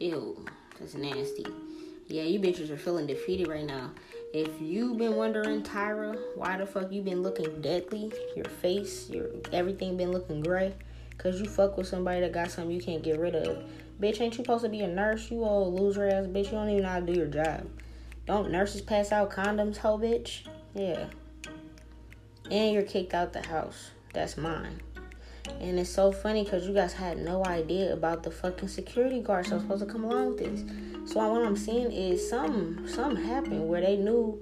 Ew. 0.00 0.44
That's 0.80 0.94
nasty. 0.94 1.46
Yeah, 2.08 2.24
you 2.24 2.40
bitches 2.40 2.70
are 2.70 2.76
feeling 2.76 3.06
defeated 3.06 3.46
right 3.46 3.64
now. 3.64 3.92
If 4.34 4.60
you've 4.60 4.98
been 4.98 5.14
wondering, 5.14 5.62
Tyra, 5.62 6.18
why 6.34 6.56
the 6.56 6.66
fuck 6.66 6.90
you 6.90 7.02
been 7.02 7.22
looking 7.22 7.60
deadly? 7.60 8.12
Your 8.34 8.46
face, 8.46 9.08
your 9.08 9.28
everything 9.52 9.96
been 9.96 10.10
looking 10.10 10.40
gray. 10.40 10.74
Cause 11.16 11.40
you 11.40 11.48
fuck 11.48 11.76
with 11.76 11.86
somebody 11.86 12.22
that 12.22 12.32
got 12.32 12.50
something 12.50 12.74
you 12.74 12.82
can't 12.82 13.04
get 13.04 13.20
rid 13.20 13.36
of. 13.36 13.62
Bitch, 14.00 14.20
ain't 14.20 14.36
you 14.36 14.42
supposed 14.42 14.64
to 14.64 14.68
be 14.68 14.80
a 14.80 14.88
nurse? 14.88 15.30
You 15.30 15.44
old 15.44 15.78
loser 15.78 16.08
ass 16.08 16.26
bitch. 16.26 16.46
You 16.46 16.52
don't 16.52 16.70
even 16.70 16.82
know 16.82 16.88
how 16.88 17.00
to 17.00 17.06
do 17.06 17.12
your 17.12 17.26
job. 17.26 17.68
Don't 18.26 18.50
nurses 18.50 18.82
pass 18.82 19.12
out 19.12 19.30
condoms, 19.30 19.76
hoe 19.76 19.96
bitch? 19.96 20.42
Yeah. 20.74 21.06
And 22.50 22.72
you're 22.72 22.82
kicked 22.82 23.14
out 23.14 23.32
the 23.32 23.46
house. 23.46 23.90
That's 24.14 24.36
mine. 24.36 24.80
And 25.60 25.78
it's 25.78 25.90
so 25.90 26.12
funny 26.12 26.44
because 26.44 26.66
you 26.66 26.74
guys 26.74 26.92
had 26.92 27.18
no 27.18 27.44
idea 27.44 27.92
about 27.92 28.22
the 28.22 28.30
fucking 28.30 28.68
security 28.68 29.20
guards 29.20 29.48
that 29.48 29.56
was 29.56 29.64
supposed 29.64 29.86
to 29.86 29.90
come 29.90 30.04
along 30.04 30.28
with 30.28 30.38
this. 30.38 31.12
So 31.12 31.26
what 31.28 31.42
I'm 31.42 31.56
seeing 31.56 31.90
is 31.90 32.28
some 32.28 32.86
some 32.88 33.16
happened 33.16 33.68
where 33.68 33.80
they 33.80 33.96
knew 33.96 34.38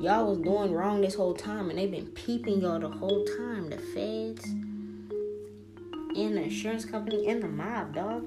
y'all 0.00 0.30
was 0.30 0.38
doing 0.38 0.72
wrong 0.72 1.00
this 1.00 1.14
whole 1.14 1.34
time 1.34 1.70
and 1.70 1.78
they've 1.78 1.90
been 1.90 2.06
peeping 2.06 2.60
y'all 2.60 2.80
the 2.80 2.88
whole 2.88 3.24
time. 3.24 3.70
The 3.70 3.78
feds 3.78 4.44
and 4.44 6.36
the 6.36 6.42
insurance 6.44 6.84
company 6.84 7.28
and 7.28 7.42
the 7.42 7.48
mob, 7.48 7.94
dog. 7.94 8.26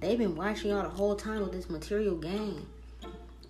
They've 0.00 0.18
been 0.18 0.36
watching 0.36 0.70
y'all 0.70 0.82
the 0.82 0.90
whole 0.90 1.16
time 1.16 1.40
with 1.40 1.52
this 1.52 1.70
material 1.70 2.16
game. 2.16 2.66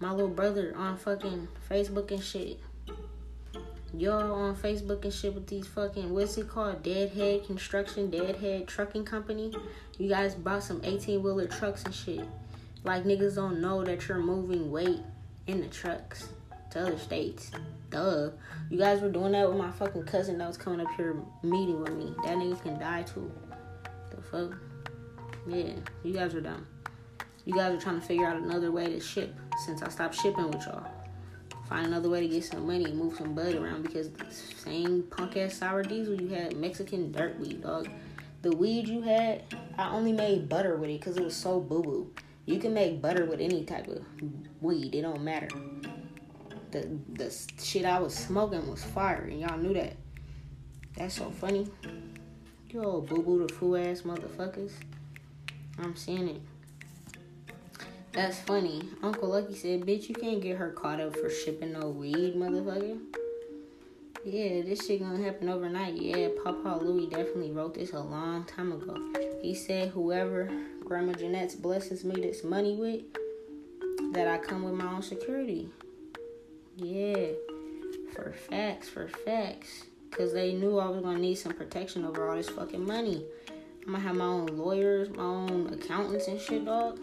My 0.04 0.10
little 0.10 0.28
brother 0.28 0.74
on 0.76 0.98
fucking 0.98 1.48
Facebook 1.70 2.10
and 2.10 2.22
shit. 2.22 2.60
Y'all 3.96 4.34
on 4.34 4.54
Facebook 4.54 5.02
and 5.02 5.10
shit 5.10 5.34
with 5.34 5.46
these 5.46 5.66
fucking 5.66 6.12
what's 6.12 6.36
it 6.36 6.46
called? 6.46 6.82
Deadhead 6.82 7.46
Construction, 7.46 8.10
Deadhead 8.10 8.68
Trucking 8.68 9.06
Company. 9.06 9.54
You 9.96 10.10
guys 10.10 10.34
bought 10.34 10.62
some 10.62 10.82
18 10.84 11.22
wheeler 11.22 11.46
trucks 11.46 11.84
and 11.84 11.94
shit. 11.94 12.20
Like 12.82 13.04
niggas 13.04 13.36
don't 13.36 13.62
know 13.62 13.82
that 13.82 14.06
you're 14.06 14.18
moving 14.18 14.70
weight 14.70 15.00
in 15.46 15.62
the 15.62 15.68
trucks 15.68 16.28
to 16.72 16.82
other 16.82 16.98
states. 16.98 17.50
Duh. 17.88 18.28
You 18.68 18.76
guys 18.76 19.00
were 19.00 19.08
doing 19.08 19.32
that 19.32 19.48
with 19.48 19.56
my 19.56 19.70
fucking 19.70 20.04
cousin 20.04 20.36
that 20.36 20.48
was 20.48 20.58
coming 20.58 20.82
up 20.82 20.92
here 20.98 21.16
meeting 21.42 21.80
with 21.80 21.94
me. 21.94 22.14
That 22.24 22.36
nigga 22.36 22.60
can 22.60 22.78
die 22.78 23.04
too. 23.04 23.32
The 24.10 24.20
fuck? 24.20 24.58
Yeah, 25.46 25.72
you 26.02 26.12
guys 26.12 26.34
are 26.34 26.42
dumb. 26.42 26.66
You 27.46 27.54
guys 27.54 27.72
are 27.72 27.80
trying 27.80 28.02
to 28.02 28.06
figure 28.06 28.26
out 28.26 28.36
another 28.36 28.70
way 28.70 28.86
to 28.88 29.00
ship 29.00 29.34
since 29.58 29.82
I 29.82 29.88
stopped 29.88 30.14
shipping 30.14 30.50
with 30.50 30.66
y'all. 30.66 30.86
Find 31.68 31.86
another 31.86 32.10
way 32.10 32.20
to 32.20 32.28
get 32.28 32.44
some 32.44 32.66
money, 32.66 32.84
and 32.84 32.98
move 32.98 33.16
some 33.16 33.34
bud 33.34 33.54
around 33.54 33.82
because 33.82 34.10
the 34.10 34.30
same 34.30 35.04
punk 35.04 35.36
ass 35.36 35.54
sour 35.54 35.82
diesel 35.82 36.20
you 36.20 36.28
had, 36.28 36.56
Mexican 36.56 37.12
dirt 37.12 37.38
weed, 37.38 37.62
dog. 37.62 37.88
The 38.42 38.54
weed 38.54 38.86
you 38.86 39.00
had, 39.00 39.42
I 39.78 39.90
only 39.90 40.12
made 40.12 40.48
butter 40.48 40.76
with 40.76 40.90
it 40.90 41.00
because 41.00 41.16
it 41.16 41.24
was 41.24 41.36
so 41.36 41.60
boo 41.60 41.82
boo. 41.82 42.12
You 42.44 42.58
can 42.58 42.74
make 42.74 43.00
butter 43.00 43.24
with 43.24 43.40
any 43.40 43.64
type 43.64 43.88
of 43.88 44.04
weed, 44.60 44.94
it 44.94 45.02
don't 45.02 45.22
matter 45.22 45.48
the 46.74 46.98
the 47.12 47.32
shit 47.62 47.86
I 47.86 48.00
was 48.00 48.14
smoking 48.14 48.68
was 48.68 48.82
fire, 48.82 49.28
and 49.30 49.40
y'all 49.40 49.56
knew 49.56 49.72
that. 49.74 49.96
That's 50.96 51.14
so 51.14 51.30
funny. 51.30 51.66
You 52.68 52.82
old 52.82 53.08
boo 53.08 53.22
boo 53.22 53.46
the 53.46 53.54
fool 53.54 53.76
ass 53.76 54.02
motherfuckers. 54.02 54.72
I'm 55.78 55.96
seeing 55.96 56.28
it. 56.28 56.42
That's 58.14 58.38
funny. 58.38 58.88
Uncle 59.02 59.30
Lucky 59.30 59.56
said, 59.56 59.80
bitch, 59.80 60.08
you 60.08 60.14
can't 60.14 60.40
get 60.40 60.56
her 60.56 60.70
caught 60.70 61.00
up 61.00 61.16
for 61.16 61.28
shipping 61.28 61.72
no 61.72 61.88
weed, 61.88 62.36
motherfucker. 62.36 63.00
Yeah, 64.24 64.62
this 64.62 64.86
shit 64.86 65.00
gonna 65.00 65.22
happen 65.22 65.48
overnight. 65.48 65.94
Yeah, 65.94 66.28
Papa 66.44 66.78
Louie 66.80 67.08
definitely 67.08 67.50
wrote 67.50 67.74
this 67.74 67.92
a 67.92 67.98
long 67.98 68.44
time 68.44 68.70
ago. 68.70 68.96
He 69.42 69.52
said, 69.52 69.90
whoever 69.90 70.48
Grandma 70.84 71.14
Jeanette's 71.14 71.56
blesses 71.56 72.04
me 72.04 72.14
this 72.14 72.44
money 72.44 72.76
with, 72.76 73.02
that 74.12 74.28
I 74.28 74.38
come 74.38 74.62
with 74.62 74.74
my 74.74 74.94
own 74.94 75.02
security. 75.02 75.68
Yeah, 76.76 77.32
for 78.14 78.32
facts, 78.32 78.88
for 78.88 79.08
facts. 79.08 79.86
Cause 80.12 80.32
they 80.32 80.52
knew 80.52 80.78
I 80.78 80.88
was 80.88 81.02
gonna 81.02 81.18
need 81.18 81.34
some 81.34 81.52
protection 81.52 82.04
over 82.04 82.30
all 82.30 82.36
this 82.36 82.48
fucking 82.48 82.86
money. 82.86 83.24
I'm 83.84 83.92
gonna 83.92 83.98
have 83.98 84.14
my 84.14 84.24
own 84.24 84.46
lawyers, 84.46 85.10
my 85.10 85.24
own 85.24 85.72
accountants 85.74 86.28
and 86.28 86.40
shit, 86.40 86.64
dog. 86.64 87.00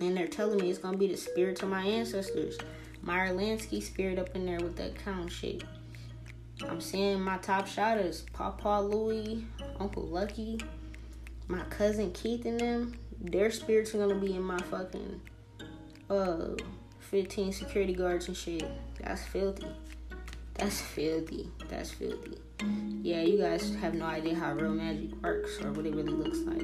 And 0.00 0.16
they're 0.16 0.26
telling 0.26 0.60
me 0.60 0.70
it's 0.70 0.78
gonna 0.78 0.96
be 0.96 1.08
the 1.08 1.16
spirits 1.16 1.62
of 1.62 1.68
my 1.68 1.82
ancestors. 1.82 2.58
Meyer 3.02 3.34
Lansky 3.34 3.82
spirit 3.82 4.18
up 4.18 4.34
in 4.34 4.44
there 4.44 4.58
with 4.58 4.76
that 4.76 4.92
account 4.92 5.30
shit. 5.30 5.64
I'm 6.68 6.80
seeing 6.80 7.20
my 7.20 7.36
top 7.38 7.66
shotters, 7.66 8.24
Papa 8.32 8.82
Louie, 8.82 9.44
Uncle 9.78 10.04
Lucky, 10.04 10.60
my 11.48 11.60
cousin 11.64 12.12
Keith 12.12 12.44
and 12.46 12.58
them. 12.58 12.98
Their 13.20 13.50
spirits 13.50 13.94
are 13.94 13.98
gonna 13.98 14.14
be 14.16 14.34
in 14.34 14.42
my 14.42 14.58
fucking 14.58 15.20
uh 16.10 16.48
15 17.00 17.52
security 17.52 17.94
guards 17.94 18.28
and 18.28 18.36
shit. 18.36 18.68
That's 19.00 19.24
filthy. 19.24 19.68
That's 20.54 20.80
filthy. 20.80 21.50
That's 21.68 21.90
filthy. 21.90 22.38
Yeah, 23.02 23.22
you 23.22 23.38
guys 23.38 23.74
have 23.76 23.94
no 23.94 24.06
idea 24.06 24.34
how 24.34 24.54
real 24.54 24.72
magic 24.72 25.14
works 25.22 25.60
or 25.62 25.72
what 25.72 25.86
it 25.86 25.94
really 25.94 26.12
looks 26.12 26.38
like. 26.38 26.62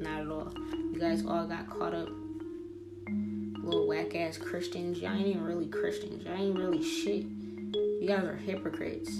Not 0.00 0.22
at 0.22 0.28
all. 0.28 0.52
You 0.92 0.98
guys 0.98 1.24
all 1.24 1.46
got 1.46 1.68
caught 1.70 1.94
up. 1.94 2.08
Little 3.64 3.86
whack 3.86 4.14
ass 4.14 4.36
Christians. 4.36 4.98
Y'all 4.98 5.12
ain't 5.12 5.26
even 5.26 5.44
really 5.44 5.66
Christians. 5.66 6.24
Y'all 6.24 6.36
ain't 6.36 6.58
really 6.58 6.82
shit. 6.82 7.24
You 7.24 8.04
guys 8.06 8.24
are 8.24 8.36
hypocrites. 8.36 9.10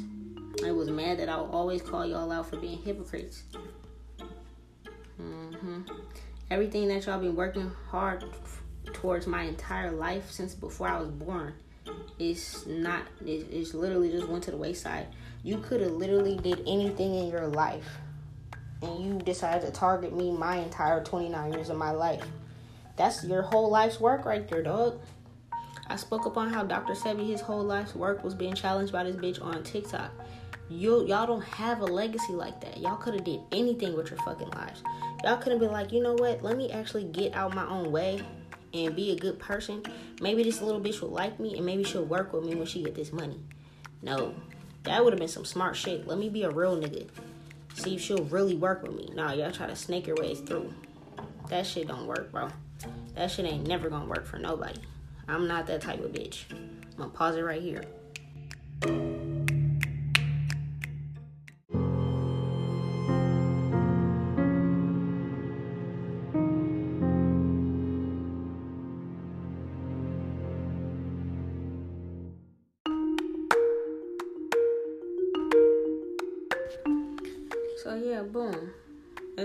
I 0.65 0.71
was 0.71 0.89
mad 0.91 1.19
that 1.19 1.29
I 1.29 1.41
would 1.41 1.51
always 1.51 1.83
call 1.83 2.07
y'all 2.07 2.31
out 2.31 2.49
for 2.49 2.57
being 2.57 2.79
hypocrites. 2.79 3.43
Mm-hmm. 5.21 5.83
Everything 6.51 6.89
that 6.89 7.07
y'all 7.07 7.19
been 7.19 7.35
working 7.35 7.71
hard 7.91 8.25
towards 8.93 9.27
my 9.27 9.43
entire 9.43 9.91
life 9.91 10.31
since 10.31 10.55
before 10.55 10.89
I 10.89 11.01
was 11.01 11.11
born 11.11 11.55
it's 12.19 12.67
not 12.67 13.03
it's 13.25 13.75
literally 13.75 14.11
just 14.11 14.29
went 14.29 14.45
to 14.45 14.51
the 14.51 14.57
wayside 14.57 15.07
you 15.43 15.59
could 15.59 15.81
have 15.81 15.93
literally 15.93 16.37
did 16.37 16.61
anything 16.67 17.15
in 17.15 17.29
your 17.29 17.49
life 17.49 17.99
and 18.83 19.05
you 19.05 19.19
decided 19.21 19.65
to 19.65 19.73
target 19.73 20.15
me 20.15 20.31
my 20.31 20.57
entire 20.57 21.03
29 21.03 21.53
years 21.53 21.71
of 21.71 21.77
my 21.77 21.91
life 21.91 22.25
that's 22.97 23.25
your 23.25 23.43
whole 23.43 23.71
life's 23.71 24.01
work 24.01 24.25
right 24.25 24.49
there 24.49 24.63
dog 24.63 25.01
i 25.89 25.97
spoke 25.97 26.27
upon 26.27 26.53
how 26.53 26.63
dr 26.63 26.93
sebi 26.95 27.27
his 27.27 27.41
whole 27.41 27.63
life's 27.63 27.95
work 27.95 28.23
was 28.25 28.35
being 28.35 28.55
challenged 28.55 28.93
by 28.93 29.05
this 29.05 29.17
bitch 29.17 29.43
on 29.43 29.63
tiktok 29.63 30.11
you 30.71 31.07
y'all 31.07 31.27
don't 31.27 31.45
have 31.45 31.81
a 31.81 31.85
legacy 31.85 32.33
like 32.33 32.61
that 32.61 32.79
y'all 32.79 32.97
could 32.97 33.15
have 33.15 33.25
did 33.25 33.41
anything 33.53 33.95
with 33.97 34.11
your 34.11 34.19
fucking 34.21 34.49
lives 34.51 34.83
y'all 35.23 35.37
could 35.37 35.53
have 35.53 35.61
been 35.61 35.73
like 35.73 35.93
you 35.93 36.03
know 36.03 36.15
what 36.15 36.43
let 36.43 36.57
me 36.57 36.71
actually 36.73 37.05
get 37.05 37.35
out 37.35 37.55
my 37.55 37.67
own 37.67 37.93
way 37.93 38.23
and 38.75 38.97
be 38.97 39.13
a 39.13 39.17
good 39.17 39.39
person, 39.39 39.83
maybe 40.21 40.43
this 40.43 40.61
little 40.61 40.81
bitch 40.81 41.01
will 41.01 41.11
like 41.11 41.39
me 41.39 41.57
and 41.57 41.65
maybe 41.65 41.85
she'll 41.85 42.05
work 42.05 42.33
with 42.33 42.45
me 42.45 42.55
when 42.55 42.67
she 42.67 42.83
get 42.83 42.95
this 42.95 43.13
money. 43.13 43.39
No, 44.03 44.35
that 44.83 45.03
would 45.03 45.13
have 45.13 45.21
been 45.21 45.29
some 45.29 45.45
smart 45.45 45.77
shit. 45.77 46.07
Let 46.07 46.19
me 46.19 46.29
be 46.29 46.43
a 46.43 46.51
real 46.51 46.77
nigga. 46.77 47.09
See 47.75 47.95
if 47.95 48.01
she'll 48.01 48.25
really 48.25 48.55
work 48.55 48.83
with 48.83 48.95
me. 48.95 49.11
Nah, 49.15 49.33
y'all 49.33 49.53
try 49.53 49.67
to 49.67 49.77
snake 49.77 50.07
your 50.07 50.17
ways 50.17 50.41
through. 50.41 50.73
That 51.49 51.67
shit 51.67 51.89
don't 51.89 52.07
work, 52.07 52.33
bro. 52.33 52.49
That 53.15 53.31
shit 53.31 53.47
ain't 53.47 53.67
never 53.67 53.89
gonna 53.89 54.07
work 54.07 54.27
for 54.27 54.39
nobody. 54.39 54.81
I'm 55.29 55.47
not 55.47 55.67
that 55.69 55.81
type 55.81 56.01
of 56.01 56.13
bitch. 56.13 56.45
I'm 56.51 56.97
gonna 56.97 57.11
pause 57.11 57.37
it 57.37 57.43
right 57.43 57.63
here. 57.63 57.85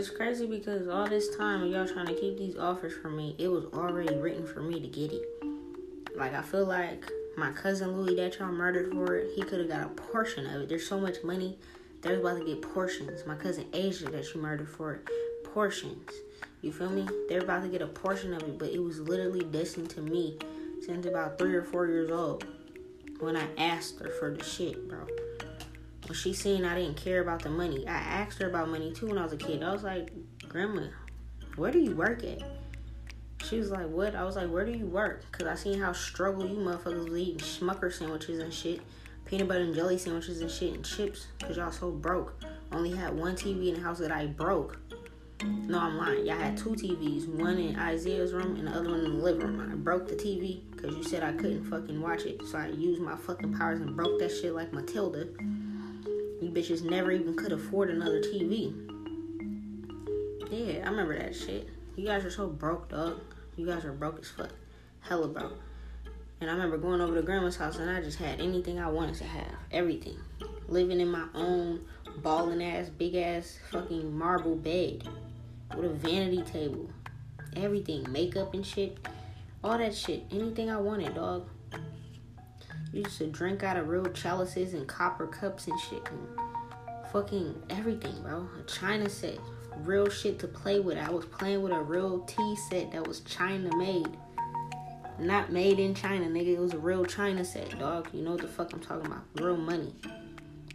It's 0.10 0.18
crazy 0.18 0.48
because 0.48 0.88
all 0.88 1.06
this 1.08 1.38
time 1.38 1.68
y'all 1.68 1.88
trying 1.88 2.08
to 2.08 2.16
keep 2.16 2.36
these 2.36 2.58
offers 2.58 2.94
from 2.94 3.16
me, 3.16 3.36
it 3.38 3.48
was 3.48 3.66
already 3.66 4.16
written 4.16 4.44
for 4.44 4.60
me 4.60 4.80
to 4.80 4.88
get 4.88 5.12
it. 5.14 5.22
Like 6.16 6.34
I 6.34 6.42
feel 6.42 6.66
like 6.66 7.06
my 7.38 7.52
cousin 7.52 7.96
Louis 7.96 8.16
that 8.16 8.40
y'all 8.40 8.52
murdered 8.52 8.92
for 8.92 9.18
it, 9.18 9.30
he 9.36 9.44
could 9.44 9.60
have 9.60 9.70
got 9.70 9.84
a 9.84 9.90
portion 10.12 10.48
of 10.48 10.64
it. 10.64 10.70
There's 10.70 10.88
so 10.88 11.00
much 11.00 11.18
money, 11.24 11.60
they're 12.02 12.20
about 12.20 12.40
to 12.40 12.44
get 12.44 12.60
portions. 12.60 13.24
My 13.28 13.36
cousin 13.36 13.68
Asia 13.72 14.10
that 14.10 14.34
you 14.34 14.42
murdered 14.42 14.68
for 14.68 14.96
it, 14.96 15.08
portions. 15.44 16.10
You 16.64 16.72
feel 16.72 16.90
me? 16.90 17.08
They're 17.30 17.44
about 17.44 17.62
to 17.62 17.70
get 17.70 17.84
a 17.84 17.88
portion 17.88 18.34
of 18.34 18.42
it, 18.42 18.58
but 18.58 18.70
it 18.70 18.80
was 18.80 19.00
literally 19.00 19.44
destined 19.44 19.92
to 19.92 20.02
me 20.02 20.40
since 20.84 21.06
about 21.06 21.38
three 21.38 21.54
or 21.54 21.64
four 21.64 21.86
years 21.86 22.10
old 22.10 22.48
when 23.20 23.38
I 23.38 23.46
asked 23.60 24.00
her 24.00 24.10
for 24.10 24.32
the 24.32 24.44
shit, 24.44 24.90
bro 24.90 25.06
she 26.18 26.34
seen 26.34 26.66
I 26.66 26.76
didn't 26.76 26.98
care 26.98 27.22
about 27.22 27.42
the 27.44 27.50
money, 27.50 27.88
I 27.88 27.92
asked 27.98 28.42
her 28.42 28.50
about 28.50 28.70
money 28.70 28.92
too 28.92 29.08
when 29.08 29.18
I 29.18 29.24
was 29.24 29.34
a 29.34 29.38
kid. 29.38 29.64
I 29.64 29.72
was 29.72 29.84
like, 29.84 30.12
Grandma, 30.48 30.88
where 31.56 31.72
do 31.72 31.80
you 31.80 31.96
work 31.96 32.24
at? 32.24 32.42
She 33.44 33.58
was 33.58 33.72
like, 33.72 33.88
What? 33.88 34.16
I 34.16 34.24
was 34.24 34.36
like, 34.36 34.50
Where 34.50 34.66
do 34.66 34.72
you 34.72 34.86
work? 34.86 35.26
Because 35.32 35.48
I 35.48 35.56
seen 35.56 35.80
how 35.80 35.94
struggle 35.94 36.48
you 36.48 36.58
motherfuckers 36.58 37.10
was 37.10 37.20
eating 37.20 37.38
Smucker 37.38 37.92
sandwiches 37.92 38.40
and 38.40 38.54
shit, 38.54 38.82
peanut 39.26 39.48
butter 39.48 39.62
and 39.62 39.76
jelly 39.76 39.98
sandwiches 39.98 40.42
and 40.42 40.52
shit, 40.52 40.74
and 40.74 40.86
chips 40.86 41.28
because 41.38 41.58
y'all 41.58 41.72
so 41.72 41.92
broke. 41.92 42.42
Only 42.72 42.96
had 42.96 43.16
one 43.16 43.36
TV 43.36 43.70
in 43.70 43.76
the 43.76 43.82
house 43.82 44.00
that 44.00 44.12
I 44.12 44.28
broke. 44.28 44.80
No, 45.44 45.80
I'm 45.80 45.98
lying. 45.98 46.26
Y'all 46.26 46.38
had 46.38 46.58
two 46.58 46.72
TVs, 46.72 47.28
one 47.28 47.58
in 47.58 47.78
Isaiah's 47.78 48.34
room 48.34 48.58
and 48.58 48.68
the 48.68 48.72
other 48.72 48.90
one 48.90 49.00
in 49.06 49.18
the 49.18 49.24
living 49.24 49.48
room. 49.48 49.72
I 49.72 49.76
broke 49.76 50.08
the 50.08 50.16
TV 50.16 50.70
because 50.72 50.96
you 50.96 51.04
said 51.04 51.24
I 51.24 51.32
couldn't 51.32 51.64
fucking 51.66 52.02
watch 52.02 52.24
it. 52.24 52.46
So 52.46 52.58
I 52.58 52.68
used 52.68 53.02
my 53.02 53.16
fucking 53.16 53.54
powers 53.54 53.80
and 53.80 53.96
broke 53.96 54.20
that 54.20 54.32
shit 54.32 54.54
like 54.54 54.74
Matilda. 54.74 55.28
You 56.42 56.50
bitches 56.52 56.84
never 56.84 57.12
even 57.12 57.36
could 57.36 57.52
afford 57.52 57.90
another 57.90 58.22
TV. 58.22 58.74
Yeah, 60.50 60.86
I 60.86 60.90
remember 60.90 61.18
that 61.20 61.36
shit. 61.36 61.68
You 61.98 62.06
guys 62.06 62.24
are 62.24 62.32
so 62.32 62.48
broke, 62.48 62.90
dog. 62.90 63.20
You 63.58 63.66
guys 63.66 63.84
are 63.84 63.92
broke 63.92 64.20
as 64.20 64.30
fuck. 64.30 64.52
Hella 65.02 65.28
broke. 65.28 65.60
And 66.40 66.50
I 66.50 66.54
remember 66.54 66.78
going 66.78 67.02
over 67.02 67.14
to 67.16 67.22
grandma's 67.22 67.58
house 67.58 67.78
and 67.78 67.90
I 67.90 68.02
just 68.02 68.18
had 68.18 68.40
anything 68.40 68.80
I 68.80 68.88
wanted 68.88 69.16
to 69.16 69.26
have. 69.26 69.54
Everything. 69.72 70.18
Living 70.70 71.02
in 71.02 71.10
my 71.10 71.26
own 71.36 71.86
balling 72.24 72.64
ass, 72.64 72.88
big 72.88 73.16
ass 73.16 73.60
fucking 73.72 74.18
marble 74.18 74.56
bed. 74.56 75.04
With 75.76 75.86
a 75.86 75.94
vanity 75.94 76.42
table. 76.44 76.90
Everything. 77.58 78.10
Makeup 78.10 78.54
and 78.54 78.66
shit. 78.66 78.98
All 79.62 79.78
that 79.78 79.94
shit. 79.94 80.24
Anything 80.32 80.70
I 80.70 80.78
wanted, 80.78 81.16
dog. 81.16 81.50
You 82.92 83.04
used 83.04 83.18
to 83.20 83.28
drink 83.28 83.64
out 83.64 83.78
of 83.78 83.88
real 83.88 84.06
chalices 84.06 84.74
and 84.74 84.88
copper 84.88 85.28
cups 85.28 85.68
and 85.68 85.80
shit. 85.80 86.02
And 86.10 86.28
fucking 87.12 87.62
everything, 87.70 88.22
bro. 88.22 88.48
A 88.60 88.64
China 88.64 89.10
set. 89.10 89.38
Real 89.78 90.10
shit 90.10 90.40
to 90.40 90.48
play 90.48 90.80
with. 90.80 90.98
I 90.98 91.10
was 91.10 91.26
playing 91.26 91.62
with 91.62 91.72
a 91.72 91.82
real 91.82 92.20
tea 92.22 92.56
set 92.70 92.92
that 92.92 93.08
was 93.08 93.22
China 93.22 93.76
made. 93.78 94.18
Not 95.20 95.52
made 95.52 95.80
in 95.80 95.94
China, 95.94 96.26
nigga. 96.26 96.56
It 96.56 96.60
was 96.60 96.74
a 96.74 96.80
real 96.80 97.06
China 97.06 97.46
set, 97.46 97.78
dog. 97.78 98.10
You 98.14 98.24
know 98.24 98.32
what 98.32 98.42
the 98.42 98.48
fuck 98.48 98.74
I'm 98.74 98.80
talking 98.80 99.06
about. 99.06 99.24
Real 99.36 99.58
money. 99.58 99.94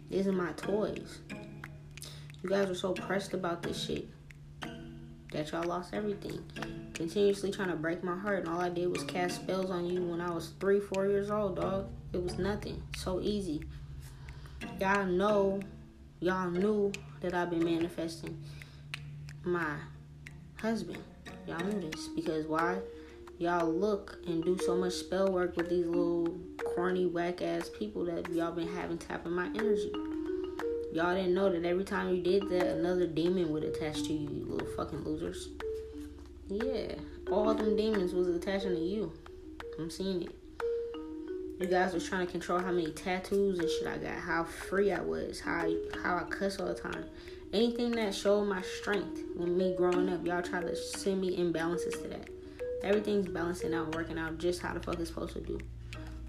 These 0.09 0.27
are 0.27 0.31
my 0.31 0.51
toys. 0.53 1.19
You 2.41 2.49
guys 2.49 2.69
are 2.69 2.75
so 2.75 2.93
pressed 2.93 3.33
about 3.33 3.61
this 3.61 3.83
shit 3.83 4.07
that 5.35 5.51
y'all 5.51 5.63
lost 5.63 5.93
everything. 5.93 6.39
Continuously 6.93 7.51
trying 7.51 7.69
to 7.69 7.75
break 7.75 8.03
my 8.03 8.17
heart, 8.17 8.39
and 8.39 8.47
all 8.47 8.61
I 8.61 8.69
did 8.69 8.87
was 8.87 9.03
cast 9.03 9.41
spells 9.41 9.69
on 9.69 9.85
you 9.85 10.01
when 10.01 10.21
I 10.21 10.31
was 10.31 10.53
three, 10.61 10.79
four 10.79 11.07
years 11.07 11.29
old, 11.29 11.57
dog. 11.57 11.89
It 12.13 12.23
was 12.23 12.37
nothing. 12.37 12.81
So 12.95 13.19
easy. 13.21 13.61
Y'all 14.79 15.05
know, 15.05 15.59
y'all 16.21 16.49
knew 16.49 16.93
that 17.19 17.33
I've 17.33 17.49
been 17.49 17.65
manifesting 17.65 18.41
my 19.43 19.75
husband. 20.55 21.03
Y'all 21.47 21.63
knew 21.65 21.89
this 21.91 22.07
because 22.15 22.45
why? 22.47 22.77
Y'all 23.37 23.69
look 23.69 24.17
and 24.27 24.41
do 24.41 24.57
so 24.65 24.75
much 24.77 24.93
spell 24.93 25.29
work 25.29 25.57
with 25.57 25.69
these 25.69 25.85
little 25.85 26.39
corny, 26.73 27.05
whack 27.05 27.41
ass 27.41 27.69
people 27.77 28.05
that 28.05 28.29
y'all 28.31 28.53
been 28.53 28.73
having 28.73 28.97
tapping 28.97 29.33
my 29.33 29.47
energy. 29.47 29.91
Y'all 30.95 31.13
didn't 31.13 31.33
know 31.33 31.51
that 31.51 31.65
every 31.65 31.83
time 31.83 32.15
you 32.15 32.21
did 32.21 32.47
that, 32.47 32.67
another 32.67 33.05
demon 33.05 33.51
would 33.51 33.65
attach 33.65 34.03
to 34.03 34.13
you, 34.13 34.29
you 34.29 34.45
little 34.45 34.65
fucking 34.77 35.03
losers. 35.03 35.49
Yeah, 36.47 36.95
all 37.29 37.53
them 37.53 37.75
demons 37.75 38.13
was 38.13 38.29
attaching 38.29 38.69
to 38.69 38.79
you. 38.79 39.11
I'm 39.77 39.89
seeing 39.89 40.21
it. 40.21 40.33
You 41.59 41.67
guys 41.67 41.93
was 41.93 42.07
trying 42.07 42.25
to 42.25 42.31
control 42.31 42.59
how 42.59 42.71
many 42.71 42.91
tattoos 42.91 43.59
and 43.59 43.69
shit 43.69 43.87
I 43.87 43.97
got, 43.97 44.17
how 44.19 44.45
free 44.45 44.93
I 44.93 45.01
was, 45.01 45.41
how 45.41 45.65
I, 45.65 45.75
how 46.01 46.15
I 46.15 46.23
cuss 46.29 46.61
all 46.61 46.67
the 46.67 46.73
time. 46.73 47.03
Anything 47.51 47.91
that 47.91 48.15
showed 48.15 48.45
my 48.45 48.61
strength 48.61 49.19
when 49.35 49.57
me 49.57 49.75
growing 49.77 50.07
up, 50.07 50.25
y'all 50.25 50.41
try 50.41 50.61
to 50.61 50.77
send 50.77 51.19
me 51.19 51.35
imbalances 51.35 52.01
to 52.03 52.07
that. 52.07 52.29
Everything's 52.83 53.27
balancing 53.27 53.73
out, 53.73 53.93
working 53.93 54.17
out 54.17 54.37
just 54.37 54.61
how 54.61 54.73
the 54.73 54.79
fuck 54.79 54.97
it's 54.97 55.09
supposed 55.09 55.33
to 55.33 55.41
do 55.41 55.59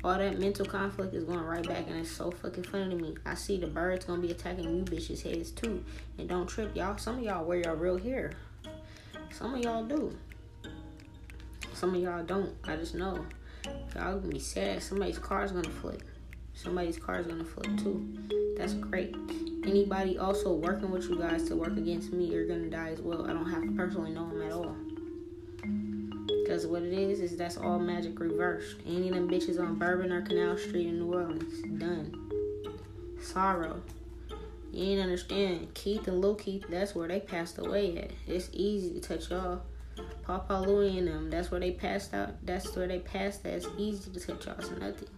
all 0.04 0.18
that 0.18 0.38
mental 0.38 0.66
conflict 0.66 1.14
is 1.14 1.24
going 1.24 1.40
right 1.40 1.66
back 1.66 1.86
and 1.88 1.96
it's 1.96 2.10
so 2.10 2.30
fucking 2.30 2.64
funny 2.64 2.90
to 2.90 3.02
me. 3.02 3.16
I 3.24 3.34
see 3.34 3.58
the 3.58 3.66
birds 3.66 4.04
gonna 4.04 4.20
be 4.20 4.30
attacking 4.30 4.64
you 4.64 4.84
bitches' 4.84 5.22
heads 5.22 5.50
too. 5.50 5.84
And 6.18 6.28
don't 6.28 6.46
trip, 6.46 6.76
y'all. 6.76 6.96
Some 6.98 7.18
of 7.18 7.24
y'all 7.24 7.44
wear 7.44 7.58
your 7.58 7.74
real 7.74 7.98
hair. 7.98 8.32
Some 9.32 9.54
of 9.54 9.60
y'all 9.60 9.84
do. 9.84 10.16
Some 11.74 11.94
of 11.94 12.00
y'all 12.00 12.24
don't. 12.24 12.54
I 12.64 12.76
just 12.76 12.94
know. 12.94 13.26
Y'all 13.94 14.18
gonna 14.18 14.28
be 14.28 14.38
sad. 14.38 14.82
Somebody's 14.82 15.18
car's 15.18 15.52
gonna 15.52 15.68
flip. 15.68 16.02
Somebody's 16.54 16.98
car's 16.98 17.26
gonna 17.26 17.44
flip 17.44 17.76
too. 17.78 18.06
That's 18.56 18.74
great. 18.74 19.14
Anybody 19.64 20.18
also 20.18 20.54
working 20.54 20.90
with 20.90 21.08
you 21.08 21.18
guys 21.18 21.48
to 21.48 21.56
work 21.56 21.76
against 21.76 22.12
me, 22.12 22.26
you're 22.26 22.46
gonna 22.46 22.70
die 22.70 22.90
as 22.90 23.00
well. 23.00 23.28
I 23.28 23.32
don't 23.32 23.50
have 23.50 23.62
to 23.62 23.72
personally 23.72 24.12
know 24.12 24.28
them 24.28 24.42
at 24.42 24.52
all. 24.52 24.76
Because 26.46 26.64
what 26.64 26.82
it 26.82 26.92
is, 26.92 27.18
is 27.18 27.36
that's 27.36 27.56
all 27.56 27.80
magic 27.80 28.20
reversed. 28.20 28.76
Any 28.86 29.08
of 29.08 29.16
them 29.16 29.28
bitches 29.28 29.58
on 29.58 29.74
Bourbon 29.80 30.12
or 30.12 30.22
Canal 30.22 30.56
Street 30.56 30.86
in 30.86 31.00
New 31.00 31.12
Orleans. 31.12 31.60
Done. 31.80 32.30
Sorrow. 33.20 33.82
You 34.72 34.92
ain't 34.92 35.00
understand. 35.00 35.74
Keith 35.74 36.06
and 36.06 36.20
Lil 36.20 36.36
Keith, 36.36 36.64
that's 36.68 36.94
where 36.94 37.08
they 37.08 37.18
passed 37.18 37.58
away 37.58 37.98
at. 37.98 38.12
It's 38.28 38.48
easy 38.52 38.94
to 38.94 39.00
touch 39.00 39.28
y'all. 39.28 39.62
Papa 40.22 40.62
Louie 40.64 40.98
and 40.98 41.08
them, 41.08 41.30
that's 41.30 41.50
where 41.50 41.58
they 41.58 41.72
passed 41.72 42.14
out. 42.14 42.34
That's 42.46 42.76
where 42.76 42.86
they 42.86 43.00
passed 43.00 43.44
at. 43.44 43.54
It's 43.54 43.68
easy 43.76 44.08
to 44.12 44.20
touch 44.20 44.46
y'all. 44.46 44.54
It's 44.60 44.70
nothing. 44.70 45.08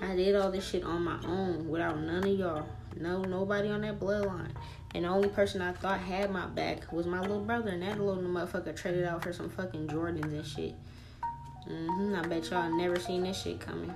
I 0.00 0.16
did 0.16 0.36
all 0.36 0.50
this 0.50 0.66
shit 0.66 0.84
on 0.84 1.04
my 1.04 1.20
own 1.26 1.68
without 1.68 2.00
none 2.00 2.24
of 2.24 2.38
y'all. 2.38 2.66
No, 2.96 3.20
nobody 3.20 3.68
on 3.68 3.82
that 3.82 4.00
bloodline. 4.00 4.52
And 4.94 5.04
the 5.04 5.08
only 5.08 5.28
person 5.28 5.62
I 5.62 5.72
thought 5.72 6.00
had 6.00 6.30
my 6.30 6.46
back 6.46 6.92
was 6.92 7.06
my 7.06 7.20
little 7.20 7.40
brother, 7.40 7.70
and 7.70 7.82
that 7.82 8.00
little 8.00 8.22
motherfucker 8.22 8.74
traded 8.74 9.04
out 9.04 9.22
for 9.22 9.32
some 9.32 9.48
fucking 9.48 9.88
Jordans 9.88 10.24
and 10.24 10.44
shit. 10.44 10.74
Mm-hmm. 11.68 12.16
I 12.16 12.26
bet 12.26 12.50
y'all 12.50 12.70
never 12.76 12.98
seen 12.98 13.22
this 13.22 13.40
shit 13.40 13.60
coming. 13.60 13.94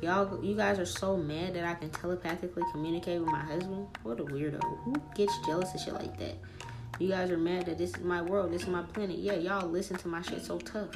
Y'all, 0.00 0.44
you 0.44 0.56
guys 0.56 0.80
are 0.80 0.86
so 0.86 1.16
mad 1.16 1.54
that 1.54 1.64
I 1.64 1.74
can 1.74 1.90
telepathically 1.90 2.64
communicate 2.72 3.20
with 3.20 3.30
my 3.30 3.40
husband. 3.40 3.86
What 4.02 4.18
a 4.18 4.24
weirdo. 4.24 4.60
Who 4.82 5.00
gets 5.14 5.32
jealous 5.46 5.72
of 5.74 5.80
shit 5.80 5.94
like 5.94 6.18
that? 6.18 6.34
You 6.98 7.08
guys 7.08 7.30
are 7.30 7.38
mad 7.38 7.66
that 7.66 7.78
this 7.78 7.90
is 7.90 8.02
my 8.02 8.20
world, 8.20 8.52
this 8.52 8.62
is 8.62 8.68
my 8.68 8.82
planet. 8.82 9.18
Yeah, 9.18 9.34
y'all 9.34 9.68
listen 9.68 9.96
to 9.98 10.08
my 10.08 10.20
shit 10.22 10.44
so 10.44 10.58
tough. 10.58 10.88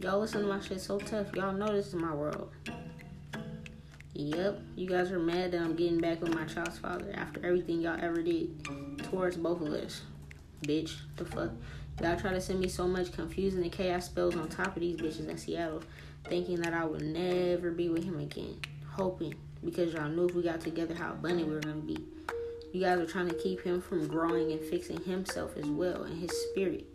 Y'all 0.00 0.20
listen 0.20 0.40
to 0.40 0.46
my 0.46 0.60
shit 0.60 0.80
so 0.80 0.98
tough. 0.98 1.34
Y'all 1.34 1.52
know 1.52 1.70
this 1.70 1.88
is 1.88 1.94
my 1.94 2.14
world. 2.14 2.50
Yep, 4.20 4.62
you 4.74 4.88
guys 4.88 5.12
are 5.12 5.18
mad 5.20 5.52
that 5.52 5.60
I'm 5.60 5.76
getting 5.76 6.00
back 6.00 6.20
with 6.20 6.34
my 6.34 6.44
child's 6.44 6.76
father 6.76 7.12
after 7.14 7.38
everything 7.46 7.80
y'all 7.80 8.00
ever 8.02 8.20
did 8.20 8.50
towards 9.04 9.36
both 9.36 9.60
of 9.60 9.68
us. 9.68 10.02
Bitch, 10.64 10.96
the 11.14 11.24
fuck? 11.24 11.52
Y'all 12.02 12.18
try 12.18 12.32
to 12.32 12.40
send 12.40 12.58
me 12.58 12.66
so 12.66 12.88
much 12.88 13.12
confusing 13.12 13.62
and 13.62 13.70
chaos 13.70 14.06
spells 14.06 14.34
on 14.34 14.48
top 14.48 14.74
of 14.74 14.82
these 14.82 14.96
bitches 14.96 15.28
in 15.28 15.38
Seattle, 15.38 15.84
thinking 16.28 16.60
that 16.62 16.74
I 16.74 16.84
would 16.84 17.02
never 17.02 17.70
be 17.70 17.90
with 17.90 18.02
him 18.02 18.18
again. 18.18 18.56
Hoping, 18.90 19.36
because 19.64 19.94
y'all 19.94 20.08
knew 20.08 20.26
if 20.26 20.34
we 20.34 20.42
got 20.42 20.62
together 20.62 20.96
how 20.96 21.12
abundant 21.12 21.46
we 21.46 21.54
were 21.54 21.60
gonna 21.60 21.76
be. 21.76 22.04
You 22.72 22.80
guys 22.80 22.98
are 22.98 23.06
trying 23.06 23.28
to 23.28 23.36
keep 23.36 23.62
him 23.62 23.80
from 23.80 24.08
growing 24.08 24.50
and 24.50 24.60
fixing 24.60 25.00
himself 25.04 25.56
as 25.56 25.66
well 25.66 26.02
and 26.02 26.20
his 26.20 26.32
spirit. 26.50 26.88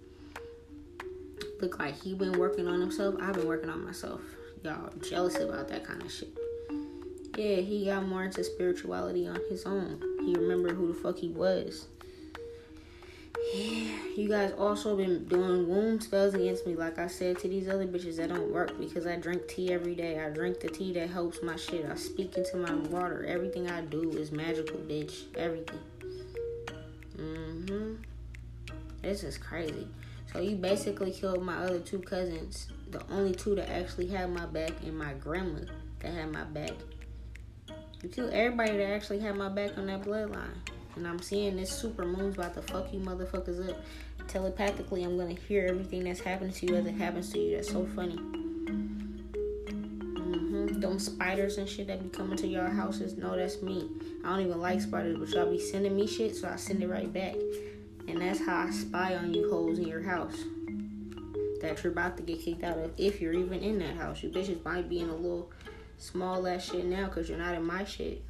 Look 1.61 1.79
like 1.79 1.95
he 2.01 2.15
been 2.15 2.37
working 2.37 2.67
on 2.67 2.81
himself. 2.81 3.15
I've 3.21 3.35
been 3.35 3.47
working 3.47 3.69
on 3.69 3.85
myself. 3.85 4.19
Y'all 4.61 4.91
jealous 5.01 5.37
about 5.37 5.69
that 5.69 5.85
kind 5.85 6.01
of 6.01 6.11
shit 6.11 6.37
yeah, 7.37 7.57
he 7.57 7.85
got 7.85 8.07
more 8.07 8.23
into 8.23 8.43
spirituality 8.43 9.27
on 9.27 9.39
his 9.49 9.65
own. 9.65 10.01
He 10.25 10.35
remembered 10.35 10.75
who 10.75 10.87
the 10.87 10.93
fuck 10.93 11.17
he 11.17 11.29
was. 11.29 11.87
Yeah, 13.53 13.97
you 14.15 14.29
guys 14.29 14.53
also 14.57 14.95
been 14.95 15.25
doing 15.27 15.67
womb 15.67 15.99
spells 15.99 16.33
against 16.33 16.65
me, 16.65 16.75
like 16.75 16.97
I 16.97 17.07
said 17.07 17.39
to 17.39 17.47
these 17.47 17.67
other 17.67 17.85
bitches 17.85 18.17
that 18.17 18.29
don't 18.29 18.51
work 18.51 18.79
because 18.79 19.05
I 19.05 19.15
drink 19.15 19.47
tea 19.47 19.73
every 19.73 19.95
day. 19.95 20.23
I 20.23 20.29
drink 20.29 20.59
the 20.59 20.69
tea 20.69 20.93
that 20.93 21.09
helps 21.09 21.41
my 21.43 21.55
shit. 21.55 21.85
I 21.85 21.95
speak 21.95 22.37
into 22.37 22.57
my 22.57 22.73
water. 22.73 23.25
Everything 23.25 23.69
I 23.69 23.81
do 23.81 24.11
is 24.11 24.31
magical, 24.31 24.77
bitch. 24.77 25.23
Everything. 25.35 25.79
Mm-hmm. 27.17 27.95
This 29.01 29.23
is 29.23 29.37
crazy. 29.37 29.87
So 30.31 30.39
you 30.39 30.55
basically 30.55 31.11
killed 31.11 31.43
my 31.43 31.57
other 31.57 31.79
two 31.79 31.99
cousins, 31.99 32.69
the 32.89 33.01
only 33.11 33.35
two 33.35 33.55
that 33.55 33.69
actually 33.69 34.07
had 34.07 34.29
my 34.31 34.45
back, 34.45 34.71
and 34.83 34.97
my 34.97 35.13
grandma 35.13 35.59
that 35.99 36.13
had 36.13 36.31
my 36.31 36.43
back. 36.43 36.71
You 38.03 38.09
kill 38.09 38.29
everybody 38.33 38.77
that 38.77 38.91
actually 38.91 39.19
had 39.19 39.37
my 39.37 39.47
back 39.47 39.77
on 39.77 39.87
that 39.87 40.03
bloodline. 40.03 40.57
And 40.97 41.07
I'm 41.07 41.19
seeing 41.19 41.55
this 41.55 41.71
super 41.71 42.03
moon's 42.05 42.35
about 42.35 42.53
to 42.55 42.61
fuck 42.61 42.93
you 42.93 42.99
motherfuckers 42.99 43.69
up. 43.69 43.77
Telepathically, 44.27 45.05
I'm 45.05 45.17
gonna 45.17 45.35
hear 45.47 45.65
everything 45.67 46.03
that's 46.03 46.19
happening 46.19 46.51
to 46.51 46.65
you 46.65 46.75
as 46.75 46.85
it 46.85 46.95
happens 46.95 47.31
to 47.31 47.39
you. 47.39 47.55
That's 47.55 47.71
so 47.71 47.85
funny. 47.95 48.17
Mm-hmm. 50.17 50.81
Them 50.81 50.99
spiders 50.99 51.57
and 51.57 51.67
shit 51.67 51.87
that 51.87 52.03
be 52.03 52.09
coming 52.09 52.37
to 52.37 52.47
your 52.47 52.67
houses, 52.67 53.15
no, 53.15 53.37
that's 53.37 53.61
me. 53.61 53.89
I 54.25 54.29
don't 54.29 54.41
even 54.47 54.59
like 54.59 54.81
spiders, 54.81 55.17
but 55.17 55.29
y'all 55.29 55.49
be 55.49 55.59
sending 55.59 55.95
me 55.95 56.05
shit, 56.05 56.35
so 56.35 56.49
I 56.49 56.57
send 56.57 56.83
it 56.83 56.89
right 56.89 57.11
back. 57.11 57.35
And 58.09 58.19
that's 58.21 58.45
how 58.45 58.67
I 58.67 58.71
spy 58.71 59.15
on 59.15 59.33
you 59.33 59.49
hoes 59.49 59.79
in 59.79 59.87
your 59.87 60.03
house. 60.03 60.35
That 61.61 61.81
you're 61.81 61.93
about 61.93 62.17
to 62.17 62.23
get 62.23 62.41
kicked 62.41 62.65
out 62.65 62.77
of 62.77 62.91
if 62.97 63.21
you're 63.21 63.31
even 63.31 63.61
in 63.61 63.79
that 63.79 63.95
house. 63.95 64.21
You 64.21 64.29
bitches 64.29 64.61
might 64.65 64.89
be 64.89 64.99
in 64.99 65.07
a 65.07 65.15
little 65.15 65.49
small 66.03 66.45
ass 66.47 66.65
shit 66.65 66.85
now 66.85 67.05
because 67.05 67.29
you're 67.29 67.37
not 67.37 67.55
in 67.55 67.63
my 67.63 67.85
shit. 67.85 68.21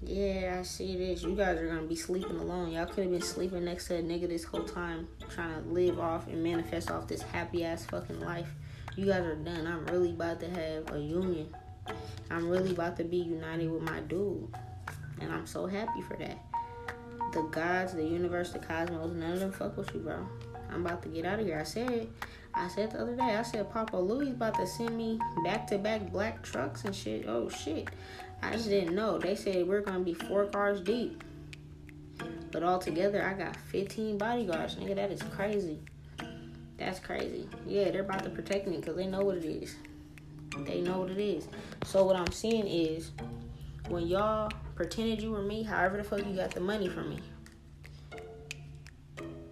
Yeah, 0.00 0.58
I 0.60 0.62
see 0.62 0.96
this. 0.96 1.22
You 1.24 1.34
guys 1.34 1.58
are 1.58 1.66
gonna 1.66 1.82
be 1.82 1.96
sleeping 1.96 2.38
alone. 2.38 2.70
Y'all 2.70 2.86
could 2.86 3.04
have 3.04 3.10
been 3.10 3.20
sleeping 3.20 3.64
next 3.64 3.88
to 3.88 3.96
a 3.96 4.02
nigga 4.02 4.28
this 4.28 4.44
whole 4.44 4.62
time, 4.62 5.08
trying 5.28 5.60
to 5.60 5.68
live 5.68 5.98
off 5.98 6.28
and 6.28 6.42
manifest 6.42 6.90
off 6.92 7.08
this 7.08 7.22
happy 7.22 7.64
ass 7.64 7.84
fucking 7.86 8.20
life. 8.20 8.48
You 8.96 9.06
guys 9.06 9.24
are 9.24 9.34
done. 9.34 9.66
I'm 9.66 9.84
really 9.86 10.10
about 10.10 10.38
to 10.40 10.48
have 10.48 10.92
a 10.94 11.00
union. 11.00 11.52
I'm 12.30 12.48
really 12.48 12.70
about 12.70 12.96
to 12.98 13.04
be 13.04 13.16
united 13.16 13.68
with 13.68 13.82
my 13.82 13.98
dude. 14.00 14.48
And 15.20 15.32
I'm 15.32 15.46
so 15.46 15.66
happy 15.66 16.02
for 16.02 16.16
that. 16.18 16.38
The 17.32 17.42
gods, 17.42 17.94
the 17.94 18.04
universe, 18.04 18.52
the 18.52 18.60
cosmos, 18.60 19.12
none 19.12 19.32
of 19.32 19.40
them 19.40 19.52
fuck 19.52 19.76
with 19.76 19.92
you, 19.92 20.00
bro. 20.00 20.24
I'm 20.70 20.86
about 20.86 21.02
to 21.02 21.08
get 21.08 21.24
out 21.24 21.40
of 21.40 21.46
here. 21.46 21.58
I 21.58 21.64
said 21.64 22.08
I 22.58 22.66
said 22.66 22.90
the 22.90 23.00
other 23.00 23.14
day, 23.14 23.36
I 23.36 23.42
said 23.42 23.70
Papa 23.70 23.96
Louie's 23.96 24.34
about 24.34 24.54
to 24.56 24.66
send 24.66 24.96
me 24.96 25.20
back 25.44 25.68
to 25.68 25.78
back 25.78 26.10
black 26.10 26.42
trucks 26.42 26.84
and 26.84 26.94
shit. 26.94 27.26
Oh 27.28 27.48
shit. 27.48 27.88
I 28.42 28.52
just 28.52 28.68
didn't 28.68 28.96
know. 28.96 29.18
They 29.18 29.36
said 29.36 29.66
we're 29.68 29.80
gonna 29.80 30.00
be 30.00 30.12
four 30.12 30.46
cars 30.46 30.80
deep. 30.80 31.22
But 32.50 32.64
altogether 32.64 33.24
I 33.24 33.34
got 33.34 33.54
15 33.56 34.18
bodyguards, 34.18 34.74
nigga. 34.74 34.96
That 34.96 35.12
is 35.12 35.22
crazy. 35.22 35.78
That's 36.78 36.98
crazy. 36.98 37.48
Yeah, 37.64 37.90
they're 37.92 38.02
about 38.02 38.24
to 38.24 38.30
protect 38.30 38.66
me 38.66 38.78
because 38.78 38.96
they 38.96 39.06
know 39.06 39.22
what 39.22 39.36
it 39.36 39.44
is. 39.44 39.76
They 40.64 40.80
know 40.80 41.00
what 41.00 41.10
it 41.10 41.18
is. 41.18 41.46
So 41.84 42.04
what 42.04 42.16
I'm 42.16 42.32
seeing 42.32 42.66
is 42.66 43.12
when 43.88 44.08
y'all 44.08 44.50
pretended 44.74 45.22
you 45.22 45.30
were 45.30 45.42
me, 45.42 45.62
however 45.62 45.96
the 45.96 46.04
fuck 46.04 46.26
you 46.26 46.34
got 46.34 46.50
the 46.50 46.60
money 46.60 46.88
from 46.88 47.10
me. 47.10 47.20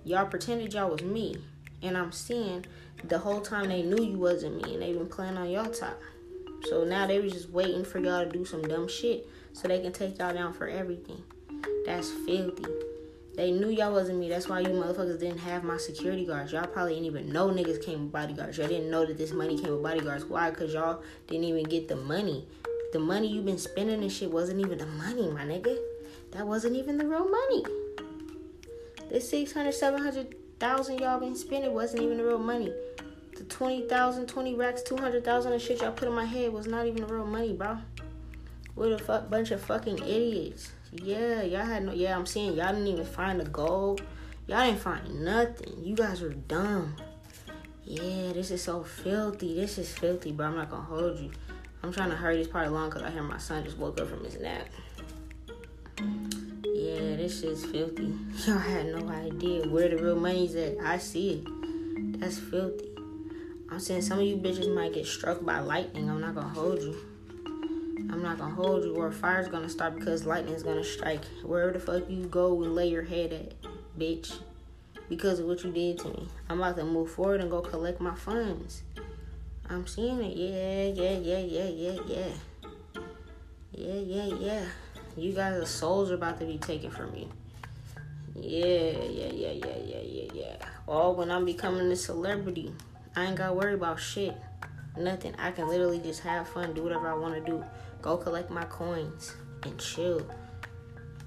Y'all 0.05 0.27
pretended 0.27 0.75
y'all 0.75 0.91
was 0.91 1.03
me. 1.03 1.37
And 1.83 1.97
I'm 1.97 2.11
seeing 2.11 2.65
the 3.05 3.19
whole 3.19 3.41
time 3.41 3.69
they 3.69 3.83
knew 3.83 4.03
you 4.03 4.19
wasn't 4.19 4.63
me 4.63 4.75
and 4.75 4.83
they 4.83 4.93
been 4.93 5.07
playing 5.07 5.37
on 5.37 5.51
y'all 5.51 5.71
top. 5.71 6.01
So 6.69 6.85
now 6.85 7.07
they 7.07 7.21
was 7.21 7.33
just 7.33 7.51
waiting 7.51 7.85
for 7.85 7.99
y'all 7.99 8.25
to 8.25 8.31
do 8.31 8.45
some 8.45 8.63
dumb 8.63 8.89
shit 8.89 9.29
so 9.53 9.69
they 9.69 9.81
can 9.81 9.93
take 9.93 10.19
y'all 10.19 10.35
down 10.35 10.53
for 10.53 10.67
everything. 10.67 11.23
That's 11.85 12.11
filthy. 12.11 12.65
They 13.37 13.53
knew 13.53 13.69
y'all 13.69 13.93
wasn't 13.93 14.19
me. 14.19 14.31
That's 14.31 14.49
why 14.49 14.61
you 14.61 14.69
motherfuckers 14.69 15.21
didn't 15.21 15.39
have 15.39 15.63
my 15.63 15.77
security 15.77 16.25
guards. 16.25 16.53
Y'all 16.53 16.67
probably 16.67 16.95
didn't 16.95 17.07
even 17.07 17.33
know 17.33 17.49
niggas 17.49 17.85
came 17.85 18.05
with 18.05 18.13
bodyguards. 18.13 18.57
Y'all 18.57 18.67
didn't 18.67 18.91
know 18.91 19.05
that 19.05 19.19
this 19.19 19.33
money 19.33 19.59
came 19.61 19.73
with 19.73 19.83
bodyguards. 19.83 20.25
Why? 20.25 20.51
Because 20.51 20.73
y'all 20.73 21.03
didn't 21.29 21.45
even 21.45 21.65
get 21.65 21.87
the 21.87 21.97
money. 21.97 22.49
The 22.93 22.99
money 22.99 23.29
you 23.29 23.43
been 23.43 23.59
spending 23.59 24.01
and 24.03 24.11
shit 24.11 24.31
wasn't 24.31 24.61
even 24.61 24.79
the 24.79 24.87
money, 24.87 25.29
my 25.29 25.45
nigga. 25.45 25.77
That 26.31 26.47
wasn't 26.47 26.77
even 26.77 26.97
the 26.97 27.07
real 27.07 27.29
money. 27.29 27.65
This 29.11 29.29
600, 29.29 30.35
700,000 30.59 31.01
y'all 31.01 31.21
been 31.21 31.37
spending 31.37 31.75
wasn't 31.75 32.03
even 32.03 32.19
real 32.19 32.39
money. 32.39 32.73
The 33.37 33.45
20,000, 33.45 34.27
20 34.27 34.55
racks, 34.55 34.83
200,000 34.83 35.53
of 35.53 35.61
shit 35.61 35.83
y'all 35.83 35.93
put 35.93 36.09
in 36.09 36.15
my 36.15 36.25
head 36.25 36.51
was 36.51 36.67
not 36.67 36.87
even 36.87 37.07
real 37.07 37.27
money, 37.27 37.53
bro. 37.53 37.77
What 38.75 38.93
a 38.93 38.99
fuck 38.99 39.29
bunch 39.29 39.51
of 39.51 39.61
fucking 39.61 39.99
idiots. 39.99 40.73
Yeah, 40.93 41.43
y'all 41.43 41.67
had 41.67 41.85
no. 41.85 41.93
Yeah, 41.93 42.17
I'm 42.17 42.25
saying 42.25 42.55
y'all 42.55 42.73
didn't 42.73 42.87
even 42.87 43.05
find 43.05 43.39
the 43.39 43.45
gold. 43.45 44.01
Y'all 44.47 44.65
didn't 44.65 44.81
find 44.81 45.23
nothing. 45.23 45.75
You 45.83 45.95
guys 45.95 46.23
are 46.23 46.33
dumb. 46.33 46.97
Yeah, 47.85 48.33
this 48.33 48.51
is 48.51 48.63
so 48.63 48.83
filthy. 48.83 49.55
This 49.57 49.77
is 49.77 49.93
filthy, 49.93 50.33
bro. 50.33 50.47
I'm 50.47 50.57
not 50.57 50.71
gonna 50.71 50.85
hold 50.85 51.19
you. 51.19 51.31
I'm 51.83 51.93
trying 51.93 52.11
to 52.11 52.17
hurry 52.17 52.39
this 52.39 52.49
part 52.49 52.67
along 52.67 52.91
because 52.91 53.03
I 53.03 53.11
hear 53.11 53.23
my 53.23 53.39
son 53.39 53.63
just 53.63 53.77
woke 53.77 54.01
up 54.01 54.09
from 54.09 54.25
his 54.25 54.39
nap. 54.41 54.67
Yeah, 56.97 57.17
this 57.17 57.43
is 57.43 57.63
filthy. 57.67 58.15
Y'all 58.47 58.57
had 58.57 58.87
no 58.87 59.07
idea 59.11 59.69
where 59.69 59.91
the 59.91 59.99
real 59.99 60.17
money's 60.17 60.55
at. 60.55 60.79
I 60.81 60.97
see 60.97 61.33
it. 61.35 62.19
That's 62.19 62.39
filthy. 62.39 62.89
I'm 63.71 63.81
saying 63.81 64.01
some 64.01 64.19
of 64.19 64.25
you 64.25 64.39
bitches 64.39 64.75
might 64.75 64.95
get 64.95 65.05
struck 65.05 65.45
by 65.45 65.59
lightning. 65.59 66.09
I'm 66.09 66.23
not 66.23 66.35
gonna 66.35 66.49
hold 66.49 66.81
you. 66.81 66.97
I'm 68.11 68.23
not 68.23 68.39
gonna 68.39 68.55
hold 68.55 68.85
you, 68.85 68.97
or 68.97 69.13
fire's 69.13 69.47
gonna 69.49 69.69
start 69.69 69.97
because 69.97 70.25
lightning's 70.25 70.63
gonna 70.63 70.83
strike. 70.83 71.23
Wherever 71.45 71.73
the 71.73 71.81
fuck 71.81 72.09
you 72.09 72.29
go 72.29 72.63
and 72.63 72.75
lay 72.75 72.89
your 72.89 73.03
head 73.03 73.31
at, 73.31 73.53
bitch. 73.99 74.35
Because 75.11 75.39
of 75.39 75.47
what 75.47 75.63
you 75.65 75.73
did 75.73 75.99
to 75.99 76.09
me. 76.09 76.29
I'm 76.49 76.61
about 76.61 76.77
to 76.77 76.85
move 76.85 77.11
forward 77.11 77.43
and 77.43 77.51
go 77.51 77.61
collect 77.61 78.01
my 78.01 78.15
funds. 78.15 78.85
I'm 79.69 79.87
seeing 79.87 80.23
it. 80.23 80.35
Yeah, 80.35 80.95
yeah, 80.95 81.19
yeah, 81.19 81.41
yeah, 81.41 81.69
yeah, 81.69 82.01
yeah. 82.07 82.33
Yeah, 83.73 84.01
yeah, 84.01 84.35
yeah. 84.37 84.65
You 85.17 85.33
guys' 85.33 85.71
souls 85.71 86.11
are 86.11 86.15
about 86.15 86.39
to 86.41 86.47
be 86.47 86.59
taken 86.59 86.91
from 86.91 87.15
you. 87.15 87.29
Yeah, 88.35 88.91
yeah, 88.91 89.33
yeah, 89.33 89.53
yeah, 89.53 89.77
yeah, 89.83 90.03
yeah, 90.03 90.31
yeah. 90.35 90.57
All 90.87 91.15
when 91.15 91.31
I'm 91.31 91.47
becoming 91.47 91.91
a 91.91 91.97
celebrity. 91.97 92.73
I 93.15 93.25
ain't 93.25 93.37
gotta 93.37 93.55
worry 93.55 93.73
about 93.73 93.99
shit. 93.99 94.37
Nothing. 94.99 95.35
I 95.39 95.53
can 95.53 95.69
literally 95.69 96.01
just 96.01 96.21
have 96.21 96.47
fun, 96.47 96.75
do 96.75 96.83
whatever 96.83 97.09
I 97.09 97.15
want 97.15 97.35
to 97.35 97.41
do. 97.41 97.65
Go 98.03 98.19
collect 98.19 98.51
my 98.51 98.65
coins 98.65 99.33
and 99.63 99.79
chill. 99.79 100.27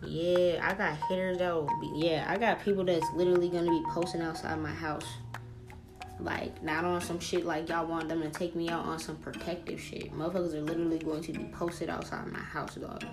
Yeah, 0.05 0.59
I 0.61 0.75
got 0.75 0.95
hitters 1.07 1.39
that 1.39 1.53
will 1.53 1.67
be. 1.81 1.91
Yeah, 1.95 2.25
I 2.27 2.37
got 2.37 2.63
people 2.63 2.83
that's 2.83 3.05
literally 3.15 3.49
gonna 3.49 3.71
be 3.71 3.83
posting 3.89 4.21
outside 4.21 4.59
my 4.59 4.71
house. 4.71 5.05
Like, 6.19 6.61
not 6.61 6.85
on 6.85 7.01
some 7.01 7.19
shit 7.19 7.45
like 7.45 7.69
y'all 7.69 7.87
want 7.87 8.07
them 8.09 8.21
to 8.21 8.29
take 8.29 8.55
me 8.55 8.69
out 8.69 8.85
on 8.85 8.99
some 8.99 9.15
protective 9.15 9.79
shit. 9.79 10.13
Motherfuckers 10.13 10.53
are 10.53 10.61
literally 10.61 10.99
going 10.99 11.21
to 11.23 11.31
be 11.31 11.45
posted 11.45 11.89
outside 11.89 12.27
my 12.27 12.39
house, 12.39 12.75
dog. 12.75 13.03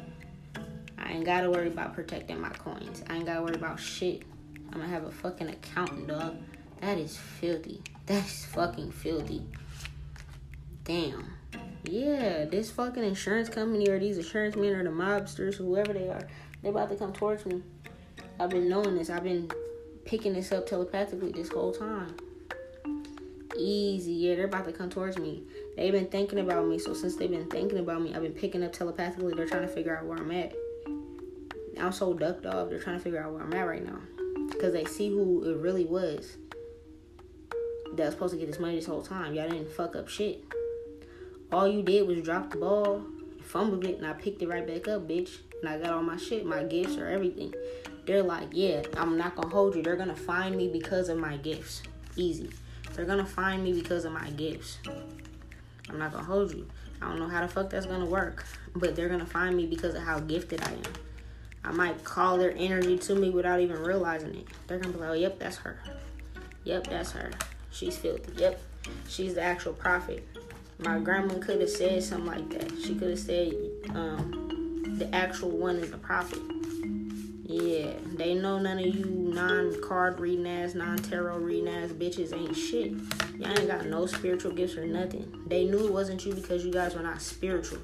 I 0.99 1.13
ain't 1.13 1.25
gotta 1.25 1.51
worry 1.51 1.69
about 1.69 1.95
protecting 1.95 2.41
my 2.41 2.51
coins. 2.51 3.03
I 3.09 3.17
ain't 3.17 3.27
gotta 3.27 3.43
worry 3.43 3.55
about 3.55 3.79
shit. 3.79 4.23
I'm 4.73 4.81
gonna 4.81 4.89
have 4.89 5.05
a 5.05 5.11
fucking 5.11 5.49
accountant, 5.49 6.09
dog. 6.09 6.37
That 6.81 6.99
is 6.99 7.17
filthy. 7.17 7.83
That's 8.07 8.45
fucking 8.47 8.93
filthy. 8.93 9.43
Damn. 10.85 11.33
Yeah, 11.85 12.45
this 12.45 12.71
fucking 12.71 13.05
insurance 13.05 13.49
company 13.49 13.89
or 13.89 13.99
these 13.99 14.19
insurance 14.19 14.57
men 14.57 14.75
or 14.75 14.85
the 14.85 14.91
mobsters, 14.91 15.55
whoever 15.55 15.93
they 15.93 16.09
are, 16.09 16.27
they 16.63 16.69
about 16.69 16.89
to 16.91 16.97
come 16.97 17.13
towards 17.13 17.47
me. 17.47 17.63
I've 18.39 18.51
been 18.51 18.69
knowing 18.69 18.97
this. 18.97 19.09
I've 19.09 19.25
been 19.25 19.51
picking 20.05 20.35
this 20.35 20.53
up 20.53 20.67
telepathically 20.67 21.33
this 21.33 21.49
whole 21.49 21.73
time. 21.73 22.17
Easy, 23.59 24.13
yeah, 24.13 24.35
they're 24.35 24.45
about 24.45 24.67
to 24.67 24.73
come 24.73 24.91
towards 24.91 25.17
me. 25.19 25.43
They've 25.77 25.93
been 25.93 26.09
thinking 26.09 26.41
about 26.41 26.67
me, 26.67 26.79
so 26.79 26.93
since 26.93 27.17
they've 27.17 27.31
been 27.31 27.49
thinking 27.49 27.79
about 27.79 28.03
me, 28.03 28.15
I've 28.15 28.23
been 28.23 28.33
picking 28.33 28.63
up 28.63 28.73
telepathically. 28.73 29.35
They're 29.35 29.47
trying 29.47 29.63
to 29.63 29.69
figure 29.69 29.97
out 29.97 30.05
where 30.05 30.19
I'm 30.19 30.31
at. 30.31 30.55
I'm 31.79 31.93
so 31.93 32.15
ducked 32.15 32.47
off. 32.47 32.71
They're 32.71 32.79
trying 32.79 32.99
to 32.99 33.03
figure 33.03 33.23
out 33.23 33.33
where 33.33 33.43
I'm 33.43 33.53
at 33.53 33.67
right 33.67 33.85
now 33.85 33.99
because 34.49 34.73
they 34.73 34.85
see 34.85 35.09
who 35.09 35.45
it 35.45 35.57
really 35.59 35.85
was 35.85 36.37
that 37.97 38.05
was 38.05 38.15
supposed 38.15 38.35
to 38.35 38.39
get 38.39 38.47
this 38.47 38.59
money 38.61 38.77
this 38.77 38.87
whole 38.87 39.03
time. 39.03 39.35
Y'all 39.35 39.49
didn't 39.49 39.71
fuck 39.71 39.97
up 39.97 40.09
shit. 40.09 40.45
All 41.53 41.69
you 41.69 41.83
did 41.83 42.07
was 42.07 42.23
drop 42.23 42.51
the 42.51 42.59
ball, 42.59 43.05
fumbled 43.43 43.85
it, 43.85 43.99
and 43.99 44.07
I 44.07 44.13
picked 44.13 44.43
it 44.43 44.49
right 44.49 44.67
back 44.67 44.89
up, 44.89 45.09
bitch. 45.09 45.39
And 45.63 45.69
I 45.69 45.79
got 45.79 45.93
all 45.93 46.03
my 46.03 46.17
shit, 46.17 46.45
my 46.45 46.65
gifts, 46.65 46.97
or 46.97 47.07
everything. 47.07 47.55
They're 48.07 48.23
like, 48.23 48.49
yeah, 48.53 48.83
I'm 48.97 49.17
not 49.17 49.37
gonna 49.37 49.49
hold 49.49 49.75
you. 49.75 49.83
They're 49.83 49.97
gonna 49.97 50.17
find 50.17 50.57
me 50.57 50.69
because 50.69 51.09
of 51.09 51.19
my 51.19 51.37
gifts. 51.39 51.83
Easy. 52.17 52.51
They're 52.95 53.05
gonna 53.05 53.27
find 53.27 53.63
me 53.63 53.73
because 53.73 54.05
of 54.05 54.13
my 54.13 54.31
gifts. 54.31 54.79
I'm 55.89 55.99
not 55.99 56.13
gonna 56.13 56.25
hold 56.25 56.53
you. 56.53 56.67
I 57.01 57.09
don't 57.09 57.19
know 57.19 57.29
how 57.29 57.41
the 57.41 57.49
fuck 57.49 57.71
that's 57.71 57.87
gonna 57.87 58.07
work, 58.07 58.47
but 58.75 58.97
they're 58.97 59.09
gonna 59.09 59.27
find 59.27 59.57
me 59.57 59.67
because 59.67 59.95
of 59.95 60.03
how 60.03 60.19
gifted 60.21 60.63
I 60.63 60.73
am. 60.73 61.06
I 61.67 61.73
might 61.73 62.05
call 62.05 62.39
their 62.39 62.55
energy 62.57 62.97
to 62.97 63.15
me 63.17 63.31
without 63.31 63.61
even 63.61 63.83
realizing 63.83 64.37
it. 64.37 64.47
They're 64.67 64.79
gonna 64.79 64.95
be 64.95 65.01
like, 65.01 65.11
oh, 65.11 65.15
yep, 65.15 65.39
that's 65.41 65.57
her. 65.59 65.81
Yep, 66.63 66.87
that's 66.87 67.11
her. 67.13 67.33
She's 67.71 67.97
filthy. 67.97 68.41
Yep, 68.41 68.61
she's 69.09 69.35
the 69.35 69.43
actual 69.43 69.73
prophet. 69.73 70.27
My 70.79 70.99
grandma 71.01 71.35
could 71.39 71.61
have 71.61 71.71
said 71.71 72.03
something 72.05 72.27
like 72.27 72.51
that. 72.51 72.71
She 72.81 72.95
could 72.95 73.11
have 73.11 73.19
said, 73.19 73.53
um, 73.91 74.97
the 74.99 75.13
actual 75.13 75.51
one 75.51 75.77
is 75.77 75.91
the 75.91 75.99
prophet. 75.99 76.39
Yeah, 77.49 77.93
they 78.15 78.35
know 78.35 78.59
none 78.59 78.79
of 78.79 78.87
you 78.87 79.05
non-card 79.05 80.21
reading 80.21 80.47
ass, 80.47 80.75
non-tarot 80.75 81.39
reading 81.39 81.69
ass 81.69 81.91
bitches 81.91 82.33
ain't 82.33 82.57
shit. 82.57 82.93
Y'all 83.39 83.59
ain't 83.59 83.69
got 83.69 83.87
no 83.87 84.07
spiritual 84.07 84.53
gifts 84.53 84.77
or 84.77 84.87
nothing. 84.87 85.33
They 85.47 85.65
knew 85.65 85.87
it 85.87 85.93
wasn't 85.93 86.25
you 86.25 86.35
because 86.35 86.65
you 86.65 86.73
guys 86.73 86.95
were 86.95 87.03
not 87.03 87.21
spiritual. 87.21 87.79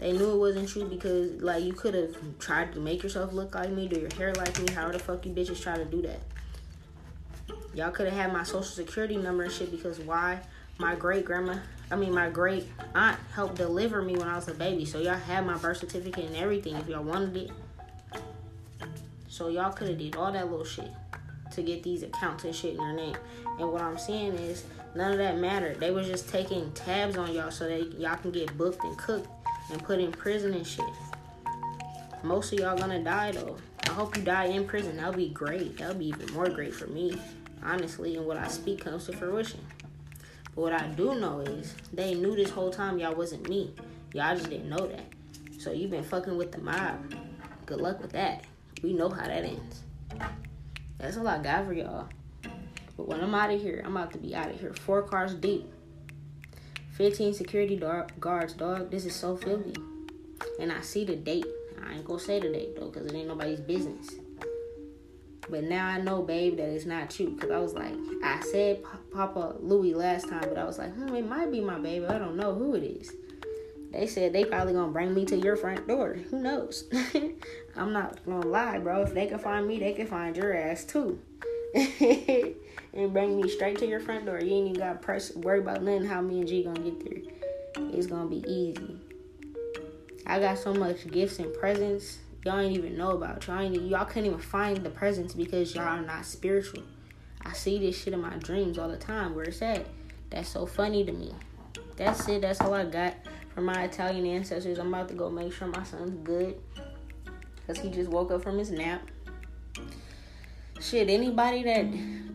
They 0.00 0.12
knew 0.12 0.32
it 0.32 0.38
wasn't 0.38 0.74
you 0.74 0.86
because 0.86 1.42
like 1.42 1.62
you 1.62 1.74
could 1.74 1.92
have 1.92 2.16
tried 2.38 2.72
to 2.72 2.80
make 2.80 3.02
yourself 3.02 3.34
look 3.34 3.54
like 3.54 3.70
me, 3.70 3.86
do 3.86 4.00
your 4.00 4.12
hair 4.14 4.32
like 4.32 4.58
me. 4.58 4.72
How 4.72 4.90
the 4.90 4.98
fuck 4.98 5.26
you 5.26 5.32
bitches 5.32 5.60
try 5.60 5.76
to 5.76 5.84
do 5.84 6.00
that? 6.02 6.20
Y'all 7.74 7.90
could 7.90 8.06
have 8.06 8.16
had 8.16 8.32
my 8.32 8.42
social 8.42 8.62
security 8.62 9.18
number 9.18 9.42
and 9.42 9.52
shit 9.52 9.70
because 9.70 10.00
why? 10.00 10.40
My 10.78 10.94
great 10.94 11.26
grandma, 11.26 11.58
I 11.90 11.96
mean 11.96 12.14
my 12.14 12.30
great 12.30 12.66
aunt 12.94 13.20
helped 13.34 13.56
deliver 13.56 14.00
me 14.00 14.16
when 14.16 14.26
I 14.26 14.36
was 14.36 14.48
a 14.48 14.54
baby. 14.54 14.86
So 14.86 14.98
y'all 14.98 15.16
had 15.16 15.44
my 15.44 15.58
birth 15.58 15.76
certificate 15.76 16.24
and 16.24 16.36
everything 16.36 16.76
if 16.76 16.88
y'all 16.88 17.04
wanted 17.04 17.36
it. 17.36 17.50
So 19.28 19.48
y'all 19.48 19.70
could 19.70 19.88
have 19.88 19.98
did 19.98 20.16
all 20.16 20.32
that 20.32 20.50
little 20.50 20.64
shit 20.64 20.90
to 21.52 21.62
get 21.62 21.82
these 21.82 22.02
accounts 22.02 22.44
and 22.44 22.54
shit 22.54 22.72
in 22.72 22.78
their 22.78 22.94
name. 22.94 23.16
And 23.58 23.70
what 23.70 23.82
I'm 23.82 23.98
saying 23.98 24.32
is 24.36 24.64
none 24.94 25.12
of 25.12 25.18
that 25.18 25.36
mattered. 25.36 25.78
They 25.78 25.90
were 25.90 26.02
just 26.02 26.30
taking 26.30 26.72
tabs 26.72 27.18
on 27.18 27.34
y'all 27.34 27.50
so 27.50 27.68
that 27.68 27.98
y'all 27.98 28.16
can 28.16 28.30
get 28.30 28.56
booked 28.56 28.82
and 28.82 28.96
cooked 28.96 29.28
and 29.72 29.82
put 29.82 29.98
in 29.98 30.12
prison 30.12 30.54
and 30.54 30.66
shit. 30.66 30.84
Most 32.22 32.52
of 32.52 32.58
y'all 32.58 32.76
gonna 32.76 33.02
die 33.02 33.32
though. 33.32 33.56
I 33.88 33.90
hope 33.92 34.16
you 34.16 34.22
die 34.22 34.46
in 34.46 34.66
prison. 34.66 34.96
That'll 34.96 35.14
be 35.14 35.30
great. 35.30 35.78
That'll 35.78 35.94
be 35.94 36.08
even 36.08 36.32
more 36.32 36.48
great 36.48 36.74
for 36.74 36.86
me, 36.86 37.18
honestly. 37.62 38.16
And 38.16 38.26
what 38.26 38.36
I 38.36 38.48
speak 38.48 38.84
comes 38.84 39.06
to 39.06 39.12
fruition. 39.16 39.60
But 40.54 40.60
what 40.60 40.72
I 40.72 40.86
do 40.88 41.14
know 41.14 41.40
is 41.40 41.74
they 41.92 42.14
knew 42.14 42.36
this 42.36 42.50
whole 42.50 42.70
time 42.70 42.98
y'all 42.98 43.14
wasn't 43.14 43.48
me. 43.48 43.74
Y'all 44.12 44.36
just 44.36 44.50
didn't 44.50 44.68
know 44.68 44.86
that. 44.86 45.06
So 45.58 45.72
you've 45.72 45.90
been 45.90 46.04
fucking 46.04 46.36
with 46.36 46.52
the 46.52 46.58
mob. 46.58 47.14
Good 47.66 47.80
luck 47.80 48.00
with 48.00 48.12
that. 48.12 48.44
We 48.82 48.92
know 48.92 49.08
how 49.08 49.26
that 49.26 49.44
ends. 49.44 49.82
That's 50.98 51.16
all 51.16 51.28
I 51.28 51.38
got 51.42 51.66
for 51.66 51.72
y'all. 51.72 52.08
But 52.96 53.08
when 53.08 53.20
I'm 53.20 53.34
out 53.34 53.50
of 53.50 53.60
here, 53.60 53.82
I'm 53.84 53.96
about 53.96 54.12
to 54.12 54.18
be 54.18 54.34
out 54.34 54.50
of 54.50 54.60
here. 54.60 54.72
Four 54.72 55.02
cars 55.02 55.34
deep. 55.34 55.70
15 56.92 57.34
security 57.34 57.80
guards, 58.18 58.52
dog. 58.54 58.90
This 58.90 59.06
is 59.06 59.14
so 59.14 59.36
filthy. 59.36 59.74
And 60.60 60.72
I 60.72 60.80
see 60.80 61.04
the 61.04 61.16
date. 61.16 61.46
I 61.82 61.94
ain't 61.94 62.04
gonna 62.04 62.20
say 62.20 62.40
the 62.40 62.50
date 62.50 62.76
though, 62.76 62.90
because 62.90 63.06
it 63.06 63.14
ain't 63.14 63.28
nobody's 63.28 63.60
business. 63.60 64.10
But 65.48 65.64
now 65.64 65.86
I 65.86 66.00
know, 66.00 66.22
babe, 66.22 66.56
that 66.58 66.68
it's 66.68 66.86
not 66.86 67.18
you. 67.18 67.30
Because 67.30 67.50
I 67.50 67.58
was 67.58 67.74
like, 67.74 67.94
I 68.22 68.40
said 68.40 68.84
Papa 69.12 69.56
Louis 69.60 69.94
last 69.94 70.28
time, 70.28 70.44
but 70.48 70.58
I 70.58 70.64
was 70.64 70.78
like, 70.78 70.94
hmm, 70.94 71.14
it 71.14 71.28
might 71.28 71.50
be 71.50 71.60
my 71.60 71.78
baby. 71.78 72.06
I 72.06 72.18
don't 72.18 72.36
know 72.36 72.54
who 72.54 72.74
it 72.74 72.84
is. 72.84 73.12
They 73.92 74.06
said 74.06 74.32
they 74.32 74.44
probably 74.44 74.72
gonna 74.72 74.92
bring 74.92 75.12
me 75.12 75.24
to 75.26 75.36
your 75.36 75.56
front 75.56 75.88
door. 75.88 76.14
Who 76.30 76.40
knows? 76.40 76.84
I'm 77.76 77.92
not 77.92 78.24
gonna 78.24 78.46
lie, 78.46 78.78
bro. 78.78 79.02
If 79.02 79.14
they 79.14 79.26
can 79.26 79.40
find 79.40 79.66
me, 79.66 79.80
they 79.80 79.92
can 79.92 80.06
find 80.06 80.36
your 80.36 80.56
ass 80.56 80.84
too. 80.84 81.18
and 82.92 83.12
bring 83.12 83.36
me 83.40 83.48
straight 83.48 83.78
to 83.78 83.86
your 83.86 84.00
front 84.00 84.26
door. 84.26 84.40
You 84.40 84.54
ain't 84.54 84.68
even 84.70 84.80
gotta 84.80 84.98
press 84.98 85.34
worry 85.34 85.60
about 85.60 85.82
nothing 85.82 86.06
how 86.06 86.20
me 86.20 86.40
and 86.40 86.48
G 86.48 86.64
gonna 86.64 86.80
get 86.80 87.04
there. 87.04 87.88
It's 87.92 88.06
gonna 88.06 88.28
be 88.28 88.44
easy. 88.46 88.96
I 90.26 90.38
got 90.38 90.58
so 90.58 90.74
much 90.74 91.06
gifts 91.08 91.38
and 91.38 91.52
presents 91.54 92.18
y'all 92.44 92.58
ain't 92.60 92.76
even 92.76 92.96
know 92.96 93.12
about. 93.12 93.46
Y'all 93.46 93.60
ain't, 93.60 93.80
y'all 93.82 94.04
couldn't 94.04 94.26
even 94.26 94.38
find 94.38 94.78
the 94.78 94.90
presents 94.90 95.34
because 95.34 95.74
y'all 95.74 95.84
are 95.84 96.00
not 96.00 96.24
spiritual. 96.24 96.82
I 97.42 97.52
see 97.52 97.78
this 97.78 98.00
shit 98.00 98.12
in 98.12 98.20
my 98.20 98.36
dreams 98.36 98.78
all 98.78 98.88
the 98.88 98.96
time. 98.96 99.34
Where 99.34 99.44
it's 99.44 99.62
at. 99.62 99.86
That's 100.30 100.48
so 100.48 100.66
funny 100.66 101.04
to 101.04 101.12
me. 101.12 101.34
That's 101.96 102.28
it. 102.28 102.42
That's 102.42 102.60
all 102.60 102.74
I 102.74 102.84
got 102.84 103.14
from 103.54 103.64
my 103.64 103.84
Italian 103.84 104.26
ancestors. 104.26 104.78
I'm 104.78 104.88
about 104.88 105.08
to 105.08 105.14
go 105.14 105.30
make 105.30 105.52
sure 105.52 105.68
my 105.68 105.82
son's 105.82 106.18
good. 106.24 106.56
Because 107.56 107.82
he 107.82 107.90
just 107.90 108.10
woke 108.10 108.30
up 108.30 108.42
from 108.42 108.58
his 108.58 108.70
nap. 108.70 109.02
Shit, 110.80 111.10
anybody 111.10 111.62
that 111.64 111.86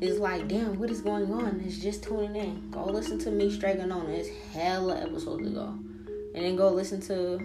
is 0.02 0.20
like, 0.20 0.48
damn, 0.48 0.78
what 0.78 0.92
is 0.92 1.02
going 1.02 1.32
on? 1.34 1.62
Is 1.62 1.82
just 1.82 2.04
tuning 2.04 2.36
in. 2.36 2.70
Go 2.70 2.86
listen 2.86 3.18
to 3.20 3.32
me 3.32 3.50
Strega 3.50 3.86
Nona. 3.86 4.10
It's 4.10 4.30
hella 4.54 5.02
episodes 5.02 5.48
ago. 5.48 5.78
And 6.36 6.44
then 6.44 6.56
go 6.56 6.70
listen 6.70 7.02
to 7.02 7.40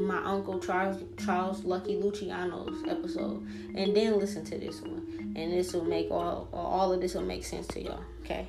my 0.00 0.22
uncle 0.24 0.58
Charles 0.60 1.02
Charles 1.24 1.64
Lucky 1.64 1.96
Luciano's 1.96 2.84
episode, 2.88 3.46
and 3.74 3.94
then 3.96 4.18
listen 4.18 4.44
to 4.46 4.58
this 4.58 4.80
one, 4.80 5.34
and 5.36 5.52
this 5.52 5.72
will 5.72 5.84
make 5.84 6.10
all 6.10 6.48
all 6.52 6.92
of 6.92 7.00
this 7.00 7.14
will 7.14 7.22
make 7.22 7.44
sense 7.44 7.66
to 7.68 7.82
y'all. 7.82 8.04
Okay, 8.22 8.46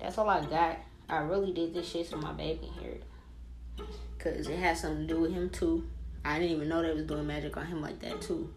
that's 0.00 0.18
all 0.18 0.28
I 0.28 0.44
got. 0.44 0.78
I 1.08 1.18
really 1.18 1.52
did 1.52 1.72
this 1.74 1.88
shit 1.88 2.08
so 2.08 2.16
my 2.16 2.32
baby 2.32 2.68
hear 2.80 2.90
it, 2.90 3.04
cause 4.18 4.48
it 4.48 4.58
has 4.58 4.80
something 4.80 5.06
to 5.06 5.14
do 5.14 5.20
with 5.20 5.32
him 5.32 5.50
too. 5.50 5.86
I 6.24 6.38
didn't 6.38 6.56
even 6.56 6.68
know 6.68 6.82
they 6.82 6.92
was 6.92 7.04
doing 7.04 7.26
magic 7.26 7.56
on 7.56 7.66
him 7.66 7.80
like 7.80 8.00
that 8.00 8.20
too, 8.20 8.52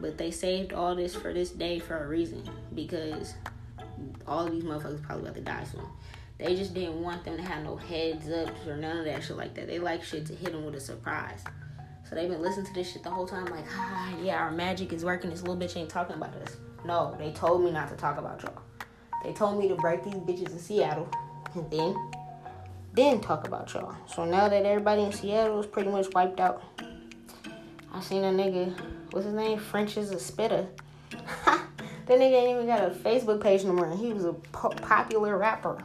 but 0.00 0.18
they 0.18 0.30
saved 0.30 0.72
all 0.72 0.94
this 0.94 1.14
for 1.14 1.32
this 1.32 1.50
day 1.50 1.78
for 1.78 2.04
a 2.04 2.08
reason 2.08 2.42
because 2.74 3.34
all 4.26 4.48
these 4.48 4.64
motherfuckers 4.64 5.02
probably 5.02 5.24
about 5.24 5.34
to 5.34 5.40
die 5.40 5.64
soon. 5.64 5.86
They 6.38 6.54
just 6.54 6.74
didn't 6.74 7.00
want 7.00 7.24
them 7.24 7.36
to 7.36 7.42
have 7.42 7.64
no 7.64 7.76
heads 7.76 8.28
ups 8.30 8.66
or 8.66 8.76
none 8.76 8.98
of 8.98 9.04
that 9.06 9.22
shit 9.22 9.36
like 9.36 9.54
that. 9.54 9.66
They 9.66 9.78
like 9.78 10.04
shit 10.04 10.26
to 10.26 10.34
hit 10.34 10.52
them 10.52 10.64
with 10.64 10.74
a 10.74 10.80
surprise. 10.80 11.42
So 12.08 12.14
they've 12.14 12.28
been 12.28 12.42
listening 12.42 12.66
to 12.66 12.74
this 12.74 12.92
shit 12.92 13.02
the 13.02 13.10
whole 13.10 13.26
time, 13.26 13.46
like, 13.46 13.64
ah, 13.76 14.14
yeah, 14.22 14.36
our 14.36 14.50
magic 14.50 14.92
is 14.92 15.04
working. 15.04 15.30
This 15.30 15.42
little 15.42 15.56
bitch 15.56 15.76
ain't 15.76 15.88
talking 15.88 16.16
about 16.16 16.34
us. 16.34 16.56
No, 16.84 17.16
they 17.18 17.32
told 17.32 17.64
me 17.64 17.70
not 17.72 17.88
to 17.88 17.96
talk 17.96 18.18
about 18.18 18.42
y'all. 18.42 18.62
They 19.24 19.32
told 19.32 19.58
me 19.58 19.66
to 19.68 19.74
break 19.74 20.04
these 20.04 20.14
bitches 20.14 20.52
in 20.52 20.58
Seattle 20.58 21.08
and 21.54 21.68
then, 21.70 21.96
then 22.92 23.20
talk 23.20 23.48
about 23.48 23.72
y'all. 23.74 23.96
So 24.06 24.24
now 24.24 24.48
that 24.48 24.64
everybody 24.64 25.02
in 25.02 25.12
Seattle 25.12 25.58
is 25.58 25.66
pretty 25.66 25.90
much 25.90 26.06
wiped 26.14 26.38
out, 26.38 26.62
I 27.92 28.00
seen 28.00 28.22
a 28.22 28.30
nigga, 28.30 28.78
what's 29.16 29.26
his 29.26 29.34
name? 29.34 29.58
French 29.58 29.96
is 29.96 30.12
a 30.12 30.20
spitter. 30.20 30.68
that 31.10 31.66
nigga 32.06 32.42
ain't 32.42 32.50
even 32.56 32.66
got 32.66 32.84
a 32.84 32.90
Facebook 32.90 33.42
page 33.42 33.64
no 33.64 33.72
more. 33.72 33.96
He 33.96 34.12
was 34.12 34.24
a 34.24 34.32
po- 34.32 34.70
popular 34.70 35.36
rapper 35.36 35.82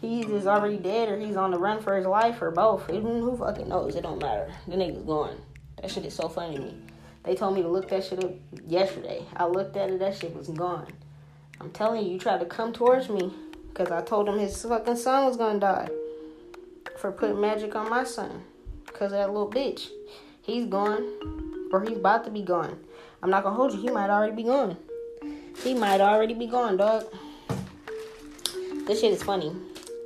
he's 0.00 0.26
is 0.26 0.46
already 0.46 0.76
dead 0.76 1.08
or 1.08 1.18
he's 1.18 1.36
on 1.36 1.50
the 1.50 1.58
run 1.58 1.82
for 1.82 1.96
his 1.96 2.06
life 2.06 2.40
or 2.40 2.50
both. 2.50 2.86
who 2.86 3.36
fucking 3.36 3.68
knows? 3.68 3.96
It 3.96 4.02
don't 4.02 4.20
matter. 4.20 4.52
The 4.66 4.76
nigga's 4.76 5.02
gone. 5.02 5.36
That 5.80 5.90
shit 5.90 6.04
is 6.04 6.14
so 6.14 6.28
funny 6.28 6.56
to 6.56 6.62
me. 6.62 6.74
They 7.24 7.34
told 7.34 7.54
me 7.54 7.62
to 7.62 7.68
look 7.68 7.88
that 7.88 8.04
shit 8.04 8.22
up 8.22 8.32
yesterday. 8.66 9.24
I 9.36 9.46
looked 9.46 9.76
at 9.76 9.90
it. 9.90 9.98
That 9.98 10.16
shit 10.16 10.34
was 10.34 10.48
gone. 10.48 10.86
I'm 11.60 11.70
telling 11.70 12.04
you, 12.04 12.12
you 12.12 12.18
try 12.18 12.38
to 12.38 12.44
come 12.44 12.72
towards 12.72 13.08
me, 13.08 13.32
because 13.68 13.90
I 13.90 14.00
told 14.00 14.28
him 14.28 14.38
his 14.38 14.62
fucking 14.62 14.96
son 14.96 15.26
was 15.26 15.36
gonna 15.36 15.58
die 15.58 15.88
for 16.96 17.10
putting 17.10 17.40
magic 17.40 17.74
on 17.74 17.90
my 17.90 18.04
son 18.04 18.42
because 18.86 19.10
that 19.10 19.28
little 19.28 19.50
bitch. 19.50 19.88
He's 20.42 20.66
gone, 20.66 21.47
or 21.72 21.82
he's 21.82 21.96
about 21.98 22.24
to 22.24 22.30
be 22.30 22.42
gone. 22.42 22.78
I'm 23.22 23.30
not 23.30 23.44
gonna 23.44 23.56
hold 23.56 23.72
you. 23.72 23.80
He 23.80 23.90
might 23.90 24.10
already 24.10 24.34
be 24.34 24.44
gone. 24.44 24.76
He 25.62 25.74
might 25.74 26.00
already 26.00 26.34
be 26.34 26.46
gone, 26.46 26.76
dog. 26.76 27.04
This 28.86 29.00
shit 29.00 29.12
is 29.12 29.22
funny. 29.22 29.54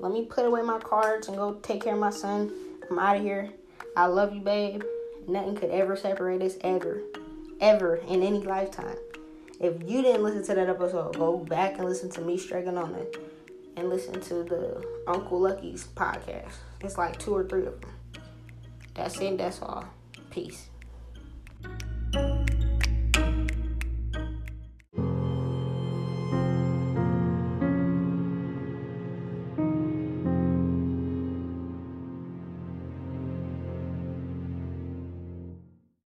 Let 0.00 0.12
me 0.12 0.24
put 0.24 0.46
away 0.46 0.62
my 0.62 0.78
cards 0.78 1.28
and 1.28 1.36
go 1.36 1.54
take 1.62 1.84
care 1.84 1.94
of 1.94 2.00
my 2.00 2.10
son. 2.10 2.50
I'm 2.90 2.98
out 2.98 3.16
of 3.16 3.22
here. 3.22 3.50
I 3.96 4.06
love 4.06 4.34
you, 4.34 4.40
babe. 4.40 4.82
Nothing 5.28 5.54
could 5.54 5.70
ever 5.70 5.94
separate 5.94 6.42
us 6.42 6.56
ever, 6.62 7.02
ever 7.60 7.96
in 7.96 8.22
any 8.22 8.40
lifetime. 8.40 8.96
If 9.60 9.88
you 9.88 10.02
didn't 10.02 10.24
listen 10.24 10.44
to 10.46 10.54
that 10.56 10.68
episode, 10.68 11.16
go 11.16 11.38
back 11.38 11.78
and 11.78 11.84
listen 11.84 12.10
to 12.10 12.20
me 12.20 12.36
striking 12.36 12.76
on 12.76 12.94
it 12.96 13.16
and 13.76 13.88
listen 13.88 14.20
to 14.20 14.42
the 14.42 14.84
Uncle 15.06 15.40
Lucky's 15.40 15.86
podcast. 15.94 16.54
It's 16.80 16.98
like 16.98 17.18
two 17.18 17.32
or 17.34 17.44
three 17.44 17.66
of 17.66 17.80
them. 17.80 17.90
That's 18.94 19.20
it. 19.20 19.38
That's 19.38 19.62
all. 19.62 19.84
Peace. 20.30 20.68